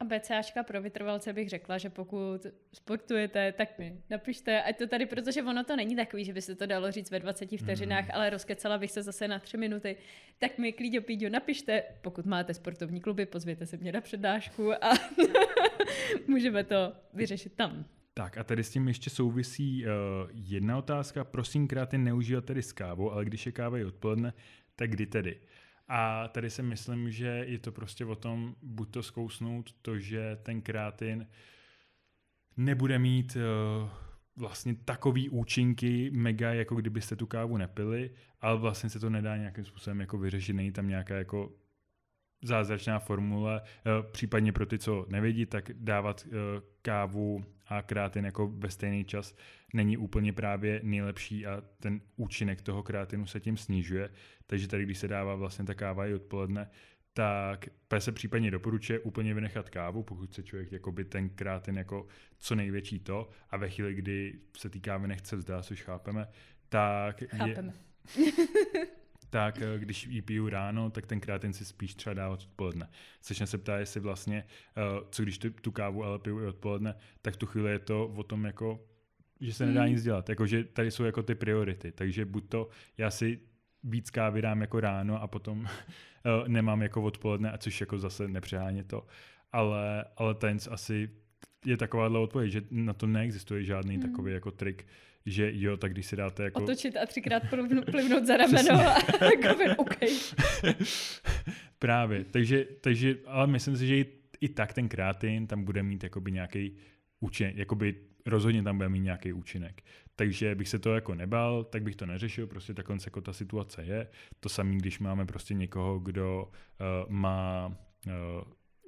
A 0.00 0.04
BCAčka 0.04 0.62
pro 0.62 0.82
vytrvalce 0.82 1.32
bych 1.32 1.48
řekla, 1.48 1.78
že 1.78 1.90
pokud 1.90 2.46
sportujete, 2.72 3.52
tak 3.52 3.78
mi 3.78 4.02
napište, 4.10 4.62
ať 4.62 4.78
to 4.78 4.86
tady, 4.86 5.06
protože 5.06 5.42
ono 5.42 5.64
to 5.64 5.76
není 5.76 5.96
takový, 5.96 6.24
že 6.24 6.32
by 6.32 6.42
se 6.42 6.54
to 6.54 6.66
dalo 6.66 6.90
říct 6.90 7.10
ve 7.10 7.20
20 7.20 7.48
vteřinách, 7.58 8.04
mm. 8.04 8.10
ale 8.14 8.30
rozkecala 8.30 8.78
bych 8.78 8.90
se 8.90 9.02
zase 9.02 9.28
na 9.28 9.38
tři 9.38 9.56
minuty, 9.56 9.96
tak 10.38 10.58
mi 10.58 10.72
klíďo 10.72 11.02
píďo 11.02 11.28
napište, 11.28 11.82
pokud 12.02 12.26
máte 12.26 12.54
sportovní 12.54 13.00
kluby, 13.00 13.26
pozvěte 13.26 13.66
se 13.66 13.76
mě 13.76 13.92
na 13.92 14.00
přednášku 14.00 14.84
a 14.84 14.90
můžeme 16.26 16.64
to 16.64 16.92
vyřešit 17.14 17.54
tam. 17.54 17.84
Tak 18.14 18.38
a 18.38 18.44
tady 18.44 18.64
s 18.64 18.70
tím 18.70 18.88
ještě 18.88 19.10
souvisí 19.10 19.84
uh, 19.84 19.90
jedna 20.32 20.78
otázka. 20.78 21.24
Prosím, 21.24 21.68
kreatin 21.68 22.04
neužívat 22.04 22.44
tedy 22.44 22.62
s 22.62 22.72
kávou, 22.72 23.10
ale 23.10 23.24
když 23.24 23.46
je 23.46 23.52
káva 23.52 23.78
i 23.78 23.84
odpoledne, 23.84 24.32
tak 24.76 24.90
kdy 24.90 25.06
tedy? 25.06 25.40
A 25.88 26.28
tady 26.28 26.50
si 26.50 26.62
myslím, 26.62 27.10
že 27.10 27.26
je 27.26 27.58
to 27.58 27.72
prostě 27.72 28.04
o 28.04 28.14
tom, 28.14 28.54
buď 28.62 28.90
to 28.90 29.02
zkousnout, 29.02 29.72
to, 29.82 29.98
že 29.98 30.38
ten 30.42 30.62
kreatin 30.62 31.26
nebude 32.56 32.98
mít 32.98 33.36
uh, 33.36 33.88
vlastně 34.36 34.74
takový 34.74 35.28
účinky 35.28 36.10
mega, 36.10 36.52
jako 36.52 36.74
kdybyste 36.74 37.16
tu 37.16 37.26
kávu 37.26 37.56
nepili, 37.56 38.10
ale 38.40 38.58
vlastně 38.58 38.90
se 38.90 39.00
to 39.00 39.10
nedá 39.10 39.36
nějakým 39.36 39.64
způsobem 39.64 40.00
jako 40.00 40.18
vyřešit, 40.18 40.52
není 40.52 40.72
tam 40.72 40.88
nějaká 40.88 41.14
jako 41.14 41.52
zázračná 42.42 42.98
formule, 42.98 43.60
uh, 43.60 44.10
případně 44.10 44.52
pro 44.52 44.66
ty, 44.66 44.78
co 44.78 45.06
nevědí, 45.08 45.46
tak 45.46 45.70
dávat 45.74 46.26
uh, 46.26 46.32
kávu 46.82 47.44
a 47.68 47.82
kreatin 47.82 48.24
jako 48.24 48.48
ve 48.48 48.70
stejný 48.70 49.04
čas 49.04 49.36
není 49.74 49.96
úplně 49.96 50.32
právě 50.32 50.80
nejlepší 50.82 51.46
a 51.46 51.62
ten 51.80 52.00
účinek 52.16 52.62
toho 52.62 52.82
kreatinu 52.82 53.26
se 53.26 53.40
tím 53.40 53.56
snižuje. 53.56 54.10
Takže 54.46 54.68
tady, 54.68 54.82
když 54.82 54.98
se 54.98 55.08
dává 55.08 55.34
vlastně 55.34 55.64
ta 55.64 55.74
káva 55.74 56.06
i 56.06 56.14
odpoledne, 56.14 56.70
tak 57.12 57.68
se 57.98 58.12
případně 58.12 58.50
doporučuje 58.50 58.98
úplně 58.98 59.34
vynechat 59.34 59.70
kávu, 59.70 60.02
pokud 60.02 60.34
se 60.34 60.42
člověk 60.42 60.72
jakoby 60.72 61.04
ten 61.04 61.28
kreatin 61.28 61.76
jako 61.76 62.06
co 62.38 62.54
největší 62.54 63.00
to 63.00 63.30
a 63.50 63.56
ve 63.56 63.68
chvíli, 63.68 63.94
kdy 63.94 64.38
se 64.56 64.70
té 64.70 64.78
kávy 64.78 65.08
nechce 65.08 65.36
vzdát, 65.36 65.64
což 65.64 65.82
chápeme, 65.82 66.28
tak 66.68 67.22
Chápeme. 67.28 67.72
Je, 68.16 68.32
tak 69.30 69.62
eh, 69.62 69.78
když 69.78 70.06
ji 70.06 70.22
piju 70.22 70.48
ráno, 70.48 70.90
tak 70.90 71.06
ten 71.06 71.20
kreatin 71.20 71.52
si 71.52 71.64
spíš 71.64 71.94
třeba 71.94 72.14
dávat 72.14 72.40
odpoledne. 72.42 72.88
Sečně 73.20 73.46
se 73.46 73.58
ptá, 73.58 73.78
jestli 73.78 74.00
vlastně, 74.00 74.44
eh, 74.76 74.80
co 75.10 75.22
když 75.22 75.38
tu, 75.38 75.50
tu 75.50 75.70
kávu 75.72 76.04
ale 76.04 76.18
piju 76.18 76.40
i 76.40 76.46
odpoledne, 76.46 76.94
tak 77.22 77.36
tu 77.36 77.46
chvíli 77.46 77.70
je 77.70 77.78
to 77.78 78.06
o 78.08 78.22
tom 78.22 78.44
jako, 78.44 78.80
že 79.40 79.52
se 79.54 79.66
nedá 79.66 79.82
Hmm. 79.82 79.90
nic 79.92 80.02
dělat. 80.02 80.28
Jakože 80.28 80.64
tady 80.64 80.90
jsou 80.90 81.04
jako 81.04 81.22
ty 81.22 81.34
priority. 81.34 81.92
Takže 81.92 82.24
buď 82.24 82.48
to, 82.48 82.68
já 82.98 83.10
si 83.10 83.40
víc 83.84 84.10
kávy 84.10 84.42
dám 84.42 84.60
jako 84.60 84.80
ráno 84.80 85.22
a 85.22 85.26
potom 85.26 85.66
eh, 86.44 86.48
nemám 86.48 86.82
jako 86.82 87.02
odpoledne, 87.02 87.50
a 87.52 87.58
což 87.58 87.80
jako 87.80 87.98
zase 87.98 88.28
nepřeháně 88.28 88.84
to. 88.84 89.06
Ale, 89.52 90.04
ale 90.16 90.34
ten 90.34 90.58
asi 90.70 91.10
je 91.64 91.76
takováhle 91.76 92.18
odpověď, 92.18 92.52
že 92.52 92.62
na 92.70 92.92
to 92.92 93.06
neexistuje 93.06 93.64
žádný 93.64 93.94
Hmm. 93.96 94.10
takový 94.10 94.32
jako 94.32 94.50
trik, 94.50 94.86
že 95.30 95.50
jo, 95.54 95.76
tak 95.76 95.92
když 95.92 96.06
si 96.06 96.16
dáte 96.16 96.42
jako... 96.42 96.62
Otočit 96.62 96.96
a 96.96 97.06
třikrát 97.06 97.42
plivnout, 97.90 98.26
za 98.26 98.36
rameno 98.36 98.72
a 98.72 98.96
jako 99.24 99.82
OK. 99.82 99.96
Právě, 101.78 102.24
takže, 102.24 102.66
takže, 102.80 103.16
ale 103.26 103.46
myslím 103.46 103.76
si, 103.76 103.86
že 103.86 103.96
i, 103.96 104.06
i 104.40 104.48
tak 104.48 104.72
ten 104.72 104.88
kreatin 104.88 105.46
tam 105.46 105.64
bude 105.64 105.82
mít 105.82 106.02
jakoby 106.02 106.32
nějaký 106.32 106.76
účinek, 107.20 107.56
jakoby 107.56 107.94
rozhodně 108.26 108.62
tam 108.62 108.76
bude 108.76 108.88
mít 108.88 109.00
nějaký 109.00 109.32
účinek. 109.32 109.82
Takže 110.16 110.54
bych 110.54 110.68
se 110.68 110.78
to 110.78 110.94
jako 110.94 111.14
nebál, 111.14 111.64
tak 111.64 111.82
bych 111.82 111.96
to 111.96 112.06
neřešil, 112.06 112.46
prostě 112.46 112.74
takhle 112.74 112.96
jako 113.04 113.20
ta 113.20 113.32
situace 113.32 113.84
je. 113.84 114.08
To 114.40 114.48
samé, 114.48 114.76
když 114.76 114.98
máme 114.98 115.26
prostě 115.26 115.54
někoho, 115.54 115.98
kdo 115.98 116.44
uh, 116.44 117.12
má 117.12 117.76
uh, 118.06 118.12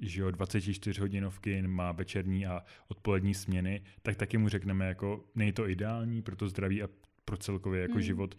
že 0.00 0.20
jo, 0.20 0.30
24 0.30 1.00
hodinovky, 1.00 1.62
má 1.62 1.92
večerní 1.92 2.46
a 2.46 2.62
odpolední 2.88 3.34
směny, 3.34 3.82
tak 4.02 4.16
taky 4.16 4.38
mu 4.38 4.48
řekneme, 4.48 4.88
jako 4.88 5.24
není 5.34 5.52
to 5.52 5.68
ideální 5.68 6.22
pro 6.22 6.36
to 6.36 6.48
zdraví 6.48 6.82
a 6.82 6.88
pro 7.24 7.36
celkově 7.36 7.82
jako 7.82 7.92
Hmm. 7.92 8.02
život, 8.02 8.38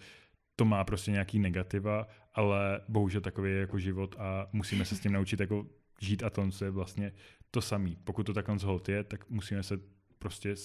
to 0.56 0.66
má 0.66 0.84
prostě 0.84 1.12
nějaký 1.12 1.40
negativa, 1.40 2.08
ale 2.34 2.82
bohužel 2.88 3.22
takový 3.22 3.52
je 3.52 3.58
jako 3.58 3.80
život 3.80 4.16
a 4.20 4.48
musíme 4.54 4.86
se 4.86 4.96
s 4.96 5.00
tím 5.00 5.12
naučit 5.12 5.40
jako 5.40 5.68
žít 6.02 6.24
a 6.24 6.30
to 6.30 6.50
je 6.64 6.72
vlastně 6.72 7.12
to 7.52 7.62
samý. 7.62 7.98
Pokud 8.04 8.24
to 8.24 8.34
takhle 8.34 8.60
zholt 8.60 8.90
je, 8.90 9.04
tak 9.04 9.30
musíme 9.30 9.64
se 9.64 9.78
prostě 10.20 10.56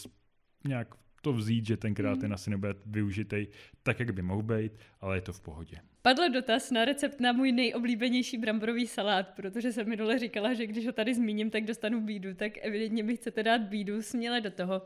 nějak 0.69 0.95
to 1.27 1.33
vzít, 1.33 1.67
že 1.67 1.77
tenkrát 1.77 2.13
Hmm. 2.13 2.21
ten 2.21 2.33
asi 2.33 2.51
nebude 2.51 2.75
využitej 2.87 3.49
tak, 3.83 4.01
jak 4.01 4.15
by 4.15 4.23
mohl 4.23 4.43
být, 4.43 4.73
ale 5.01 5.17
je 5.17 5.21
to 5.21 5.33
v 5.33 5.41
pohodě. 5.41 5.77
Padl 6.03 6.31
dotaz 6.31 6.71
na 6.71 6.85
recept 6.85 7.21
na 7.21 7.33
můj 7.33 7.53
nejoblíbenější 7.53 8.39
bramborový 8.39 8.87
salát, 8.87 9.29
protože 9.29 9.73
jsem 9.73 9.89
minule 9.89 10.19
říkala, 10.19 10.55
že 10.55 10.67
když 10.67 10.87
ho 10.87 10.93
tady 10.93 11.15
zmíním, 11.15 11.51
tak 11.51 11.65
dostanu 11.65 12.01
bídu, 12.01 12.35
tak 12.35 12.53
evidentně 12.63 13.03
mi 13.03 13.17
chcete 13.17 13.43
dát 13.43 13.61
bídu, 13.61 14.03
směle 14.03 14.41
do 14.41 14.51
toho. 14.51 14.83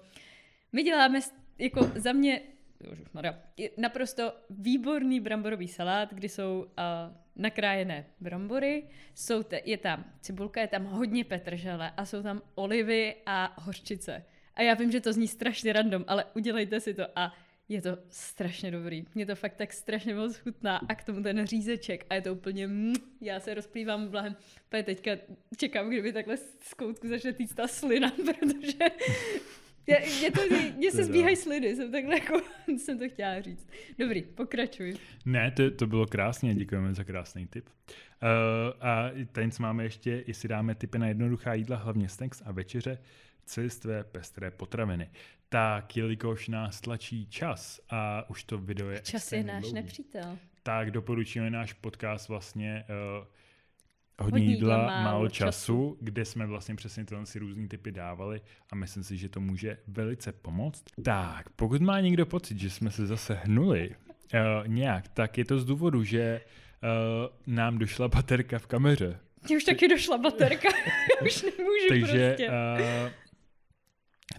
My 0.72 0.82
děláme 0.82 1.20
jako 1.58 1.90
za 1.94 2.12
mě 2.12 2.40
naprosto 3.76 4.32
výborný 4.50 5.20
bramborový 5.20 5.68
salát, 5.68 6.14
kdy 6.14 6.28
jsou 6.28 6.60
uh, 6.60 7.16
nakrájené 7.36 8.06
brambory, 8.20 8.84
jsou 9.14 9.42
te, 9.42 9.60
je 9.64 9.76
tam 9.76 10.04
cibulka, 10.20 10.60
je 10.60 10.68
tam 10.68 10.84
hodně 10.84 11.24
petržele 11.24 11.90
a 11.96 12.04
jsou 12.04 12.22
tam 12.22 12.42
olivy 12.54 13.14
a 13.26 13.60
hořčice. 13.60 14.24
A 14.60 14.62
já 14.62 14.74
vím, 14.74 14.90
že 14.90 15.00
to 15.00 15.12
zní 15.12 15.28
strašně 15.28 15.72
random, 15.72 16.04
ale 16.06 16.24
udělejte 16.34 16.80
si 16.80 16.94
to 16.94 17.02
a 17.16 17.34
je 17.68 17.82
to 17.82 17.98
strašně 18.08 18.70
dobrý. 18.70 19.04
Mě 19.14 19.26
to 19.26 19.34
fakt 19.34 19.56
tak 19.56 19.72
strašně 19.72 20.14
moc 20.14 20.36
chutná 20.36 20.76
a 20.76 20.94
k 20.94 21.04
tomu 21.04 21.22
ten 21.22 21.46
řízeček 21.46 22.06
a 22.10 22.14
je 22.14 22.20
to 22.20 22.34
úplně, 22.34 22.66
mm, 22.66 22.94
já 23.20 23.40
se 23.40 23.54
rozplývám 23.54 24.08
blahem. 24.08 24.36
Úplně 24.66 24.82
teďka 24.82 25.10
čekám, 25.56 25.88
kdyby 25.88 26.12
takhle 26.12 26.36
z 26.36 26.74
koutku 26.74 27.08
začne 27.08 27.32
týct 27.32 27.54
ta 27.54 27.68
slina, 27.68 28.10
protože 28.16 28.78
je, 29.86 30.08
je 30.22 30.30
to, 30.30 30.40
mně 30.76 30.90
se 30.90 31.04
zbíhají 31.04 31.36
sliny, 31.36 31.76
jsem 31.76 31.92
takhle 31.92 32.14
jako, 32.14 32.40
jsem 32.78 32.98
to 32.98 33.08
chtěla 33.08 33.40
říct. 33.40 33.68
Dobrý, 33.98 34.22
pokračuj. 34.22 34.94
Ne, 35.24 35.50
to, 35.50 35.70
to 35.70 35.86
bylo 35.86 36.06
krásně, 36.06 36.54
děkujeme 36.54 36.94
za 36.94 37.04
krásný 37.04 37.46
tip. 37.46 37.66
Uh, 37.66 38.86
a 38.86 39.10
teď 39.32 39.58
máme 39.58 39.84
ještě, 39.84 40.24
jestli 40.26 40.48
dáme 40.48 40.74
tipy 40.74 40.98
na 40.98 41.08
jednoduchá 41.08 41.54
jídla, 41.54 41.76
hlavně 41.76 42.08
snacks 42.08 42.42
a 42.44 42.52
večeře, 42.52 42.98
celistvé 43.44 44.04
pestré 44.04 44.50
potraviny. 44.50 45.10
Tak, 45.48 45.96
jelikož 45.96 46.48
nás 46.48 46.80
tlačí 46.80 47.26
čas 47.26 47.80
a 47.90 48.30
už 48.30 48.44
to 48.44 48.58
video 48.58 48.90
je 48.90 49.00
Čas 49.00 49.32
je 49.32 49.44
náš 49.44 49.60
dlouhý, 49.60 49.74
nepřítel. 49.74 50.38
tak 50.62 50.90
doporučujeme 50.90 51.50
náš 51.50 51.72
podcast 51.72 52.28
vlastně 52.28 52.84
uh, 53.20 53.26
Hodně 54.22 54.40
Hodně 54.40 54.54
jídla, 54.54 54.76
jídla, 54.76 54.86
málo 54.90 55.04
málo 55.04 55.28
času. 55.28 55.46
času, 55.46 55.98
kde 56.00 56.24
jsme 56.24 56.46
vlastně 56.46 56.74
přesně 56.74 57.04
tyhle 57.04 57.26
si 57.26 57.38
různý 57.38 57.68
typy 57.68 57.92
dávali 57.92 58.40
a 58.72 58.74
myslím 58.74 59.04
si, 59.04 59.16
že 59.16 59.28
to 59.28 59.40
může 59.40 59.78
velice 59.86 60.32
pomoct. 60.32 60.84
Tak, 61.04 61.48
pokud 61.50 61.82
má 61.82 62.00
někdo 62.00 62.26
pocit, 62.26 62.58
že 62.58 62.70
jsme 62.70 62.90
se 62.90 63.06
zase 63.06 63.34
hnuli 63.34 63.90
uh, 63.90 64.68
nějak, 64.68 65.08
tak 65.08 65.38
je 65.38 65.44
to 65.44 65.58
z 65.58 65.64
důvodu, 65.64 66.04
že 66.04 66.40
uh, 66.82 67.54
nám 67.54 67.78
došla 67.78 68.08
baterka 68.08 68.58
v 68.58 68.66
kameře. 68.66 69.20
Mně 69.48 69.56
už 69.56 69.64
taky 69.64 69.88
došla 69.88 70.18
baterka, 70.18 70.68
já 70.68 71.20
už 71.26 71.42
nemůžu 71.42 71.88
Takže, 71.88 72.28
prostě. 72.28 72.48
uh, 72.48 73.10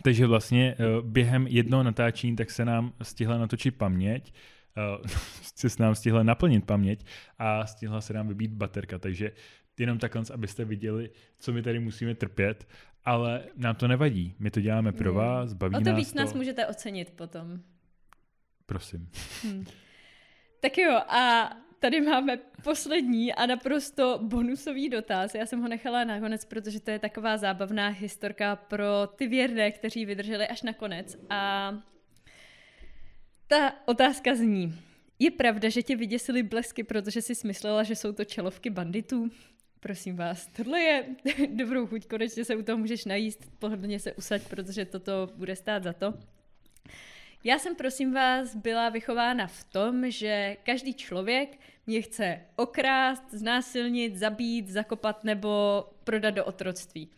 takže 0.01 0.27
vlastně 0.27 0.75
uh, 0.79 1.09
během 1.09 1.47
jednoho 1.47 1.83
natáčení 1.83 2.35
tak 2.35 2.51
se 2.51 2.65
nám 2.65 2.93
stihla 3.01 3.37
natočit 3.37 3.75
paměť, 3.75 4.33
uh, 5.01 5.07
se 5.55 5.69
s 5.69 5.77
nám 5.77 5.95
stihla 5.95 6.23
naplnit 6.23 6.65
paměť 6.65 7.05
a 7.39 7.65
stihla 7.65 8.01
se 8.01 8.13
nám 8.13 8.27
vybít 8.27 8.51
baterka, 8.51 8.97
takže 8.97 9.31
jenom 9.79 9.97
takhle, 9.97 10.23
abyste 10.33 10.65
viděli, 10.65 11.09
co 11.39 11.53
my 11.53 11.61
tady 11.61 11.79
musíme 11.79 12.15
trpět, 12.15 12.67
ale 13.05 13.43
nám 13.55 13.75
to 13.75 13.87
nevadí. 13.87 14.35
My 14.39 14.51
to 14.51 14.61
děláme 14.61 14.91
pro 14.91 15.13
vás, 15.13 15.53
baví 15.53 15.75
O 15.75 15.79
to 15.79 15.89
nás 15.89 15.97
víc 15.97 16.13
to. 16.13 16.19
nás 16.19 16.33
můžete 16.33 16.67
ocenit 16.67 17.11
potom. 17.11 17.59
Prosím. 18.65 19.09
Hm. 19.43 19.65
Tak 20.59 20.77
jo, 20.77 20.97
a 20.97 21.49
tady 21.81 22.01
máme 22.01 22.37
poslední 22.63 23.33
a 23.33 23.45
naprosto 23.45 24.19
bonusový 24.23 24.89
dotaz. 24.89 25.35
Já 25.35 25.45
jsem 25.45 25.61
ho 25.61 25.67
nechala 25.67 26.03
nakonec, 26.03 26.45
protože 26.45 26.79
to 26.79 26.91
je 26.91 26.99
taková 26.99 27.37
zábavná 27.37 27.87
historka 27.87 28.55
pro 28.55 28.85
ty 29.15 29.27
věrné, 29.27 29.71
kteří 29.71 30.05
vydrželi 30.05 30.47
až 30.47 30.61
nakonec. 30.61 31.17
A 31.29 31.73
ta 33.47 33.73
otázka 33.85 34.35
zní, 34.35 34.75
je 35.19 35.31
pravda, 35.31 35.69
že 35.69 35.83
tě 35.83 35.95
vyděsily 35.95 36.43
blesky, 36.43 36.83
protože 36.83 37.21
jsi 37.21 37.35
smyslela, 37.35 37.83
že 37.83 37.95
jsou 37.95 38.11
to 38.11 38.25
čelovky 38.25 38.69
banditů? 38.69 39.29
Prosím 39.79 40.15
vás, 40.15 40.47
tohle 40.47 40.79
je 40.79 41.05
dobrou 41.47 41.87
chuť, 41.87 42.05
konečně 42.07 42.45
se 42.45 42.55
u 42.55 42.61
toho 42.61 42.77
můžeš 42.77 43.05
najíst, 43.05 43.59
pohodlně 43.59 43.99
se 43.99 44.13
usaď, 44.13 44.41
protože 44.49 44.85
toto 44.85 45.29
bude 45.35 45.55
stát 45.55 45.83
za 45.83 45.93
to. 45.93 46.13
Já 47.43 47.59
jsem, 47.59 47.75
prosím 47.75 48.13
vás, 48.13 48.55
byla 48.55 48.89
vychována 48.89 49.47
v 49.47 49.63
tom, 49.63 50.11
že 50.11 50.57
každý 50.63 50.93
člověk 50.93 51.57
mě 51.87 52.01
chce 52.01 52.41
okrást, 52.55 53.23
znásilnit, 53.31 54.15
zabít, 54.15 54.69
zakopat 54.69 55.23
nebo 55.23 55.83
prodat 56.03 56.31
do 56.31 56.45
otroctví. 56.45 57.09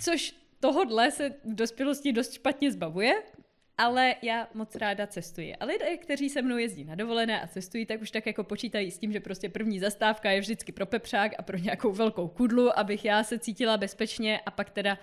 Což 0.00 0.34
tohodle 0.60 1.10
se 1.10 1.30
v 1.30 1.54
dospělosti 1.54 2.12
dost 2.12 2.32
špatně 2.32 2.72
zbavuje, 2.72 3.22
ale 3.78 4.14
já 4.22 4.48
moc 4.54 4.76
ráda 4.76 5.06
cestuji. 5.06 5.56
A 5.56 5.64
lidé, 5.64 5.96
kteří 5.96 6.28
se 6.30 6.42
mnou 6.42 6.56
jezdí 6.56 6.84
na 6.84 6.94
dovolené 6.94 7.42
a 7.42 7.46
cestují, 7.46 7.86
tak 7.86 8.02
už 8.02 8.10
tak 8.10 8.26
jako 8.26 8.44
počítají 8.44 8.90
s 8.90 8.98
tím, 8.98 9.12
že 9.12 9.20
prostě 9.20 9.48
první 9.48 9.78
zastávka 9.78 10.30
je 10.30 10.40
vždycky 10.40 10.72
pro 10.72 10.86
pepřák 10.86 11.32
a 11.38 11.42
pro 11.42 11.58
nějakou 11.58 11.92
velkou 11.92 12.28
kudlu, 12.28 12.78
abych 12.78 13.04
já 13.04 13.24
se 13.24 13.38
cítila 13.38 13.76
bezpečně 13.76 14.40
a 14.46 14.50
pak 14.50 14.70
teda 14.70 14.98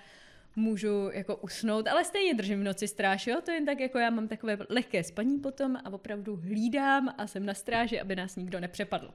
můžu 0.60 1.10
jako 1.14 1.36
usnout, 1.36 1.88
ale 1.88 2.06
stejně 2.06 2.34
držím 2.34 2.60
v 2.60 2.64
noci 2.64 2.88
stráž, 2.88 3.27
jo? 3.27 3.41
To 3.45 3.52
jen 3.52 3.65
tak 3.65 3.80
jako 3.80 3.98
já 3.99 4.10
mám 4.10 4.27
takové 4.27 4.57
lehké 4.69 5.03
spaní 5.03 5.40
potom 5.40 5.76
a 5.76 5.94
opravdu 5.94 6.36
hlídám 6.36 7.15
a 7.18 7.27
jsem 7.27 7.45
na 7.45 7.53
stráži, 7.53 7.99
aby 7.99 8.15
nás 8.15 8.36
nikdo 8.36 8.60
nepřepadl. 8.60 9.14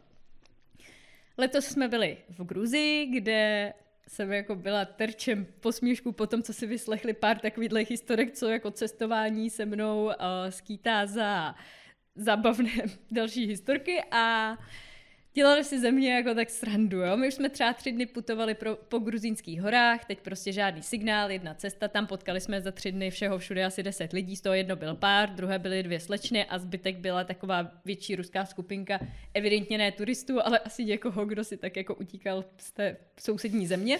Letos 1.38 1.64
jsme 1.64 1.88
byli 1.88 2.16
v 2.28 2.44
Gruzii, 2.44 3.06
kde 3.06 3.72
jsem 4.08 4.32
jako 4.32 4.54
byla 4.54 4.84
terčem 4.84 5.46
posměšku 5.60 6.12
po 6.12 6.26
tom, 6.26 6.42
co 6.42 6.52
si 6.52 6.66
vyslechli 6.66 7.12
pár 7.12 7.38
takových 7.38 7.90
historek, 7.90 8.32
co 8.32 8.48
jako 8.48 8.70
cestování 8.70 9.50
se 9.50 9.66
mnou 9.66 10.04
uh, 10.04 10.12
skýtá 10.48 11.06
za 11.06 11.54
zábavné 12.14 12.70
další 13.10 13.46
historky 13.46 14.02
a 14.10 14.56
dělali 15.34 15.64
si 15.64 15.80
ze 15.80 15.90
mě 15.90 16.14
jako 16.14 16.34
tak 16.34 16.50
srandu, 16.50 16.98
jo. 16.98 17.16
My 17.16 17.28
už 17.28 17.34
jsme 17.34 17.48
třeba 17.48 17.72
tři 17.72 17.92
dny 17.92 18.06
putovali 18.06 18.54
pro, 18.54 18.76
po 18.76 18.98
gruzínských 18.98 19.62
horách, 19.62 20.04
teď 20.04 20.20
prostě 20.20 20.52
žádný 20.52 20.82
signál, 20.82 21.30
jedna 21.30 21.54
cesta, 21.54 21.88
tam 21.88 22.06
potkali 22.06 22.40
jsme 22.40 22.60
za 22.60 22.72
tři 22.72 22.92
dny 22.92 23.10
všeho 23.10 23.38
všude 23.38 23.64
asi 23.64 23.82
deset 23.82 24.12
lidí, 24.12 24.36
z 24.36 24.40
toho 24.40 24.54
jedno 24.54 24.76
byl 24.76 24.94
pár, 24.94 25.34
druhé 25.34 25.58
byly 25.58 25.82
dvě 25.82 26.00
slečny 26.00 26.44
a 26.44 26.58
zbytek 26.58 26.96
byla 26.96 27.24
taková 27.24 27.72
větší 27.84 28.16
ruská 28.16 28.46
skupinka, 28.46 29.00
evidentně 29.34 29.78
ne 29.78 29.92
turistů, 29.92 30.46
ale 30.46 30.58
asi 30.58 30.84
někoho, 30.84 31.26
kdo 31.26 31.44
si 31.44 31.56
tak 31.56 31.76
jako 31.76 31.94
utíkal 31.94 32.44
z 32.58 32.72
té 32.72 32.96
sousední 33.20 33.66
země. 33.66 33.98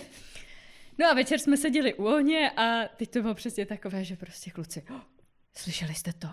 No 0.98 1.06
a 1.06 1.14
večer 1.14 1.38
jsme 1.38 1.56
seděli 1.56 1.94
u 1.94 2.04
ohně 2.04 2.50
a 2.50 2.88
teď 2.96 3.10
to 3.10 3.22
bylo 3.22 3.34
přesně 3.34 3.66
takové, 3.66 4.04
že 4.04 4.16
prostě 4.16 4.50
kluci, 4.50 4.84
oh, 4.90 5.00
slyšeli 5.56 5.94
jste 5.94 6.12
to? 6.12 6.28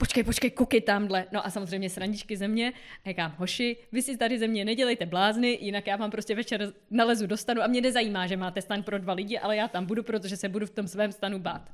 Po, 0.00 0.04
počkej, 0.04 0.24
počkej, 0.24 0.50
koukej 0.50 0.80
tamhle. 0.80 1.26
No 1.32 1.46
a 1.46 1.50
samozřejmě 1.50 1.90
srandičky 1.90 2.36
ze 2.36 2.48
mě. 2.48 2.72
A 3.04 3.08
říkám, 3.08 3.34
hoši, 3.38 3.76
vy 3.92 4.02
si 4.02 4.16
tady 4.16 4.38
ze 4.38 4.48
mě 4.48 4.64
nedělejte 4.64 5.06
blázny, 5.06 5.58
jinak 5.60 5.86
já 5.86 5.96
vám 5.96 6.10
prostě 6.10 6.34
večer 6.34 6.72
nalezu 6.90 7.26
do 7.26 7.36
stanu 7.36 7.62
a 7.62 7.66
mě 7.66 7.80
nezajímá, 7.80 8.26
že 8.26 8.36
máte 8.36 8.62
stan 8.62 8.82
pro 8.82 8.98
dva 8.98 9.12
lidi, 9.12 9.38
ale 9.38 9.56
já 9.56 9.68
tam 9.68 9.86
budu, 9.86 10.02
protože 10.02 10.36
se 10.36 10.48
budu 10.48 10.66
v 10.66 10.70
tom 10.70 10.88
svém 10.88 11.12
stanu 11.12 11.38
bát. 11.38 11.70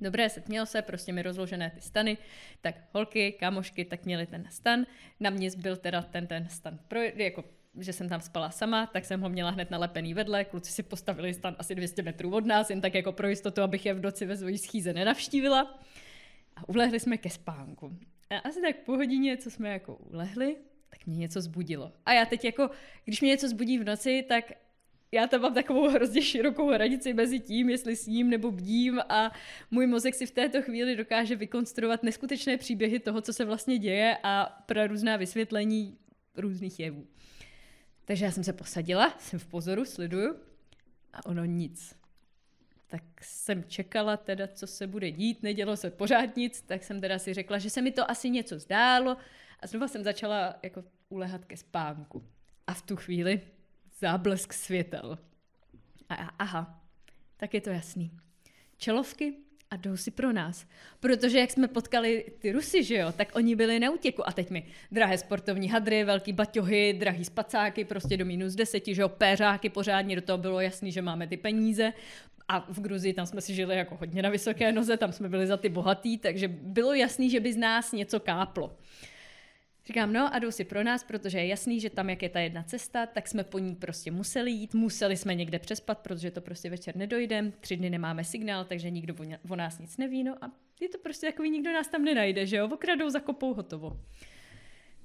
Dobré, 0.00 0.28
setměl 0.28 0.66
se, 0.66 0.82
prostě 0.82 1.12
mi 1.12 1.22
rozložené 1.22 1.70
ty 1.74 1.80
stany, 1.80 2.18
tak 2.60 2.74
holky, 2.94 3.32
kámošky, 3.32 3.84
tak 3.84 4.04
měli 4.04 4.26
ten 4.26 4.44
stan, 4.50 4.86
na 5.20 5.30
mě 5.30 5.50
zbyl 5.50 5.76
teda 5.76 6.02
ten, 6.02 6.26
ten 6.26 6.48
stan, 6.48 6.78
pro, 6.88 7.00
jako 7.00 7.44
že 7.78 7.92
jsem 7.92 8.08
tam 8.08 8.20
spala 8.20 8.50
sama, 8.50 8.86
tak 8.86 9.04
jsem 9.04 9.20
ho 9.20 9.28
měla 9.28 9.50
hned 9.50 9.70
nalepený 9.70 10.14
vedle, 10.14 10.44
kluci 10.44 10.72
si 10.72 10.82
postavili 10.82 11.34
stan 11.34 11.56
asi 11.58 11.74
200 11.74 12.02
metrů 12.02 12.34
od 12.34 12.46
nás, 12.46 12.70
jen 12.70 12.80
tak 12.80 12.94
jako 12.94 13.12
pro 13.12 13.28
jistotu, 13.28 13.62
abych 13.62 13.86
je 13.86 13.94
v 13.94 14.02
noci 14.02 14.26
ve 14.26 14.36
svojí 14.36 14.58
schýze 14.58 14.92
nenavštívila 14.92 15.78
a 16.56 16.68
ulehli 16.68 17.00
jsme 17.00 17.18
ke 17.18 17.30
spánku. 17.30 17.98
A 18.30 18.38
asi 18.38 18.60
tak 18.60 18.76
po 18.76 18.96
hodině, 18.96 19.36
co 19.36 19.50
jsme 19.50 19.68
jako 19.68 19.96
ulehli, 19.96 20.56
tak 20.90 21.06
mě 21.06 21.18
něco 21.18 21.40
zbudilo. 21.40 21.92
A 22.06 22.12
já 22.12 22.26
teď 22.26 22.44
jako, 22.44 22.70
když 23.04 23.20
mě 23.20 23.30
něco 23.30 23.48
zbudí 23.48 23.78
v 23.78 23.84
noci, 23.84 24.24
tak 24.28 24.52
já 25.12 25.26
tam 25.26 25.40
mám 25.40 25.54
takovou 25.54 25.88
hrozně 25.88 26.22
širokou 26.22 26.70
hranici 26.70 27.14
mezi 27.14 27.40
tím, 27.40 27.70
jestli 27.70 27.96
sním 27.96 28.30
nebo 28.30 28.50
bdím 28.50 29.00
a 29.08 29.32
můj 29.70 29.86
mozek 29.86 30.14
si 30.14 30.26
v 30.26 30.30
této 30.30 30.62
chvíli 30.62 30.96
dokáže 30.96 31.36
vykonstruovat 31.36 32.02
neskutečné 32.02 32.56
příběhy 32.56 32.98
toho, 32.98 33.20
co 33.20 33.32
se 33.32 33.44
vlastně 33.44 33.78
děje 33.78 34.16
a 34.22 34.62
pro 34.66 34.86
různá 34.86 35.16
vysvětlení 35.16 35.98
různých 36.36 36.80
jevů. 36.80 37.06
Takže 38.04 38.24
já 38.24 38.30
jsem 38.30 38.44
se 38.44 38.52
posadila, 38.52 39.14
jsem 39.18 39.38
v 39.38 39.46
pozoru, 39.46 39.84
sleduju 39.84 40.36
a 41.12 41.26
ono 41.26 41.44
nic 41.44 41.99
tak 42.90 43.02
jsem 43.22 43.64
čekala 43.64 44.16
teda, 44.16 44.46
co 44.46 44.66
se 44.66 44.86
bude 44.86 45.10
dít, 45.10 45.42
nedělo 45.42 45.76
se 45.76 45.90
pořád 45.90 46.36
nic, 46.36 46.62
tak 46.62 46.84
jsem 46.84 47.00
teda 47.00 47.18
si 47.18 47.34
řekla, 47.34 47.58
že 47.58 47.70
se 47.70 47.82
mi 47.82 47.92
to 47.92 48.10
asi 48.10 48.30
něco 48.30 48.58
zdálo 48.58 49.16
a 49.60 49.66
znova 49.66 49.88
jsem 49.88 50.04
začala 50.04 50.54
jako 50.62 50.84
ulehat 51.08 51.44
ke 51.44 51.56
spánku. 51.56 52.24
A 52.66 52.74
v 52.74 52.82
tu 52.82 52.96
chvíli 52.96 53.40
záblesk 53.98 54.52
světel. 54.52 55.18
A 56.08 56.20
já, 56.20 56.30
aha, 56.38 56.84
tak 57.36 57.54
je 57.54 57.60
to 57.60 57.70
jasný. 57.70 58.10
Čelovky 58.76 59.34
a 59.70 59.76
jdou 59.76 59.96
si 59.96 60.10
pro 60.10 60.32
nás. 60.32 60.66
Protože 61.00 61.38
jak 61.38 61.50
jsme 61.50 61.68
potkali 61.68 62.24
ty 62.38 62.52
Rusy, 62.52 62.84
že 62.84 62.96
jo, 62.96 63.12
tak 63.12 63.28
oni 63.34 63.56
byli 63.56 63.80
na 63.80 63.90
útěku 63.90 64.28
a 64.28 64.32
teď 64.32 64.50
mi 64.50 64.66
drahé 64.92 65.18
sportovní 65.18 65.68
hadry, 65.68 66.04
velký 66.04 66.32
baťohy, 66.32 66.92
drahý 66.92 67.24
spacáky, 67.24 67.84
prostě 67.84 68.16
do 68.16 68.24
minus 68.24 68.54
deseti, 68.54 68.94
že 68.94 69.02
jo, 69.02 69.08
péřáky 69.08 69.68
pořádně, 69.68 70.16
do 70.16 70.22
toho 70.22 70.38
bylo 70.38 70.60
jasný, 70.60 70.92
že 70.92 71.02
máme 71.02 71.26
ty 71.26 71.36
peníze. 71.36 71.92
A 72.52 72.64
v 72.68 72.80
Gruzii 72.80 73.12
tam 73.12 73.26
jsme 73.26 73.40
si 73.40 73.54
žili 73.54 73.76
jako 73.76 73.96
hodně 73.96 74.22
na 74.22 74.28
vysoké 74.28 74.72
noze, 74.72 74.96
tam 74.96 75.12
jsme 75.12 75.28
byli 75.28 75.46
za 75.46 75.56
ty 75.56 75.68
bohatý, 75.68 76.18
takže 76.18 76.48
bylo 76.48 76.94
jasný, 76.94 77.30
že 77.30 77.40
by 77.40 77.52
z 77.52 77.56
nás 77.56 77.92
něco 77.92 78.20
káplo. 78.20 78.76
Říkám, 79.86 80.12
no 80.12 80.34
a 80.34 80.38
jdou 80.38 80.50
si 80.50 80.64
pro 80.64 80.84
nás, 80.84 81.04
protože 81.04 81.38
je 81.38 81.46
jasný, 81.46 81.80
že 81.80 81.90
tam, 81.90 82.10
jak 82.10 82.22
je 82.22 82.28
ta 82.28 82.40
jedna 82.40 82.62
cesta, 82.62 83.06
tak 83.06 83.28
jsme 83.28 83.44
po 83.44 83.58
ní 83.58 83.74
prostě 83.74 84.10
museli 84.10 84.50
jít, 84.50 84.74
museli 84.74 85.16
jsme 85.16 85.34
někde 85.34 85.58
přespat, 85.58 85.98
protože 85.98 86.30
to 86.30 86.40
prostě 86.40 86.70
večer 86.70 86.96
nedojdem, 86.96 87.52
tři 87.60 87.76
dny 87.76 87.90
nemáme 87.90 88.24
signál, 88.24 88.64
takže 88.64 88.90
nikdo 88.90 89.14
o 89.48 89.56
nás 89.56 89.78
nic 89.78 89.96
neví, 89.96 90.24
no 90.24 90.44
a 90.44 90.50
je 90.80 90.88
to 90.88 90.98
prostě 90.98 91.26
takový, 91.26 91.50
nikdo 91.50 91.72
nás 91.72 91.88
tam 91.88 92.04
nenajde, 92.04 92.46
že 92.46 92.56
jo, 92.56 92.68
okradou, 92.72 93.10
zakopou, 93.10 93.54
hotovo. 93.54 94.00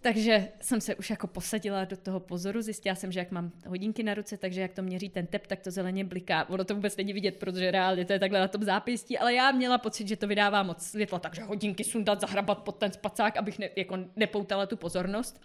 Takže 0.06 0.48
jsem 0.61 0.82
se 0.82 0.95
už 0.95 1.10
jako 1.10 1.27
posadila 1.27 1.86
do 1.86 1.98
toho 1.98 2.19
pozoru, 2.19 2.61
zjistila 2.61 2.95
jsem, 2.95 3.11
že 3.11 3.19
jak 3.19 3.32
mám 3.32 3.52
hodinky 3.68 4.03
na 4.03 4.14
ruce, 4.14 4.38
takže 4.38 4.61
jak 4.61 4.73
to 4.73 4.82
měří 4.82 5.10
ten 5.10 5.27
tep, 5.27 5.48
tak 5.48 5.61
to 5.61 5.72
zeleně 5.72 6.06
bliká. 6.06 6.49
Ono 6.49 6.64
to 6.64 6.76
vůbec 6.76 6.98
není 6.98 7.14
vidět, 7.14 7.38
protože 7.38 7.72
reálně 7.72 8.06
to 8.06 8.14
je 8.14 8.19
takhle 8.19 8.40
na 8.40 8.48
tom 8.48 8.64
zápěstí, 8.64 9.18
ale 9.18 9.34
já 9.34 9.52
měla 9.52 9.77
pocit, 9.77 10.07
že 10.07 10.15
to 10.15 10.27
vydává 10.27 10.64
moc 10.64 10.82
světla, 10.82 11.19
takže 11.19 11.44
hodinky 11.44 11.84
sundat, 11.84 12.22
zahrabat 12.22 12.64
pod 12.64 12.72
ten 12.72 12.91
spacák, 12.91 13.38
abych 13.38 13.60
ne, 13.60 13.69
jako 13.76 13.98
nepoutala 14.15 14.65
tu 14.65 14.77
pozornost. 14.77 15.41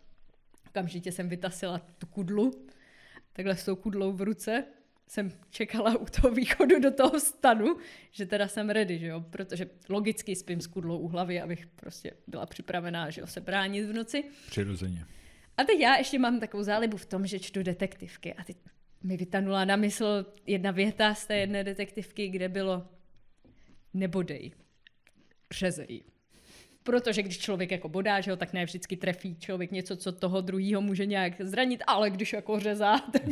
Okamžitě 0.69 1.13
jsem 1.13 1.29
vytasila 1.29 1.81
tu 1.99 2.07
kudlu, 2.07 2.67
takhle 3.33 3.57
s 3.57 3.65
tou 3.65 3.77
kudlou 3.77 4.13
v 4.13 4.23
ruce, 4.23 4.65
jsem 5.11 5.33
čekala 5.51 5.99
u 5.99 6.07
toho 6.07 6.35
východu 6.35 6.81
do 6.81 6.91
toho 6.91 7.21
stanu, 7.21 7.77
že 8.11 8.27
teda 8.27 8.49
jsem 8.49 8.71
ready, 8.71 8.99
že 8.99 9.07
jo, 9.07 9.21
protože 9.31 9.67
logicky 9.89 10.37
spím 10.37 10.61
s 10.61 10.67
kudlou 10.67 10.99
u 10.99 11.09
hlavy, 11.09 11.41
abych 11.41 11.67
prostě 11.67 12.13
byla 12.27 12.47
připravená, 12.47 13.11
že 13.11 13.21
jo, 13.21 13.27
se 13.27 13.41
bránit 13.41 13.87
v 13.87 13.93
noci. 13.93 14.25
Přirozeně. 14.47 15.05
A 15.57 15.65
teď 15.65 15.81
já 15.81 15.97
ještě 15.97 16.19
mám 16.19 16.41
takovou 16.41 16.63
zálibu 16.63 16.97
v 16.97 17.07
tom, 17.07 17.27
že 17.27 17.41
čtu 17.41 17.63
detektivky 17.63 18.35
a 18.35 18.45
teď 18.45 18.57
mi 19.03 19.17
vytanula 19.17 19.65
na 19.65 19.77
mysl 19.77 20.27
jedna 20.47 20.71
věta 20.71 21.15
z 21.15 21.27
té 21.27 21.37
jedné 21.37 21.65
detektivky, 21.65 22.29
kde 22.29 22.49
bylo 22.49 22.89
nebodej, 23.95 24.53
řezej 25.51 26.03
protože 26.83 27.23
když 27.23 27.39
člověk 27.39 27.71
jako 27.71 27.89
bodá, 27.89 28.21
že 28.21 28.31
ho, 28.31 28.37
tak 28.37 28.53
ne 28.53 28.65
vždycky 28.65 28.97
trefí 28.97 29.37
člověk 29.37 29.71
něco, 29.71 29.97
co 29.97 30.13
toho 30.13 30.41
druhého 30.41 30.81
může 30.81 31.07
nějak 31.07 31.41
zranit, 31.41 31.83
ale 31.87 32.11
když 32.11 32.33
jako 32.33 32.61
řezá, 32.61 32.99
tak, 33.13 33.23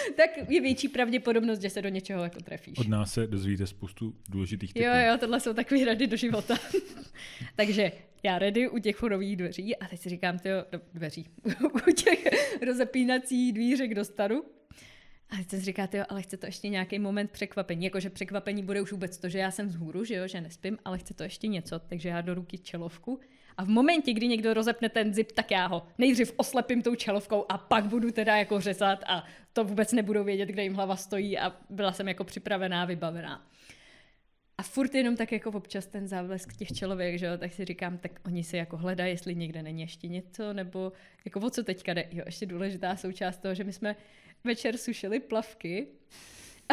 tak 0.16 0.30
je 0.48 0.60
větší 0.60 0.88
pravděpodobnost, 0.88 1.60
že 1.60 1.70
se 1.70 1.82
do 1.82 1.88
něčeho 1.88 2.24
jako 2.24 2.40
trefíš. 2.40 2.78
Od 2.78 2.88
nás 2.88 3.12
se 3.12 3.26
dozvíte 3.26 3.66
spoustu 3.66 4.14
důležitých 4.28 4.74
typů. 4.74 4.86
Jo, 4.86 4.92
jo, 5.08 5.18
tohle 5.18 5.40
jsou 5.40 5.54
takové 5.54 5.84
rady 5.84 6.06
do 6.06 6.16
života. 6.16 6.54
Takže 7.56 7.92
já 8.22 8.38
ready 8.38 8.68
u 8.68 8.78
těch 8.78 8.96
forových 8.96 9.36
dveří 9.36 9.76
a 9.76 9.88
teď 9.88 10.00
si 10.00 10.08
říkám, 10.08 10.38
ty 10.38 10.48
dveří, 10.94 11.26
u 11.88 11.92
těch 11.92 12.24
rozepínacích 12.66 13.52
dvířek 13.52 13.94
do 13.94 14.04
staru 14.04 14.44
a 15.30 15.36
teď 15.36 15.48
si 15.48 15.60
říkáte, 15.60 15.98
jo, 15.98 16.04
ale 16.08 16.22
chce 16.22 16.36
to 16.36 16.46
ještě 16.46 16.68
nějaký 16.68 16.98
moment 16.98 17.30
překvapení. 17.30 17.84
Jakože 17.84 18.10
překvapení 18.10 18.62
bude 18.62 18.80
už 18.80 18.92
vůbec 18.92 19.18
to, 19.18 19.28
že 19.28 19.38
já 19.38 19.50
jsem 19.50 19.68
vzhůru, 19.68 20.04
že 20.04 20.14
jo, 20.14 20.28
že 20.28 20.40
nespím, 20.40 20.78
ale 20.84 20.98
chce 20.98 21.14
to 21.14 21.22
ještě 21.22 21.46
něco. 21.46 21.78
Takže 21.78 22.08
já 22.08 22.20
do 22.20 22.34
ruky 22.34 22.58
čelovku 22.58 23.20
a 23.60 23.64
v 23.64 23.68
momentě, 23.68 24.12
kdy 24.12 24.28
někdo 24.28 24.54
rozepne 24.54 24.88
ten 24.88 25.14
zip, 25.14 25.32
tak 25.32 25.50
já 25.50 25.66
ho 25.66 25.86
nejdřív 25.98 26.32
oslepím 26.36 26.82
tou 26.82 26.94
čelovkou 26.94 27.44
a 27.48 27.58
pak 27.58 27.84
budu 27.84 28.10
teda 28.10 28.36
jako 28.36 28.60
řezat 28.60 29.04
a 29.06 29.24
to 29.52 29.64
vůbec 29.64 29.92
nebudou 29.92 30.24
vědět, 30.24 30.46
kde 30.46 30.62
jim 30.62 30.74
hlava 30.74 30.96
stojí 30.96 31.38
a 31.38 31.56
byla 31.70 31.92
jsem 31.92 32.08
jako 32.08 32.24
připravená, 32.24 32.84
vybavená. 32.84 33.46
A 34.58 34.62
furt 34.62 34.94
jenom 34.94 35.16
tak 35.16 35.32
jako 35.32 35.50
občas 35.50 35.86
ten 35.86 36.08
závlesk 36.08 36.56
těch 36.56 36.68
člověk, 36.68 37.18
že 37.18 37.26
jo, 37.26 37.38
tak 37.38 37.52
si 37.52 37.64
říkám, 37.64 37.98
tak 37.98 38.20
oni 38.26 38.44
si 38.44 38.56
jako 38.56 38.76
hledají, 38.76 39.12
jestli 39.12 39.34
někde 39.34 39.62
není 39.62 39.80
ještě 39.80 40.08
něco, 40.08 40.52
nebo 40.52 40.92
jako 41.24 41.40
o 41.40 41.50
co 41.50 41.64
teďka 41.64 41.94
jde. 41.94 42.08
Jo, 42.12 42.22
ještě 42.26 42.46
důležitá 42.46 42.96
součást 42.96 43.36
toho, 43.36 43.54
že 43.54 43.64
my 43.64 43.72
jsme 43.72 43.96
večer 44.44 44.76
sušili 44.76 45.20
plavky 45.20 45.86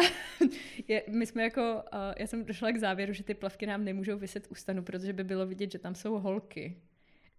je, 0.88 1.02
my 1.08 1.26
jsme 1.26 1.42
jako, 1.42 1.74
uh, 1.92 1.98
já 2.18 2.26
jsem 2.26 2.44
došla 2.44 2.72
k 2.72 2.78
závěru, 2.78 3.12
že 3.12 3.24
ty 3.24 3.34
plavky 3.34 3.66
nám 3.66 3.84
nemůžou 3.84 4.18
vyset 4.18 4.46
u 4.50 4.54
stanu, 4.54 4.82
protože 4.82 5.12
by 5.12 5.24
bylo 5.24 5.46
vidět, 5.46 5.72
že 5.72 5.78
tam 5.78 5.94
jsou 5.94 6.18
holky. 6.18 6.76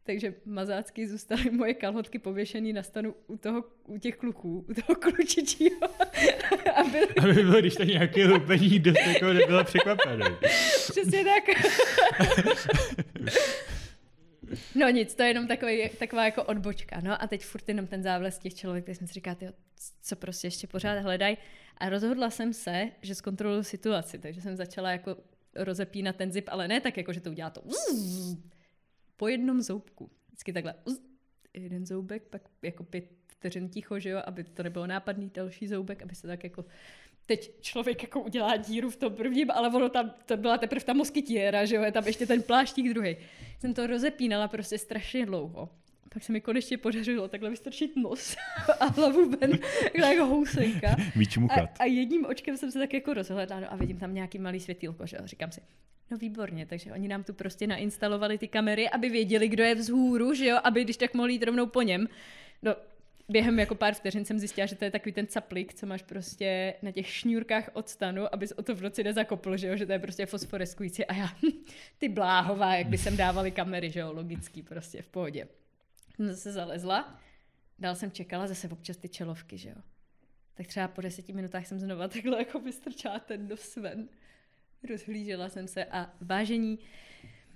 Takže 0.04 0.34
mazácky 0.46 1.08
zůstaly 1.08 1.50
moje 1.52 1.74
kalhotky 1.74 2.20
pověšený 2.20 2.74
na 2.74 2.84
stanu 2.84 3.16
u, 3.28 3.38
toho, 3.38 3.64
u 3.88 3.98
těch 3.98 4.18
kluků, 4.18 4.66
u 4.70 4.74
toho 4.74 4.96
klučičího. 5.00 5.80
aby... 6.76 7.00
aby 7.22 7.34
bylo, 7.34 7.60
když 7.60 7.76
to 7.76 7.84
nějaký 7.84 8.24
lupení 8.24 8.80
dost 8.80 9.08
jako 9.08 9.34
nebylo 9.34 9.64
překvapený. 9.64 10.26
Přesně 10.92 11.26
tak. 11.26 11.44
No 14.76 14.90
nic, 14.90 15.16
to 15.16 15.24
je 15.24 15.30
jenom 15.30 15.48
takový, 15.48 15.90
taková 15.90 16.26
jako 16.26 16.44
odbočka. 16.44 17.02
No 17.02 17.24
a 17.24 17.28
teď 17.28 17.44
furt 17.46 17.70
jenom 17.70 17.88
ten 17.88 18.04
závles 18.04 18.38
těch 18.40 18.56
člověk, 18.56 18.86
tak 18.86 18.96
jsem 18.96 19.08
si 19.08 19.14
říkal, 19.14 19.36
co 20.02 20.16
prostě 20.16 20.48
ještě 20.48 20.68
pořád 20.68 21.00
hledají. 21.00 21.38
A 21.78 21.90
rozhodla 21.90 22.30
jsem 22.30 22.54
se, 22.54 22.90
že 23.02 23.16
zkontroluji 23.16 23.64
situaci, 23.64 24.20
takže 24.20 24.42
jsem 24.42 24.56
začala 24.56 24.92
jako 24.92 25.18
rozepínat 25.56 26.16
ten 26.16 26.32
zip, 26.32 26.50
ale 26.52 26.68
ne 26.68 26.82
tak 26.82 26.98
jako, 26.98 27.14
že 27.14 27.22
to 27.22 27.30
udělá 27.30 27.50
to 27.50 27.62
po 29.18 29.28
jednom 29.28 29.62
zoubku. 29.62 30.10
Vždycky 30.28 30.54
takhle 30.54 30.76
jeden 31.54 31.86
zoubek, 31.86 32.24
pak 32.24 32.42
jako 32.62 32.84
pět 32.84 33.06
vteřin 33.28 33.70
ticho, 33.70 34.00
že 34.00 34.10
jo, 34.10 34.22
aby 34.26 34.44
to 34.44 34.64
nebylo 34.64 34.88
nápadný 34.88 35.32
další 35.34 35.68
zoubek, 35.68 36.04
aby 36.04 36.16
se 36.16 36.28
tak 36.28 36.44
jako 36.44 36.66
teď 37.30 37.52
člověk 37.62 38.04
jako 38.04 38.22
udělá 38.22 38.58
díru 38.58 38.90
v 38.90 38.96
tom 38.96 39.14
prvním, 39.14 39.52
ale 39.52 39.70
ono 39.70 39.90
tam, 39.90 40.14
to 40.26 40.38
byla 40.38 40.58
teprve 40.58 40.86
ta 40.86 40.94
moskytiera, 40.94 41.66
že 41.66 41.76
jo, 41.76 41.84
je 41.84 41.92
tam 41.92 42.08
ještě 42.08 42.26
ten 42.26 42.42
pláštík 42.42 42.90
druhý. 42.90 43.18
Jsem 43.60 43.74
to 43.74 43.88
rozepínala 43.88 44.48
prostě 44.48 44.78
strašně 44.78 45.26
dlouho. 45.26 45.70
Pak 46.14 46.24
se 46.24 46.32
mi 46.32 46.42
konečně 46.42 46.78
podařilo 46.78 47.28
takhle 47.28 47.50
vystrčit 47.50 47.96
nos 47.96 48.36
a 48.80 48.86
hlavu 48.86 49.30
ven, 49.30 49.52
jako 49.94 50.26
housenka. 50.26 50.96
A, 51.80 51.84
a, 51.84 51.86
jedním 51.86 52.26
očkem 52.26 52.58
jsem 52.58 52.72
se 52.72 52.80
tak 52.80 52.94
jako 52.94 53.14
rozhledla 53.14 53.60
no 53.60 53.74
a 53.74 53.76
vidím 53.76 53.98
tam 53.98 54.14
nějaký 54.14 54.40
malý 54.40 54.60
světýlko, 54.60 55.06
že 55.06 55.18
jo. 55.18 55.28
Říkám 55.28 55.52
si, 55.52 55.62
no 56.12 56.18
výborně, 56.18 56.66
takže 56.66 56.92
oni 56.92 57.08
nám 57.08 57.24
tu 57.24 57.34
prostě 57.34 57.68
nainstalovali 57.68 58.38
ty 58.38 58.48
kamery, 58.48 58.90
aby 58.90 59.10
věděli, 59.10 59.48
kdo 59.48 59.64
je 59.64 59.76
vzhůru, 59.76 60.34
že 60.34 60.46
jo, 60.46 60.58
aby 60.64 60.84
když 60.84 60.98
tak 60.98 61.14
mohli 61.14 61.34
jít 61.34 61.44
rovnou 61.44 61.66
po 61.66 61.82
něm. 61.82 62.08
No, 62.64 62.76
během 63.30 63.60
jako 63.60 63.76
pár 63.76 63.94
vteřin 63.94 64.26
jsem 64.26 64.40
zjistila, 64.40 64.66
že 64.66 64.76
to 64.76 64.86
je 64.86 64.92
takový 64.92 65.12
ten 65.12 65.28
caplik, 65.28 65.74
co 65.74 65.86
máš 65.86 66.04
prostě 66.04 66.74
na 66.82 66.92
těch 66.92 67.08
šňůrkách 67.08 67.70
od 67.74 67.90
stanu, 67.90 68.34
abys 68.34 68.52
o 68.52 68.64
to 68.64 68.76
v 68.76 68.82
noci 68.82 69.04
nezakopl, 69.04 69.58
že 69.58 69.68
jo, 69.68 69.78
že 69.78 69.86
to 69.86 69.92
je 69.92 70.00
prostě 70.00 70.26
fosforeskující 70.26 71.06
a 71.06 71.16
já, 71.16 71.30
ty 71.98 72.10
bláhová, 72.10 72.76
jak 72.76 72.88
by 72.88 72.98
sem 72.98 73.18
dávali 73.18 73.52
kamery, 73.52 73.90
že 73.90 74.00
jo, 74.00 74.14
logický 74.14 74.64
prostě 74.64 75.02
v 75.02 75.08
pohodě. 75.08 75.48
Jsem 76.16 76.28
zase 76.28 76.52
zalezla, 76.52 77.20
dál 77.80 77.96
jsem 77.96 78.12
čekala 78.12 78.48
zase 78.48 78.70
občas 78.70 78.98
ty 78.98 79.10
čelovky, 79.10 79.58
že 79.58 79.70
jo. 79.70 79.76
Tak 80.54 80.68
třeba 80.68 80.88
po 80.88 81.02
deseti 81.02 81.34
minutách 81.34 81.68
jsem 81.68 81.80
znova 81.80 82.08
takhle 82.08 82.38
jako 82.38 82.60
vystrčala 82.60 83.20
ten 83.20 83.48
nos 83.48 83.76
ven. 83.76 84.08
Rozhlížela 84.90 85.50
jsem 85.50 85.68
se 85.68 85.86
a 85.86 86.14
vážení, 86.22 86.80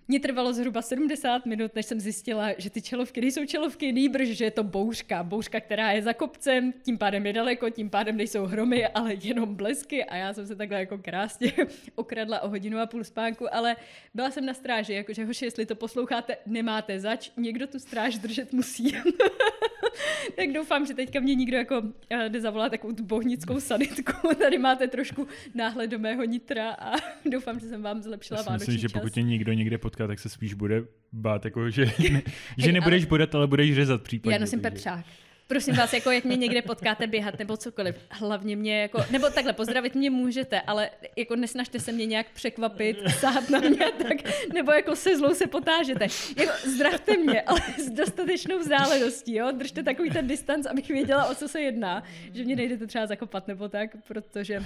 mně 0.07 0.19
trvalo 0.19 0.53
zhruba 0.53 0.81
70 0.81 1.45
minut, 1.45 1.75
než 1.75 1.85
jsem 1.85 1.99
zjistila, 1.99 2.49
že 2.57 2.69
ty 2.69 2.81
čelovky 2.81 3.21
nejsou 3.21 3.45
čelovky, 3.45 3.91
nýbrž, 3.91 4.27
že 4.27 4.45
je 4.45 4.51
to 4.51 4.63
bouřka. 4.63 5.23
Bouřka, 5.23 5.59
která 5.59 5.91
je 5.91 6.01
za 6.01 6.13
kopcem, 6.13 6.73
tím 6.83 6.97
pádem 6.97 7.25
je 7.25 7.33
daleko, 7.33 7.69
tím 7.69 7.89
pádem 7.89 8.17
nejsou 8.17 8.45
hromy, 8.45 8.87
ale 8.87 9.13
jenom 9.21 9.55
blesky 9.55 10.03
a 10.03 10.15
já 10.15 10.33
jsem 10.33 10.47
se 10.47 10.55
takhle 10.55 10.79
jako 10.79 10.97
krásně 10.97 11.53
okradla 11.95 12.41
o 12.41 12.49
hodinu 12.49 12.79
a 12.79 12.85
půl 12.85 13.03
spánku, 13.03 13.55
ale 13.55 13.75
byla 14.13 14.31
jsem 14.31 14.45
na 14.45 14.53
stráži, 14.53 14.93
jakože 14.93 15.25
hoši, 15.25 15.45
jestli 15.45 15.65
to 15.65 15.75
posloucháte, 15.75 16.37
nemáte 16.45 16.99
zač, 16.99 17.31
někdo 17.37 17.67
tu 17.67 17.79
stráž 17.79 18.17
držet 18.17 18.53
musí. 18.53 18.95
tak 20.35 20.51
doufám, 20.53 20.85
že 20.85 20.93
teďka 20.93 21.19
mě 21.19 21.35
nikdo 21.35 21.57
jako 21.57 21.81
eh, 22.09 22.29
jde 22.29 22.41
zavolat 22.41 22.71
takovou 22.71 22.93
tu 22.93 23.03
bohnickou 23.03 23.59
sanitku. 23.59 24.35
Tady 24.39 24.57
máte 24.57 24.87
trošku 24.87 25.27
náhled 25.55 25.89
do 25.89 25.99
mého 25.99 26.23
nitra 26.23 26.71
a 26.71 26.91
doufám, 27.31 27.59
že 27.59 27.67
jsem 27.67 27.81
vám 27.81 28.01
zlepšila 28.01 28.43
Já 28.47 28.53
myslím, 28.53 28.77
že 28.77 28.89
pokud 28.89 29.13
tě 29.13 29.21
nikdo 29.21 29.53
někde 29.53 29.77
potká, 29.77 30.07
tak 30.07 30.19
se 30.19 30.29
spíš 30.29 30.53
bude 30.53 30.83
bát, 31.11 31.45
jako, 31.45 31.69
že, 31.69 31.85
ne, 32.11 32.21
že 32.57 32.71
nebudeš 32.71 33.05
bodat, 33.05 33.35
ale 33.35 33.47
budeš 33.47 33.75
řezat 33.75 34.01
případně. 34.01 34.35
Já 34.35 34.39
nosím 34.39 34.59
takže. 34.59 34.73
pepřák. 34.73 35.05
Prosím 35.47 35.75
vás, 35.75 35.93
jako 35.93 36.11
jak 36.11 36.23
mě 36.23 36.37
někde 36.37 36.61
potkáte 36.61 37.07
běhat 37.07 37.39
nebo 37.39 37.57
cokoliv, 37.57 37.95
hlavně 38.09 38.55
mě 38.55 38.81
jako, 38.81 39.05
nebo 39.11 39.29
takhle, 39.29 39.53
pozdravit 39.53 39.95
mě 39.95 40.09
můžete, 40.09 40.61
ale 40.61 40.89
jako 41.15 41.35
nesnažte 41.35 41.79
se 41.79 41.91
mě 41.91 42.05
nějak 42.05 42.27
překvapit, 42.33 42.97
sát 43.19 43.49
na 43.49 43.59
mě, 43.59 43.91
tak, 44.07 44.17
nebo 44.53 44.71
jako 44.71 44.95
se 44.95 45.17
zlou 45.17 45.33
se 45.33 45.47
potážete. 45.47 46.07
Jako 46.37 46.51
zdravte 46.65 47.17
mě, 47.17 47.41
ale 47.41 47.59
s 47.77 47.89
dostatečnou 47.89 48.59
vzdáleností, 48.59 49.35
jo, 49.35 49.51
držte 49.51 49.83
takový 49.83 50.09
ten 50.09 50.27
distanc, 50.27 50.65
abych 50.65 50.87
věděla, 50.87 51.25
o 51.25 51.35
co 51.35 51.47
se 51.47 51.61
jedná, 51.61 52.03
že 52.33 52.43
mě 52.43 52.55
nejdete 52.55 52.87
třeba 52.87 53.07
zakopat 53.07 53.47
nebo 53.47 53.69
tak, 53.69 53.89
protože 54.07 54.63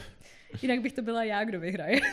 jinak 0.62 0.82
bych 0.82 0.94
to 0.94 1.02
byla 1.02 1.24
já, 1.24 1.44
kdo 1.44 1.60
vyhraje. 1.60 2.00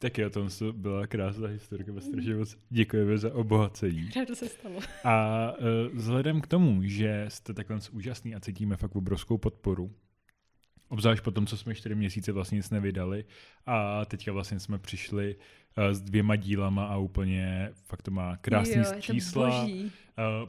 Tak 0.00 0.18
jo, 0.18 0.30
tom 0.30 0.48
byla 0.72 1.06
krásná 1.06 1.48
historka, 1.48 1.92
strašně 2.00 2.34
moc 2.34 2.56
děkujeme 2.70 3.18
za 3.18 3.34
obohacení. 3.34 4.10
Rádo 4.16 4.34
se 4.36 4.48
stalo. 4.48 4.80
A 5.04 5.52
uh, 5.52 5.96
vzhledem 5.96 6.40
k 6.40 6.46
tomu, 6.46 6.82
že 6.82 7.24
jste 7.28 7.54
takhle 7.54 7.78
úžasný 7.92 8.34
a 8.34 8.40
cítíme 8.40 8.76
fakt 8.76 8.96
obrovskou 8.96 9.38
podporu, 9.38 9.94
obzvlášť 10.88 11.22
po 11.22 11.30
tom, 11.30 11.46
co 11.46 11.56
jsme 11.56 11.74
čtyři 11.74 11.94
měsíce 11.94 12.32
vlastně 12.32 12.56
nic 12.56 12.70
nevydali 12.70 13.24
a 13.66 14.04
teďka 14.04 14.32
vlastně 14.32 14.60
jsme 14.60 14.78
přišli 14.78 15.36
uh, 15.36 15.84
s 15.84 16.00
dvěma 16.00 16.36
dílama 16.36 16.86
a 16.86 16.96
úplně 16.96 17.70
fakt 17.72 18.02
to 18.02 18.10
má 18.10 18.36
krásný 18.36 18.76
jo, 18.76 19.00
čísla. 19.00 19.64
Uh, 19.64 19.70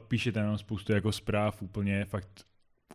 píšete 0.08 0.42
nám 0.42 0.58
spoustu 0.58 0.92
jako 0.92 1.12
zpráv, 1.12 1.62
úplně 1.62 2.04
fakt 2.04 2.44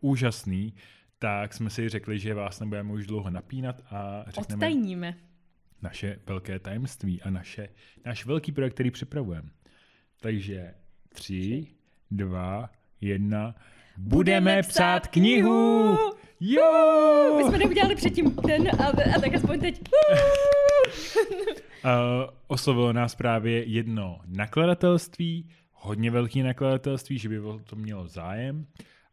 úžasný, 0.02 0.73
tak 1.19 1.53
jsme 1.53 1.69
si 1.69 1.90
řekli, 1.90 2.19
že 2.19 2.34
vás 2.34 2.60
nebudeme 2.60 2.94
už 2.94 3.07
dlouho 3.07 3.30
napínat 3.30 3.82
a 3.90 4.26
řekneme... 4.27 4.57
Odtajníme 4.57 5.15
naše 5.86 6.20
velké 6.26 6.60
tajemství 6.60 7.22
a 7.22 7.30
naše, 7.30 7.70
náš 8.06 8.26
velký 8.26 8.52
projekt, 8.52 8.74
který 8.74 8.91
připravujeme. 8.91 9.49
Takže 10.22 10.74
tři, 11.10 11.68
dva, 12.12 12.70
jedna. 13.02 13.56
Budeme 13.98 14.62
psát 14.64 15.07
knihu! 15.07 15.98
Jo! 16.40 17.34
My 17.38 17.44
jsme 17.44 17.57
neudělali 17.57 17.95
předtím 17.95 18.36
ten 18.36 18.68
a, 18.68 18.88
a 19.16 19.20
tak 19.22 19.36
aspoň 19.36 19.60
teď. 19.60 19.82
uh, 21.84 21.90
oslovilo 22.48 22.94
nás 22.94 23.16
právě 23.16 23.64
jedno 23.64 24.20
nakladatelství, 24.26 25.49
hodně 25.72 26.12
velký 26.12 26.44
nakladatelství, 26.44 27.18
že 27.18 27.30
by 27.30 27.40
o 27.40 27.60
to 27.60 27.76
mělo 27.76 28.07
zájem. 28.07 28.66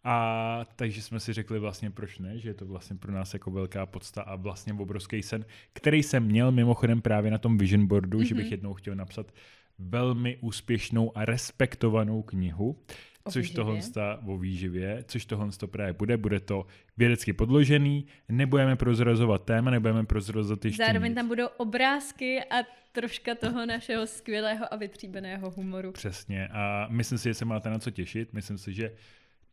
A 0.05 0.67
takže 0.77 1.03
jsme 1.03 1.21
si 1.21 1.33
řekli 1.33 1.59
vlastně, 1.59 1.91
proč 1.91 2.19
ne, 2.19 2.39
že 2.39 2.49
je 2.51 2.55
to 2.55 2.67
vlastně 2.67 2.97
pro 2.97 3.13
nás 3.13 3.35
jako 3.35 3.51
velká 3.51 3.87
podsta 3.87 4.23
a 4.23 4.37
vlastně 4.37 4.73
obrovský 4.73 5.23
sen, 5.23 5.45
který 5.73 6.03
jsem 6.03 6.23
měl 6.25 6.53
mimochodem 6.53 7.03
právě 7.03 7.31
na 7.31 7.39
tom 7.39 7.59
vision 7.59 7.87
boardu, 7.87 8.19
mm-hmm. 8.19 8.23
že 8.23 8.35
bych 8.35 8.45
mhm. 8.45 8.53
jednou 8.53 8.75
chtěl 8.75 8.95
napsat 8.95 9.33
velmi 9.79 10.37
úspěšnou 10.41 11.19
a 11.19 11.25
respektovanou 11.25 12.23
knihu, 12.23 12.79
o 13.25 13.31
což 13.31 13.51
tohle 13.51 13.81
o 14.27 14.39
výživě, 14.39 15.05
což 15.09 15.25
tohle 15.25 15.49
to 15.59 15.69
právě 15.69 15.93
bude. 15.93 16.17
Bude 16.17 16.41
to 16.41 16.67
vědecky 16.97 17.33
podložený, 17.33 18.07
nebudeme 18.29 18.77
prozrazovat 18.77 19.45
téma, 19.45 19.71
nebudeme 19.71 20.05
prozrazovat 20.05 20.65
ještě 20.65 20.85
Zároveň 20.85 21.11
nic. 21.11 21.17
tam 21.17 21.29
budou 21.29 21.47
obrázky 21.57 22.41
a 22.41 22.57
troška 22.93 23.35
toho 23.35 23.67
našeho 23.67 24.07
skvělého 24.07 24.73
a 24.75 24.77
vytříbeného 24.77 25.51
humoru. 25.51 25.93
Přesně 25.93 26.49
a 26.49 26.87
myslím 26.91 27.19
si, 27.19 27.29
že 27.29 27.35
se 27.35 27.45
máte 27.45 27.71
na 27.71 27.79
co 27.79 27.91
těšit. 27.91 28.33
Myslím 28.33 28.59
si, 28.59 28.73
že 28.73 28.93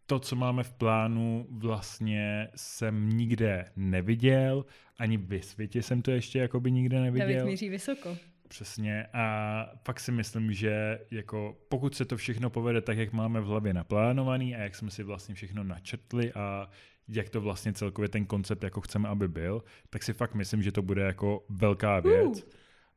to, 0.09 0.19
co 0.19 0.35
máme 0.35 0.63
v 0.63 0.73
plánu, 0.73 1.47
vlastně 1.49 2.47
jsem 2.55 3.09
nikde 3.09 3.65
neviděl, 3.75 4.65
ani 4.97 5.17
ve 5.17 5.41
světě 5.41 5.81
jsem 5.81 6.01
to 6.01 6.11
ještě 6.11 6.39
jakoby 6.39 6.71
nikde 6.71 6.99
neviděl. 6.99 7.27
David 7.27 7.45
míří 7.45 7.69
vysoko. 7.69 8.17
Přesně 8.47 9.05
a 9.13 9.65
fakt 9.85 9.99
si 9.99 10.11
myslím, 10.11 10.53
že 10.53 10.99
jako 11.11 11.57
pokud 11.69 11.95
se 11.95 12.05
to 12.05 12.17
všechno 12.17 12.49
povede 12.49 12.81
tak, 12.81 12.97
jak 12.97 13.13
máme 13.13 13.41
v 13.41 13.45
hlavě 13.45 13.73
naplánovaný 13.73 14.55
a 14.55 14.59
jak 14.59 14.75
jsme 14.75 14.91
si 14.91 15.03
vlastně 15.03 15.35
všechno 15.35 15.63
načrtli 15.63 16.33
a 16.33 16.69
jak 17.07 17.29
to 17.29 17.41
vlastně 17.41 17.73
celkově 17.73 18.09
ten 18.09 18.25
koncept 18.25 18.63
jako 18.63 18.81
chceme, 18.81 19.09
aby 19.09 19.27
byl, 19.27 19.63
tak 19.89 20.03
si 20.03 20.13
fakt 20.13 20.33
myslím, 20.33 20.63
že 20.63 20.71
to 20.71 20.81
bude 20.81 21.01
jako 21.01 21.45
velká 21.49 21.99
věc. 21.99 22.43
Uh. 22.43 22.49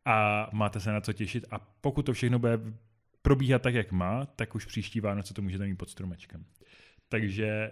A 0.05 0.49
máte 0.53 0.81
se 0.81 0.93
na 0.93 1.01
co 1.01 1.13
těšit 1.13 1.45
a 1.51 1.59
pokud 1.59 2.07
to 2.07 2.13
všechno 2.13 2.39
bude 2.39 2.59
probíhat 3.23 3.63
tak, 3.63 3.75
jak 3.75 3.93
má, 3.93 4.27
tak 4.27 4.55
už 4.55 4.65
příští 4.65 5.01
Vánoce 5.01 5.35
to 5.35 5.43
můžete 5.43 5.67
mít 5.67 5.77
pod 5.77 5.91
stromečkem. 5.91 6.45
Takže 7.21 7.71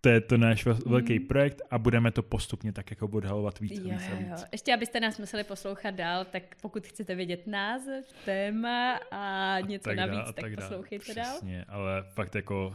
To 0.00 0.08
je 0.08 0.20
to 0.20 0.36
náš 0.38 0.64
velký 0.86 1.18
Mm. 1.18 1.26
projekt 1.26 1.62
a 1.70 1.78
budeme 1.78 2.10
to 2.10 2.22
postupně 2.22 2.72
tak 2.72 2.90
jako 2.90 3.08
odhalovat 3.08 3.60
víc 3.60 3.72
a 3.78 3.82
Jo, 3.82 3.88
víc 3.90 4.02
a 4.12 4.14
víc. 4.14 4.28
jo. 4.28 4.36
Ještě 4.52 4.74
abyste 4.74 5.00
nás 5.00 5.18
museli 5.18 5.44
poslouchat 5.44 5.90
dál, 5.94 6.24
tak 6.24 6.42
pokud 6.62 6.86
chcete 6.86 7.14
vědět 7.14 7.46
název, 7.46 8.04
téma 8.24 9.00
a 9.10 9.56
něco 9.60 9.84
tak 9.84 9.96
navíc, 9.96 10.14
dál, 10.16 10.24
tak, 10.32 10.38
a 10.38 10.42
tak 10.42 10.56
dál. 10.56 10.68
poslouchejte 10.68 11.14
dál. 11.14 11.32
Přesně, 11.32 11.64
ale 11.68 12.04
fakt 12.14 12.34
jako 12.34 12.72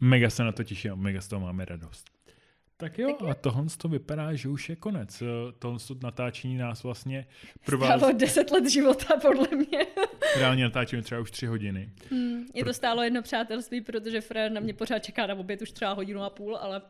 mega 0.00 0.30
se 0.30 0.44
na 0.44 0.52
to 0.52 0.64
těším, 0.64 0.92
a 0.92 0.94
mega 0.94 1.20
z 1.20 1.28
toho 1.28 1.40
máme 1.40 1.64
radost. 1.64 2.06
Tak 2.76 2.98
jo, 2.98 3.08
Tak 3.12 3.20
jo. 3.20 3.28
a 3.28 3.34
tohle 3.34 3.64
to 3.78 3.88
vypadá, 3.88 4.34
že 4.34 4.48
už 4.48 4.68
je 4.68 4.76
konec. 4.76 5.22
Eh, 5.22 5.26
Tohle 5.58 5.78
to 5.88 5.96
natáčení 6.02 6.56
nás 6.56 6.82
vlastně 6.82 7.26
pro 7.64 7.78
vás 7.78 7.98
Stálo 7.98 8.12
10 8.12 8.50
let 8.50 8.70
života, 8.70 9.16
podle 9.22 9.48
mě. 9.56 9.86
reálně 10.38 10.64
natáčíme 10.64 11.02
třeba 11.02 11.20
už 11.20 11.30
tři 11.30 11.46
hodiny. 11.46 11.90
Hmm, 12.10 12.46
je 12.54 12.64
to 12.64 12.74
stálo 12.74 13.02
jedno 13.02 13.22
přátelství, 13.22 13.80
protože 13.80 14.20
Fred 14.20 14.52
na 14.52 14.60
mě 14.60 14.74
pořád 14.74 14.98
čeká 14.98 15.26
na 15.26 15.34
oběd 15.34 15.62
už 15.62 15.70
třeba 15.72 15.92
hodinu 15.92 16.22
a 16.22 16.30
půl, 16.30 16.56
ale 16.56 16.82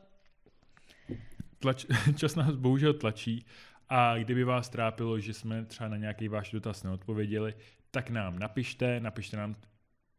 Tlač, 1.58 1.86
čas 2.16 2.34
nás 2.34 2.54
bohužel 2.54 2.94
tlačí 2.94 3.46
a 3.88 4.18
kdyby 4.18 4.44
vás 4.44 4.68
trápilo, 4.68 5.20
že 5.20 5.34
jsme 5.34 5.64
třeba 5.64 5.88
na 5.88 5.96
nějaký 5.96 6.28
váš 6.28 6.50
dotaz 6.50 6.82
neodpověděli, 6.82 7.54
tak 7.90 8.10
nám 8.10 8.38
napište, 8.38 9.00
napište 9.00 9.36
nám 9.36 9.56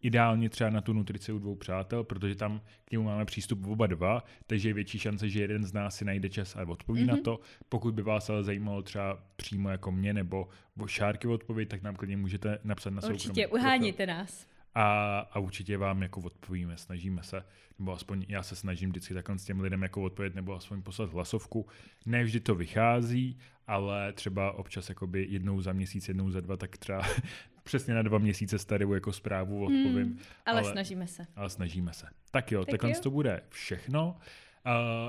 ideálně 0.02 0.50
třeba 0.50 0.70
na 0.70 0.82
tu 0.82 0.94
nutrici 0.94 1.32
u 1.32 1.40
dvou 1.40 1.56
přátel, 1.56 2.04
protože 2.04 2.36
tam 2.36 2.62
k 2.86 2.92
němu 2.92 3.04
máme 3.04 3.26
přístup 3.26 3.68
oba 3.68 3.88
dva, 3.88 4.24
takže 4.48 4.70
je 4.70 4.74
větší 4.74 5.00
šance, 5.00 5.30
že 5.30 5.42
jeden 5.42 5.64
z 5.66 5.74
nás 5.74 5.96
si 5.96 6.06
najde 6.06 6.30
čas 6.30 6.56
a 6.56 6.64
odpoví 6.68 7.02
mm-hmm. 7.02 7.08
na 7.08 7.14
Mhm. 7.14 7.24
to. 7.24 7.40
Pokud 7.70 7.94
by 7.94 8.02
vás 8.02 8.30
ale 8.30 8.44
zajímalo 8.44 8.82
třeba 8.82 9.24
přímo 9.36 9.70
jako 9.70 9.92
mě 9.92 10.14
nebo 10.14 10.48
o 10.80 10.88
šárky 10.88 11.28
odpověď, 11.28 11.70
tak 11.70 11.82
nám 11.82 11.96
klidně 11.96 12.18
můžete 12.18 12.60
napsat 12.64 12.90
na 12.90 13.02
soukromý 13.02 13.16
určitě 13.16 13.48
uháníte 13.48 14.06
nás. 14.06 14.48
A, 14.76 15.20
a 15.20 15.40
určitě 15.40 15.78
vám 15.78 16.02
jako 16.02 16.22
odpovíme, 16.22 16.78
snažíme 16.78 17.24
se, 17.24 17.44
nebo 17.80 17.92
aspoň 17.94 18.26
já 18.28 18.44
se 18.44 18.56
snažím 18.56 18.90
vždycky 18.90 19.14
takhle 19.14 19.38
s 19.38 19.46
těm 19.46 19.60
lidem 19.60 19.84
jako 19.84 20.02
odpovědět, 20.04 20.36
nebo 20.36 20.56
aspoň 20.56 20.82
poslat 20.82 21.14
hlasovku. 21.14 21.66
Ne 22.06 22.24
vždy 22.24 22.40
to 22.40 22.56
vychází, 22.56 23.38
ale 23.68 24.14
třeba 24.14 24.52
občas 24.52 24.90
jakoby 24.90 25.26
jednou 25.30 25.62
za 25.62 25.74
měsíc, 25.74 26.08
jednou 26.08 26.30
za 26.32 26.42
dva, 26.42 26.58
tak 26.58 26.78
třeba 26.78 27.02
přesně 27.64 27.94
na 27.94 28.02
dva 28.02 28.18
měsíce 28.18 28.60
starou 28.60 28.94
jako 28.94 29.14
zprávu 29.14 29.64
odpovím, 29.64 29.96
Hmm, 29.96 30.20
ale, 30.46 30.62
ale- 30.62 30.72
snažíme 30.72 31.08
se. 31.08 31.26
ale 31.36 31.50
snažíme 31.50 31.94
se. 31.94 32.08
Tak 32.32 32.52
jo, 32.52 32.66
Tak 32.66 32.72
takhle 32.72 32.90
jo. 32.90 32.96
to 33.04 33.12
bude 33.12 33.42
všechno. 33.50 34.18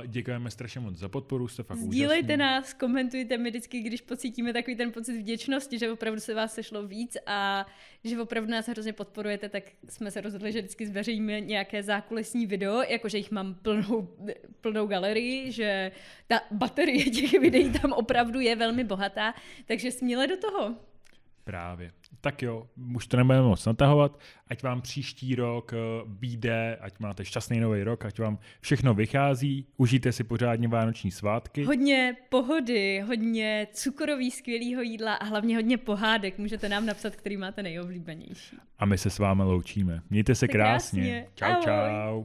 Děkujeme 0.06 0.50
strašně 0.50 0.80
moc 0.80 0.96
za 0.96 1.08
podporu, 1.08 1.48
jste 1.48 1.62
fakt 1.62 1.78
Sdílejte 1.78 2.24
úžasní. 2.24 2.38
nás, 2.38 2.74
komentujte 2.74 3.38
mi 3.38 3.50
vždycky, 3.50 3.80
když 3.80 4.00
pocítíme 4.00 4.52
takový 4.52 4.76
ten 4.76 4.92
pocit 4.92 5.18
vděčnosti, 5.18 5.78
že 5.78 5.92
opravdu 5.92 6.20
se 6.20 6.34
vás 6.34 6.54
sešlo 6.54 6.86
víc 6.86 7.16
a 7.26 7.66
že 8.04 8.20
opravdu 8.20 8.50
nás 8.50 8.68
hrozně 8.68 8.92
podporujete, 8.92 9.48
tak 9.48 9.64
jsme 9.88 10.10
se 10.10 10.20
rozhodli, 10.20 10.52
že 10.52 10.58
vždycky 10.58 10.86
zveřejníme 10.86 11.40
nějaké 11.40 11.82
zákulisní 11.82 12.46
video, 12.46 12.82
jakože 12.82 13.18
jich 13.18 13.30
mám 13.30 13.54
plnou, 13.54 14.08
plnou 14.60 14.86
galerii, 14.86 15.52
že 15.52 15.92
ta 16.26 16.40
baterie 16.50 17.04
těch 17.04 17.32
videí 17.32 17.72
tam 17.72 17.92
opravdu 17.92 18.40
je 18.40 18.56
velmi 18.56 18.84
bohatá, 18.84 19.34
takže 19.66 19.90
směle 19.90 20.26
do 20.26 20.36
toho. 20.36 20.87
Právě. 21.48 21.90
Tak 22.20 22.42
jo, 22.42 22.66
už 22.94 23.06
to 23.06 23.16
nebudeme 23.16 23.42
moc 23.42 23.66
natahovat, 23.66 24.20
ať 24.48 24.62
vám 24.62 24.80
příští 24.82 25.34
rok 25.34 25.72
eh, 25.72 25.76
býde, 26.06 26.76
ať 26.80 26.98
máte 26.98 27.24
šťastný 27.24 27.60
nový 27.60 27.82
rok, 27.82 28.04
ať 28.04 28.18
vám 28.20 28.38
všechno 28.60 28.94
vychází, 28.94 29.66
užijte 29.76 30.12
si 30.12 30.24
pořádně 30.24 30.68
vánoční 30.68 31.10
svátky. 31.10 31.64
Hodně 31.64 32.16
pohody, 32.28 33.00
hodně 33.00 33.66
cukroví 33.72 34.30
skvělého 34.30 34.82
jídla 34.82 35.14
a 35.14 35.24
hlavně 35.24 35.56
hodně 35.56 35.78
pohádek. 35.78 36.38
Můžete 36.38 36.68
nám 36.68 36.86
napsat, 36.86 37.16
který 37.16 37.36
máte 37.36 37.62
nejoblíbenější. 37.62 38.56
A 38.78 38.84
my 38.84 38.98
se 38.98 39.10
s 39.10 39.18
vámi 39.18 39.42
loučíme. 39.42 40.02
Mějte 40.10 40.34
se 40.34 40.46
Tak 40.46 40.52
krásně. 40.52 41.02
krásně. 41.02 41.26
Čau, 41.34 41.44
Ahoj. 41.46 41.62
čau. 41.64 42.24